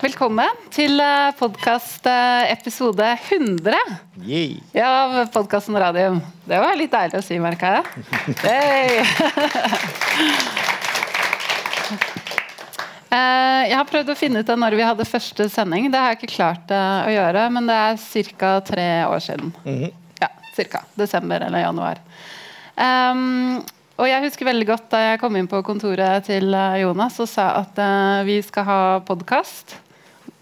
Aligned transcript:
Velkommen 0.00 0.48
til 0.72 0.96
podkast 1.36 2.06
episode 2.48 3.04
100 3.28 3.74
Yay. 4.24 4.54
ja, 4.72 4.88
av 5.04 5.28
podkasten 5.34 5.76
Radium. 5.80 6.20
Det 6.48 6.56
var 6.62 6.76
litt 6.78 6.92
deilig 6.94 7.18
å 7.20 7.24
si, 7.24 7.36
merka 7.42 7.74
jeg. 7.78 7.84
Hey. 8.44 9.04
Eh, 13.10 13.62
Jeg 13.66 13.74
har 13.74 13.86
prøvd 13.90 14.12
å 14.12 14.14
finne 14.14 14.38
ut 14.44 14.50
av 14.54 14.58
når 14.62 14.74
vi 14.78 14.84
hadde 14.86 15.02
første 15.08 15.48
sending. 15.50 15.88
Det 15.90 15.98
har 15.98 16.12
jeg 16.12 16.20
ikke 16.20 16.28
klart 16.36 16.70
eh, 16.70 17.08
å 17.08 17.10
gjøre, 17.10 17.40
men 17.50 17.66
det 17.66 17.74
er 17.74 17.96
ca. 18.38 18.50
tre 18.62 18.84
år 19.10 19.18
siden. 19.24 19.48
Ja, 20.22 20.28
cirka. 20.54 20.84
Desember 20.94 21.42
eller 21.42 21.64
januar. 21.64 21.98
Um, 22.78 23.58
og 23.98 24.06
jeg 24.06 24.22
husker 24.28 24.46
veldig 24.46 24.68
godt 24.70 24.86
da 24.94 25.00
jeg 25.08 25.18
kom 25.24 25.34
inn 25.40 25.50
på 25.50 25.58
kontoret 25.66 26.28
til 26.30 26.54
eh, 26.54 26.78
Jonas 26.84 27.18
og 27.18 27.26
sa 27.32 27.48
at 27.64 27.82
uh, 27.82 28.22
vi 28.30 28.38
skal 28.46 28.68
ha 28.70 28.78
podkast. 29.10 29.74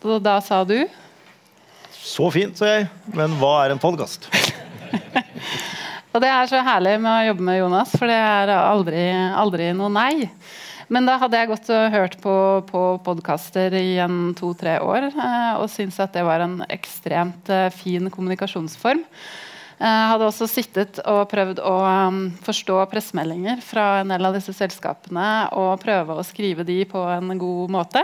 Og 0.07 0.23
da 0.23 0.37
sa 0.45 0.63
du 0.63 0.77
Så 1.99 2.29
fint, 2.31 2.55
sa 2.55 2.69
jeg. 2.71 2.87
Men 3.17 3.35
hva 3.41 3.65
er 3.65 3.75
en 3.75 3.83
podkast? 3.83 4.29
Og 6.15 6.23
det 6.23 6.31
er 6.31 6.49
så 6.51 6.63
herlig 6.65 6.95
med 7.03 7.11
å 7.11 7.27
jobbe 7.29 7.45
med 7.47 7.59
Jonas, 7.59 7.91
for 7.99 8.11
det 8.11 8.17
er 8.17 8.53
aldri, 8.55 9.03
aldri 9.13 9.69
noe 9.77 9.91
nei. 9.93 10.29
Men 10.89 11.05
da 11.05 11.19
hadde 11.21 11.37
jeg 11.37 11.51
gått 11.51 11.69
og 11.75 11.93
hørt 11.93 12.17
på, 12.23 12.35
på 12.71 12.85
podkaster 13.05 13.75
i 13.77 13.99
en 14.01 14.33
to-tre 14.39 14.79
år 14.81 15.11
eh, 15.11 15.59
og 15.61 15.69
syntes 15.69 16.01
at 16.01 16.15
det 16.17 16.25
var 16.25 16.41
en 16.47 16.63
ekstremt 16.73 17.51
eh, 17.53 17.69
fin 17.75 18.09
kommunikasjonsform. 18.09 19.03
Jeg 19.79 20.09
hadde 20.11 20.27
også 20.27 20.49
sittet 20.51 20.99
og 21.05 21.29
prøvd 21.31 21.61
å 21.63 21.75
um, 22.09 22.23
forstå 22.43 22.81
pressemeldinger 22.91 23.61
fra 23.63 24.01
en 24.01 24.11
del 24.11 24.27
av 24.27 24.35
disse 24.35 24.55
selskapene 24.57 25.29
og 25.55 25.77
prøve 25.85 26.17
å 26.19 26.25
skrive 26.27 26.67
de 26.67 26.81
på 26.89 27.05
en 27.13 27.37
god 27.39 27.77
måte. 27.77 28.03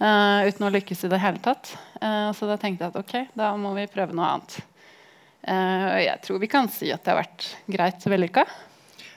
Eh, 0.00 0.48
uten 0.48 0.66
å 0.66 0.72
lykkes 0.74 1.04
i 1.06 1.12
det 1.12 1.20
hele 1.22 1.42
tatt. 1.44 1.74
Uh, 2.00 2.30
så 2.36 2.48
da 2.48 2.56
tenkte 2.60 2.86
jeg 2.86 2.94
at 2.94 2.98
ok, 3.00 3.14
da 3.36 3.52
må 3.60 3.74
vi 3.76 3.90
prøve 3.92 4.16
noe 4.16 4.34
annet. 4.34 4.58
Og 5.50 6.00
jeg 6.04 6.20
tror 6.20 6.36
vi 6.42 6.48
kan 6.52 6.66
si 6.68 6.90
at 6.92 7.00
det 7.00 7.14
har 7.14 7.22
vært 7.22 7.46
greit 7.72 8.04
vellykka. 8.12 8.42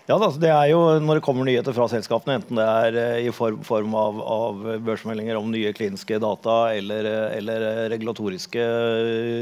Ja, 0.08 0.16
altså 0.16 0.40
det 0.40 0.52
er 0.52 0.70
jo 0.72 0.80
Når 1.04 1.20
det 1.20 1.24
kommer 1.24 1.48
nyheter 1.48 1.76
fra 1.76 1.90
selskapene, 1.92 2.38
enten 2.40 2.60
det 2.60 2.64
er 2.64 3.20
i 3.28 3.32
form, 3.36 3.60
form 3.68 3.92
av, 4.00 4.22
av 4.24 4.64
børsmeldinger 4.88 5.36
om 5.40 5.52
nye 5.52 5.72
kliniske 5.76 6.20
data 6.24 6.58
eller, 6.76 7.08
eller 7.36 7.68
regulatoriske 7.92 8.66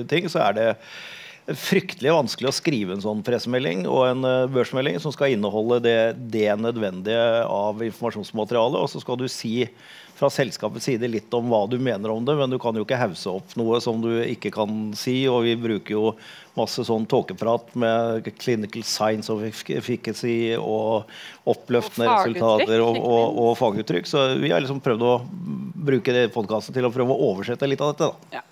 ting, 0.10 0.30
så 0.30 0.42
er 0.48 0.58
det 0.58 0.68
fryktelig 1.58 2.14
vanskelig 2.14 2.50
å 2.52 2.54
skrive 2.54 2.94
en 2.96 3.02
sånn 3.04 3.24
pressemelding 3.26 3.88
og 3.90 4.04
en 4.06 4.28
børsmelding 4.54 5.00
som 5.02 5.14
skal 5.14 5.34
inneholde 5.34 5.82
det, 5.86 5.98
det 6.34 6.50
nødvendige 6.62 7.42
av 7.46 7.82
informasjonsmaterialet. 7.86 8.78
Og 8.82 8.92
så 8.92 9.02
skal 9.02 9.18
du 9.22 9.26
si 9.32 9.66
fra 10.22 10.30
selskapets 10.30 10.86
side 10.86 11.08
litt 11.10 11.34
om 11.34 11.50
hva 11.50 11.64
du 11.70 11.80
mener 11.82 12.12
om 12.14 12.26
det, 12.26 12.36
men 12.38 12.52
du 12.54 12.60
kan 12.62 12.78
jo 12.78 12.84
ikke 12.86 13.00
hause 13.02 13.32
opp 13.32 13.56
noe 13.58 13.80
som 13.82 14.04
du 14.04 14.12
ikke 14.22 14.52
kan 14.54 14.92
si. 14.98 15.24
Og 15.32 15.48
vi 15.48 15.56
bruker 15.58 15.96
jo 15.96 16.12
masse 16.58 16.86
sånn 16.86 17.08
tåkeprat 17.10 17.74
med 17.82 18.30
clinical 18.38 18.86
science 18.86 19.34
of 19.34 19.42
efficacy 19.42 20.54
og 20.60 21.10
oppløftende 21.50 22.06
Og 22.06 22.14
resultater 22.20 22.86
og, 22.86 23.02
og, 23.02 23.42
og 23.48 23.52
faguttrykk. 23.58 24.10
Så 24.10 24.28
vi 24.44 24.54
har 24.54 24.62
liksom 24.62 24.84
prøvd 24.86 25.08
å 25.10 25.16
bruke 25.90 26.14
det 26.14 26.28
podkasten 26.36 26.78
til 26.78 26.86
å 26.86 26.94
prøve 26.94 27.16
å 27.16 27.32
oversette 27.32 27.70
litt 27.70 27.82
av 27.82 27.96
dette. 27.96 28.12
da. 28.12 28.38
Ja. 28.38 28.46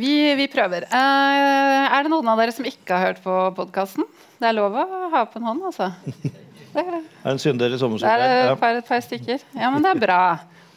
Vi, 0.00 0.14
vi 0.38 0.48
prøver. 0.48 0.86
Eh, 0.88 1.82
er 1.92 2.06
det 2.06 2.10
noen 2.10 2.32
av 2.32 2.40
dere 2.40 2.54
som 2.56 2.64
ikke 2.64 2.96
har 2.96 3.12
hørt 3.12 3.20
på 3.26 3.36
podkasten? 3.58 4.08
Det 4.40 4.48
er 4.48 4.56
lov 4.56 4.80
å 4.80 4.86
ha 5.12 5.26
på 5.28 5.42
en 5.42 5.50
hånd, 5.52 5.68
altså. 5.68 5.92
Det, 6.72 6.84
Er 7.24 7.30
en 7.34 7.40
synder 7.42 7.72
i 7.72 7.78
det 7.78 8.28
er 8.28 8.52
et 8.52 8.60
par, 8.60 8.76
et 8.78 8.88
par 8.88 9.02
stykker. 9.04 9.42
Ja, 9.58 9.70
men 9.70 9.84
det 9.84 9.92
er 9.92 10.00
bra. 10.00 10.22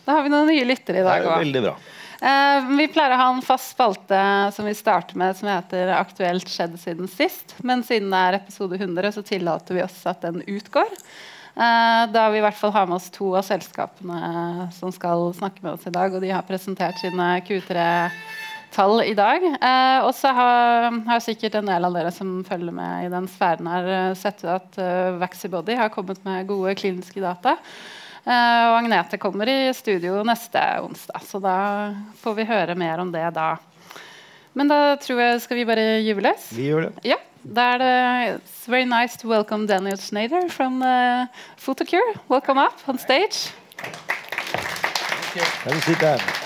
Da 0.05 0.17
har 0.17 0.25
vi 0.25 0.33
noen 0.33 0.49
nye 0.51 0.65
lyttere 0.67 1.01
i 1.01 1.05
dag 1.05 1.25
òg. 1.25 1.69
Eh, 2.25 2.67
vi 2.79 2.87
pleier 2.89 3.13
å 3.15 3.19
ha 3.19 3.29
en 3.33 3.43
fast 3.43 3.73
spalte 3.73 4.19
som 4.55 4.67
vi 4.67 4.73
starter 4.77 5.17
med 5.19 5.35
som 5.37 5.49
heter 5.51 5.91
'Aktuelt 5.93 6.47
skjedd 6.49 6.77
siden 6.79 7.07
sist'. 7.11 7.55
Men 7.63 7.83
siden 7.83 8.11
det 8.11 8.21
er 8.21 8.39
episode 8.39 8.77
100, 8.79 9.11
så 9.11 9.23
tillater 9.23 9.75
vi 9.75 9.83
oss 9.83 10.05
at 10.05 10.21
den 10.21 10.41
utgår. 10.41 10.91
Eh, 11.55 12.03
da 12.11 12.29
vi 12.29 12.39
i 12.39 12.43
hvert 12.43 12.57
fall 12.59 12.71
har 12.75 12.87
med 12.87 12.97
oss 12.97 13.09
to 13.09 13.35
av 13.35 13.43
selskapene 13.47 14.71
som 14.75 14.91
skal 14.91 15.31
snakke 15.33 15.63
med 15.63 15.73
oss 15.73 15.87
i 15.87 15.93
dag. 15.93 16.13
Og 16.13 16.21
de 16.21 16.29
har 16.29 16.43
presentert 16.43 16.99
sine 16.99 17.41
Q3-tall 18.75 19.03
i 19.07 19.15
dag. 19.15 19.43
Eh, 19.43 20.05
og 20.05 20.13
så 20.15 20.31
har, 20.35 20.91
har 21.07 21.21
sikkert 21.23 21.55
en 21.55 21.69
del 21.69 21.85
av 21.85 21.93
dere 21.95 22.11
som 22.11 22.43
følger 22.43 22.73
med 22.75 23.05
i 23.05 23.11
den 23.11 23.27
sfæren 23.27 23.67
her, 23.67 23.87
eh, 23.87 24.15
sett 24.15 24.43
at 24.43 24.75
uh, 24.77 25.15
Vaxibody 25.19 25.75
har 25.75 25.89
kommet 25.89 26.19
med 26.25 26.47
gode 26.47 26.75
kliniske 26.75 27.21
data. 27.21 27.55
Eh, 28.25 28.65
og 28.71 28.81
Agnete 28.81 29.17
kommer 29.21 29.47
i 29.47 29.71
studio 29.73 30.23
neste 30.25 30.59
onsdag, 30.83 31.23
så 31.23 31.39
da 31.39 31.57
får 32.19 32.35
vi 32.35 32.49
høre 32.49 32.75
mer 32.75 32.99
om 32.99 33.11
det 33.13 33.23
da. 33.35 33.55
Men 34.55 34.67
da 34.71 34.95
tror 34.99 35.19
jeg 35.21 35.41
skal 35.43 35.59
vi 35.59 35.67
bare 35.67 36.01
gyve 36.03 36.23
løs. 36.25 36.51
Vi 36.55 36.69
gjør 36.69 36.89
det. 36.89 37.05
Ja, 37.11 37.19
da 37.43 37.71
er 37.75 37.83
det 37.83 37.95
It's 38.39 38.67
very 38.67 38.87
nice 38.87 39.19
to 39.19 39.29
welcome 39.29 39.67
Daniel 39.67 39.97
Schneider 39.97 40.49
from 40.49 40.81
uh, 40.81 41.27
Photocure. 41.57 42.15
Welcome 42.29 42.59
up 42.59 42.79
on 42.87 42.97
stage. 42.97 43.53
Ja, 45.35 45.43
vi 45.65 45.81
sitter 45.81 46.17
her. 46.17 46.45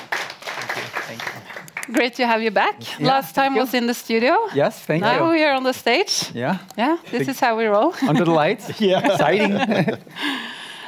Great 1.91 2.13
to 2.15 2.25
have 2.27 2.41
you 2.41 2.51
back. 2.51 2.75
Yeah, 2.99 3.07
Last 3.07 3.35
time 3.35 3.55
was 3.55 3.73
in 3.73 3.87
the 3.87 3.93
studio. 3.93 4.35
Yes, 4.53 4.79
thank 4.85 5.03
you. 5.03 5.09
now 5.09 5.31
you. 5.31 5.39
you're 5.39 5.53
on 5.53 5.63
the 5.63 5.73
stage. 5.73 6.31
Yeah, 6.33 6.57
Yeah, 6.77 6.97
this 7.11 7.27
is 7.27 7.39
how 7.39 7.57
we 7.57 7.65
roll. 7.65 7.93
under 8.07 8.25
the 8.25 8.31
lights. 8.31 8.69
Yeah. 8.81 9.05
Exciting. 9.11 9.51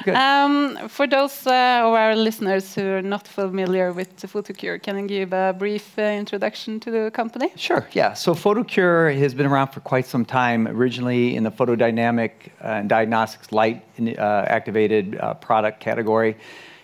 Good. 0.03 0.15
Um, 0.15 0.77
for 0.89 1.05
those 1.05 1.45
uh, 1.45 1.83
of 1.85 1.93
our 1.93 2.15
listeners 2.15 2.73
who 2.73 2.81
are 2.81 3.01
not 3.03 3.27
familiar 3.27 3.93
with 3.93 4.17
the 4.17 4.27
Photocure, 4.27 4.81
can 4.81 4.97
you 4.97 5.07
give 5.07 5.31
a 5.33 5.53
brief 5.53 5.95
uh, 5.99 6.01
introduction 6.01 6.79
to 6.79 6.89
the 6.91 7.11
company? 7.11 7.51
Sure, 7.55 7.85
yeah. 7.91 8.13
So 8.13 8.33
Photocure 8.33 9.15
has 9.19 9.35
been 9.35 9.45
around 9.45 9.67
for 9.67 9.79
quite 9.81 10.07
some 10.07 10.25
time, 10.25 10.67
originally 10.67 11.35
in 11.35 11.43
the 11.43 11.51
photodynamic 11.51 12.31
uh, 12.63 12.79
and 12.79 12.89
diagnostics 12.89 13.51
light 13.51 13.83
in- 13.97 14.17
uh, 14.17 14.45
activated 14.47 15.17
uh, 15.19 15.35
product 15.35 15.79
category. 15.79 16.35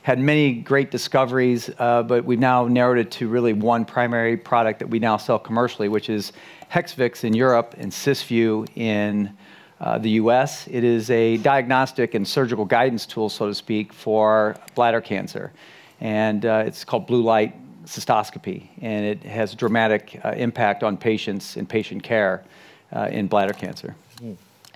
Had 0.07 0.19
many 0.19 0.53
great 0.53 0.89
discoveries, 0.89 1.69
uh, 1.79 2.01
but 2.01 2.23
we've 2.23 2.39
now 2.39 2.65
narrowed 2.65 2.97
it 2.97 3.11
to 3.11 3.27
really 3.27 3.51
one 3.51 3.83
primary 3.83 4.37
product 4.37 4.79
that 4.79 4.87
we 4.87 4.99
now 4.99 5.17
sell 5.17 5.37
commercially, 5.37 5.89
which 5.89 6.09
is 6.09 6.31
Hexvix 6.71 7.25
in 7.25 7.33
Europe 7.33 7.75
and 7.77 7.91
Cysview 7.91 8.69
in 8.77 9.35
uh, 9.81 9.97
the 9.97 10.11
US. 10.11 10.65
It 10.67 10.85
is 10.85 11.09
a 11.09 11.35
diagnostic 11.35 12.13
and 12.13 12.25
surgical 12.25 12.63
guidance 12.63 13.05
tool, 13.05 13.27
so 13.27 13.47
to 13.47 13.53
speak, 13.53 13.91
for 13.91 14.55
bladder 14.75 15.01
cancer. 15.01 15.51
And 15.99 16.45
uh, 16.45 16.63
it's 16.65 16.85
called 16.85 17.05
blue 17.05 17.21
light 17.21 17.53
cystoscopy, 17.83 18.69
and 18.79 19.05
it 19.05 19.23
has 19.23 19.55
dramatic 19.55 20.21
uh, 20.23 20.29
impact 20.37 20.83
on 20.83 20.95
patients 20.95 21.57
and 21.57 21.67
patient 21.67 22.01
care 22.01 22.45
uh, 22.93 23.09
in 23.11 23.27
bladder 23.27 23.51
cancer. 23.51 23.93
Uh, 24.23 24.27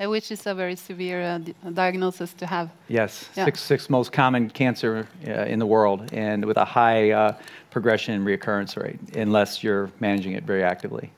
which 0.10 0.32
is 0.32 0.46
a 0.48 0.54
very 0.56 0.76
severe 0.76 1.22
uh, 1.22 1.38
di- 1.38 1.54
diagnosis 1.74 2.34
to 2.34 2.46
have. 2.46 2.70
Yes, 2.88 3.30
Yeah. 3.36 3.46
sixth, 3.46 3.66
sixth 3.66 3.90
most 3.90 4.12
common 4.12 4.50
cancer 4.50 5.08
uh, 5.28 5.32
in 5.54 5.60
the 5.60 5.66
world, 5.66 6.10
and 6.14 6.46
with 6.46 6.58
a 6.58 6.66
high 6.66 7.12
uh, 7.12 7.34
progression 7.70 8.14
and 8.16 8.26
reoccurrence 8.26 8.76
rate, 8.82 9.00
unless 9.16 9.64
you're 9.64 9.90
managing 10.00 10.34
it 10.34 10.44
very 10.44 10.64
actively. 10.64 11.10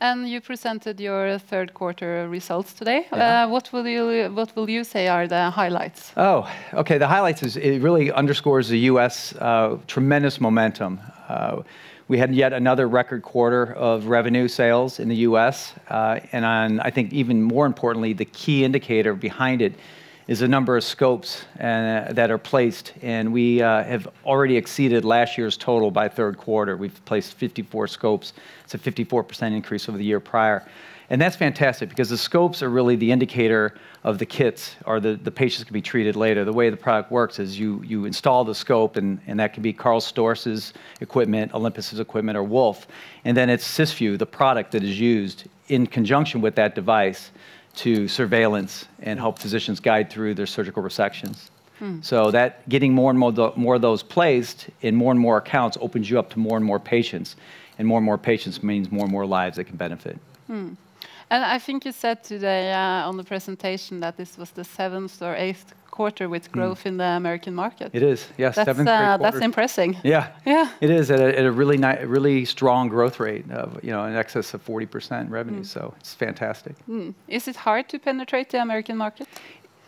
And 0.00 0.28
you 0.28 0.40
presented 0.40 1.00
your 1.00 1.38
third 1.38 1.72
quarter 1.72 2.28
results 2.28 2.74
today. 2.74 3.06
Yeah. 3.12 3.44
Uh, 3.44 3.48
what 3.48 3.72
will 3.72 3.86
you 3.86 4.30
What 4.34 4.54
will 4.56 4.68
you 4.68 4.84
say 4.84 5.08
are 5.08 5.26
the 5.28 5.50
highlights? 5.50 6.12
Oh, 6.16 6.46
okay. 6.72 6.98
The 6.98 7.06
highlights 7.06 7.42
is 7.42 7.56
it 7.56 7.80
really 7.80 8.10
underscores 8.12 8.68
the 8.68 8.90
U.S. 8.92 9.34
Uh, 9.40 9.78
tremendous 9.86 10.40
momentum. 10.40 10.98
Uh, 11.28 11.62
we 12.06 12.18
had 12.18 12.34
yet 12.34 12.52
another 12.52 12.86
record 12.86 13.22
quarter 13.22 13.72
of 13.72 14.06
revenue 14.06 14.46
sales 14.46 15.00
in 15.00 15.08
the 15.08 15.16
U.S. 15.16 15.72
Uh, 15.88 16.20
and 16.32 16.44
on, 16.44 16.80
I 16.80 16.90
think 16.90 17.12
even 17.12 17.42
more 17.42 17.64
importantly, 17.64 18.12
the 18.12 18.26
key 18.26 18.64
indicator 18.64 19.14
behind 19.14 19.62
it 19.62 19.74
is 20.26 20.40
the 20.40 20.48
number 20.48 20.76
of 20.76 20.84
scopes 20.84 21.44
uh, 21.60 22.12
that 22.12 22.30
are 22.30 22.38
placed. 22.38 22.92
And 23.02 23.32
we 23.32 23.62
uh, 23.62 23.84
have 23.84 24.08
already 24.24 24.56
exceeded 24.56 25.04
last 25.04 25.38
year's 25.38 25.56
total 25.56 25.90
by 25.90 26.08
third 26.08 26.36
quarter. 26.36 26.76
We've 26.76 27.04
placed 27.04 27.34
54 27.34 27.88
scopes. 27.88 28.32
It's 28.64 28.74
a 28.74 28.78
54% 28.78 29.52
increase 29.52 29.88
over 29.88 29.96
the 29.96 30.04
year 30.04 30.20
prior. 30.20 30.66
And 31.14 31.20
that's 31.20 31.36
fantastic 31.36 31.88
because 31.88 32.08
the 32.08 32.18
scopes 32.18 32.60
are 32.60 32.68
really 32.68 32.96
the 32.96 33.12
indicator 33.12 33.72
of 34.02 34.18
the 34.18 34.26
kits 34.26 34.74
or 34.84 34.98
the, 34.98 35.14
the 35.14 35.30
patients 35.30 35.62
can 35.62 35.72
be 35.72 35.80
treated 35.80 36.16
later. 36.16 36.44
The 36.44 36.52
way 36.52 36.70
the 36.70 36.76
product 36.76 37.12
works 37.12 37.38
is 37.38 37.56
you, 37.56 37.80
you 37.86 38.04
install 38.04 38.42
the 38.42 38.52
scope, 38.52 38.96
and, 38.96 39.20
and 39.28 39.38
that 39.38 39.52
can 39.54 39.62
be 39.62 39.72
Carl 39.72 40.00
Storz's 40.00 40.72
equipment, 41.00 41.54
Olympus's 41.54 42.00
equipment, 42.00 42.36
or 42.36 42.42
Wolf. 42.42 42.88
And 43.24 43.36
then 43.36 43.48
it's 43.48 43.64
Sysview, 43.64 44.18
the 44.18 44.26
product 44.26 44.72
that 44.72 44.82
is 44.82 44.98
used 44.98 45.44
in 45.68 45.86
conjunction 45.86 46.40
with 46.40 46.56
that 46.56 46.74
device 46.74 47.30
to 47.76 48.08
surveillance 48.08 48.86
and 48.98 49.20
help 49.20 49.38
physicians 49.38 49.78
guide 49.78 50.10
through 50.10 50.34
their 50.34 50.46
surgical 50.46 50.82
resections. 50.82 51.50
Hmm. 51.78 52.00
So 52.02 52.32
that 52.32 52.68
getting 52.68 52.92
more 52.92 53.10
and 53.10 53.18
more, 53.20 53.30
tho- 53.30 53.52
more 53.54 53.76
of 53.76 53.82
those 53.82 54.02
placed 54.02 54.66
in 54.80 54.96
more 54.96 55.12
and 55.12 55.20
more 55.20 55.36
accounts 55.36 55.78
opens 55.80 56.10
you 56.10 56.18
up 56.18 56.30
to 56.30 56.40
more 56.40 56.56
and 56.56 56.66
more 56.66 56.80
patients. 56.80 57.36
And 57.78 57.86
more 57.86 57.98
and 57.98 58.04
more 58.04 58.18
patients 58.18 58.64
means 58.64 58.90
more 58.90 59.04
and 59.04 59.12
more 59.12 59.26
lives 59.26 59.58
that 59.58 59.64
can 59.66 59.76
benefit. 59.76 60.18
Hmm. 60.48 60.70
And 61.34 61.44
I 61.44 61.58
think 61.58 61.84
you 61.84 61.90
said 61.92 62.22
today 62.22 62.72
uh, 62.72 63.08
on 63.08 63.16
the 63.16 63.24
presentation 63.24 63.98
that 64.00 64.16
this 64.16 64.38
was 64.38 64.50
the 64.52 64.62
seventh 64.62 65.20
or 65.20 65.34
eighth 65.34 65.74
quarter 65.90 66.28
with 66.28 66.52
growth 66.52 66.86
in 66.86 66.96
the 66.96 67.10
American 67.16 67.54
market. 67.54 67.90
It 67.92 68.02
is, 68.02 68.28
yes, 68.38 68.54
That's, 68.54 68.66
seventh 68.66 68.88
uh, 68.88 69.16
that's 69.16 69.42
impressing. 69.50 69.96
Yeah, 70.04 70.28
Yeah. 70.46 70.70
it 70.80 70.90
is 70.90 71.10
at 71.10 71.20
a, 71.20 71.38
at 71.38 71.44
a 71.44 71.50
really 71.50 71.78
really 72.18 72.44
strong 72.44 72.88
growth 72.88 73.18
rate 73.18 73.50
of 73.50 73.68
you 73.82 73.90
know 73.90 74.04
in 74.08 74.14
excess 74.14 74.54
of 74.54 74.62
forty 74.62 74.86
percent 74.86 75.28
revenue. 75.30 75.62
Mm. 75.62 75.74
So 75.74 75.80
it's 75.98 76.14
fantastic. 76.14 76.74
Mm. 76.88 77.14
Is 77.26 77.48
it 77.48 77.56
hard 77.56 77.88
to 77.88 77.98
penetrate 77.98 78.48
the 78.50 78.60
American 78.62 78.96
market? 78.96 79.26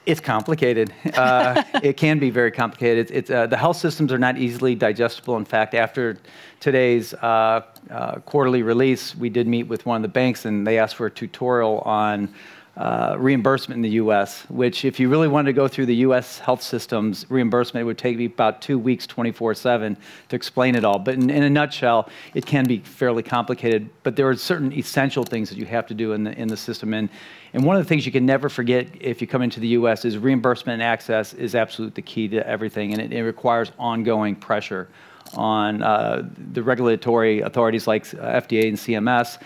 It's 0.07 0.21
complicated. 0.21 0.95
Uh, 1.17 1.63
it 1.83 1.97
can 1.97 2.19
be 2.19 2.29
very 2.29 2.51
complicated. 2.51 3.11
It's, 3.11 3.31
uh, 3.31 3.47
the 3.47 3.57
health 3.57 3.79
systems 3.79 4.13
are 4.13 4.19
not 4.19 4.37
easily 4.37 4.75
digestible. 4.75 5.37
In 5.39 5.47
fact, 5.47 5.75
after 5.75 6.19
today's 6.61 7.15
uh, 7.15 7.63
uh, 7.91 8.17
quarterly 8.27 8.63
release, 8.63 9.17
we 9.17 9.31
did 9.31 9.47
meet 9.47 9.63
with 9.63 9.87
one 9.87 9.97
of 9.97 10.03
the 10.03 10.09
banks, 10.09 10.45
and 10.45 10.67
they 10.67 10.79
asked 10.79 10.97
for 10.97 11.07
a 11.07 11.11
tutorial 11.11 11.79
on 11.81 12.33
uh, 12.77 13.17
reimbursement 13.19 13.79
in 13.79 13.83
the 13.83 13.97
U.S. 13.97 14.43
Which, 14.49 14.85
if 14.85 15.01
you 15.01 15.09
really 15.09 15.29
wanted 15.29 15.47
to 15.47 15.53
go 15.55 15.67
through 15.67 15.87
the 15.87 15.97
U.S. 15.97 16.39
health 16.39 16.63
systems 16.63 17.25
reimbursement, 17.31 17.83
it 17.83 17.85
would 17.85 17.97
take 17.97 18.19
me 18.19 18.27
about 18.27 18.61
two 18.61 18.79
weeks, 18.79 19.07
24/7, 19.07 19.97
to 20.29 20.37
explain 20.37 20.75
it 20.75 20.85
all. 20.85 20.99
But 20.99 21.15
in, 21.15 21.31
in 21.31 21.43
a 21.43 21.51
nutshell, 21.51 22.11
it 22.35 22.45
can 22.45 22.67
be 22.67 22.81
fairly 22.81 23.23
complicated. 23.23 23.89
But 24.03 24.17
there 24.17 24.29
are 24.29 24.37
certain 24.37 24.73
essential 24.73 25.25
things 25.25 25.49
that 25.49 25.57
you 25.57 25.65
have 25.65 25.87
to 25.87 25.95
do 25.95 26.13
in 26.13 26.25
the 26.25 26.39
in 26.39 26.49
the 26.49 26.57
system, 26.57 26.93
and 26.93 27.09
and 27.55 27.65
one 27.65 27.77
of 27.77 27.83
the 27.83 27.89
things 27.89 28.05
you 28.05 28.13
can 28.13 28.27
never 28.27 28.51
forget 28.51 28.89
if 29.01 29.23
you 29.23 29.27
come 29.27 29.41
into 29.41 29.61
the 29.61 29.69
U.S. 29.69 30.05
is 30.05 30.19
reimbursement 30.19 30.75
and 30.75 30.83
access 30.83 31.33
is 31.33 31.55
absolutely 31.55 31.95
the 31.95 32.03
key 32.03 32.29
to 32.29 32.47
everything, 32.47 32.93
and 32.93 33.01
it, 33.01 33.13
it 33.13 33.23
requires 33.23 33.73
ongoing 33.79 34.37
pressure 34.37 34.89
on 35.35 35.83
uh, 35.83 36.29
the 36.53 36.63
regulatory 36.63 37.41
authorities 37.41 37.87
like 37.87 38.03
uh, 38.15 38.41
FDA 38.41 38.69
and 38.69 38.77
CMS, 38.77 39.39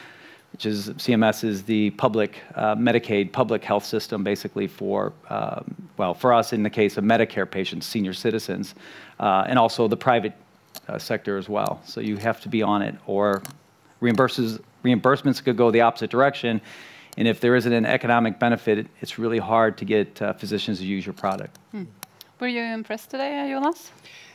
which 0.52 0.66
is 0.66 0.90
CMS 0.90 1.44
is 1.44 1.62
the 1.62 1.90
public 1.90 2.38
uh, 2.54 2.74
Medicaid 2.74 3.32
public 3.32 3.64
health 3.64 3.84
system, 3.84 4.24
basically 4.24 4.66
for 4.66 5.12
um, 5.28 5.74
well 5.96 6.14
for 6.14 6.32
us 6.32 6.52
in 6.52 6.62
the 6.62 6.70
case 6.70 6.96
of 6.96 7.04
Medicare 7.04 7.50
patients, 7.50 7.86
senior 7.86 8.12
citizens, 8.12 8.74
uh, 9.20 9.44
and 9.46 9.58
also 9.58 9.88
the 9.88 9.96
private 9.96 10.32
uh, 10.88 10.98
sector 10.98 11.36
as 11.36 11.48
well. 11.48 11.80
So 11.84 12.00
you 12.00 12.16
have 12.16 12.40
to 12.42 12.48
be 12.48 12.62
on 12.62 12.82
it, 12.82 12.94
or 13.06 13.42
reimburses 14.02 14.60
reimbursements 14.84 15.42
could 15.42 15.56
go 15.56 15.70
the 15.70 15.82
opposite 15.82 16.10
direction. 16.10 16.60
And 17.16 17.28
if 17.28 17.40
there 17.40 17.54
isn't 17.56 17.72
an 17.72 17.84
economic 17.84 18.38
benefit, 18.38 18.86
it's 19.00 19.18
really 19.18 19.38
hard 19.38 19.76
to 19.78 19.84
get 19.84 20.22
uh, 20.22 20.32
physicians 20.32 20.78
to 20.78 20.86
use 20.86 21.04
your 21.04 21.12
product. 21.12 21.58
Were 22.40 22.48
you 22.48 22.62
impressed 22.62 23.10
today, 23.10 23.46
Jonas? 23.50 23.90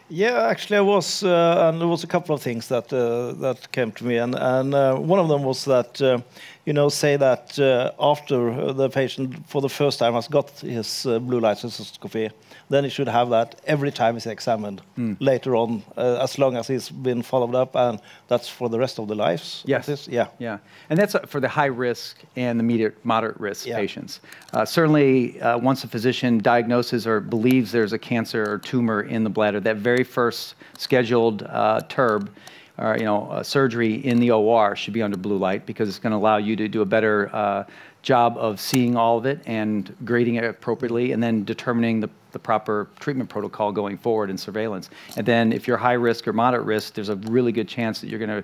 Yeah, 0.07 0.48
actually, 0.50 0.78
I 0.78 0.81
was, 0.81 1.24
uh, 1.24 1.68
and 1.68 1.81
there 1.81 1.88
was 1.88 2.04
a 2.04 2.07
couple 2.07 2.36
of 2.36 2.42
things 2.42 2.68
that 2.68 2.94
uh, 2.94 3.31
that 3.42 3.72
came 3.72 3.92
to 3.94 4.06
me, 4.06 4.18
and 4.18 4.36
and 4.36 4.75
uh, 4.75 4.96
one 4.98 5.19
of 5.19 5.28
them 5.30 5.44
was 5.44 5.66
that 5.66 6.00
uh, 6.00 6.19
you 6.66 6.74
know 6.74 6.90
say 6.90 7.18
that 7.18 7.57
uh, 7.57 7.92
after 8.00 8.72
the 8.74 8.88
patient 8.90 9.34
for 9.48 9.62
the 9.62 9.69
first 9.69 9.98
time 9.98 10.13
has 10.13 10.28
got 10.28 10.52
his 10.60 11.07
uh, 11.07 11.18
blue 11.18 11.40
light 11.40 11.57
cystoscopy, 11.57 12.30
then 12.70 12.84
he 12.84 12.90
should 12.90 13.08
have 13.08 13.30
that 13.30 13.62
every 13.68 13.92
time 13.92 14.16
he's 14.16 14.26
examined 14.26 14.82
later 15.20 15.56
on, 15.56 15.84
uh, 15.98 16.20
as 16.24 16.40
long 16.40 16.58
as 16.58 16.68
he's 16.68 16.90
been 16.90 17.22
followed 17.22 17.54
up, 17.56 17.76
and 17.76 18.00
that's 18.28 18.48
for 18.50 18.70
the 18.70 18.80
rest 18.80 19.00
of 19.00 19.08
the 19.08 19.16
lives. 19.16 19.64
Yes. 19.68 19.86
this? 19.86 20.08
Yeah. 20.08 20.28
Yeah, 20.40 20.58
and 20.90 20.98
that's 20.98 21.16
uh, 21.16 21.20
for 21.28 21.40
the 21.40 21.48
high 21.50 21.66
risk 21.68 22.18
and 22.36 22.60
the 22.60 22.64
mediate, 22.64 23.04
moderate 23.06 23.40
risk 23.40 23.68
Yeah. 23.68 23.76
patients. 23.78 24.20
Uh, 24.54 24.66
certainly, 24.66 25.40
uh, 25.42 25.58
once 25.60 25.84
a 25.84 25.88
physician 25.88 26.40
diagnoses 26.40 27.06
or 27.06 27.20
believes 27.20 27.72
there's 27.72 27.94
a 27.94 28.00
cancer 28.00 28.44
or 28.52 28.58
tumor 28.58 29.02
in 29.04 29.24
the 29.24 29.30
bladder, 29.30 29.60
that 29.60 29.78
very 29.78 30.04
first 30.04 30.56
scheduled 30.78 31.44
uh, 31.44 31.82
TURB, 31.88 32.30
or 32.78 32.98
you 32.98 33.06
know, 33.06 33.30
uh, 33.32 33.44
surgery 33.44 33.94
in 34.06 34.20
the 34.20 34.32
OR 34.32 34.76
should 34.76 34.94
be 34.94 35.02
under 35.04 35.18
blue 35.18 35.38
light 35.38 35.66
because 35.66 35.88
it's 35.88 36.00
going 36.00 36.12
to 36.12 36.18
allow 36.18 36.38
you 36.38 36.56
to 36.56 36.68
do 36.68 36.82
a 36.82 36.86
better 36.86 37.30
uh, 37.34 37.64
job 38.06 38.38
of 38.38 38.60
seeing 38.60 38.96
all 38.96 39.18
of 39.18 39.25
it 39.25 39.40
and 39.46 39.94
grading 40.06 40.36
it 40.36 40.44
appropriately, 40.44 41.12
and 41.12 41.22
then 41.22 41.44
determining 41.44 42.00
the 42.00 42.10
the 42.31 42.40
proper 42.40 42.88
treatment 43.00 43.30
protocol 43.30 43.72
going 43.72 43.98
forward 43.98 44.30
and 44.30 44.38
surveillance. 44.38 44.90
And 45.16 45.25
then 45.25 45.54
if 45.54 45.68
you're 45.68 45.78
high 45.78 45.94
risk 45.94 46.28
or 46.28 46.34
moderate 46.34 46.66
risk, 46.66 46.94
there's 46.94 47.07
a 47.07 47.16
really 47.16 47.54
good 47.54 47.69
chance 47.69 48.02
that 48.02 48.10
you're 48.10 48.19
going 48.19 48.44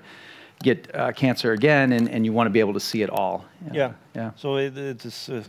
get 0.62 0.94
uh, 0.94 1.12
cancer 1.12 1.52
again, 1.52 1.92
and, 1.92 2.08
and 2.08 2.24
you 2.24 2.32
want 2.32 2.46
to 2.46 2.50
be 2.50 2.60
able 2.60 2.72
to 2.72 2.80
see 2.80 3.02
it 3.02 3.10
all. 3.10 3.44
Yeah. 3.70 3.92
Yeah. 4.14 4.30
So 4.36 4.56
it, 4.56 4.78
it 4.78 5.04
is 5.04 5.28
uh, 5.28 5.42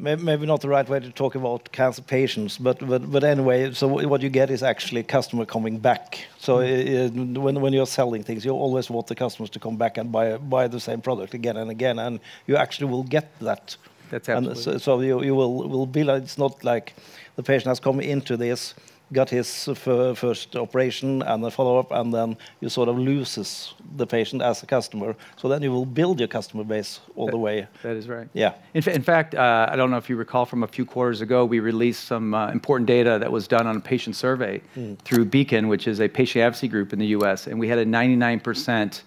maybe 0.00 0.46
not 0.46 0.60
the 0.60 0.68
right 0.68 0.88
way 0.88 1.00
to 1.00 1.10
talk 1.10 1.34
about 1.34 1.70
cancer 1.72 2.02
patients, 2.02 2.58
but 2.58 2.78
but 2.88 3.10
but 3.10 3.22
anyway. 3.24 3.72
So 3.72 3.86
what 4.08 4.22
you 4.22 4.30
get 4.30 4.50
is 4.50 4.62
actually 4.62 5.00
a 5.00 5.04
customer 5.04 5.44
coming 5.46 5.78
back. 5.80 6.26
So 6.38 6.58
Mm-hmm. 6.58 7.36
uh, 7.36 7.40
when 7.44 7.60
when 7.60 7.72
you're 7.72 7.86
selling 7.86 8.24
things, 8.24 8.44
you 8.44 8.52
always 8.52 8.90
want 8.90 9.06
the 9.06 9.14
customers 9.14 9.50
to 9.50 9.58
come 9.58 9.76
back 9.76 9.98
and 9.98 10.10
buy 10.12 10.38
buy 10.38 10.68
the 10.68 10.80
same 10.80 11.00
product 11.00 11.34
again 11.34 11.56
and 11.56 11.70
again, 11.70 11.98
and 11.98 12.20
you 12.46 12.56
actually 12.56 12.90
will 12.90 13.04
get 13.04 13.26
that. 13.40 13.76
That's 14.10 14.28
And 14.28 14.46
absolutely. 14.48 14.78
so, 14.80 14.96
so 14.96 15.00
you 15.00 15.22
you 15.22 15.34
will 15.36 15.68
will 15.68 15.86
be 15.86 16.02
like 16.04 16.22
it's 16.22 16.38
not 16.38 16.64
like 16.64 16.92
the 17.36 17.42
patient 17.42 17.66
has 17.68 17.80
come 17.80 18.00
into 18.02 18.36
this. 18.36 18.74
Got 19.12 19.28
his 19.30 19.68
first 19.74 20.54
operation 20.54 21.22
and 21.22 21.42
the 21.42 21.50
follow 21.50 21.78
up, 21.78 21.90
and 21.90 22.14
then 22.14 22.36
you 22.60 22.68
sort 22.68 22.88
of 22.88 22.96
loses 22.96 23.74
the 23.96 24.06
patient 24.06 24.40
as 24.40 24.62
a 24.62 24.66
customer. 24.66 25.16
So 25.36 25.48
then 25.48 25.62
you 25.62 25.72
will 25.72 25.84
build 25.84 26.20
your 26.20 26.28
customer 26.28 26.62
base 26.62 27.00
all 27.16 27.28
the 27.28 27.36
way. 27.36 27.66
That 27.82 27.96
is 27.96 28.08
right. 28.08 28.28
Yeah. 28.34 28.54
In, 28.72 28.82
fa- 28.82 28.94
in 28.94 29.02
fact, 29.02 29.34
uh, 29.34 29.68
I 29.68 29.74
don't 29.74 29.90
know 29.90 29.96
if 29.96 30.08
you 30.08 30.14
recall 30.14 30.46
from 30.46 30.62
a 30.62 30.68
few 30.68 30.84
quarters 30.84 31.22
ago, 31.22 31.44
we 31.44 31.58
released 31.58 32.04
some 32.04 32.34
uh, 32.34 32.52
important 32.52 32.86
data 32.86 33.18
that 33.18 33.32
was 33.32 33.48
done 33.48 33.66
on 33.66 33.76
a 33.76 33.80
patient 33.80 34.14
survey 34.14 34.62
through 35.04 35.24
Beacon, 35.24 35.66
which 35.66 35.88
is 35.88 36.00
a 36.00 36.08
patient 36.08 36.44
advocacy 36.44 36.68
group 36.68 36.92
in 36.92 37.00
the 37.00 37.08
U.S., 37.08 37.48
and 37.48 37.58
we 37.58 37.66
had 37.66 37.78
a 37.78 37.84
99% 37.84 39.02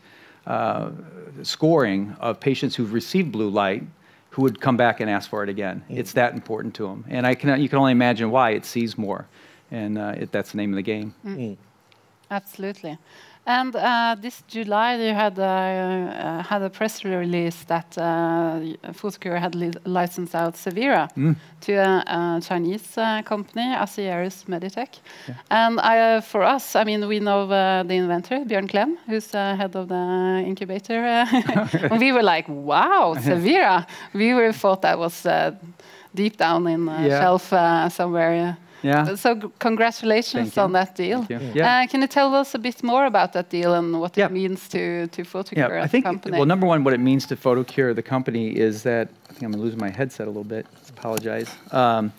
uh, 0.47 0.91
scoring 1.43 2.15
of 2.19 2.41
patients 2.41 2.75
who've 2.75 2.91
received 2.91 3.31
blue 3.31 3.49
light 3.49 3.83
who 4.31 4.41
would 4.41 4.59
come 4.59 4.75
back 4.75 4.99
and 4.99 5.09
ask 5.09 5.29
for 5.29 5.43
it 5.43 5.49
again. 5.49 5.83
It's 5.89 6.13
that 6.13 6.33
important 6.33 6.73
to 6.75 6.87
them, 6.87 7.05
and 7.07 7.25
I 7.25 7.35
can 7.35 7.61
you 7.61 7.69
can 7.69 7.77
only 7.77 7.91
imagine 7.91 8.31
why 8.31 8.51
it 8.51 8.65
sees 8.65 8.97
more, 8.97 9.27
and 9.71 9.97
uh, 9.97 10.13
it, 10.21 10.31
that's 10.31 10.51
the 10.51 10.57
name 10.57 10.71
of 10.71 10.75
the 10.77 10.81
game. 10.83 11.13
Absolutely. 12.31 12.97
And 13.45 13.75
uh, 13.75 14.15
this 14.21 14.41
July, 14.47 14.95
you 14.95 15.13
had 15.13 15.37
uh, 15.37 15.43
uh, 15.43 16.43
had 16.43 16.61
a 16.61 16.69
press 16.69 17.03
release 17.03 17.65
that 17.65 17.97
uh, 17.97 18.61
Photocure 18.93 19.37
had 19.37 19.53
li 19.53 19.69
licensed 19.83 20.33
out 20.33 20.55
Severa 20.55 21.09
to 21.61 21.73
a, 21.73 22.03
a 22.07 22.41
Chinese 22.41 22.97
uh, 22.97 23.21
company, 23.23 23.63
Asieris 23.75 24.45
Meditech. 24.47 24.99
And 25.51 25.77
I, 25.81 25.99
uh, 26.15 26.21
for 26.21 26.41
us, 26.43 26.73
I 26.77 26.85
mean, 26.85 27.05
we 27.05 27.19
know 27.19 27.41
uh, 27.51 27.83
the 27.83 27.95
inventor, 27.95 28.45
Björn 28.45 28.69
Klem, 28.69 28.95
who's 29.07 29.35
uh, 29.35 29.57
head 29.57 29.75
of 29.75 29.89
the 29.89 30.43
incubator. 30.47 31.03
uh, 31.03 31.25
and 31.91 31.99
we 31.99 32.13
were 32.13 32.23
like, 32.23 32.47
wow, 32.47 33.13
Severa. 33.19 33.85
We 34.13 34.33
were 34.33 34.53
thought 34.53 34.83
that 34.83 34.97
was 34.97 35.25
uh, 35.25 35.51
deep 36.15 36.37
down 36.37 36.65
in 36.67 36.85
the 36.85 36.93
Yeah. 37.09 37.19
shelf 37.19 37.51
uh, 37.51 37.89
somewhere. 37.89 38.55
Yeah. 38.83 39.15
so 39.15 39.35
congratulations 39.59 40.57
on 40.57 40.71
that 40.73 40.95
deal. 40.95 41.23
Thank 41.23 41.41
you. 41.41 41.51
Yeah. 41.55 41.83
Uh, 41.83 41.87
can 41.87 42.01
you 42.01 42.07
tell 42.07 42.33
us 42.35 42.53
a 42.55 42.59
bit 42.59 42.83
more 42.83 43.05
about 43.05 43.31
that 43.33 43.49
deal 43.49 43.73
and 43.73 43.99
what 43.99 44.17
Yeah. 44.17 44.25
it 44.27 44.31
means 44.31 44.67
to 44.69 45.07
to 45.07 45.23
Photocure 45.23 45.57
Yeah, 45.69 45.83
I 45.83 45.87
think, 45.87 46.05
company? 46.05 46.37
well, 46.37 46.45
number 46.47 46.67
one, 46.67 46.83
what 46.83 46.93
it 46.93 46.99
means 46.99 47.25
to 47.27 47.35
Photocure, 47.35 47.93
the 47.95 48.01
company, 48.03 48.45
is 48.67 48.83
that, 48.83 49.07
I 49.29 49.33
think 49.33 49.43
I'm 49.53 49.61
losing 49.61 49.79
my 49.79 49.89
headset 49.89 50.27
a 50.27 50.29
little 50.29 50.43
bit, 50.57 50.65
apologize. 50.97 51.49
Um, 51.71 52.11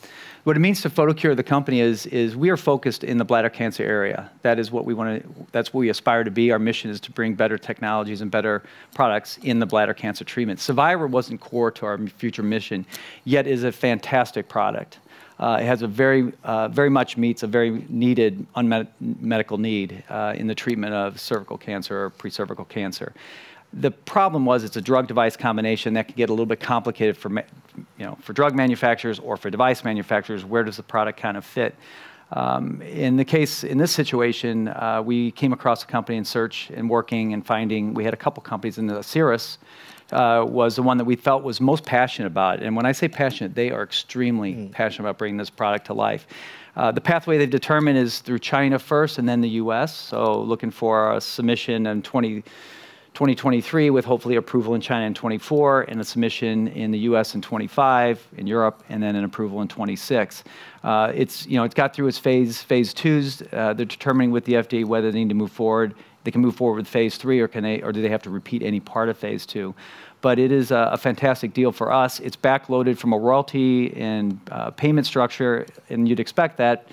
what 0.44 0.56
it 0.56 0.60
means 0.60 0.82
to 0.82 0.90
Photocure, 0.90 1.34
the 1.34 1.42
company, 1.42 1.80
is, 1.80 2.04
is 2.06 2.36
we 2.36 2.50
are 2.50 2.58
focused 2.58 3.02
in 3.02 3.16
the 3.16 3.24
bladder 3.24 3.48
cancer 3.48 3.82
area. 3.82 4.30
That 4.42 4.58
is 4.58 4.70
what 4.70 4.84
we 4.84 4.92
want 4.92 5.22
to, 5.22 5.28
that's 5.52 5.72
what 5.72 5.80
we 5.80 5.88
aspire 5.88 6.22
to 6.22 6.30
be. 6.30 6.52
Our 6.52 6.58
mission 6.58 6.90
is 6.90 7.00
to 7.00 7.10
bring 7.12 7.34
better 7.34 7.56
technologies 7.56 8.20
and 8.20 8.30
better 8.30 8.62
products 8.94 9.38
in 9.42 9.58
the 9.58 9.66
bladder 9.66 9.94
cancer 9.94 10.22
treatment. 10.24 10.60
Survivor 10.60 11.06
wasn't 11.06 11.40
core 11.40 11.70
to 11.70 11.86
our 11.86 11.96
future 12.22 12.42
mission, 12.42 12.84
yet 13.24 13.46
is 13.46 13.64
a 13.64 13.72
fantastic 13.72 14.48
product. 14.48 14.98
Uh, 15.38 15.58
it 15.60 15.64
has 15.64 15.82
a 15.82 15.86
very, 15.88 16.32
uh, 16.44 16.68
very 16.68 16.90
much 16.90 17.16
meets 17.16 17.42
a 17.42 17.46
very 17.46 17.84
needed 17.88 18.46
unmet 18.54 18.86
medical 19.00 19.58
need 19.58 20.04
uh, 20.08 20.34
in 20.36 20.46
the 20.46 20.54
treatment 20.54 20.94
of 20.94 21.18
cervical 21.18 21.58
cancer 21.58 22.04
or 22.04 22.10
pre-cervical 22.10 22.64
cancer. 22.64 23.12
The 23.72 23.90
problem 23.90 24.46
was 24.46 24.62
it's 24.62 24.76
a 24.76 24.80
drug 24.80 25.08
device 25.08 25.36
combination 25.36 25.94
that 25.94 26.06
can 26.06 26.16
get 26.16 26.28
a 26.28 26.32
little 26.32 26.46
bit 26.46 26.60
complicated 26.60 27.16
for, 27.16 27.28
ma- 27.28 27.42
you 27.98 28.06
know, 28.06 28.16
for 28.20 28.32
drug 28.32 28.54
manufacturers 28.54 29.18
or 29.18 29.36
for 29.36 29.50
device 29.50 29.82
manufacturers. 29.82 30.44
Where 30.44 30.62
does 30.62 30.76
the 30.76 30.84
product 30.84 31.18
kind 31.18 31.36
of 31.36 31.44
fit? 31.44 31.74
Um, 32.30 32.80
in 32.82 33.16
the 33.16 33.24
case, 33.24 33.64
in 33.64 33.78
this 33.78 33.90
situation, 33.90 34.68
uh, 34.68 35.02
we 35.04 35.32
came 35.32 35.52
across 35.52 35.82
a 35.82 35.86
company 35.86 36.18
in 36.18 36.24
search 36.24 36.70
and 36.72 36.88
working 36.88 37.32
and 37.32 37.44
finding. 37.44 37.94
We 37.94 38.04
had 38.04 38.14
a 38.14 38.16
couple 38.16 38.42
companies 38.42 38.78
in 38.78 38.86
the 38.86 39.02
Cirrus 39.02 39.58
uh, 40.12 40.44
was 40.46 40.76
the 40.76 40.82
one 40.82 40.98
that 40.98 41.04
we 41.04 41.16
felt 41.16 41.42
was 41.42 41.60
most 41.60 41.84
passionate 41.84 42.26
about. 42.26 42.62
And 42.62 42.76
when 42.76 42.86
I 42.86 42.92
say 42.92 43.08
passionate, 43.08 43.54
they 43.54 43.70
are 43.70 43.82
extremely 43.82 44.68
passionate 44.72 45.08
about 45.08 45.18
bringing 45.18 45.36
this 45.36 45.50
product 45.50 45.86
to 45.86 45.94
life. 45.94 46.26
Uh, 46.76 46.90
the 46.90 47.00
pathway 47.00 47.38
they've 47.38 47.48
determined 47.48 47.98
is 47.98 48.18
through 48.18 48.40
China 48.40 48.78
first 48.78 49.18
and 49.18 49.28
then 49.28 49.40
the 49.40 49.50
US. 49.50 49.96
So 49.96 50.40
looking 50.42 50.70
for 50.70 51.12
a 51.12 51.20
submission 51.20 51.86
in 51.86 52.02
20, 52.02 52.42
2023 52.42 53.90
with 53.90 54.04
hopefully 54.04 54.34
approval 54.36 54.74
in 54.74 54.80
China 54.80 55.06
in 55.06 55.14
24 55.14 55.82
and 55.82 56.00
a 56.00 56.04
submission 56.04 56.66
in 56.68 56.90
the 56.90 56.98
US 56.98 57.36
in 57.36 57.40
25, 57.40 58.26
in 58.36 58.46
Europe, 58.46 58.82
and 58.88 59.00
then 59.00 59.14
an 59.14 59.24
approval 59.24 59.62
in 59.62 59.68
26. 59.68 60.42
Uh, 60.82 61.12
it's, 61.14 61.46
you 61.46 61.56
know, 61.56 61.64
it's 61.64 61.74
got 61.74 61.94
through 61.94 62.08
its 62.08 62.18
phase, 62.18 62.60
phase 62.60 62.92
twos. 62.92 63.40
Uh, 63.52 63.72
they're 63.72 63.86
determining 63.86 64.32
with 64.32 64.44
the 64.44 64.54
FDA 64.54 64.84
whether 64.84 65.12
they 65.12 65.18
need 65.18 65.28
to 65.28 65.34
move 65.34 65.52
forward 65.52 65.94
they 66.24 66.30
can 66.30 66.40
move 66.40 66.56
forward 66.56 66.78
with 66.78 66.88
phase 66.88 67.16
three, 67.16 67.40
or 67.40 67.48
can 67.48 67.62
they, 67.62 67.82
or 67.82 67.92
do 67.92 68.02
they 68.02 68.08
have 68.08 68.22
to 68.22 68.30
repeat 68.30 68.62
any 68.62 68.80
part 68.80 69.08
of 69.08 69.16
phase 69.16 69.46
two? 69.46 69.74
But 70.20 70.38
it 70.38 70.50
is 70.50 70.70
a, 70.70 70.90
a 70.92 70.96
fantastic 70.96 71.52
deal 71.52 71.70
for 71.70 71.92
us. 71.92 72.18
It's 72.18 72.36
backloaded 72.36 72.96
from 72.96 73.12
a 73.12 73.18
royalty 73.18 73.94
and 73.94 74.40
uh, 74.50 74.70
payment 74.70 75.06
structure, 75.06 75.66
and 75.90 76.08
you'd 76.08 76.20
expect 76.20 76.56
that. 76.56 76.88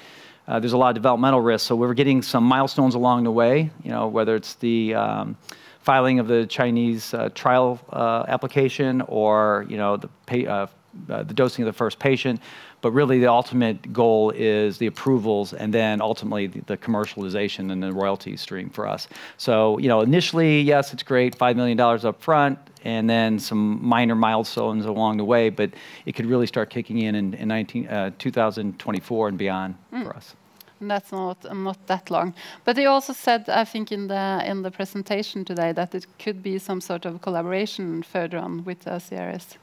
Uh, 0.47 0.59
there's 0.59 0.73
a 0.73 0.77
lot 0.77 0.89
of 0.89 0.95
developmental 0.95 1.39
risk, 1.39 1.65
so 1.65 1.75
we're 1.75 1.93
getting 1.93 2.21
some 2.21 2.43
milestones 2.43 2.95
along 2.95 3.23
the 3.23 3.31
way. 3.31 3.69
You 3.83 3.91
know, 3.91 4.07
whether 4.07 4.35
it's 4.35 4.55
the 4.55 4.95
um, 4.95 5.37
filing 5.81 6.19
of 6.19 6.27
the 6.27 6.45
Chinese 6.45 7.13
uh, 7.13 7.29
trial 7.33 7.79
uh, 7.91 8.25
application 8.27 9.01
or 9.01 9.65
you 9.69 9.77
know 9.77 9.97
the 9.97 10.09
pay, 10.25 10.45
uh, 10.45 10.67
uh, 11.09 11.23
the 11.23 11.33
dosing 11.33 11.63
of 11.63 11.67
the 11.67 11.77
first 11.77 11.99
patient. 11.99 12.41
But 12.81 12.91
really, 12.91 13.19
the 13.19 13.27
ultimate 13.27 13.93
goal 13.93 14.31
is 14.31 14.77
the 14.77 14.87
approvals 14.87 15.53
and 15.53 15.73
then 15.73 16.01
ultimately 16.01 16.47
the, 16.47 16.61
the, 16.61 16.77
commercialization 16.77 17.71
and 17.71 17.81
the 17.81 17.93
royalty 17.93 18.35
stream 18.35 18.69
for 18.69 18.87
us. 18.87 19.07
So, 19.37 19.77
you 19.77 19.87
know, 19.87 20.01
initially, 20.01 20.61
yes, 20.61 20.93
it's 20.93 21.03
great, 21.03 21.37
$5 21.37 21.55
million 21.55 21.79
up 21.79 22.21
front, 22.21 22.57
and 22.83 23.07
then 23.09 23.39
some 23.39 23.83
minor 23.85 24.15
milestones 24.15 24.85
along 24.85 25.17
the 25.17 25.25
way, 25.25 25.49
but 25.49 25.69
it 26.05 26.15
could 26.15 26.25
really 26.25 26.47
start 26.47 26.69
kicking 26.69 26.97
in 26.97 27.15
in, 27.15 27.33
in 27.35 27.47
19, 27.47 27.87
uh, 27.87 28.11
2024 28.17 29.27
and 29.27 29.37
beyond 29.37 29.75
mm. 29.93 30.03
for 30.03 30.15
us. 30.15 30.35
That's 30.81 31.11
not 31.11 31.45
not 31.53 31.77
that 31.87 32.09
long. 32.09 32.33
But 32.65 32.75
they 32.75 32.87
also 32.87 33.13
said, 33.13 33.47
I 33.49 33.65
think, 33.65 33.91
in 33.91 34.07
the 34.07 34.41
in 34.43 34.63
the 34.63 34.71
presentation 34.71 35.45
today, 35.45 35.73
that 35.73 35.93
it 35.93 36.07
could 36.17 36.41
be 36.41 36.57
some 36.57 36.81
sort 36.81 37.05
of 37.05 37.21
collaboration 37.21 38.01
further 38.03 38.39
on 38.39 38.63
with 38.65 38.87
uh, 38.87 38.97
CRS. 38.97 39.57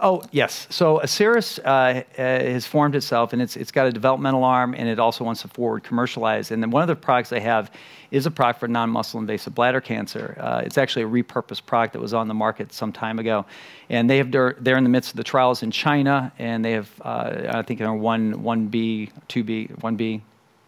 Oh, 0.00 0.22
yes. 0.32 0.66
So 0.70 0.98
Asieris 0.98 1.60
uh, 1.64 1.68
uh, 1.68 2.02
has 2.16 2.66
formed 2.66 2.96
itself, 2.96 3.32
and 3.32 3.40
it's, 3.40 3.56
it's 3.56 3.70
got 3.70 3.86
a 3.86 3.92
developmental 3.92 4.42
arm, 4.42 4.74
and 4.74 4.88
it 4.88 4.98
also 4.98 5.22
wants 5.24 5.42
to 5.42 5.48
forward 5.48 5.84
commercialize. 5.84 6.50
And 6.50 6.62
then 6.62 6.70
one 6.70 6.82
of 6.82 6.88
the 6.88 6.96
products 6.96 7.30
they 7.30 7.40
have 7.40 7.70
is 8.10 8.26
a 8.26 8.30
product 8.30 8.60
for 8.60 8.68
non-muscle 8.68 9.20
invasive 9.20 9.54
bladder 9.54 9.80
cancer. 9.80 10.36
Uh, 10.40 10.62
it's 10.64 10.78
actually 10.78 11.02
a 11.02 11.08
repurposed 11.08 11.64
product 11.66 11.92
that 11.92 12.00
was 12.00 12.12
on 12.12 12.26
the 12.26 12.34
market 12.34 12.72
some 12.72 12.92
time 12.92 13.18
ago. 13.18 13.46
And 13.88 14.10
they 14.10 14.18
have, 14.18 14.32
they're, 14.32 14.56
they're 14.60 14.76
in 14.76 14.84
the 14.84 14.90
midst 14.90 15.10
of 15.10 15.16
the 15.16 15.24
trials 15.24 15.62
in 15.62 15.70
China, 15.70 16.32
and 16.38 16.64
they 16.64 16.72
have, 16.72 16.90
uh, 17.02 17.50
I 17.50 17.62
think, 17.62 17.80
are 17.80 17.94
1, 17.94 18.34
1B, 18.34 19.10
2B, 19.28 19.78
1B, 19.78 20.20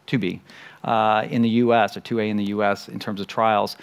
2B 0.07 0.41
uh, 0.85 1.27
in 1.29 1.43
the 1.43 1.49
US, 1.49 1.97
or 1.97 2.01
2A 2.01 2.29
in 2.29 2.37
the 2.37 2.45
US 2.45 2.89
in 2.89 2.99
terms 2.99 3.21
of 3.21 3.27
trials. 3.27 3.77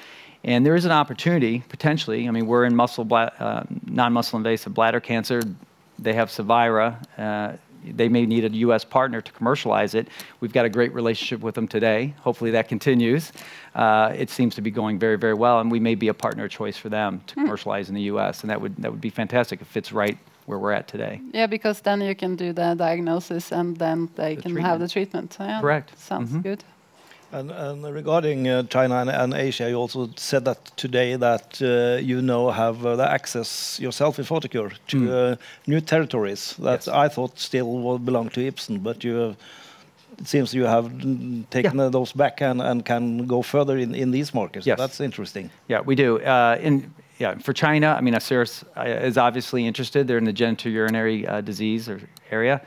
And 0.43 0.65
there 0.65 0.75
is 0.75 0.85
an 0.85 0.91
opportunity, 0.91 1.63
potentially. 1.69 2.27
I 2.27 2.31
mean, 2.31 2.47
we're 2.47 2.65
in 2.65 2.75
muscle 2.75 3.07
uh, 3.13 3.63
non-muscle 3.85 4.37
invasive 4.37 4.73
bladder 4.73 4.99
cancer. 4.99 5.41
They 5.99 6.13
have 6.13 6.29
Cevira. 6.29 6.97
Uh, 7.17 7.57
they 7.85 8.09
may 8.09 8.25
need 8.25 8.45
a 8.45 8.49
U.S. 8.49 8.83
partner 8.83 9.21
to 9.21 9.31
commercialize 9.31 9.93
it. 9.93 10.07
We've 10.39 10.53
got 10.53 10.65
a 10.65 10.69
great 10.69 10.93
relationship 10.93 11.41
with 11.41 11.55
them 11.55 11.67
today. 11.67 12.13
Hopefully 12.21 12.51
that 12.51 12.67
continues. 12.67 13.31
Uh, 13.75 14.13
it 14.15 14.29
seems 14.29 14.55
to 14.55 14.61
be 14.61 14.71
going 14.71 14.99
very, 14.99 15.17
very 15.17 15.33
well, 15.33 15.59
and 15.59 15.71
we 15.71 15.79
may 15.79 15.95
be 15.95 16.07
a 16.07 16.13
partner 16.13 16.47
choice 16.47 16.77
for 16.77 16.89
them 16.89 17.21
to 17.27 17.35
mm. 17.35 17.43
commercialize 17.43 17.89
in 17.89 17.95
the 17.95 18.03
U.S. 18.03 18.41
And 18.41 18.49
that 18.49 18.61
would 18.61 18.75
that 18.77 18.91
would 18.91 19.01
be 19.01 19.09
fantastic. 19.09 19.61
It 19.61 19.67
fits 19.67 19.91
right 19.91 20.17
where 20.45 20.59
we're 20.59 20.71
at 20.71 20.87
today. 20.87 21.21
Yeah, 21.33 21.47
because 21.47 21.81
then 21.81 22.01
you 22.01 22.15
can 22.15 22.35
do 22.35 22.51
the 22.53 22.75
diagnosis 22.75 23.51
and 23.51 23.77
then 23.77 24.09
they 24.15 24.35
the 24.35 24.41
can 24.41 24.51
treatment. 24.51 24.65
have 24.65 24.79
the 24.79 24.89
treatment. 24.89 25.37
Yeah, 25.39 25.61
Correct. 25.61 25.97
Sounds 25.97 26.31
mm 26.31 26.37
-hmm. 26.37 26.43
good. 26.43 26.63
And, 27.33 27.49
and 27.51 27.83
regarding 27.83 28.47
uh, 28.47 28.63
China 28.63 28.95
and, 28.97 29.09
and, 29.09 29.33
Asia, 29.33 29.67
you 29.69 29.75
also 29.75 30.09
said 30.15 30.45
that 30.45 30.63
today 30.77 31.15
that 31.15 31.59
uh, 31.61 31.99
you 31.99 32.21
now 32.21 32.51
have 32.51 32.85
uh, 32.85 32.95
the 32.95 33.11
access 33.11 33.79
yourself 33.79 34.19
in 34.19 34.25
Photocure 34.25 34.71
to 34.87 34.97
mm. 34.97 35.37
new 35.65 35.81
territories 35.81 36.55
that 36.59 36.85
yes. 36.85 36.87
I 36.87 37.07
thought 37.09 37.39
still 37.39 37.97
belong 37.97 38.29
to 38.29 38.51
Ipsen, 38.51 38.83
but 38.83 39.03
you 39.03 39.35
it 40.19 40.27
seems 40.27 40.53
you 40.53 40.65
have 40.65 40.89
taken 41.49 41.77
yeah. 41.79 41.89
those 41.89 42.11
back 42.13 42.41
and, 42.41 42.61
and 42.61 42.85
can 42.85 43.25
go 43.25 43.41
further 43.41 43.77
in, 43.77 43.95
in 43.95 44.11
these 44.11 44.33
markets. 44.33 44.65
Yes. 44.65 44.77
That's 44.77 45.01
interesting. 45.01 45.49
Yeah, 45.67 45.81
we 45.81 45.95
do. 45.95 46.19
Uh, 46.19 46.57
in 46.61 46.93
yeah, 47.19 47.37
for 47.37 47.53
China, 47.53 47.95
I 47.97 48.01
mean, 48.01 48.13
Asieris 48.13 48.63
uh, 48.75 49.07
is 49.07 49.17
obviously 49.17 49.65
interested. 49.65 50.07
They're 50.07 50.17
in 50.17 50.25
the 50.25 50.33
genitourinary 50.33 51.29
uh, 51.29 51.41
disease 51.41 51.89
area. 52.31 52.61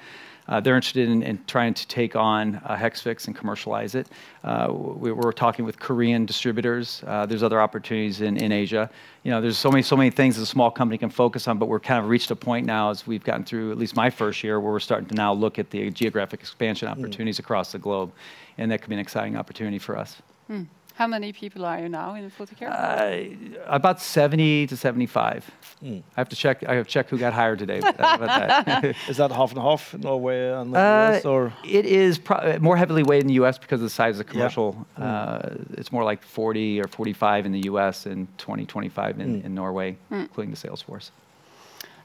Uh, 0.49 0.61
they're 0.61 0.76
interested 0.76 1.09
in, 1.09 1.23
in, 1.23 1.43
trying 1.47 1.75
to 1.75 1.87
take 1.88 2.15
on 2.15 2.57
uh, 2.65 2.76
Hexvix 2.76 3.26
and 3.26 3.35
commercialize 3.35 3.95
it. 3.95 4.09
Uh, 4.45 4.69
we, 4.73 5.11
are 5.11 5.33
talking 5.33 5.65
with 5.65 5.79
Korean 5.79 6.25
distributors. 6.25 7.03
Uh, 7.07 7.26
there's 7.26 7.43
other 7.43 7.61
opportunities 7.61 8.21
in, 8.21 8.37
in 8.37 8.53
Asia. 8.53 8.88
You 9.25 9.33
know, 9.33 9.41
there's 9.41 9.59
so 9.59 9.71
many 9.71 9.83
so 9.83 9.97
many 9.97 10.11
things 10.11 10.38
a 10.38 10.47
small 10.47 10.71
company 10.71 10.99
can 10.99 11.11
focus 11.11 11.49
on, 11.49 11.59
but 11.59 11.67
we're 11.67 11.81
kind 11.81 12.03
of 12.03 12.09
reached 12.09 12.31
a 12.31 12.37
point 12.37 12.67
now 12.67 12.91
as 12.91 13.07
we've 13.07 13.25
gotten 13.25 13.45
through 13.45 13.73
at 13.73 13.79
least 13.79 13.97
my 13.97 14.11
first 14.11 14.45
year 14.45 14.61
where 14.61 14.73
we're 14.73 14.81
starting 14.81 15.09
to 15.09 15.15
now 15.15 15.33
look 15.33 15.59
at 15.59 15.71
the 15.71 15.91
geographic 15.91 16.41
expansion 16.41 16.88
hmm. 16.88 16.99
opportunities 16.99 17.37
mm. 17.37 17.41
across 17.41 17.73
the 17.73 17.79
globe, 17.79 18.12
and 18.59 18.71
that 18.71 18.81
could 18.81 18.88
be 18.88 18.95
an 18.95 19.00
exciting 19.00 19.37
opportunity 19.37 19.79
for 19.79 19.99
us. 19.99 20.23
Mm. 20.50 20.67
How 20.97 21.07
many 21.07 21.31
people 21.31 21.67
are 21.67 21.79
you 21.79 21.91
now 21.91 22.15
in 22.15 22.31
Photocure? 22.31 22.71
Uh, 22.71 23.61
about 23.67 24.00
70 24.00 24.67
to 24.69 24.79
75. 24.79 25.50
Mm. 25.85 25.99
I 26.17 26.21
have 26.21 26.31
to 26.31 26.37
check. 26.37 26.65
I 26.67 26.75
have 26.75 26.87
to 26.87 26.91
check 26.91 27.11
who 27.11 27.19
got 27.19 27.35
hired 27.35 27.59
today. 27.59 27.81
that. 27.81 28.97
is 29.09 29.19
that 29.19 29.31
half 29.31 29.53
and 29.53 29.61
half 29.61 29.93
Norway 29.93 30.53
and 30.53 30.73
the 30.73 30.79
uh, 30.79 31.12
US, 31.17 31.26
or 31.26 31.53
it 31.67 31.85
is 31.85 32.19
more 32.61 32.79
heavily 32.79 33.03
weighted 33.03 33.25
in 33.25 33.29
the 33.29 33.35
U.S. 33.35 33.59
because 33.59 33.81
of 33.81 33.85
the 33.85 33.91
size 33.91 34.19
of 34.19 34.26
the 34.26 34.33
commercial. 34.33 34.87
Yeah. 34.99 35.05
Uh, 35.05 35.49
mm. 35.50 35.79
It's 35.79 35.93
more 35.93 36.03
like 36.03 36.23
40 36.23 36.81
or 36.81 36.88
45 36.88 37.45
in 37.45 37.53
the 37.53 37.65
U.S. 37.67 38.07
and 38.07 38.26
20, 38.38 38.65
25 38.65 39.21
in, 39.21 39.43
mm. 39.43 39.45
in 39.45 39.55
Norway, 39.55 39.99
hmm. 40.09 40.21
including 40.21 40.50
the 40.50 40.57
sales 40.57 40.81
force. 40.81 41.11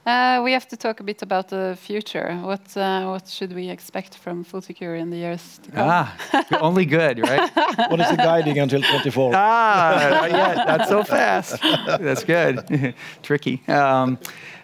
Uh, 0.06 0.42
we 0.44 0.52
have 0.52 0.68
to 0.68 0.76
talk 0.76 1.00
a 1.00 1.04
bit 1.04 1.22
about 1.22 1.50
the 1.50 1.78
future. 1.80 2.36
What 2.42 2.76
uh, 2.76 3.06
what 3.06 3.28
should 3.28 3.54
we 3.54 3.70
expect 3.70 4.16
from 4.16 4.44
Photocure 4.44 5.00
in 5.00 5.12
the 5.12 5.18
years 5.18 5.60
to 5.64 5.72
come? 5.72 5.88
Ah, 5.88 6.18
only 6.60 6.86
good, 6.86 7.20
right? 7.20 7.52
what 7.90 8.00
is 8.00 8.10
the 8.10 8.18
guiding 8.18 8.58
until 8.58 8.82
24? 8.82 9.32
Ah, 9.36 10.26
yeah, 10.26 10.64
not 10.66 10.88
so 10.88 11.04
fast. 11.04 11.62
That's 11.86 12.24
good. 12.24 12.96
Tricky. 13.22 13.62
Um, 13.68 14.18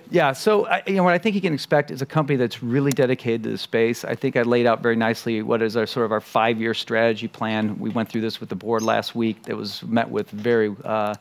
yeah, 0.09 0.31
so 0.31 0.65
I, 0.65 0.81
you 0.87 0.95
know 0.95 1.03
what 1.03 1.13
I 1.13 1.19
think 1.19 1.35
you 1.35 1.41
can 1.41 1.53
expect 1.53 1.91
is 1.91 2.01
a 2.01 2.05
company 2.05 2.37
that's 2.37 2.63
really 2.63 2.91
dedicated 2.91 3.43
to 3.43 3.51
the 3.51 3.57
space. 3.59 4.05
I 4.05 4.15
think 4.15 4.37
I 4.37 4.41
laid 4.41 4.65
out 4.65 4.81
very 4.81 4.95
nicely 4.95 5.43
what 5.43 5.61
is 5.61 5.75
our 5.77 5.85
sort 5.85 6.05
of 6.05 6.11
our 6.11 6.21
five-year 6.21 6.73
strategy 6.73 7.27
plan. 7.27 7.77
We 7.77 7.89
went 7.91 8.09
through 8.09 8.21
this 8.21 8.39
with 8.39 8.49
the 8.49 8.55
board 8.55 8.81
last 8.81 9.15
week. 9.15 9.43
That 9.43 9.57
was 9.57 9.83
met 9.83 10.09
with 10.09 10.31
very, 10.31 10.75
uh, 10.83 11.13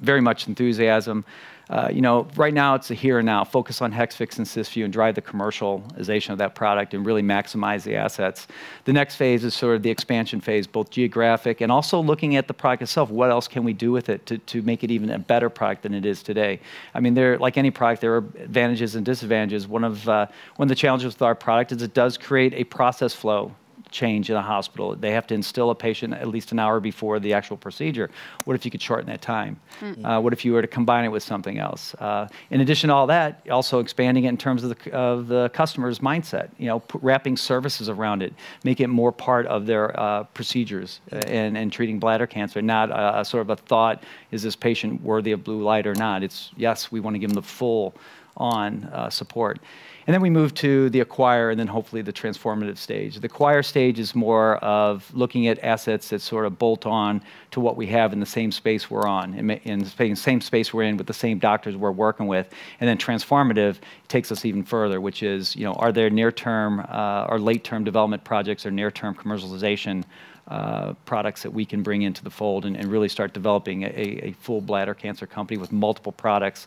very 0.00 0.20
much 0.20 0.48
enthusiasm. 0.48 1.24
Uh, 1.72 1.88
you 1.90 2.02
know, 2.02 2.28
right 2.36 2.52
now 2.52 2.74
it's 2.74 2.90
a 2.90 2.94
here 2.94 3.18
and 3.18 3.24
now. 3.24 3.42
Focus 3.44 3.80
on 3.80 3.90
Hexvix 3.90 4.36
and 4.36 4.46
Cysview 4.46 4.84
and 4.84 4.92
drive 4.92 5.14
the 5.14 5.22
commercialization 5.22 6.28
of 6.28 6.36
that 6.36 6.54
product 6.54 6.92
and 6.92 7.06
really 7.06 7.22
maximize 7.22 7.82
the 7.82 7.96
assets. 7.96 8.46
The 8.84 8.92
next 8.92 9.16
phase 9.16 9.42
is 9.42 9.54
sort 9.54 9.76
of 9.76 9.82
the 9.82 9.88
expansion 9.88 10.38
phase, 10.42 10.66
both 10.66 10.90
geographic 10.90 11.62
and 11.62 11.72
also 11.72 11.98
looking 11.98 12.36
at 12.36 12.46
the 12.46 12.52
product 12.52 12.82
itself. 12.82 13.08
What 13.08 13.30
else 13.30 13.48
can 13.48 13.64
we 13.64 13.72
do 13.72 13.90
with 13.90 14.10
it 14.10 14.26
to, 14.26 14.36
to 14.36 14.60
make 14.60 14.84
it 14.84 14.90
even 14.90 15.08
a 15.08 15.18
better 15.18 15.48
product 15.48 15.84
than 15.84 15.94
it 15.94 16.04
is 16.04 16.22
today? 16.22 16.60
I 16.92 17.00
mean, 17.00 17.14
there, 17.14 17.38
like 17.38 17.56
any 17.56 17.70
product, 17.70 18.02
there 18.02 18.16
are 18.16 18.18
advantages 18.18 18.94
and 18.94 19.06
disadvantages. 19.06 19.66
One 19.66 19.84
of 19.84 20.06
uh, 20.06 20.26
one 20.56 20.66
of 20.66 20.68
the 20.68 20.74
challenges 20.74 21.14
with 21.14 21.22
our 21.22 21.34
product 21.34 21.72
is 21.72 21.80
it 21.80 21.94
does 21.94 22.18
create 22.18 22.52
a 22.52 22.64
process 22.64 23.14
flow 23.14 23.50
change 23.92 24.30
in 24.30 24.36
a 24.36 24.42
hospital. 24.42 24.96
They 24.96 25.12
have 25.12 25.26
to 25.28 25.34
instill 25.34 25.70
a 25.70 25.74
patient 25.74 26.14
at 26.14 26.28
least 26.28 26.52
an 26.52 26.58
hour 26.58 26.80
before 26.80 27.20
the 27.20 27.32
actual 27.34 27.56
procedure. 27.56 28.10
What 28.44 28.54
if 28.54 28.64
you 28.64 28.70
could 28.70 28.82
shorten 28.82 29.06
that 29.06 29.22
time? 29.22 29.60
Mm-hmm. 29.80 30.04
Uh, 30.04 30.20
what 30.20 30.32
if 30.32 30.44
you 30.44 30.52
were 30.52 30.62
to 30.62 30.68
combine 30.68 31.04
it 31.04 31.08
with 31.08 31.22
something 31.22 31.58
else? 31.58 31.94
Uh, 31.94 32.28
in 32.50 32.60
addition 32.60 32.88
to 32.88 32.94
all 32.94 33.06
that, 33.06 33.46
also 33.50 33.78
expanding 33.78 34.24
it 34.24 34.30
in 34.30 34.36
terms 34.36 34.64
of 34.64 34.70
the, 34.70 34.92
of 34.92 35.28
the 35.28 35.50
customer's 35.50 36.00
mindset. 36.00 36.48
You 36.58 36.66
know, 36.66 36.80
p- 36.80 36.98
wrapping 37.02 37.36
services 37.36 37.88
around 37.88 38.22
it, 38.22 38.32
make 38.64 38.80
it 38.80 38.88
more 38.88 39.12
part 39.12 39.46
of 39.46 39.66
their 39.66 39.98
uh, 39.98 40.24
procedures 40.24 41.00
uh, 41.12 41.16
and, 41.26 41.56
and 41.56 41.72
treating 41.72 41.98
bladder 41.98 42.26
cancer, 42.26 42.62
not 42.62 42.90
a, 42.90 43.20
a 43.20 43.24
sort 43.24 43.42
of 43.42 43.50
a 43.50 43.56
thought: 43.56 44.02
is 44.30 44.42
this 44.42 44.56
patient 44.56 45.02
worthy 45.02 45.32
of 45.32 45.44
blue 45.44 45.62
light 45.62 45.86
or 45.86 45.94
not? 45.94 46.22
It's 46.22 46.50
yes, 46.56 46.90
we 46.90 47.00
want 47.00 47.14
to 47.14 47.18
give 47.18 47.30
them 47.30 47.36
the 47.36 47.42
full 47.42 47.94
on 48.36 48.84
uh, 48.84 49.10
support. 49.10 49.60
And 50.06 50.14
then 50.14 50.20
we 50.20 50.30
move 50.30 50.52
to 50.54 50.90
the 50.90 51.00
acquire 51.00 51.50
and 51.50 51.60
then 51.60 51.68
hopefully 51.68 52.02
the 52.02 52.12
transformative 52.12 52.76
stage. 52.76 53.16
The 53.20 53.26
acquire 53.26 53.62
stage 53.62 53.98
is 53.98 54.14
more 54.14 54.56
of 54.56 55.08
looking 55.14 55.46
at 55.46 55.62
assets 55.62 56.08
that 56.08 56.20
sort 56.20 56.44
of 56.44 56.58
bolt 56.58 56.86
on 56.86 57.22
to 57.52 57.60
what 57.60 57.76
we 57.76 57.86
have 57.88 58.12
in 58.12 58.20
the 58.20 58.26
same 58.26 58.50
space 58.50 58.90
we're 58.90 59.06
on, 59.06 59.34
in, 59.34 59.78
the 59.80 60.14
same 60.16 60.40
space 60.40 60.74
we're 60.74 60.82
in 60.82 60.96
with 60.96 61.06
the 61.06 61.14
same 61.14 61.38
doctors 61.38 61.76
we're 61.76 61.92
working 61.92 62.26
with. 62.26 62.52
And 62.80 62.88
then 62.88 62.98
transformative 62.98 63.76
takes 64.08 64.32
us 64.32 64.44
even 64.44 64.64
further, 64.64 65.00
which 65.00 65.22
is, 65.22 65.54
you 65.54 65.64
know, 65.64 65.74
are 65.74 65.92
there 65.92 66.10
near-term 66.10 66.84
uh, 66.88 67.26
or 67.28 67.38
late-term 67.38 67.84
development 67.84 68.24
projects 68.24 68.66
or 68.66 68.70
near-term 68.70 69.14
commercialization 69.14 70.04
uh, 70.48 70.94
products 71.04 71.42
that 71.42 71.50
we 71.50 71.64
can 71.64 71.82
bring 71.82 72.02
into 72.02 72.24
the 72.24 72.30
fold 72.30 72.66
and, 72.66 72.76
and 72.76 72.90
really 72.90 73.08
start 73.08 73.32
developing 73.32 73.84
a, 73.84 73.86
a, 73.86 74.32
full 74.40 74.60
bladder 74.60 74.92
cancer 74.92 75.24
company 75.24 75.56
with 75.56 75.70
multiple 75.70 76.10
products 76.10 76.66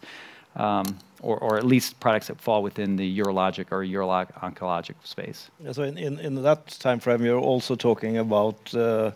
um, 0.55 0.85
or, 1.21 1.37
or, 1.37 1.57
at 1.57 1.65
least 1.65 1.99
products 1.99 2.27
that 2.27 2.39
fall 2.39 2.61
within 2.61 2.95
the 2.95 3.19
urologic 3.19 3.67
or 3.71 3.83
urologic 3.83 4.33
oncologic 4.41 4.95
space. 5.03 5.49
So 5.71 5.83
in, 5.83 5.97
in, 5.97 6.19
in, 6.19 6.43
that 6.43 6.67
time 6.79 6.99
frame, 6.99 7.23
you're 7.23 7.39
also 7.39 7.75
talking 7.75 8.17
about 8.17 8.73
uh, 8.75 9.11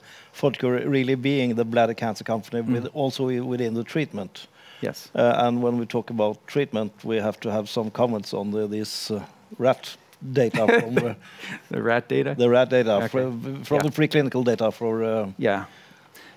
really 0.61 1.15
being 1.15 1.55
the 1.55 1.65
bladder 1.65 1.93
cancer 1.93 2.23
company 2.23 2.61
mm. 2.61 2.73
with 2.73 2.87
also 2.93 3.25
within 3.43 3.73
the 3.73 3.83
treatment. 3.83 4.47
Yes. 4.81 5.09
Uh, 5.13 5.33
and 5.37 5.61
when 5.61 5.77
we 5.77 5.85
talk 5.85 6.09
about 6.09 6.45
treatment, 6.47 6.93
we 7.03 7.17
have 7.17 7.39
to 7.41 7.51
have 7.51 7.69
some 7.69 7.91
comments 7.91 8.33
on 8.33 8.51
the, 8.51 8.67
this 8.67 9.11
uh, 9.11 9.23
rat 9.57 9.97
data 10.31 10.67
from 10.67 10.97
uh, 10.97 11.13
the 11.69 11.81
rat 11.81 12.07
data. 12.07 12.35
The 12.37 12.49
rat 12.49 12.69
data 12.69 12.95
okay. 12.95 13.07
from, 13.07 13.63
from 13.63 13.77
yeah. 13.77 13.83
the 13.83 13.89
preclinical 13.89 14.43
data 14.43 14.71
for. 14.71 15.03
Uh, 15.03 15.31
yeah. 15.37 15.65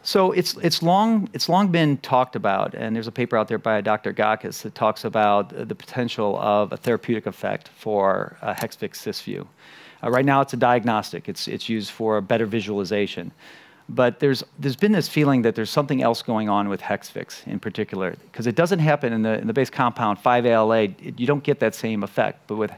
So 0.04 0.32
it's, 0.32 0.56
it's, 0.56 0.82
long, 0.82 1.28
it's 1.32 1.48
long 1.48 1.68
been 1.68 1.96
talked 1.98 2.34
about, 2.34 2.74
and 2.74 2.94
there's 2.94 3.06
a 3.06 3.12
paper 3.12 3.36
out 3.36 3.46
there 3.46 3.58
by 3.58 3.80
Dr. 3.80 4.12
Gakis 4.12 4.62
that 4.62 4.74
talks 4.74 5.04
about 5.04 5.50
the 5.68 5.74
potential 5.76 6.36
of 6.40 6.72
a 6.72 6.76
therapeutic 6.76 7.26
effect 7.26 7.68
for 7.68 8.36
uh, 8.42 8.52
Hexvix 8.52 8.96
Cysview. 8.96 9.46
Uh, 10.02 10.10
right 10.10 10.24
now, 10.24 10.40
it's 10.40 10.52
a 10.54 10.56
diagnostic. 10.56 11.28
It's, 11.28 11.46
it's 11.46 11.68
used 11.68 11.92
for 11.92 12.20
better 12.20 12.46
visualization. 12.46 13.30
But 13.88 14.18
there's, 14.18 14.42
there's 14.58 14.74
been 14.74 14.92
this 14.92 15.08
feeling 15.08 15.42
that 15.42 15.54
there's 15.54 15.70
something 15.70 16.02
else 16.02 16.22
going 16.22 16.48
on 16.48 16.68
with 16.68 16.80
Hexvix 16.80 17.46
in 17.46 17.60
particular, 17.60 18.16
because 18.32 18.48
it 18.48 18.56
doesn't 18.56 18.80
happen 18.80 19.12
in 19.12 19.22
the, 19.22 19.38
in 19.38 19.46
the 19.46 19.52
base 19.52 19.70
compound 19.70 20.18
5-ALA. 20.18 20.82
It, 20.82 21.20
you 21.20 21.26
don't 21.28 21.44
get 21.44 21.60
that 21.60 21.76
same 21.76 22.02
effect. 22.02 22.48
But 22.48 22.56
with 22.56 22.72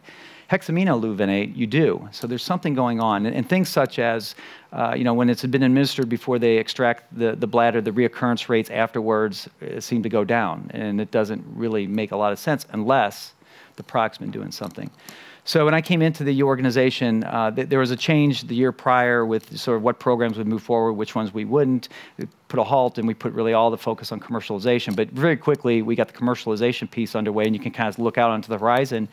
hexaminolevulinate, 0.51 1.57
you 1.57 1.67
do. 1.67 2.09
So 2.13 2.27
there's 2.27 2.43
something 2.43 2.75
going 2.75 3.01
on. 3.01 3.27
And, 3.27 3.35
and 3.35 3.49
things 3.49 3.69
such 3.69 3.99
as, 3.99 4.35
uh, 4.73 4.95
you 4.97 5.05
know, 5.05 5.15
when 5.15 5.31
it's 5.31 5.45
been 5.45 5.63
administered 5.63 6.09
before 6.09 6.39
they 6.39 6.59
extract 6.59 7.17
the, 7.19 7.37
the 7.37 7.47
bladder, 7.47 7.81
the 7.81 7.93
reoccurrence 7.93 8.49
rates 8.49 8.71
afterwards 8.71 9.49
uh, 9.63 9.81
seem 9.81 10.03
to 10.03 10.09
go 10.09 10.25
down. 10.25 10.71
And 10.75 11.01
it 11.01 11.11
doesn't 11.11 11.45
really 11.55 11.87
make 11.87 12.13
a 12.13 12.17
lot 12.17 12.33
of 12.33 12.39
sense 12.39 12.67
unless 12.73 13.33
the 13.77 13.83
product's 13.83 14.19
been 14.19 14.31
doing 14.31 14.51
something. 14.51 14.91
So 15.47 15.67
when 15.67 15.75
I 15.75 15.83
came 15.83 16.01
into 16.01 16.25
the 16.25 16.43
organization, 16.43 17.23
uh, 17.25 17.51
th- 17.51 17.69
there 17.69 17.79
was 17.79 17.91
a 17.91 17.97
change 17.97 18.47
the 18.47 18.55
year 18.55 18.73
prior 18.73 19.27
with 19.27 19.59
sort 19.59 19.77
of 19.77 19.83
what 19.83 19.99
programs 19.99 20.39
would 20.39 20.47
move 20.47 20.63
forward, 20.63 20.95
which 20.95 21.15
ones 21.15 21.35
we 21.35 21.45
wouldn't. 21.45 21.91
Put 22.49 22.59
a 22.59 22.65
halt, 22.65 22.97
and 22.97 23.07
we 23.07 23.13
put 23.13 23.33
really 23.35 23.53
all 23.53 23.71
the 23.71 23.77
focus 23.77 24.11
on 24.11 24.21
commercialization. 24.21 24.97
But 24.97 25.11
very 25.11 25.37
quickly, 25.37 25.83
we 25.83 25.97
got 25.97 26.09
the 26.09 26.15
commercialization 26.15 26.91
piece 26.91 27.15
underway, 27.15 27.45
and 27.45 27.55
you 27.55 27.61
can 27.61 27.73
kind 27.73 27.91
of 27.91 27.99
look 27.99 28.17
out 28.17 28.31
onto 28.31 28.49
the 28.49 28.57
horizon. 28.57 29.07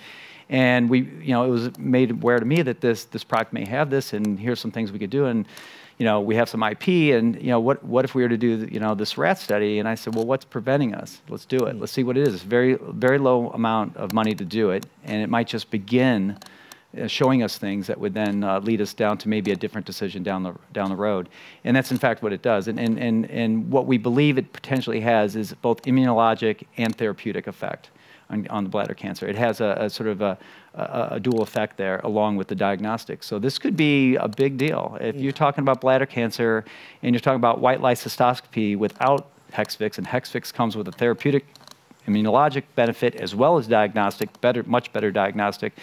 And 0.52 0.90
we, 0.90 1.00
you 1.00 1.30
know, 1.30 1.46
it 1.46 1.50
was 1.50 1.78
made 1.80 2.12
aware 2.12 2.38
to 2.38 2.46
me 2.46 2.62
that 2.62 2.82
this 2.82 3.06
this 3.06 3.24
product 3.24 3.54
may 3.54 3.66
have 3.66 3.90
this, 3.90 4.12
and 4.12 4.38
here's 4.38 4.60
some 4.60 4.70
things 4.70 4.92
we 4.92 5.00
could 5.00 5.10
do. 5.10 5.26
And 5.26 5.48
you 5.98 6.04
know, 6.04 6.20
we 6.20 6.36
have 6.36 6.50
some 6.50 6.62
IP, 6.62 6.88
and 7.16 7.42
you 7.42 7.48
know, 7.48 7.62
what 7.62 7.82
what 7.86 8.04
if 8.04 8.14
we 8.14 8.22
were 8.22 8.28
to 8.28 8.38
do 8.38 8.68
you 8.70 8.82
know 8.82 8.94
this 8.94 9.18
rat 9.18 9.40
study? 9.40 9.80
And 9.80 9.88
I 9.88 9.96
said, 9.96 10.14
well, 10.14 10.26
what's 10.26 10.44
preventing 10.44 10.94
us? 10.94 11.22
Let's 11.30 11.46
do 11.46 11.66
it. 11.68 11.80
Let's 11.80 11.94
see 11.94 12.04
what 12.04 12.18
it 12.18 12.28
is. 12.28 12.34
It's 12.34 12.44
very 12.44 12.74
very 12.74 13.18
low 13.18 13.50
amount 13.52 13.96
of 13.96 14.12
money 14.12 14.36
to 14.36 14.44
do 14.44 14.72
it, 14.72 14.86
and 15.06 15.24
it 15.24 15.30
might 15.30 15.48
just 15.48 15.72
begin. 15.72 16.38
Uh, 17.02 17.08
showing 17.08 17.42
us 17.42 17.58
things 17.58 17.88
that 17.88 17.98
would 17.98 18.14
then 18.14 18.44
uh, 18.44 18.60
lead 18.60 18.82
us 18.82 18.94
down 18.94 19.18
to 19.18 19.30
maybe 19.30 19.54
a 19.54 19.56
different 19.56 19.88
decision 19.88 20.24
down 20.24 20.44
the 20.44 20.54
down 20.74 20.90
the 20.90 20.96
road, 20.98 21.30
and 21.64 21.74
that's 21.74 21.90
in 21.90 21.98
fact 21.98 22.22
what 22.22 22.34
it 22.34 22.42
does. 22.42 22.68
And 22.68 22.78
and 22.78 23.00
and, 23.00 23.32
and 23.32 23.72
what 23.72 23.86
we 23.86 23.98
believe 23.98 24.38
it 24.38 24.52
potentially 24.52 25.00
has 25.00 25.38
is 25.38 25.54
both 25.62 25.82
immunologic 25.84 26.66
and 26.76 26.94
therapeutic 26.94 27.48
effect 27.48 27.90
on, 28.32 28.48
on 28.50 28.64
the 28.64 28.70
bladder 28.70 28.94
cancer. 28.94 29.28
It 29.28 29.36
has 29.36 29.62
a, 29.62 29.76
a 29.80 29.90
sort 29.90 30.10
of 30.10 30.22
a, 30.22 30.38
a, 30.74 31.08
a, 31.12 31.20
dual 31.20 31.42
effect 31.42 31.78
there 31.78 32.00
along 32.04 32.38
with 32.38 32.48
the 32.48 32.56
diagnostics. 32.56 33.28
So 33.28 33.38
this 33.38 33.60
could 33.60 33.76
be 33.76 34.16
a 34.16 34.28
big 34.28 34.58
deal. 34.58 34.98
If 35.00 35.16
you're 35.18 35.32
talking 35.34 35.62
about 35.62 35.82
bladder 35.82 36.06
cancer 36.06 36.66
and 37.04 37.14
you're 37.14 37.20
talking 37.20 37.36
about 37.36 37.60
white 37.60 37.82
light 37.82 37.98
cystoscopy 37.98 38.78
without 38.78 39.28
Hexvix, 39.52 39.98
and 39.98 40.08
Hexvix 40.08 40.54
comes 40.54 40.76
with 40.76 40.88
a 40.88 40.92
therapeutic 40.92 41.46
immunologic 42.08 42.64
benefit 42.76 43.16
as 43.16 43.36
well 43.36 43.58
as 43.58 43.68
diagnostic, 43.68 44.40
better, 44.42 44.64
much 44.64 44.92
better 44.94 45.12
diagnostic, 45.12 45.74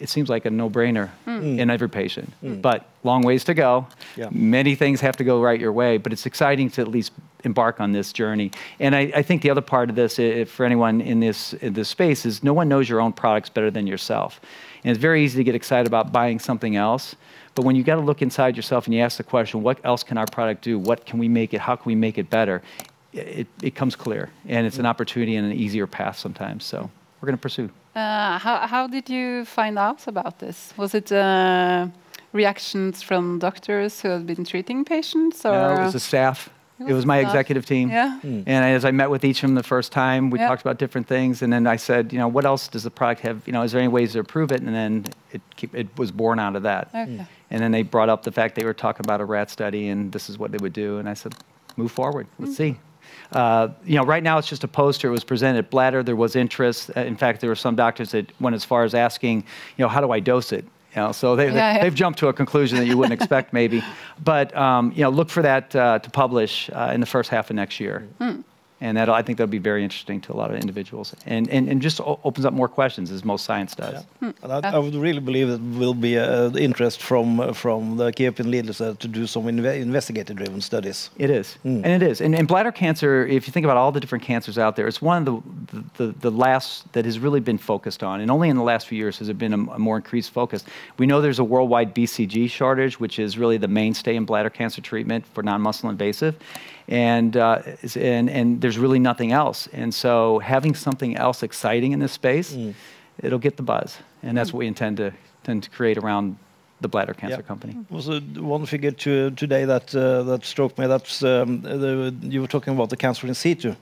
it 0.00 0.08
seems 0.08 0.28
like 0.28 0.46
a 0.46 0.50
no-brainer 0.50 1.10
mm. 1.26 1.58
in 1.58 1.70
every 1.70 1.88
patient. 1.88 2.32
Mm. 2.42 2.62
But 2.62 2.86
long 3.04 3.22
ways 3.22 3.44
to 3.44 3.54
go. 3.54 3.86
Yeah. 4.16 4.28
Many 4.30 4.74
things 4.74 5.00
have 5.00 5.16
to 5.18 5.24
go 5.24 5.42
right 5.42 5.60
your 5.60 5.72
way, 5.72 5.98
but 5.98 6.12
it's 6.12 6.26
exciting 6.26 6.70
to 6.70 6.80
at 6.82 6.88
least 6.88 7.12
embark 7.44 7.80
on 7.80 7.92
this 7.92 8.12
journey. 8.12 8.50
And 8.78 8.94
I, 8.94 9.12
I 9.14 9.22
think 9.22 9.42
the 9.42 9.50
other 9.50 9.60
part 9.60 9.90
of 9.90 9.96
this, 9.96 10.18
if, 10.18 10.50
for 10.50 10.66
anyone 10.66 11.00
in 11.00 11.20
this 11.20 11.52
in 11.54 11.72
this 11.74 11.88
space, 11.88 12.26
is 12.26 12.42
no 12.42 12.52
one 12.52 12.68
knows 12.68 12.88
your 12.88 13.00
own 13.00 13.12
products 13.12 13.48
better 13.48 13.70
than 13.70 13.86
yourself. 13.86 14.40
And 14.84 14.90
it's 14.90 15.00
very 15.00 15.24
easy 15.24 15.36
to 15.36 15.44
get 15.44 15.54
excited 15.54 15.86
about 15.86 16.12
buying 16.12 16.38
something 16.38 16.76
else. 16.76 17.14
But 17.54 17.64
when 17.64 17.76
you 17.76 17.82
got 17.82 17.96
to 17.96 18.00
look 18.00 18.22
inside 18.22 18.56
yourself 18.56 18.86
and 18.86 18.94
you 18.94 19.00
ask 19.00 19.16
the 19.16 19.24
question, 19.24 19.62
what 19.62 19.78
else 19.84 20.02
can 20.02 20.16
our 20.16 20.26
product 20.26 20.62
do? 20.62 20.78
What 20.78 21.04
can 21.04 21.18
we 21.18 21.28
make 21.28 21.52
it? 21.52 21.60
How 21.60 21.76
can 21.76 21.84
we 21.86 21.94
make 21.94 22.16
it 22.16 22.30
better? 22.30 22.62
It, 23.12 23.48
it 23.62 23.74
comes 23.74 23.96
clear. 23.96 24.30
And 24.46 24.66
it's 24.66 24.78
an 24.78 24.86
opportunity 24.86 25.36
and 25.36 25.50
an 25.50 25.58
easier 25.58 25.86
path 25.86 26.16
sometimes. 26.16 26.64
So 26.64 26.90
we're 27.20 27.26
going 27.26 27.36
to 27.36 27.42
pursue. 27.42 27.68
Uh, 27.94 28.38
how, 28.38 28.66
how 28.66 28.86
did 28.86 29.08
you 29.10 29.44
find 29.44 29.78
out 29.78 30.06
about 30.06 30.38
this? 30.38 30.72
Was 30.76 30.94
it 30.94 31.10
uh, 31.10 31.88
reactions 32.32 33.02
from 33.02 33.38
doctors 33.38 34.00
who 34.00 34.08
have 34.08 34.26
been 34.26 34.44
treating 34.44 34.84
patients? 34.84 35.44
Or? 35.44 35.52
No, 35.52 35.74
it 35.74 35.84
was 35.84 35.92
the 35.94 36.00
staff. 36.00 36.48
It 36.78 36.84
was, 36.84 36.92
it 36.92 36.94
was 36.94 37.06
my 37.06 37.20
staff. 37.20 37.30
executive 37.30 37.66
team. 37.66 37.90
Yeah. 37.90 38.18
Mm. 38.22 38.44
And 38.46 38.64
as 38.64 38.84
I 38.84 38.90
met 38.90 39.10
with 39.10 39.24
each 39.24 39.42
of 39.42 39.48
them 39.48 39.54
the 39.54 39.62
first 39.62 39.92
time, 39.92 40.30
we 40.30 40.38
yeah. 40.38 40.48
talked 40.48 40.62
about 40.62 40.78
different 40.78 41.06
things. 41.08 41.42
And 41.42 41.52
then 41.52 41.66
I 41.66 41.76
said, 41.76 42.12
you 42.12 42.18
know, 42.18 42.28
what 42.28 42.46
else 42.46 42.68
does 42.68 42.84
the 42.84 42.90
product 42.90 43.20
have? 43.22 43.42
You 43.46 43.52
know, 43.52 43.62
is 43.62 43.72
there 43.72 43.80
any 43.80 43.88
ways 43.88 44.12
to 44.12 44.20
improve 44.20 44.50
it? 44.50 44.62
And 44.62 44.74
then 44.74 45.06
it, 45.32 45.42
it 45.74 45.98
was 45.98 46.10
born 46.10 46.38
out 46.38 46.56
of 46.56 46.62
that. 46.62 46.88
Okay. 46.94 47.26
And 47.50 47.60
then 47.60 47.72
they 47.72 47.82
brought 47.82 48.08
up 48.08 48.22
the 48.22 48.32
fact 48.32 48.54
they 48.54 48.64
were 48.64 48.72
talking 48.72 49.04
about 49.04 49.20
a 49.20 49.24
rat 49.24 49.50
study 49.50 49.88
and 49.88 50.12
this 50.12 50.30
is 50.30 50.38
what 50.38 50.52
they 50.52 50.58
would 50.58 50.72
do. 50.72 50.98
And 50.98 51.08
I 51.08 51.14
said, 51.14 51.34
move 51.76 51.92
forward. 51.92 52.28
Let's 52.38 52.52
mm. 52.52 52.56
see. 52.56 52.76
Uh, 53.32 53.68
you 53.84 53.96
know, 53.96 54.04
right 54.04 54.22
now 54.22 54.38
it's 54.38 54.48
just 54.48 54.64
a 54.64 54.68
poster. 54.68 55.08
It 55.08 55.12
was 55.12 55.24
presented 55.24 55.58
at 55.58 55.70
Bladder. 55.70 56.02
There 56.02 56.16
was 56.16 56.36
interest. 56.36 56.90
Uh, 56.96 57.00
in 57.00 57.16
fact, 57.16 57.40
there 57.40 57.50
were 57.50 57.56
some 57.56 57.76
doctors 57.76 58.10
that 58.12 58.32
went 58.40 58.54
as 58.54 58.64
far 58.64 58.84
as 58.84 58.94
asking, 58.94 59.44
you 59.76 59.84
know, 59.84 59.88
how 59.88 60.00
do 60.00 60.10
I 60.10 60.20
dose 60.20 60.52
it? 60.52 60.64
You 60.94 61.02
know, 61.02 61.12
so 61.12 61.36
they, 61.36 61.46
yeah, 61.46 61.76
yeah. 61.76 61.82
they've 61.84 61.94
jumped 61.94 62.18
to 62.18 62.28
a 62.28 62.32
conclusion 62.32 62.78
that 62.78 62.86
you 62.86 62.98
wouldn't 62.98 63.12
expect, 63.20 63.52
maybe. 63.52 63.82
But 64.22 64.54
um, 64.56 64.92
you 64.92 65.02
know, 65.02 65.10
look 65.10 65.30
for 65.30 65.42
that 65.42 65.74
uh, 65.76 66.00
to 66.00 66.10
publish 66.10 66.68
uh, 66.72 66.90
in 66.92 67.00
the 67.00 67.06
first 67.06 67.30
half 67.30 67.50
of 67.50 67.56
next 67.56 67.78
year. 67.78 68.08
Hmm 68.18 68.40
and 68.80 68.96
that 68.96 69.08
I 69.08 69.22
think 69.22 69.38
that'll 69.38 69.50
be 69.50 69.58
very 69.58 69.84
interesting 69.84 70.20
to 70.22 70.32
a 70.32 70.36
lot 70.36 70.50
of 70.50 70.56
individuals, 70.56 71.14
and 71.26 71.48
and, 71.48 71.68
and 71.68 71.82
just 71.82 72.00
opens 72.00 72.46
up 72.46 72.54
more 72.54 72.68
questions 72.68 73.10
as 73.10 73.24
most 73.24 73.44
science 73.44 73.74
does. 73.74 74.04
Yeah. 74.22 74.30
Hmm. 74.30 74.50
I, 74.50 74.76
I, 74.76 74.78
would 74.78 74.94
really 74.94 75.20
believe 75.20 75.50
it 75.50 75.60
will 75.60 75.94
be 75.94 76.18
uh, 76.18 76.50
interest 76.56 77.02
from 77.02 77.40
uh, 77.40 77.52
from 77.52 77.98
the 77.98 78.10
key 78.12 78.26
opinion 78.26 78.52
leaders 78.52 78.80
uh, 78.80 78.94
to 78.98 79.08
do 79.08 79.26
some 79.26 79.44
inve 79.44 79.80
investigative-driven 79.80 80.60
studies. 80.62 81.10
It 81.18 81.30
is, 81.30 81.58
mm. 81.64 81.82
and 81.84 82.02
it 82.02 82.02
is, 82.02 82.20
and, 82.20 82.34
and, 82.34 82.48
bladder 82.48 82.72
cancer. 82.72 83.26
If 83.26 83.46
you 83.46 83.52
think 83.52 83.64
about 83.64 83.76
all 83.76 83.92
the 83.92 84.00
different 84.00 84.24
cancers 84.24 84.56
out 84.56 84.76
there, 84.76 84.88
it's 84.88 85.02
one 85.02 85.28
of 85.28 85.42
the, 85.70 85.84
the 85.96 86.06
the, 86.20 86.30
last 86.30 86.90
that 86.94 87.04
has 87.04 87.18
really 87.18 87.40
been 87.40 87.58
focused 87.58 88.02
on, 88.02 88.20
and 88.20 88.30
only 88.30 88.48
in 88.48 88.56
the 88.56 88.62
last 88.62 88.88
few 88.88 88.96
years 88.96 89.18
has 89.18 89.28
it 89.28 89.36
been 89.36 89.52
a, 89.52 89.72
a 89.72 89.78
more 89.78 89.96
increased 89.96 90.30
focus. 90.30 90.64
We 90.96 91.06
know 91.06 91.20
there's 91.20 91.38
a 91.38 91.44
worldwide 91.44 91.94
BCG 91.94 92.50
shortage, 92.50 92.98
which 92.98 93.18
is 93.18 93.36
really 93.36 93.58
the 93.58 93.68
mainstay 93.68 94.16
in 94.16 94.24
bladder 94.24 94.50
cancer 94.50 94.80
treatment 94.80 95.26
for 95.26 95.42
non-muscle 95.42 95.90
invasive 95.90 96.36
and, 96.90 97.36
uh, 97.36 97.62
and, 97.94 98.28
and 98.28 98.60
there's 98.60 98.78
really 98.78 98.98
nothing 98.98 99.32
else. 99.32 99.68
And 99.72 99.94
so 99.94 100.40
having 100.40 100.74
something 100.74 101.16
else 101.16 101.42
exciting 101.42 101.92
in 101.92 102.00
this 102.00 102.12
space, 102.12 102.52
mm. 102.52 102.74
it'll 103.22 103.38
get 103.38 103.56
the 103.56 103.62
buzz. 103.62 103.98
And 104.22 104.36
that's 104.36 104.50
mm. 104.50 104.54
what 104.54 104.58
we 104.58 104.66
intend 104.66 104.96
to, 104.98 105.12
intend 105.42 105.62
to 105.62 105.70
create 105.70 105.96
around 105.96 106.36
the 106.80 106.88
bladder 106.88 107.14
cancer 107.14 107.36
yeah. 107.36 107.42
company. 107.42 107.76
Was 107.90 108.08
uh, 108.08 108.20
one 108.38 108.66
figure 108.66 108.90
to, 108.90 109.30
today 109.30 109.64
that 109.66 109.94
uh, 109.94 110.22
that 110.24 110.44
struck 110.44 110.78
me. 110.78 110.86
That's 110.86 111.22
um, 111.22 111.60
the, 111.60 112.14
you 112.22 112.40
were 112.40 112.46
talking 112.48 112.72
about 112.74 112.88
the 112.88 112.96
cancer 112.96 113.26
in 113.26 113.34
situ 113.34 113.74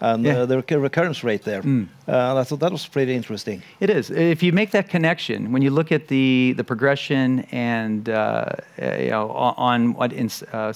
and 0.00 0.24
yeah. 0.24 0.40
uh, 0.40 0.46
the 0.46 0.62
recurrence 0.78 1.24
rate 1.24 1.42
there. 1.42 1.62
Mm. 1.62 1.88
Uh, 2.06 2.36
I 2.36 2.44
thought 2.44 2.60
that 2.60 2.72
was 2.72 2.86
pretty 2.86 3.14
interesting. 3.14 3.62
It 3.80 3.88
is. 3.88 4.10
If 4.10 4.42
you 4.42 4.52
make 4.52 4.70
that 4.72 4.88
connection, 4.88 5.52
when 5.52 5.62
you 5.62 5.70
look 5.70 5.90
at 5.90 6.08
the, 6.08 6.54
the 6.56 6.64
progression 6.64 7.40
and 7.50 8.08
uh, 8.08 8.50
you 8.78 9.10
know 9.10 9.30
on 9.30 9.94
what 9.94 10.12
in, 10.12 10.26
uh, 10.52 10.56
uh, 10.56 10.72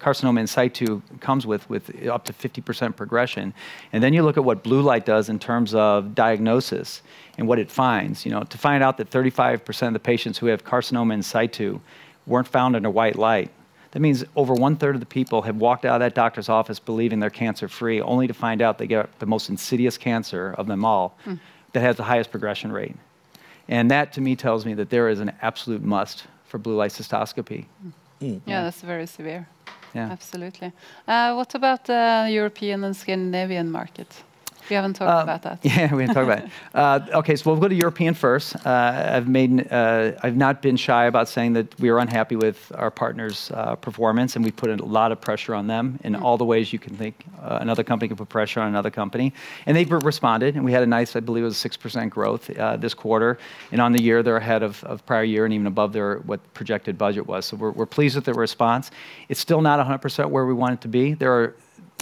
carcinoma 0.00 0.40
in 0.40 0.46
situ 0.46 1.00
comes 1.20 1.46
with, 1.46 1.68
with 1.70 2.06
up 2.06 2.24
to 2.26 2.32
50% 2.32 2.96
progression, 2.96 3.54
and 3.92 4.02
then 4.02 4.12
you 4.12 4.22
look 4.22 4.36
at 4.36 4.44
what 4.44 4.62
blue 4.62 4.82
light 4.82 5.06
does 5.06 5.28
in 5.28 5.38
terms 5.38 5.74
of 5.74 6.14
diagnosis 6.14 7.02
and 7.38 7.48
what 7.48 7.58
it 7.58 7.70
finds, 7.70 8.26
you 8.26 8.30
know, 8.30 8.42
to 8.42 8.58
find 8.58 8.82
out 8.82 8.98
that 8.98 9.10
35% 9.10 9.86
of 9.86 9.92
the 9.92 9.98
patients 9.98 10.38
who 10.38 10.46
have 10.46 10.64
carcinoma 10.64 11.14
in 11.14 11.22
situ 11.22 11.80
weren't 12.26 12.48
found 12.48 12.76
under 12.76 12.90
white 12.90 13.16
light 13.16 13.50
that 13.92 14.00
means 14.00 14.24
over 14.36 14.52
one 14.52 14.76
third 14.76 14.94
of 14.94 15.00
the 15.00 15.06
people 15.06 15.42
have 15.42 15.56
walked 15.56 15.84
out 15.84 15.94
of 15.94 16.00
that 16.00 16.14
doctor's 16.14 16.48
office 16.48 16.78
believing 16.78 17.20
they're 17.20 17.30
cancer 17.30 17.68
free, 17.68 18.00
only 18.00 18.26
to 18.26 18.34
find 18.34 18.60
out 18.60 18.78
they 18.78 18.86
get 18.86 19.18
the 19.18 19.26
most 19.26 19.48
insidious 19.48 19.96
cancer 19.96 20.54
of 20.58 20.66
them 20.66 20.84
all 20.84 21.16
mm. 21.24 21.38
that 21.72 21.80
has 21.80 21.96
the 21.96 22.02
highest 22.02 22.30
progression 22.30 22.70
rate. 22.70 22.96
And 23.68 23.90
that 23.90 24.12
to 24.14 24.20
me 24.20 24.36
tells 24.36 24.64
me 24.64 24.74
that 24.74 24.90
there 24.90 25.08
is 25.08 25.20
an 25.20 25.32
absolute 25.42 25.82
must 25.82 26.26
for 26.46 26.58
blue 26.58 26.76
light 26.76 26.90
cystoscopy. 26.90 27.66
Mm. 28.20 28.40
Yeah, 28.46 28.64
that's 28.64 28.82
very 28.82 29.06
severe. 29.06 29.48
Yeah. 29.94 30.10
Absolutely. 30.10 30.72
Uh, 31.06 31.34
what 31.34 31.54
about 31.54 31.84
the 31.84 32.28
European 32.30 32.84
and 32.84 32.96
Scandinavian 32.96 33.70
market? 33.70 34.22
We 34.68 34.76
haven't 34.76 34.94
talked 34.94 35.10
uh, 35.10 35.22
about 35.22 35.42
that. 35.42 35.58
Yeah, 35.64 35.94
we 35.94 36.02
haven't 36.02 36.14
talked 36.14 36.26
about 36.26 36.44
it. 36.44 36.50
Uh, 36.74 37.00
okay, 37.14 37.34
so 37.34 37.50
we'll 37.50 37.60
go 37.60 37.66
to 37.66 37.74
European 37.74 38.14
first. 38.14 38.54
Uh, 38.64 39.10
I've 39.14 39.26
made, 39.26 39.72
uh, 39.72 40.12
I've 40.22 40.36
not 40.36 40.62
been 40.62 40.76
shy 40.76 41.06
about 41.06 41.28
saying 41.28 41.54
that 41.54 41.78
we 41.80 41.88
are 41.88 41.98
unhappy 41.98 42.36
with 42.36 42.70
our 42.74 42.90
partners' 42.90 43.50
uh, 43.52 43.74
performance, 43.76 44.36
and 44.36 44.44
we 44.44 44.52
put 44.52 44.70
a 44.70 44.76
lot 44.84 45.10
of 45.10 45.20
pressure 45.20 45.54
on 45.54 45.66
them 45.66 45.98
in 46.04 46.12
mm. 46.12 46.22
all 46.22 46.36
the 46.36 46.44
ways 46.44 46.72
you 46.72 46.78
can 46.78 46.96
think. 46.96 47.24
Uh, 47.42 47.58
another 47.60 47.82
company 47.82 48.08
can 48.08 48.16
put 48.16 48.28
pressure 48.28 48.60
on 48.60 48.68
another 48.68 48.90
company, 48.90 49.32
and 49.66 49.76
they've 49.76 49.90
responded. 49.90 50.54
And 50.54 50.64
we 50.64 50.72
had 50.72 50.82
a 50.82 50.86
nice, 50.86 51.16
I 51.16 51.20
believe, 51.20 51.42
it 51.42 51.46
was 51.46 51.56
six 51.56 51.76
percent 51.76 52.10
growth 52.10 52.46
this 52.46 52.94
quarter, 52.94 53.38
and 53.72 53.80
on 53.80 53.92
the 53.92 54.02
year 54.02 54.22
they're 54.22 54.36
ahead 54.36 54.62
of, 54.62 54.84
of 54.84 55.04
prior 55.04 55.24
year 55.24 55.44
and 55.44 55.54
even 55.54 55.66
above 55.66 55.92
their 55.92 56.18
what 56.18 56.40
projected 56.54 56.96
budget 56.98 57.26
was. 57.26 57.46
So 57.46 57.56
we're, 57.56 57.70
we're 57.70 57.86
pleased 57.86 58.14
with 58.14 58.24
their 58.24 58.34
response. 58.34 58.90
It's 59.28 59.40
still 59.40 59.62
not 59.62 59.84
100% 59.84 60.30
where 60.30 60.46
we 60.46 60.54
want 60.54 60.74
it 60.74 60.80
to 60.82 60.88
be. 60.88 61.14
There 61.14 61.32
are, 61.32 61.54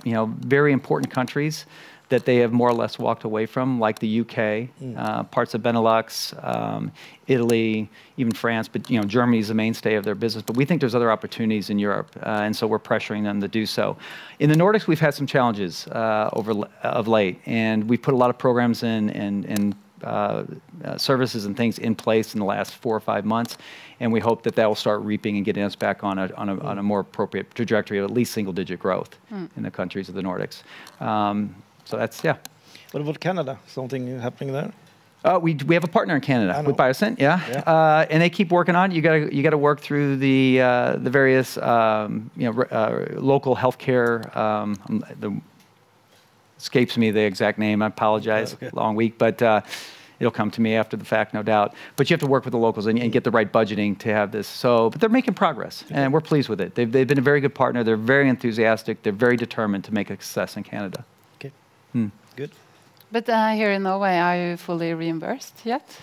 you 0.05 0.13
know, 0.13 0.27
very 0.41 0.73
important 0.73 1.11
countries 1.11 1.67
that 2.09 2.25
they 2.25 2.37
have 2.37 2.53
more 2.53 2.69
or 2.69 2.73
less 2.75 2.99
walked 2.99 3.25
away 3.25 3.47
from, 3.47 3.81
like 3.81 3.99
the 3.99 4.21
UK, 4.21 4.69
uh, 4.97 5.25
parts 5.25 5.55
of 5.55 5.63
Benelux, 5.63 6.33
um, 6.45 6.93
Italy, 7.27 7.91
even 8.17 8.33
France. 8.33 8.69
But 8.69 8.89
you 8.89 9.01
know, 9.01 9.07
Germany 9.07 9.39
is 9.39 9.49
the 9.49 9.55
mainstay 9.55 9.97
of 9.97 10.05
their 10.05 10.15
business. 10.15 10.45
But 10.45 10.57
we 10.57 10.65
think 10.65 10.81
there's 10.81 10.95
other 10.95 11.11
opportunities 11.11 11.69
in 11.69 11.79
Europe, 11.79 12.11
uh, 12.23 12.43
and 12.45 12.55
so 12.55 12.67
we're 12.67 12.79
pressuring 12.79 13.25
them 13.25 13.41
to 13.41 13.49
do 13.49 13.67
so. 13.67 13.97
In 14.39 14.51
the 14.51 14.57
Nordics, 14.57 14.87
we've 14.87 15.01
had 15.01 15.15
some 15.15 15.27
challenges 15.27 15.89
uh, 15.89 16.31
over 16.33 16.53
of 16.83 17.09
late, 17.09 17.41
and 17.45 17.89
we've 17.89 18.03
put 18.03 18.15
a 18.15 18.17
lot 18.17 18.31
of 18.31 18.39
programs 18.39 18.85
in 18.85 19.11
and 19.11 19.45
and 19.47 19.75
uh, 20.05 20.45
uh, 20.85 20.99
services 20.99 21.47
and 21.47 21.57
things 21.57 21.79
in 21.79 21.95
place 21.95 22.35
in 22.35 22.39
the 22.39 22.47
last 22.47 22.75
four 22.75 22.95
or 22.95 23.01
five 23.01 23.25
months, 23.25 23.57
and 23.99 24.13
we 24.13 24.21
hope 24.21 24.43
that 24.43 24.55
that 24.55 24.69
will 24.69 24.75
start 24.75 25.01
reaping 25.01 25.37
and 25.37 25.45
getting 25.45 25.63
us 25.63 25.75
back 25.75 26.05
on 26.05 26.19
a, 26.19 26.31
on 26.35 26.51
a, 26.51 26.61
on 26.61 26.79
a 26.79 26.83
more 26.83 27.01
appropriate 27.01 27.53
trajectory 27.55 27.99
of 27.99 28.05
at 28.05 28.11
least 28.11 28.33
single-digit 28.33 28.79
growth 28.79 29.19
in 29.57 29.63
the 29.63 29.71
countries 29.71 30.11
of 30.11 30.15
the 30.15 30.21
Nordics. 30.21 30.63
Um, 31.01 31.57
so 31.87 31.97
that's 31.97 32.23
yeah. 32.23 32.37
What 32.91 33.01
about 33.01 33.19
Canada? 33.21 33.59
Something 33.67 34.21
happening 34.21 34.53
there? 34.53 34.73
Uh, 35.25 35.41
we, 35.41 35.55
we 35.67 35.75
have 35.75 35.83
a 35.83 35.89
partner 35.89 36.15
in 36.15 36.21
Canada 36.21 36.63
with. 36.65 36.77
Biosyn, 36.77 37.19
yeah, 37.19 37.41
Yeah. 37.49 37.59
Uh, 37.61 38.07
and 38.11 38.23
they 38.23 38.31
keep 38.31 38.53
working 38.53 38.77
on 38.77 38.93
it. 38.93 38.95
You 38.95 39.03
got 39.03 39.13
to 39.13 39.35
you 39.35 39.43
got 39.43 39.51
to 39.51 39.59
work 39.59 39.81
through 39.81 40.19
the 40.19 40.61
uh, 40.61 40.97
the 40.97 41.11
various 41.11 41.59
um, 41.59 42.31
you 42.37 42.53
know 42.53 42.63
uh, 42.63 43.07
local 43.17 43.57
healthcare. 43.57 44.35
Um, 44.37 44.79
um, 44.89 45.05
the 45.19 45.41
escapes 46.59 46.97
me 46.97 47.11
the 47.11 47.23
exact 47.23 47.59
name. 47.59 47.83
I 47.83 47.87
apologize. 47.87 48.55
Okay. 48.55 48.71
Long 48.73 48.95
week, 48.97 49.19
but. 49.19 49.41
Uh, 49.41 49.63
It'll 50.19 50.33
come 50.33 50.51
to 50.53 50.63
me 50.63 50.75
after 50.77 50.97
the 50.97 51.05
fact, 51.05 51.35
no 51.35 51.43
doubt. 51.43 51.75
But 51.97 52.09
you 52.09 52.15
have 52.15 52.21
to 52.21 52.27
work 52.27 52.47
with 52.47 52.53
the 52.53 52.59
locals 52.59 52.87
and, 52.87 52.99
and 52.99 53.13
get 53.13 53.23
the 53.23 53.31
right 53.31 53.53
budgeting 53.53 53.99
to 53.99 54.09
have 54.09 54.33
this. 54.33 54.49
So, 54.49 54.89
but 54.89 54.99
they're 54.99 55.11
making 55.11 55.35
progress, 55.35 55.85
and 55.91 56.11
we're 56.11 56.23
pleased 56.23 56.49
with 56.49 56.59
it. 56.59 56.75
They've, 56.75 56.91
they've 56.91 57.07
been 57.07 57.19
a 57.19 57.21
very 57.21 57.39
good 57.39 57.55
partner. 57.55 57.85
They're 57.85 57.99
very 57.99 58.27
enthusiastic. 58.31 59.03
They're 59.03 59.13
very 59.13 59.37
determined 59.37 59.85
to 59.85 59.93
make 59.93 60.09
a 60.09 60.15
success 60.15 60.57
in 60.57 60.63
Canada. 60.63 61.05
Hmm. 61.97 62.09
Good. 62.37 62.51
But 63.11 63.27
uh, 63.27 63.53
here 63.53 63.71
in 63.71 63.85
Norway, 63.85 64.19
are 64.19 64.37
you 64.37 64.57
fully 64.59 64.93
reimbursed 64.93 65.65
yet? 65.65 65.99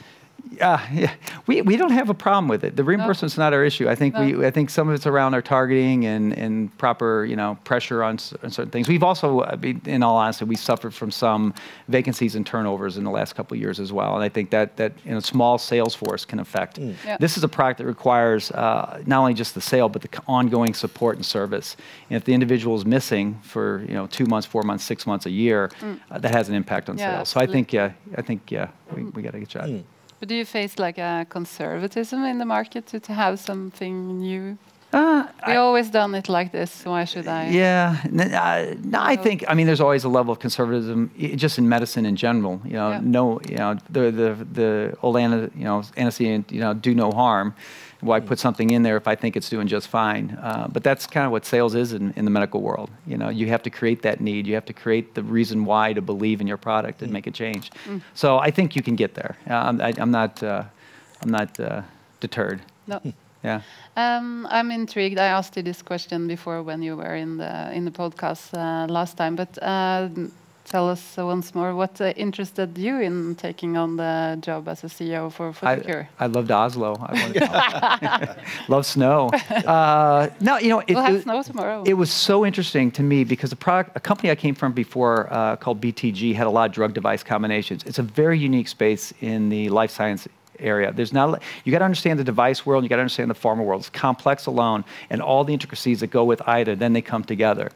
Uh, 0.61 0.77
yeah, 0.93 1.13
we, 1.47 1.61
we 1.61 1.77
don't 1.77 1.91
have 1.91 2.09
a 2.09 2.13
problem 2.13 2.47
with 2.47 2.63
it. 2.63 2.75
The 2.75 2.83
reimbursement's 2.83 3.37
not 3.37 3.53
our 3.53 3.63
issue. 3.63 3.89
I 3.89 3.95
think 3.95 4.13
No. 4.13 4.21
we 4.23 4.45
I 4.45 4.51
think 4.51 4.69
some 4.69 4.87
of 4.89 4.93
it's 4.93 5.07
around 5.07 5.33
our 5.33 5.41
targeting 5.41 6.05
and, 6.05 6.33
and 6.37 6.77
proper 6.77 7.25
you 7.25 7.35
know 7.35 7.57
pressure 7.63 8.03
on, 8.03 8.19
on 8.43 8.51
certain 8.51 8.69
things. 8.69 8.87
We've 8.87 9.03
also, 9.03 9.41
in 9.85 10.03
all 10.03 10.17
honesty, 10.17 10.45
we 10.45 10.55
suffered 10.55 10.93
from 10.93 11.11
some 11.11 11.53
vacancies 11.87 12.35
and 12.35 12.45
turnovers 12.45 12.97
in 12.97 13.03
the 13.03 13.09
last 13.09 13.35
couple 13.35 13.55
of 13.55 13.61
years 13.61 13.79
as 13.79 13.91
well. 13.91 14.15
And 14.15 14.23
I 14.23 14.29
think 14.29 14.49
that 14.51 14.77
that 14.77 14.93
in 15.05 15.15
a 15.17 15.21
small 15.21 15.57
sales 15.57 15.95
force 15.95 16.25
can 16.25 16.39
affect. 16.39 16.77
Yeah. 16.77 17.17
This 17.19 17.37
is 17.37 17.43
a 17.43 17.49
product 17.49 17.77
that 17.79 17.85
requires 17.87 18.51
uh, 18.51 19.01
not 19.05 19.19
only 19.19 19.33
just 19.33 19.55
the 19.55 19.61
sale 19.61 19.89
but 19.89 20.01
the 20.01 20.09
ongoing 20.27 20.73
support 20.73 21.15
and 21.15 21.25
service. 21.25 21.77
And 22.09 22.17
if 22.17 22.25
the 22.25 22.33
individual 22.33 22.75
is 22.75 22.85
missing 22.85 23.39
for 23.43 23.83
you 23.87 23.93
know 23.95 24.07
two 24.07 24.25
months, 24.25 24.45
four 24.45 24.63
months, 24.63 24.83
six 24.83 25.07
months, 25.07 25.25
a 25.25 25.31
year, 25.31 25.71
uh, 26.11 26.19
that 26.19 26.31
has 26.31 26.49
an 26.49 26.55
impact 26.55 26.89
on 26.89 26.95
Mm. 26.97 26.99
Yeah, 26.99 27.15
sales. 27.17 27.29
So 27.29 27.39
I 27.39 27.47
think 27.47 27.73
yeah, 27.73 27.93
I 28.17 28.21
think 28.21 28.51
yeah, 28.51 28.67
we, 28.93 29.03
we 29.05 29.21
got 29.23 29.33
a 29.35 29.39
good 29.39 29.49
shot. 29.49 29.69
But 30.23 30.29
do 30.29 30.35
you 30.35 30.45
face 30.45 30.79
like 30.79 30.97
a 30.97 31.25
conservatism 31.27 32.23
in 32.23 32.37
the 32.37 32.45
market 32.45 32.85
to, 32.87 32.99
to 33.01 33.11
have 33.13 33.41
something 33.41 34.21
new? 34.21 34.57
Uh, 34.93 35.27
We 35.45 35.55
always 35.55 35.89
done 35.89 36.15
it 36.15 36.29
like 36.29 36.53
this, 36.53 36.71
so 36.71 36.91
why 36.91 37.03
should 37.03 37.27
I? 37.27 37.49
Yeah, 37.49 37.97
uh, 38.05 38.75
no, 38.85 38.99
I 39.01 39.17
think 39.17 39.43
I 39.49 39.53
mean 39.53 39.67
there's 39.67 39.81
always 39.81 40.05
a 40.05 40.09
level 40.09 40.31
of 40.31 40.39
conservatism 40.39 41.11
just 41.35 41.57
in 41.57 41.67
medicine 41.67 42.05
in 42.05 42.15
general. 42.15 42.61
You 42.63 42.77
know, 42.79 42.89
Yeah. 42.91 43.01
no, 43.03 43.41
you 43.49 43.57
know 43.57 43.75
the 43.95 44.11
the 44.11 44.29
the 44.59 44.69
old 45.01 45.17
ana, 45.17 45.49
you 45.59 45.65
know 45.65 45.83
anesthesia, 45.97 46.45
you 46.55 46.61
know, 46.61 46.73
do 46.73 46.95
no 46.95 47.11
harm. 47.11 47.53
Why 48.03 48.19
put 48.19 48.39
something 48.39 48.69
in 48.69 48.83
there 48.83 48.97
if 48.97 49.07
I 49.07 49.15
think 49.15 49.35
it's 49.35 49.49
doing 49.49 49.67
just 49.67 49.87
fine? 49.87 50.37
Uh, 50.41 50.67
but 50.71 50.83
that's 50.83 51.07
kind 51.07 51.25
of 51.25 51.31
what 51.31 51.45
sales 51.45 51.73
is 51.75 51.93
in, 51.93 52.13
in 52.15 52.25
the 52.25 52.31
medical 52.31 52.61
world. 52.61 52.89
You 53.07 53.17
know, 53.17 53.29
you 53.29 53.47
have 53.47 53.63
to 53.63 53.69
create 53.69 54.01
that 54.01 54.19
need. 54.19 54.47
You 54.47 54.55
have 54.55 54.65
to 54.65 54.73
create 54.73 55.15
the 55.15 55.23
reason 55.23 55.65
why 55.65 55.93
to 55.93 56.01
believe 56.01 56.41
in 56.41 56.47
your 56.47 56.57
product 56.57 57.01
and 57.01 57.11
make 57.11 57.27
a 57.27 57.31
change. 57.31 57.71
So 58.13 58.37
I 58.39 58.51
think 58.51 58.75
you 58.75 58.83
can 58.83 58.95
get 58.95 59.15
there. 59.15 59.37
Uh, 59.49 59.53
I'm, 59.53 59.81
I, 59.81 59.93
I'm 59.97 60.11
not 60.11 60.43
uh, 60.43 60.63
I'm 61.21 61.29
not 61.29 61.59
uh, 61.59 61.81
deterred. 62.19 62.61
No. 62.87 63.01
Yeah. 63.43 63.61
Um, 63.97 64.47
I'm 64.49 64.71
intrigued. 64.71 65.19
I 65.19 65.25
asked 65.25 65.57
you 65.57 65.63
this 65.63 65.81
question 65.81 66.27
before 66.27 66.63
when 66.63 66.81
you 66.81 66.95
were 66.95 67.13
in 67.13 67.35
the 67.35 67.73
in 67.73 67.83
the 67.83 67.91
podcast 67.91 68.53
uh, 68.53 68.87
last 68.87 69.17
time, 69.17 69.35
but 69.35 69.61
uh, 69.61 70.07
tell 70.73 70.89
us 70.89 71.19
uh, 71.19 71.25
once 71.33 71.53
more 71.53 71.75
what 71.75 72.01
uh, 72.01 72.05
interested 72.25 72.75
you 72.85 72.99
in 72.99 73.35
taking 73.35 73.77
on 73.77 73.95
the 73.95 74.37
job 74.41 74.67
as 74.67 74.83
a 74.83 74.87
CEO 74.87 75.31
for 75.31 75.51
Photocure. 75.53 76.07
I, 76.19 76.23
I 76.23 76.27
loved 76.27 76.49
Oslo. 76.49 76.91
I 77.09 77.13
wanted, 77.21 78.37
love 78.75 78.85
snow. 78.95 79.29
Uh, 79.75 80.29
no, 80.41 80.57
you 80.57 80.69
know, 80.69 80.79
it, 80.79 80.95
We'll 80.95 81.03
have 81.03 81.15
it- 81.15 81.23
snow 81.23 81.43
tomorrow. 81.43 81.83
it 81.85 81.93
was 81.93 82.11
so 82.11 82.43
interesting 82.43 82.89
to 82.97 83.03
me 83.03 83.23
because 83.23 83.51
a 83.51 83.55
product, 83.55 83.91
a 83.95 83.99
company 83.99 84.31
I 84.31 84.35
came 84.45 84.55
from 84.55 84.71
before 84.73 85.31
uh, 85.31 85.57
called 85.57 85.79
BTG 85.79 86.33
had 86.33 86.47
a 86.47 86.49
lot 86.57 86.65
of 86.69 86.73
drug 86.79 86.91
device 86.95 87.21
combinations. 87.21 87.83
It's 87.83 87.99
a 87.99 88.07
very 88.21 88.39
unique 88.39 88.67
space 88.67 89.13
in 89.21 89.49
the 89.49 89.69
life 89.69 89.91
science 89.91 90.27
area. 90.57 90.91
There's 90.91 91.13
not 91.13 91.39
you 91.63 91.71
got 91.71 91.79
to 91.79 91.85
understand 91.85 92.17
the 92.17 92.23
device 92.23 92.65
world, 92.65 92.83
you 92.83 92.89
got 92.89 92.95
to 92.95 93.05
understand 93.07 93.29
the 93.29 93.35
pharma 93.35 93.63
world. 93.63 93.81
It's 93.81 93.89
complex 93.91 94.47
alone, 94.47 94.85
and 95.11 95.21
all 95.21 95.43
the 95.43 95.53
intricacies 95.53 95.99
that 95.99 96.07
go 96.19 96.23
with 96.31 96.41
either. 96.47 96.75
then 96.75 96.93
they 96.93 97.01
come 97.01 97.23
together. 97.23 97.69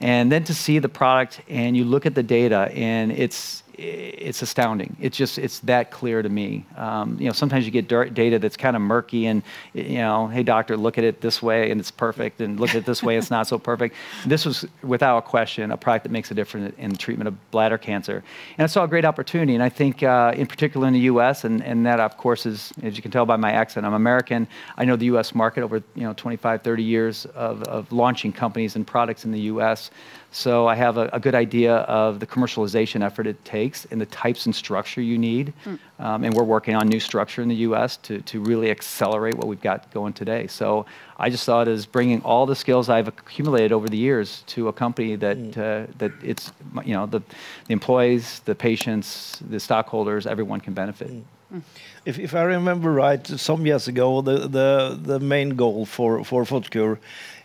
And 0.00 0.32
then 0.32 0.44
to 0.44 0.54
see 0.54 0.78
the 0.78 0.88
product 0.88 1.42
and 1.48 1.76
you 1.76 1.84
look 1.84 2.06
at 2.06 2.14
the 2.14 2.22
data 2.22 2.70
and 2.74 3.12
it's 3.12 3.62
it's 3.80 4.42
astounding. 4.42 4.96
It's 5.00 5.16
just 5.16 5.38
it's 5.38 5.60
that 5.60 5.90
clear 5.90 6.22
to 6.22 6.28
me. 6.28 6.66
Um, 6.76 7.16
you 7.18 7.26
know, 7.26 7.32
sometimes 7.32 7.64
you 7.64 7.70
get 7.70 7.88
data 7.88 8.38
that's 8.38 8.56
kind 8.56 8.76
of 8.76 8.82
murky, 8.82 9.26
and 9.26 9.42
you 9.72 9.98
know, 9.98 10.26
hey 10.28 10.42
doctor, 10.42 10.76
look 10.76 10.98
at 10.98 11.04
it 11.04 11.20
this 11.20 11.42
way 11.42 11.70
and 11.70 11.80
it's 11.80 11.90
perfect, 11.90 12.40
and 12.40 12.60
look 12.60 12.70
at 12.70 12.76
it 12.76 12.84
this 12.84 13.02
way, 13.02 13.16
it's 13.16 13.30
not 13.30 13.46
so 13.46 13.58
perfect. 13.58 13.94
This 14.26 14.44
was 14.44 14.66
without 14.82 15.18
a 15.18 15.22
question 15.22 15.70
a 15.70 15.76
product 15.76 16.04
that 16.04 16.12
makes 16.12 16.30
a 16.30 16.34
difference 16.34 16.74
in 16.78 16.90
the 16.90 16.96
treatment 16.98 17.28
of 17.28 17.50
bladder 17.50 17.78
cancer, 17.78 18.22
and 18.58 18.64
I 18.64 18.66
saw 18.66 18.84
a 18.84 18.88
great 18.88 19.04
opportunity. 19.04 19.54
And 19.54 19.62
I 19.62 19.68
think, 19.68 20.02
uh, 20.02 20.32
in 20.36 20.46
particular 20.46 20.86
in 20.86 20.92
the 20.92 21.00
U.S., 21.00 21.44
and, 21.44 21.62
and 21.62 21.86
that 21.86 22.00
of 22.00 22.16
course 22.16 22.46
is, 22.46 22.72
as 22.82 22.96
you 22.96 23.02
can 23.02 23.10
tell 23.10 23.24
by 23.24 23.36
my 23.36 23.52
accent, 23.52 23.86
I'm 23.86 23.94
American. 23.94 24.46
I 24.76 24.84
know 24.84 24.96
the 24.96 25.06
U.S. 25.06 25.34
market 25.34 25.62
over 25.62 25.82
you 25.94 26.02
know 26.02 26.12
25, 26.12 26.62
30 26.62 26.82
years 26.82 27.24
of, 27.26 27.62
of 27.64 27.90
launching 27.92 28.32
companies 28.32 28.76
and 28.76 28.86
products 28.86 29.24
in 29.24 29.32
the 29.32 29.40
U.S. 29.52 29.90
So 30.32 30.68
I 30.68 30.76
have 30.76 30.96
a, 30.96 31.10
a 31.12 31.18
good 31.18 31.34
idea 31.34 31.76
of 31.76 32.20
the 32.20 32.26
commercialization 32.26 33.04
effort 33.04 33.26
it 33.26 33.44
takes 33.44 33.69
and 33.90 34.00
the 34.00 34.06
types 34.06 34.46
and 34.46 34.54
structure 34.54 35.00
you 35.00 35.18
need. 35.18 35.52
Um, 35.98 36.24
and 36.24 36.34
we're 36.34 36.44
working 36.44 36.74
on 36.74 36.88
new 36.88 37.00
structure 37.00 37.42
in 37.42 37.48
the 37.48 37.60
U.S. 37.68 37.96
to, 37.98 38.20
to 38.22 38.40
really 38.40 38.70
accelerate 38.70 39.34
what 39.34 39.46
we've 39.46 39.60
got 39.60 39.90
going 39.92 40.12
today. 40.12 40.46
So 40.46 40.86
I 41.18 41.30
just 41.30 41.44
saw 41.44 41.62
it 41.62 41.68
as 41.68 41.86
bringing 41.86 42.22
all 42.22 42.46
the 42.46 42.56
skills 42.56 42.88
I've 42.88 43.08
accumulated 43.08 43.72
over 43.72 43.88
the 43.88 43.98
years 43.98 44.42
to 44.48 44.68
a 44.68 44.72
company 44.72 45.16
that 45.16 45.38
uh, 45.58 45.92
that 45.98 46.12
it's 46.22 46.52
you 46.84 46.94
know 46.94 47.06
the, 47.06 47.20
the 47.66 47.72
employees, 47.72 48.40
the 48.44 48.54
patients, 48.54 49.42
the 49.50 49.60
stockholders, 49.60 50.26
everyone 50.26 50.60
can 50.60 50.74
benefit. 50.74 51.10
If, 52.04 52.18
if 52.18 52.34
I 52.34 52.42
remember 52.42 52.92
right, 52.92 53.26
some 53.26 53.66
years 53.66 53.88
ago, 53.88 54.22
the, 54.22 54.48
the, 54.48 54.98
the 55.02 55.20
main 55.20 55.50
goal 55.56 55.84
for, 55.84 56.24
for 56.24 56.44
Photocure 56.44 56.98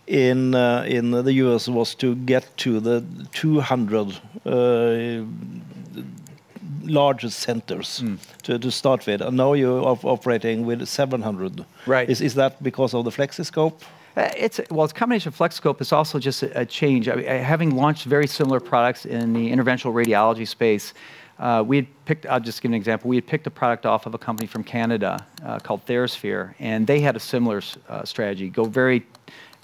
in, 0.07 0.53
uh, 0.53 0.85
in 0.88 1.11
the 1.11 1.33
US 1.33 1.67
was 1.67 1.95
to 1.95 2.15
get 2.15 2.55
to 2.57 2.79
the 2.79 3.03
200 3.33 4.21
uh, 4.45 5.25
largest 6.85 7.39
centers 7.39 7.99
Hmm. 7.99 8.15
to, 8.43 8.57
to 8.59 8.71
start 8.71 9.05
with. 9.05 9.21
And 9.21 9.37
now 9.37 9.53
you're 9.53 9.83
operating 10.03 10.65
with 10.65 10.87
700. 10.87 11.65
Right. 11.85 12.09
Is, 12.09 12.21
is 12.21 12.35
that 12.35 12.61
because 12.63 12.93
of 12.93 13.05
the 13.05 13.11
Flexiscope? 13.11 13.73
Uh, 14.17 14.29
It's 14.37 14.59
well, 14.69 14.85
it's 14.85 14.93
a 14.93 14.95
combination 14.95 15.29
of 15.29 15.37
FlexScope. 15.37 15.81
It's 15.81 15.91
also 15.91 16.19
just 16.19 16.43
a, 16.43 16.61
a 16.61 16.65
change. 16.65 17.09
I 17.09 17.15
mean, 17.15 17.25
having 17.25 17.71
launched 17.75 18.05
very 18.05 18.27
similar 18.27 18.59
products 18.61 19.05
in 19.05 19.33
the 19.33 19.51
interventional 19.51 19.93
radiology 19.93 20.47
space, 20.47 20.93
uh, 21.37 21.61
we 21.67 21.75
had 21.75 21.87
picked. 22.05 22.25
I'll 22.25 22.39
just 22.39 22.61
give 22.61 22.71
an 22.71 22.75
example. 22.75 23.09
We 23.09 23.17
had 23.17 23.27
picked 23.27 23.45
a 23.47 23.51
product 23.51 23.85
off 23.85 24.05
of 24.05 24.13
a 24.13 24.17
company 24.17 24.47
from 24.47 24.63
Canada 24.63 25.25
uh, 25.43 25.59
called 25.59 25.85
Therasphere, 25.85 26.53
and 26.59 26.87
they 26.87 27.01
had 27.01 27.15
a 27.17 27.19
similar 27.19 27.61
uh, 27.89 28.05
strategy. 28.05 28.49
Go 28.49 28.63
very, 28.63 29.05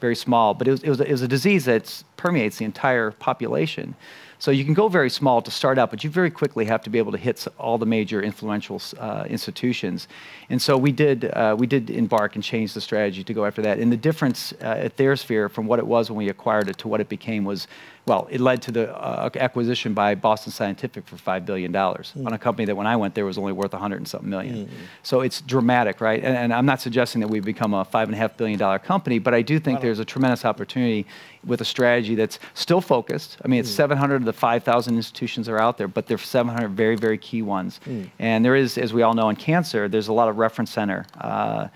very 0.02 0.16
small, 0.16 0.54
but 0.54 0.68
it 0.68 0.72
was, 0.72 0.84
it 0.84 0.90
was, 0.90 1.00
a, 1.00 1.06
it 1.06 1.12
was 1.12 1.22
a 1.22 1.28
disease 1.30 1.64
that 1.66 2.04
permeates 2.18 2.58
the 2.58 2.66
entire 2.66 3.12
population. 3.12 3.96
So 4.42 4.50
you 4.50 4.66
can 4.66 4.74
go 4.74 4.88
very 4.88 5.12
small 5.12 5.40
to 5.44 5.52
start 5.52 5.78
out, 5.78 5.92
but 5.92 6.04
you 6.04 6.10
very 6.10 6.32
quickly 6.32 6.66
have 6.66 6.82
to 6.86 6.90
be 6.90 6.98
able 6.98 7.12
to 7.12 7.18
hit 7.20 7.48
all 7.60 7.78
the 7.78 7.86
major 7.86 8.24
influential 8.24 8.82
uh, 8.98 9.24
institutions. 9.30 10.08
And 10.50 10.60
so 10.60 10.80
we 10.80 10.92
did, 10.92 11.26
uh, 11.26 11.56
we 11.56 11.68
did 11.68 11.92
embark 11.92 12.34
and 12.34 12.44
change 12.44 12.74
the 12.74 12.82
strategy 12.82 13.24
to 13.24 13.34
go 13.36 13.46
after 13.46 13.62
that. 13.62 13.78
And 13.78 13.92
the 13.92 13.98
difference 13.98 14.52
uh, 14.54 14.86
at 14.86 14.98
Therasphere 14.98 15.52
from 15.52 15.68
what 15.68 15.78
it 15.78 15.86
was 15.86 16.10
when 16.10 16.18
we 16.18 16.28
acquired 16.28 16.70
it 16.70 16.80
to 16.80 16.88
what 16.88 17.00
it 17.00 17.08
became 17.08 17.46
was, 17.46 17.68
well, 18.08 18.28
it 18.32 18.42
led 18.42 18.64
to 18.64 18.72
the 18.72 18.92
uh, 19.00 19.30
acquisition 19.36 19.94
by 19.94 20.16
Boston 20.16 20.52
Scientific 20.52 21.06
for 21.06 21.18
$5 21.18 21.46
billion 21.46 21.76
on 21.76 22.34
a 22.34 22.40
company 22.40 22.66
that 22.66 22.76
when 22.76 22.88
I 22.88 22.96
went 22.96 23.14
there 23.14 23.26
was 23.26 23.38
only 23.38 23.54
worth 23.54 23.74
100 23.74 23.98
and 23.98 24.08
something 24.08 24.28
million. 24.28 24.68
So 25.04 25.22
it's 25.22 25.42
dramatic, 25.42 26.02
right? 26.02 26.24
And, 26.24 26.36
and 26.36 26.52
I'm 26.52 26.66
not 26.66 26.82
suggesting 26.82 27.22
that 27.22 27.28
we've 27.28 27.46
become 27.46 27.76
a 27.76 27.86
$5.5 27.86 28.38
billion 28.38 28.80
company, 28.80 29.20
but 29.20 29.36
I 29.36 29.44
do 29.44 29.60
think 29.60 29.82
there's 29.82 30.00
a 30.00 30.06
tremendous 30.06 30.46
opportunity 30.46 31.06
with 31.46 31.62
a 31.62 31.66
strategy 31.66 32.16
that's 32.16 32.40
still 32.54 32.82
focused. 32.82 33.38
I 33.44 33.48
mean, 33.48 33.62
it's 33.62 33.70
700 33.72 34.18
of 34.18 34.26
the 34.26 34.34
5,000 34.34 34.96
institutions 34.96 35.50
are 35.50 35.60
out 35.60 35.78
there, 35.78 35.88
but 35.88 36.08
there's 36.08 36.22
700 36.22 36.70
very, 36.70 36.96
very 36.96 37.18
key 37.18 37.42
ones. 37.42 37.80
And 38.20 38.46
there 38.46 38.56
is, 38.56 38.78
as 38.78 38.94
we 38.94 39.02
all 39.02 39.14
know, 39.14 39.30
in 39.30 39.36
cancer, 39.36 39.88
there's 39.88 40.08
a 40.08 40.14
lot 40.14 40.30
of 40.30 40.38
reference 40.38 40.72
center 40.72 41.06
uh, 41.20 41.68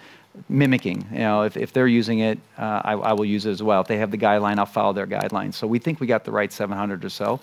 mimicking. 0.50 1.08
You 1.12 1.20
know, 1.20 1.42
if, 1.44 1.58
if 1.58 1.74
they're 1.74 1.88
using 1.88 2.20
it, 2.20 2.38
uh, 2.58 2.82
I, 2.84 2.94
I 2.94 3.14
will 3.14 3.26
use 3.26 3.46
it 3.46 3.52
as 3.52 3.64
well. 3.64 3.82
If 3.82 3.88
they 3.88 3.98
have 3.98 4.12
the 4.12 4.18
guideline, 4.18 4.60
I'll 4.60 4.66
follow 4.66 4.94
their 4.94 5.08
guidelines. 5.08 5.56
So 5.56 5.66
we 5.66 5.80
think 5.80 6.00
we 6.00 6.08
got 6.08 6.26
the 6.26 6.32
right 6.32 6.52
700 6.52 7.04
or 7.04 7.10
so. 7.10 7.40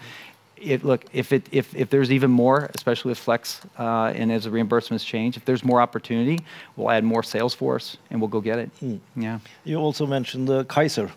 it, 0.56 0.84
look, 0.84 1.04
if, 1.12 1.32
it, 1.32 1.48
if, 1.50 1.74
if 1.74 1.90
there's 1.90 2.12
even 2.12 2.30
more, 2.30 2.70
especially 2.74 3.10
with 3.10 3.18
Flex 3.18 3.62
uh, 3.78 4.12
and 4.14 4.30
as 4.30 4.44
the 4.44 4.50
reimbursements 4.50 5.04
change, 5.04 5.36
if 5.36 5.44
there's 5.44 5.64
more 5.64 5.80
opportunity, 5.80 6.38
we'll 6.76 6.90
add 6.90 7.04
more 7.04 7.22
sales 7.22 7.54
force 7.54 7.96
and 8.10 8.20
we'll 8.20 8.28
go 8.28 8.40
get 8.40 8.58
it. 8.58 8.70
Yeah. 9.16 9.40
You 9.64 9.78
also 9.78 10.06
mentioned 10.06 10.48
uh, 10.50 10.64
Kaiser 10.64 11.10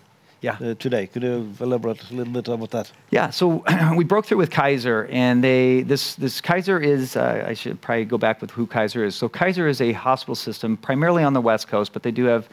Yeah. 0.45 0.57
uh, 0.61 0.75
today. 0.75 1.07
Could 1.07 1.23
you 1.23 1.51
elaborate 1.59 1.99
a 2.11 2.13
little 2.13 2.33
bit 2.33 2.47
about 2.47 2.71
that? 2.71 2.91
Yeah, 3.09 3.31
so 3.31 3.63
we 3.97 4.03
broke 4.03 4.25
through 4.27 4.37
with 4.37 4.51
Kaiser, 4.51 5.07
and 5.11 5.43
they 5.43 5.83
this 5.83 6.15
this 6.15 6.41
Kaiser 6.41 6.79
is 6.79 7.15
uh, 7.15 7.45
I 7.51 7.53
should 7.53 7.81
probably 7.81 8.05
go 8.05 8.17
back 8.17 8.41
with 8.41 8.51
who 8.51 8.65
Kaiser 8.67 9.03
is. 9.03 9.15
So 9.15 9.27
Kaiser 9.27 9.67
is 9.67 9.81
a 9.81 9.91
hospital 9.93 10.35
system 10.35 10.77
primarily 10.77 11.23
on 11.23 11.33
the 11.33 11.41
West 11.41 11.67
Coast, 11.67 11.93
but 11.93 12.03
they 12.03 12.11
do 12.11 12.25
have 12.25 12.47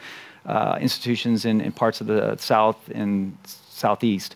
uh, 0.45 0.77
institutions 0.81 1.45
in, 1.45 1.61
in 1.61 1.71
parts 1.71 2.01
of 2.01 2.07
the 2.07 2.35
South 2.37 2.77
and 2.93 3.37
Southeast. 3.69 4.35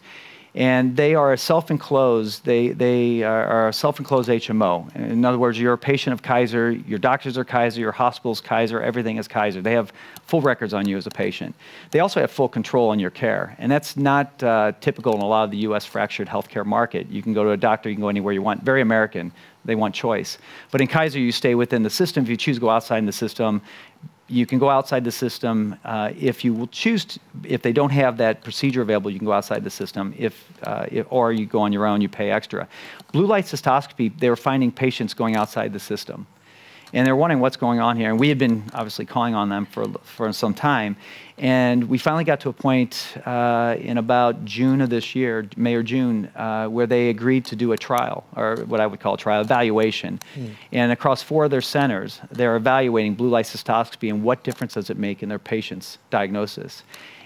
And 0.58 0.98
they 0.98 1.14
are 1.14 1.34
a 1.34 1.38
self-enclosed. 1.38 2.44
They 2.44 2.70
they 2.70 3.22
are, 3.22 3.68
a 3.68 3.74
self-enclosed 3.74 4.28
HMO. 4.28 4.96
In 4.96 5.24
other 5.24 5.38
words, 5.38 5.60
you're 5.60 5.74
a 5.74 5.78
patient 5.78 6.16
of 6.16 6.24
Kaiser. 6.24 6.72
Your 6.72 6.98
doctors 6.98 7.38
are 7.38 7.46
Kaiser. 7.46 7.80
Your 7.80 7.92
hospital's 7.92 8.42
Kaiser. 8.42 8.82
Everything 8.82 9.18
is 9.18 9.28
Kaiser. 9.28 9.62
They 9.62 9.74
have 9.74 9.94
full 10.26 10.42
records 10.42 10.74
on 10.74 10.88
you 10.88 10.98
as 10.98 11.06
a 11.06 11.12
patient. 11.12 11.54
They 11.92 12.00
also 12.00 12.20
have 12.22 12.32
full 12.32 12.50
control 12.50 12.90
on 12.90 12.98
your 12.98 13.12
care, 13.12 13.56
and 13.60 13.72
that's 13.72 13.96
not 13.98 14.42
uh, 14.42 14.72
typical 14.82 15.14
in 15.14 15.22
a 15.22 15.28
lot 15.28 15.44
of 15.44 15.52
the 15.52 15.58
U.S. 15.58 15.86
fractured 15.86 16.28
healthcare 16.28 16.66
market. 16.66 17.08
You 17.08 17.22
can 17.22 17.36
go 17.36 17.44
to 17.44 17.52
a 17.52 17.58
doctor. 17.58 17.90
You 17.90 17.96
can 17.96 18.02
go 18.02 18.10
anywhere 18.10 18.34
you 18.34 18.42
want. 18.42 18.64
Very 18.64 18.82
American. 18.82 19.32
They 19.64 19.76
want 19.76 19.94
choice. 19.94 20.40
But 20.72 20.82
in 20.82 20.88
Kaiser, 20.88 21.20
you 21.20 21.32
stay 21.32 21.54
within 21.54 21.84
the 21.84 21.92
system. 21.92 22.24
If 22.24 22.30
you 22.32 22.38
choose 22.38 22.56
to 22.56 22.62
go 22.62 22.72
outside 22.72 22.98
in 22.98 23.06
the 23.06 23.12
system, 23.12 23.62
you 24.30 24.46
can 24.46 24.60
go 24.60 24.70
outside 24.70 25.04
the 25.04 25.12
system 25.12 25.76
uh, 25.86 26.12
if 26.18 26.44
you 26.44 26.54
will 26.54 26.68
choose 26.68 27.06
to, 27.06 27.20
if 27.44 27.62
they 27.62 27.72
don't 27.72 27.92
have 27.92 28.18
that 28.18 28.44
procedure 28.44 28.82
available 28.82 29.10
you 29.10 29.20
can 29.20 29.26
go 29.26 29.34
outside 29.34 29.64
the 29.64 29.70
system. 29.70 30.14
If, 30.18 30.46
uh, 30.64 30.86
if, 30.92 31.08
or 31.10 31.32
you 31.32 31.46
go 31.46 31.60
on 31.60 31.72
your 31.72 31.86
own 31.86 32.02
you 32.02 32.10
pay 32.10 32.32
extra. 32.32 32.68
Blue 33.12 33.26
light 33.26 33.46
cystoscopy 33.46 34.18
they 34.20 34.30
were 34.30 34.36
finding 34.36 34.72
patients 34.72 35.14
going 35.14 35.36
outside 35.36 35.74
the 35.74 35.80
system 35.80 36.28
and 36.94 37.06
they're 37.06 37.16
wondering 37.16 37.40
what's 37.40 37.58
going 37.58 37.80
on 37.80 37.98
here. 37.98 38.10
And 38.10 38.20
we 38.20 38.30
had 38.30 38.38
been 38.38 38.64
obviously 38.74 39.06
calling 39.06 39.36
on 39.36 39.50
them 39.50 39.66
for, 39.66 39.88
for 40.04 40.32
some 40.34 40.54
time. 40.54 40.96
And 41.38 41.88
we 41.88 41.98
finally 42.00 42.24
got 42.24 42.40
to 42.42 42.50
a 42.50 42.54
point 42.54 43.16
uh, 43.26 43.76
in 43.80 44.00
about 44.00 44.44
june 44.44 44.82
of 44.82 44.90
this 44.90 45.14
year 45.14 45.48
may 45.56 45.76
or 45.76 45.84
june 45.84 46.26
uh, 46.36 46.68
where 46.68 46.88
they 46.88 47.10
agreed 47.10 47.46
to 47.46 47.56
do 47.56 47.74
a 47.74 47.78
trial 47.78 48.26
or 48.36 48.58
what 48.66 48.80
i 48.80 48.88
would 48.88 49.00
call 49.00 49.14
a 49.14 49.18
trial 49.18 49.42
evaluation. 49.42 50.20
And 50.72 50.92
across 50.92 51.22
four 51.22 51.46
of 51.46 51.52
their 51.52 51.62
centers 51.62 52.22
they're 52.32 52.56
evaluating 52.56 53.14
blue 53.14 53.30
light 53.30 53.46
cystoscopy 53.46 54.10
and 54.10 54.24
what 54.24 54.44
difference 54.44 54.74
does 54.74 54.90
it 54.90 54.98
make 54.98 55.22
in 55.22 55.30
their 55.30 55.40
patients 55.40 56.00
diagnosis. 56.10 56.84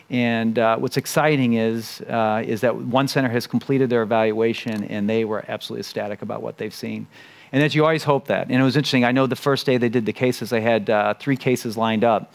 And 0.10 0.60
uh, 0.60 0.76
what's 0.78 0.98
exciting 0.98 1.54
is, 1.54 2.02
uh, 2.02 2.44
is 2.46 2.60
that 2.62 2.76
one 2.76 3.08
center 3.08 3.30
has 3.30 3.48
completed 3.48 3.90
their 3.90 4.02
evaluation 4.02 4.84
and 4.84 5.10
they 5.10 5.24
were 5.24 5.46
absolutely 5.48 5.80
ecstatic 5.80 6.22
about 6.22 6.42
what 6.42 6.58
they've 6.58 6.74
seen. 6.74 7.08
And 7.52 7.62
that 7.62 7.76
you 7.76 7.84
always 7.84 8.04
hope 8.04 8.28
that. 8.28 8.48
And 8.50 8.62
it 8.62 8.64
was 8.64 8.78
interesting. 8.78 9.04
I 9.04 9.12
know 9.12 9.28
the 9.28 9.36
first 9.36 9.66
day 9.66 9.78
they 9.78 9.90
did 9.90 10.06
the 10.06 10.14
cases, 10.14 10.50
they 10.50 10.62
had 10.62 10.90
uh, 10.90 11.14
three 11.16 11.38
cases 11.38 11.76
lined 11.76 12.04
up. 12.04 12.34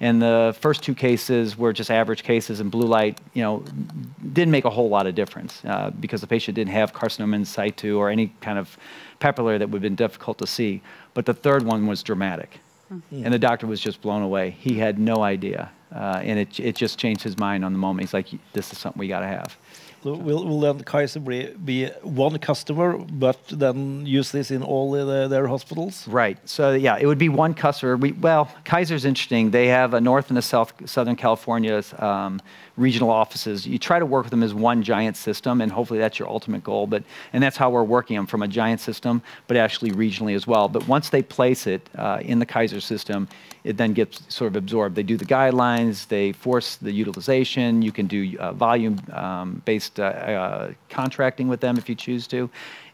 And 0.00 0.22
the 0.22 0.56
first 0.60 0.84
two 0.84 0.94
cases 0.94 1.58
were 1.58 1.72
just 1.72 1.90
average 1.90 2.22
cases, 2.22 2.60
and 2.60 2.70
blue 2.70 2.86
light, 2.86 3.18
you 3.34 3.42
know, 3.42 3.64
didn't 4.32 4.52
make 4.52 4.64
a 4.64 4.70
whole 4.70 4.88
lot 4.88 5.08
of 5.08 5.16
difference 5.16 5.60
uh, 5.64 5.90
because 5.98 6.20
the 6.20 6.28
patient 6.28 6.54
didn't 6.54 6.72
have 6.72 6.92
carcinoma 6.92 7.34
in 7.34 7.44
situ 7.44 7.98
or 7.98 8.08
any 8.08 8.32
kind 8.40 8.58
of 8.58 8.76
papillary 9.20 9.58
that 9.58 9.68
would 9.70 9.78
have 9.78 9.82
been 9.82 9.96
difficult 9.96 10.38
to 10.38 10.46
see. 10.46 10.82
But 11.14 11.26
the 11.26 11.34
third 11.34 11.64
one 11.64 11.88
was 11.88 12.04
dramatic. 12.04 12.60
And 13.24 13.34
the 13.34 13.38
doctor 13.38 13.66
was 13.66 13.80
just 13.80 14.00
blown 14.00 14.22
away. 14.22 14.50
He 14.50 14.78
had 14.78 14.98
no 14.98 15.22
idea. 15.22 15.70
Uh, 15.94 16.20
and 16.22 16.38
it, 16.38 16.60
it 16.60 16.76
just 16.76 16.98
changed 16.98 17.22
his 17.22 17.36
mind 17.36 17.64
on 17.64 17.72
the 17.72 17.78
moment. 17.78 18.06
He's 18.06 18.14
like, 18.14 18.28
this 18.52 18.72
is 18.72 18.78
something 18.78 19.00
we 19.00 19.08
got 19.08 19.20
to 19.20 19.26
have. 19.26 19.56
So 20.02 20.14
will, 20.14 20.44
will 20.44 20.60
then 20.60 20.84
Kaiser 20.84 21.20
be, 21.20 21.46
be 21.64 21.86
one 22.02 22.38
customer, 22.38 22.98
but 22.98 23.38
then 23.48 24.06
use 24.06 24.30
this 24.30 24.50
in 24.50 24.62
all 24.62 24.92
the, 24.92 25.26
their 25.28 25.48
hospitals? 25.48 26.06
Right. 26.06 26.38
So 26.48 26.72
yeah, 26.74 26.98
it 27.00 27.06
would 27.06 27.18
be 27.18 27.28
one 27.28 27.54
customer. 27.54 27.96
We, 27.96 28.12
well, 28.12 28.48
Kaiser's 28.64 29.04
interesting. 29.04 29.50
They 29.50 29.66
have 29.66 29.94
a 29.94 30.00
North 30.00 30.28
and 30.28 30.38
a 30.38 30.42
South 30.42 30.72
Southern 30.88 31.16
California 31.16 31.82
um, 31.98 32.40
regional 32.78 33.10
offices. 33.10 33.66
You 33.66 33.78
try 33.78 33.98
to 33.98 34.06
work 34.06 34.24
with 34.24 34.30
them 34.30 34.42
as 34.42 34.54
one 34.54 34.82
giant 34.82 35.16
system, 35.16 35.60
and 35.60 35.70
hopefully 35.70 35.98
that's 35.98 36.18
your 36.18 36.28
ultimate 36.28 36.64
goal. 36.64 36.86
But 36.86 37.02
and 37.32 37.42
that's 37.42 37.56
how 37.56 37.70
we're 37.70 37.84
working 37.84 38.16
them 38.16 38.26
from 38.26 38.42
a 38.42 38.48
giant 38.48 38.80
system, 38.80 39.20
but 39.48 39.56
actually 39.56 39.90
regionally 39.90 40.34
as 40.34 40.46
well. 40.46 40.68
But 40.68 40.86
once 40.88 41.10
they 41.10 41.22
place 41.22 41.66
it 41.66 41.88
uh, 41.96 42.20
in 42.22 42.38
the 42.38 42.46
Kaiser 42.46 42.80
system, 42.80 43.28
it 43.64 43.76
then 43.76 43.92
gets 43.92 44.22
sort 44.34 44.48
of 44.48 44.56
absorbed. 44.56 44.94
They 44.94 45.02
do 45.02 45.16
the 45.16 45.24
guidelines. 45.24 46.06
They 46.08 46.32
force 46.32 46.76
the 46.76 46.92
utilization. 46.92 47.82
You 47.82 47.92
can 47.92 48.06
do 48.06 48.36
uh, 48.38 48.52
volume-based 48.52 50.00
uh, 50.00 50.02
uh, 50.02 50.72
contracting 50.88 51.48
with 51.48 51.60
them 51.60 51.76
if 51.76 51.88
you 51.88 51.94
choose 51.94 52.26
to. 52.28 52.48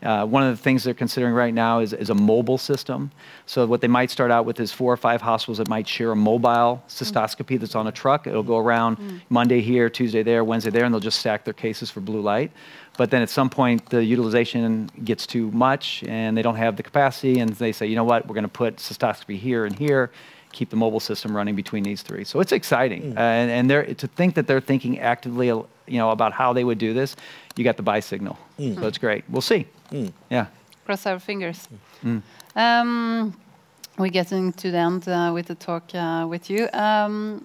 Uh, 0.05 0.27
one 0.27 0.43
of 0.43 0.57
the 0.57 0.62
things 0.62 0.85
they're 0.85 0.95
considering 0.95 1.35
right 1.35 1.55
now 1.55 1.81
is, 1.81 1.93
is 1.93 2.11
a 2.11 2.14
mobile 2.14 2.59
system. 2.59 3.11
So 3.47 3.67
what 3.67 3.81
they 3.81 3.88
might 3.88 4.11
start 4.11 4.31
out 4.31 4.45
with 4.45 4.61
is 4.61 4.71
four 4.71 4.93
or 4.93 4.97
five 4.99 5.23
hospitals 5.23 5.59
that 5.59 5.69
might 5.69 5.88
share 5.88 6.12
a 6.12 6.17
mobile 6.17 6.83
cystoscopy 6.88 7.59
that's 7.59 7.75
on 7.75 7.87
a 7.87 7.93
truck. 7.93 8.27
It'll 8.27 8.43
go 8.43 8.59
around 8.59 9.23
Monday 9.31 9.61
here, 9.61 9.88
Tuesday 9.88 10.23
there, 10.23 10.45
Wednesday 10.45 10.71
there, 10.71 10.85
and 10.85 10.93
they'll 10.93 11.01
just 11.01 11.19
stack 11.19 11.45
their 11.45 11.55
cases 11.55 11.90
for 11.90 12.01
blue 12.01 12.21
light. 12.21 12.53
But 12.97 13.11
then 13.11 13.23
at 13.23 13.31
some 13.31 13.51
point, 13.51 13.87
the 13.87 14.05
utilization 14.05 14.88
gets 15.03 15.27
too 15.27 15.51
much, 15.51 16.05
and 16.07 16.37
they 16.37 16.43
don't 16.43 16.57
have 16.57 16.77
the 16.77 16.83
capacity, 16.83 17.40
and 17.40 17.51
they 17.51 17.73
say, 17.73 17.87
you 17.87 17.97
know 17.97 18.05
what, 18.05 18.29
we're 18.29 18.35
going 18.35 18.45
to 18.45 18.49
put 18.49 18.77
cystoscopy 18.77 19.37
here 19.37 19.64
and 19.64 19.77
here, 19.77 20.12
keep 20.53 20.71
the 20.71 20.77
mobile 20.77 21.01
system 21.01 21.35
running 21.35 21.57
between 21.57 21.83
these 21.83 22.03
three. 22.03 22.23
So 22.23 22.38
it's 22.38 22.53
exciting, 22.53 23.17
uh, 23.17 23.21
and, 23.21 23.51
and 23.51 23.71
they're, 23.71 23.95
to 23.95 24.07
think 24.07 24.37
that 24.37 24.47
they're 24.47 24.61
thinking 24.61 25.01
actively, 25.01 25.49
you 25.49 25.64
know, 25.88 26.11
about 26.11 26.33
how 26.33 26.53
they 26.53 26.62
would 26.62 26.79
do 26.79 26.95
this. 26.95 27.17
You 27.57 27.64
got 27.64 27.77
the 27.77 27.83
buy 27.83 28.01
signal, 28.01 28.38
so 28.59 28.87
it's 28.87 28.99
great. 28.99 29.25
We'll 29.29 29.43
see. 29.43 29.67
Yeah. 30.31 30.47
Cross 30.85 31.07
our 31.07 31.18
fingers. 31.18 31.68
Um, 32.57 33.35
we're 33.99 34.09
getting 34.09 34.53
to 34.53 34.70
the 34.70 34.79
end 34.79 35.09
uh, 35.09 35.31
with 35.33 35.47
the 35.47 35.55
talk 35.55 35.94
uh, 35.94 36.27
with 36.29 36.51
you. 36.51 36.68
Um, 36.73 37.44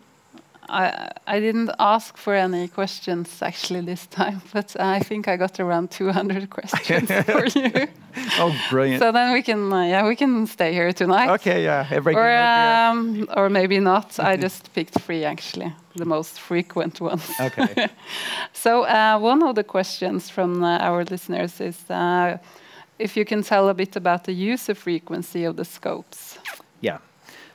I, 0.70 1.10
I 1.28 1.40
didn't 1.40 1.72
ask 1.80 2.18
for 2.18 2.36
any 2.36 2.68
questions 2.68 3.42
actually 3.42 3.82
this 3.82 4.06
time, 4.08 4.42
but 4.54 4.76
I 4.80 5.00
think 5.00 5.28
I 5.28 5.38
got 5.38 5.60
around 5.60 5.92
200 5.92 6.50
questions 6.58 7.12
for 7.26 7.46
you. 7.48 7.88
Oh, 8.38 8.56
brilliant. 8.70 9.02
So 9.02 9.12
then 9.12 9.34
we 9.34 9.42
can, 9.42 9.74
uh, 9.74 9.84
yeah, 9.84 10.08
we 10.08 10.16
can 10.16 10.48
stay 10.48 10.74
here 10.74 10.92
tonight. 10.94 11.30
okay, 11.30 11.64
yeah. 11.64 11.88
Everybody 11.90 12.16
Or, 12.16 12.38
um, 12.38 13.28
or 13.36 13.50
maybe 13.50 13.80
not. 13.80 14.20
I 14.20 14.38
just 14.38 14.74
picked 14.74 15.00
three 15.00 15.24
actually, 15.26 15.74
the 15.96 16.06
most 16.06 16.40
frequent 16.40 17.02
ones. 17.02 17.30
Okay. 17.40 17.88
So 18.54 18.84
uh, 18.84 19.18
one 19.20 19.44
of 19.44 19.56
the 19.56 19.64
questions 19.64 20.30
from 20.30 20.64
uh, 20.64 20.78
our 20.80 21.04
listeners 21.04 21.62
is 21.62 21.90
uh, 21.90 22.38
if 23.00 23.16
you 23.18 23.26
can 23.26 23.44
tell 23.44 23.70
a 23.70 23.74
bit 23.74 23.96
about 23.96 24.24
the 24.26 24.34
user 24.34 24.76
frequency 24.76 25.46
of 25.46 25.56
the 25.56 25.66
scopes. 25.66 26.38
Yeah. 26.82 27.00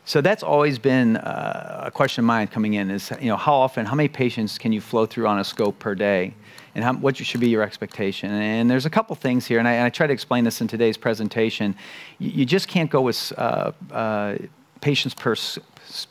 So 0.07 0.21
that's 0.21 0.43
always 0.43 0.79
been 0.79 1.17
uh, 1.17 1.85
a 1.87 1.91
question 1.91 2.25
of 2.25 2.27
mine 2.27 2.49
coming 2.49 2.75
in 2.75 2.91
is, 2.91 3.11
you 3.21 3.29
know, 3.29 3.39
how 3.39 3.55
often, 3.55 3.87
how 3.87 3.95
many 3.95 4.09
patients 4.09 4.59
can 4.59 4.71
you 4.71 4.83
flow 4.83 5.07
through 5.07 5.27
on 5.27 5.39
a 5.39 5.45
scope 5.45 5.79
per 5.79 5.95
day? 5.95 6.35
And 6.75 6.85
how, 6.85 6.93
what 6.95 7.17
should 7.17 7.41
be 7.41 7.49
your 7.49 7.63
expectation? 7.63 8.31
And 8.31 8.71
there's 8.71 8.85
a 8.85 8.91
couple 8.91 9.17
things 9.17 9.47
here, 9.47 9.59
and 9.59 9.67
I, 9.67 9.73
and 9.75 9.85
I 9.85 9.91
try 9.91 10.07
to 10.07 10.13
explain 10.13 10.45
this 10.45 10.61
in 10.61 10.69
today's 10.69 10.99
presentation. 10.99 11.75
You, 12.19 12.31
you 12.31 12.45
just 12.45 12.69
can't 12.69 12.91
go 12.91 13.01
with 13.01 13.33
uh, 13.39 13.73
uh, 13.93 14.37
patients 14.83 15.15
per, 15.15 15.37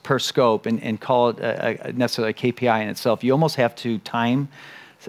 per 0.02 0.20
scope 0.20 0.66
and, 0.66 0.82
and 0.82 1.00
call 1.00 1.30
it 1.30 1.40
a, 1.40 1.90
a 1.90 1.94
necessarily 1.94 2.32
a 2.32 2.34
KPI 2.34 2.82
in 2.82 2.90
itself. 2.90 3.24
You 3.24 3.34
almost 3.34 3.58
have 3.58 3.76
to 3.76 4.00
time 4.00 4.48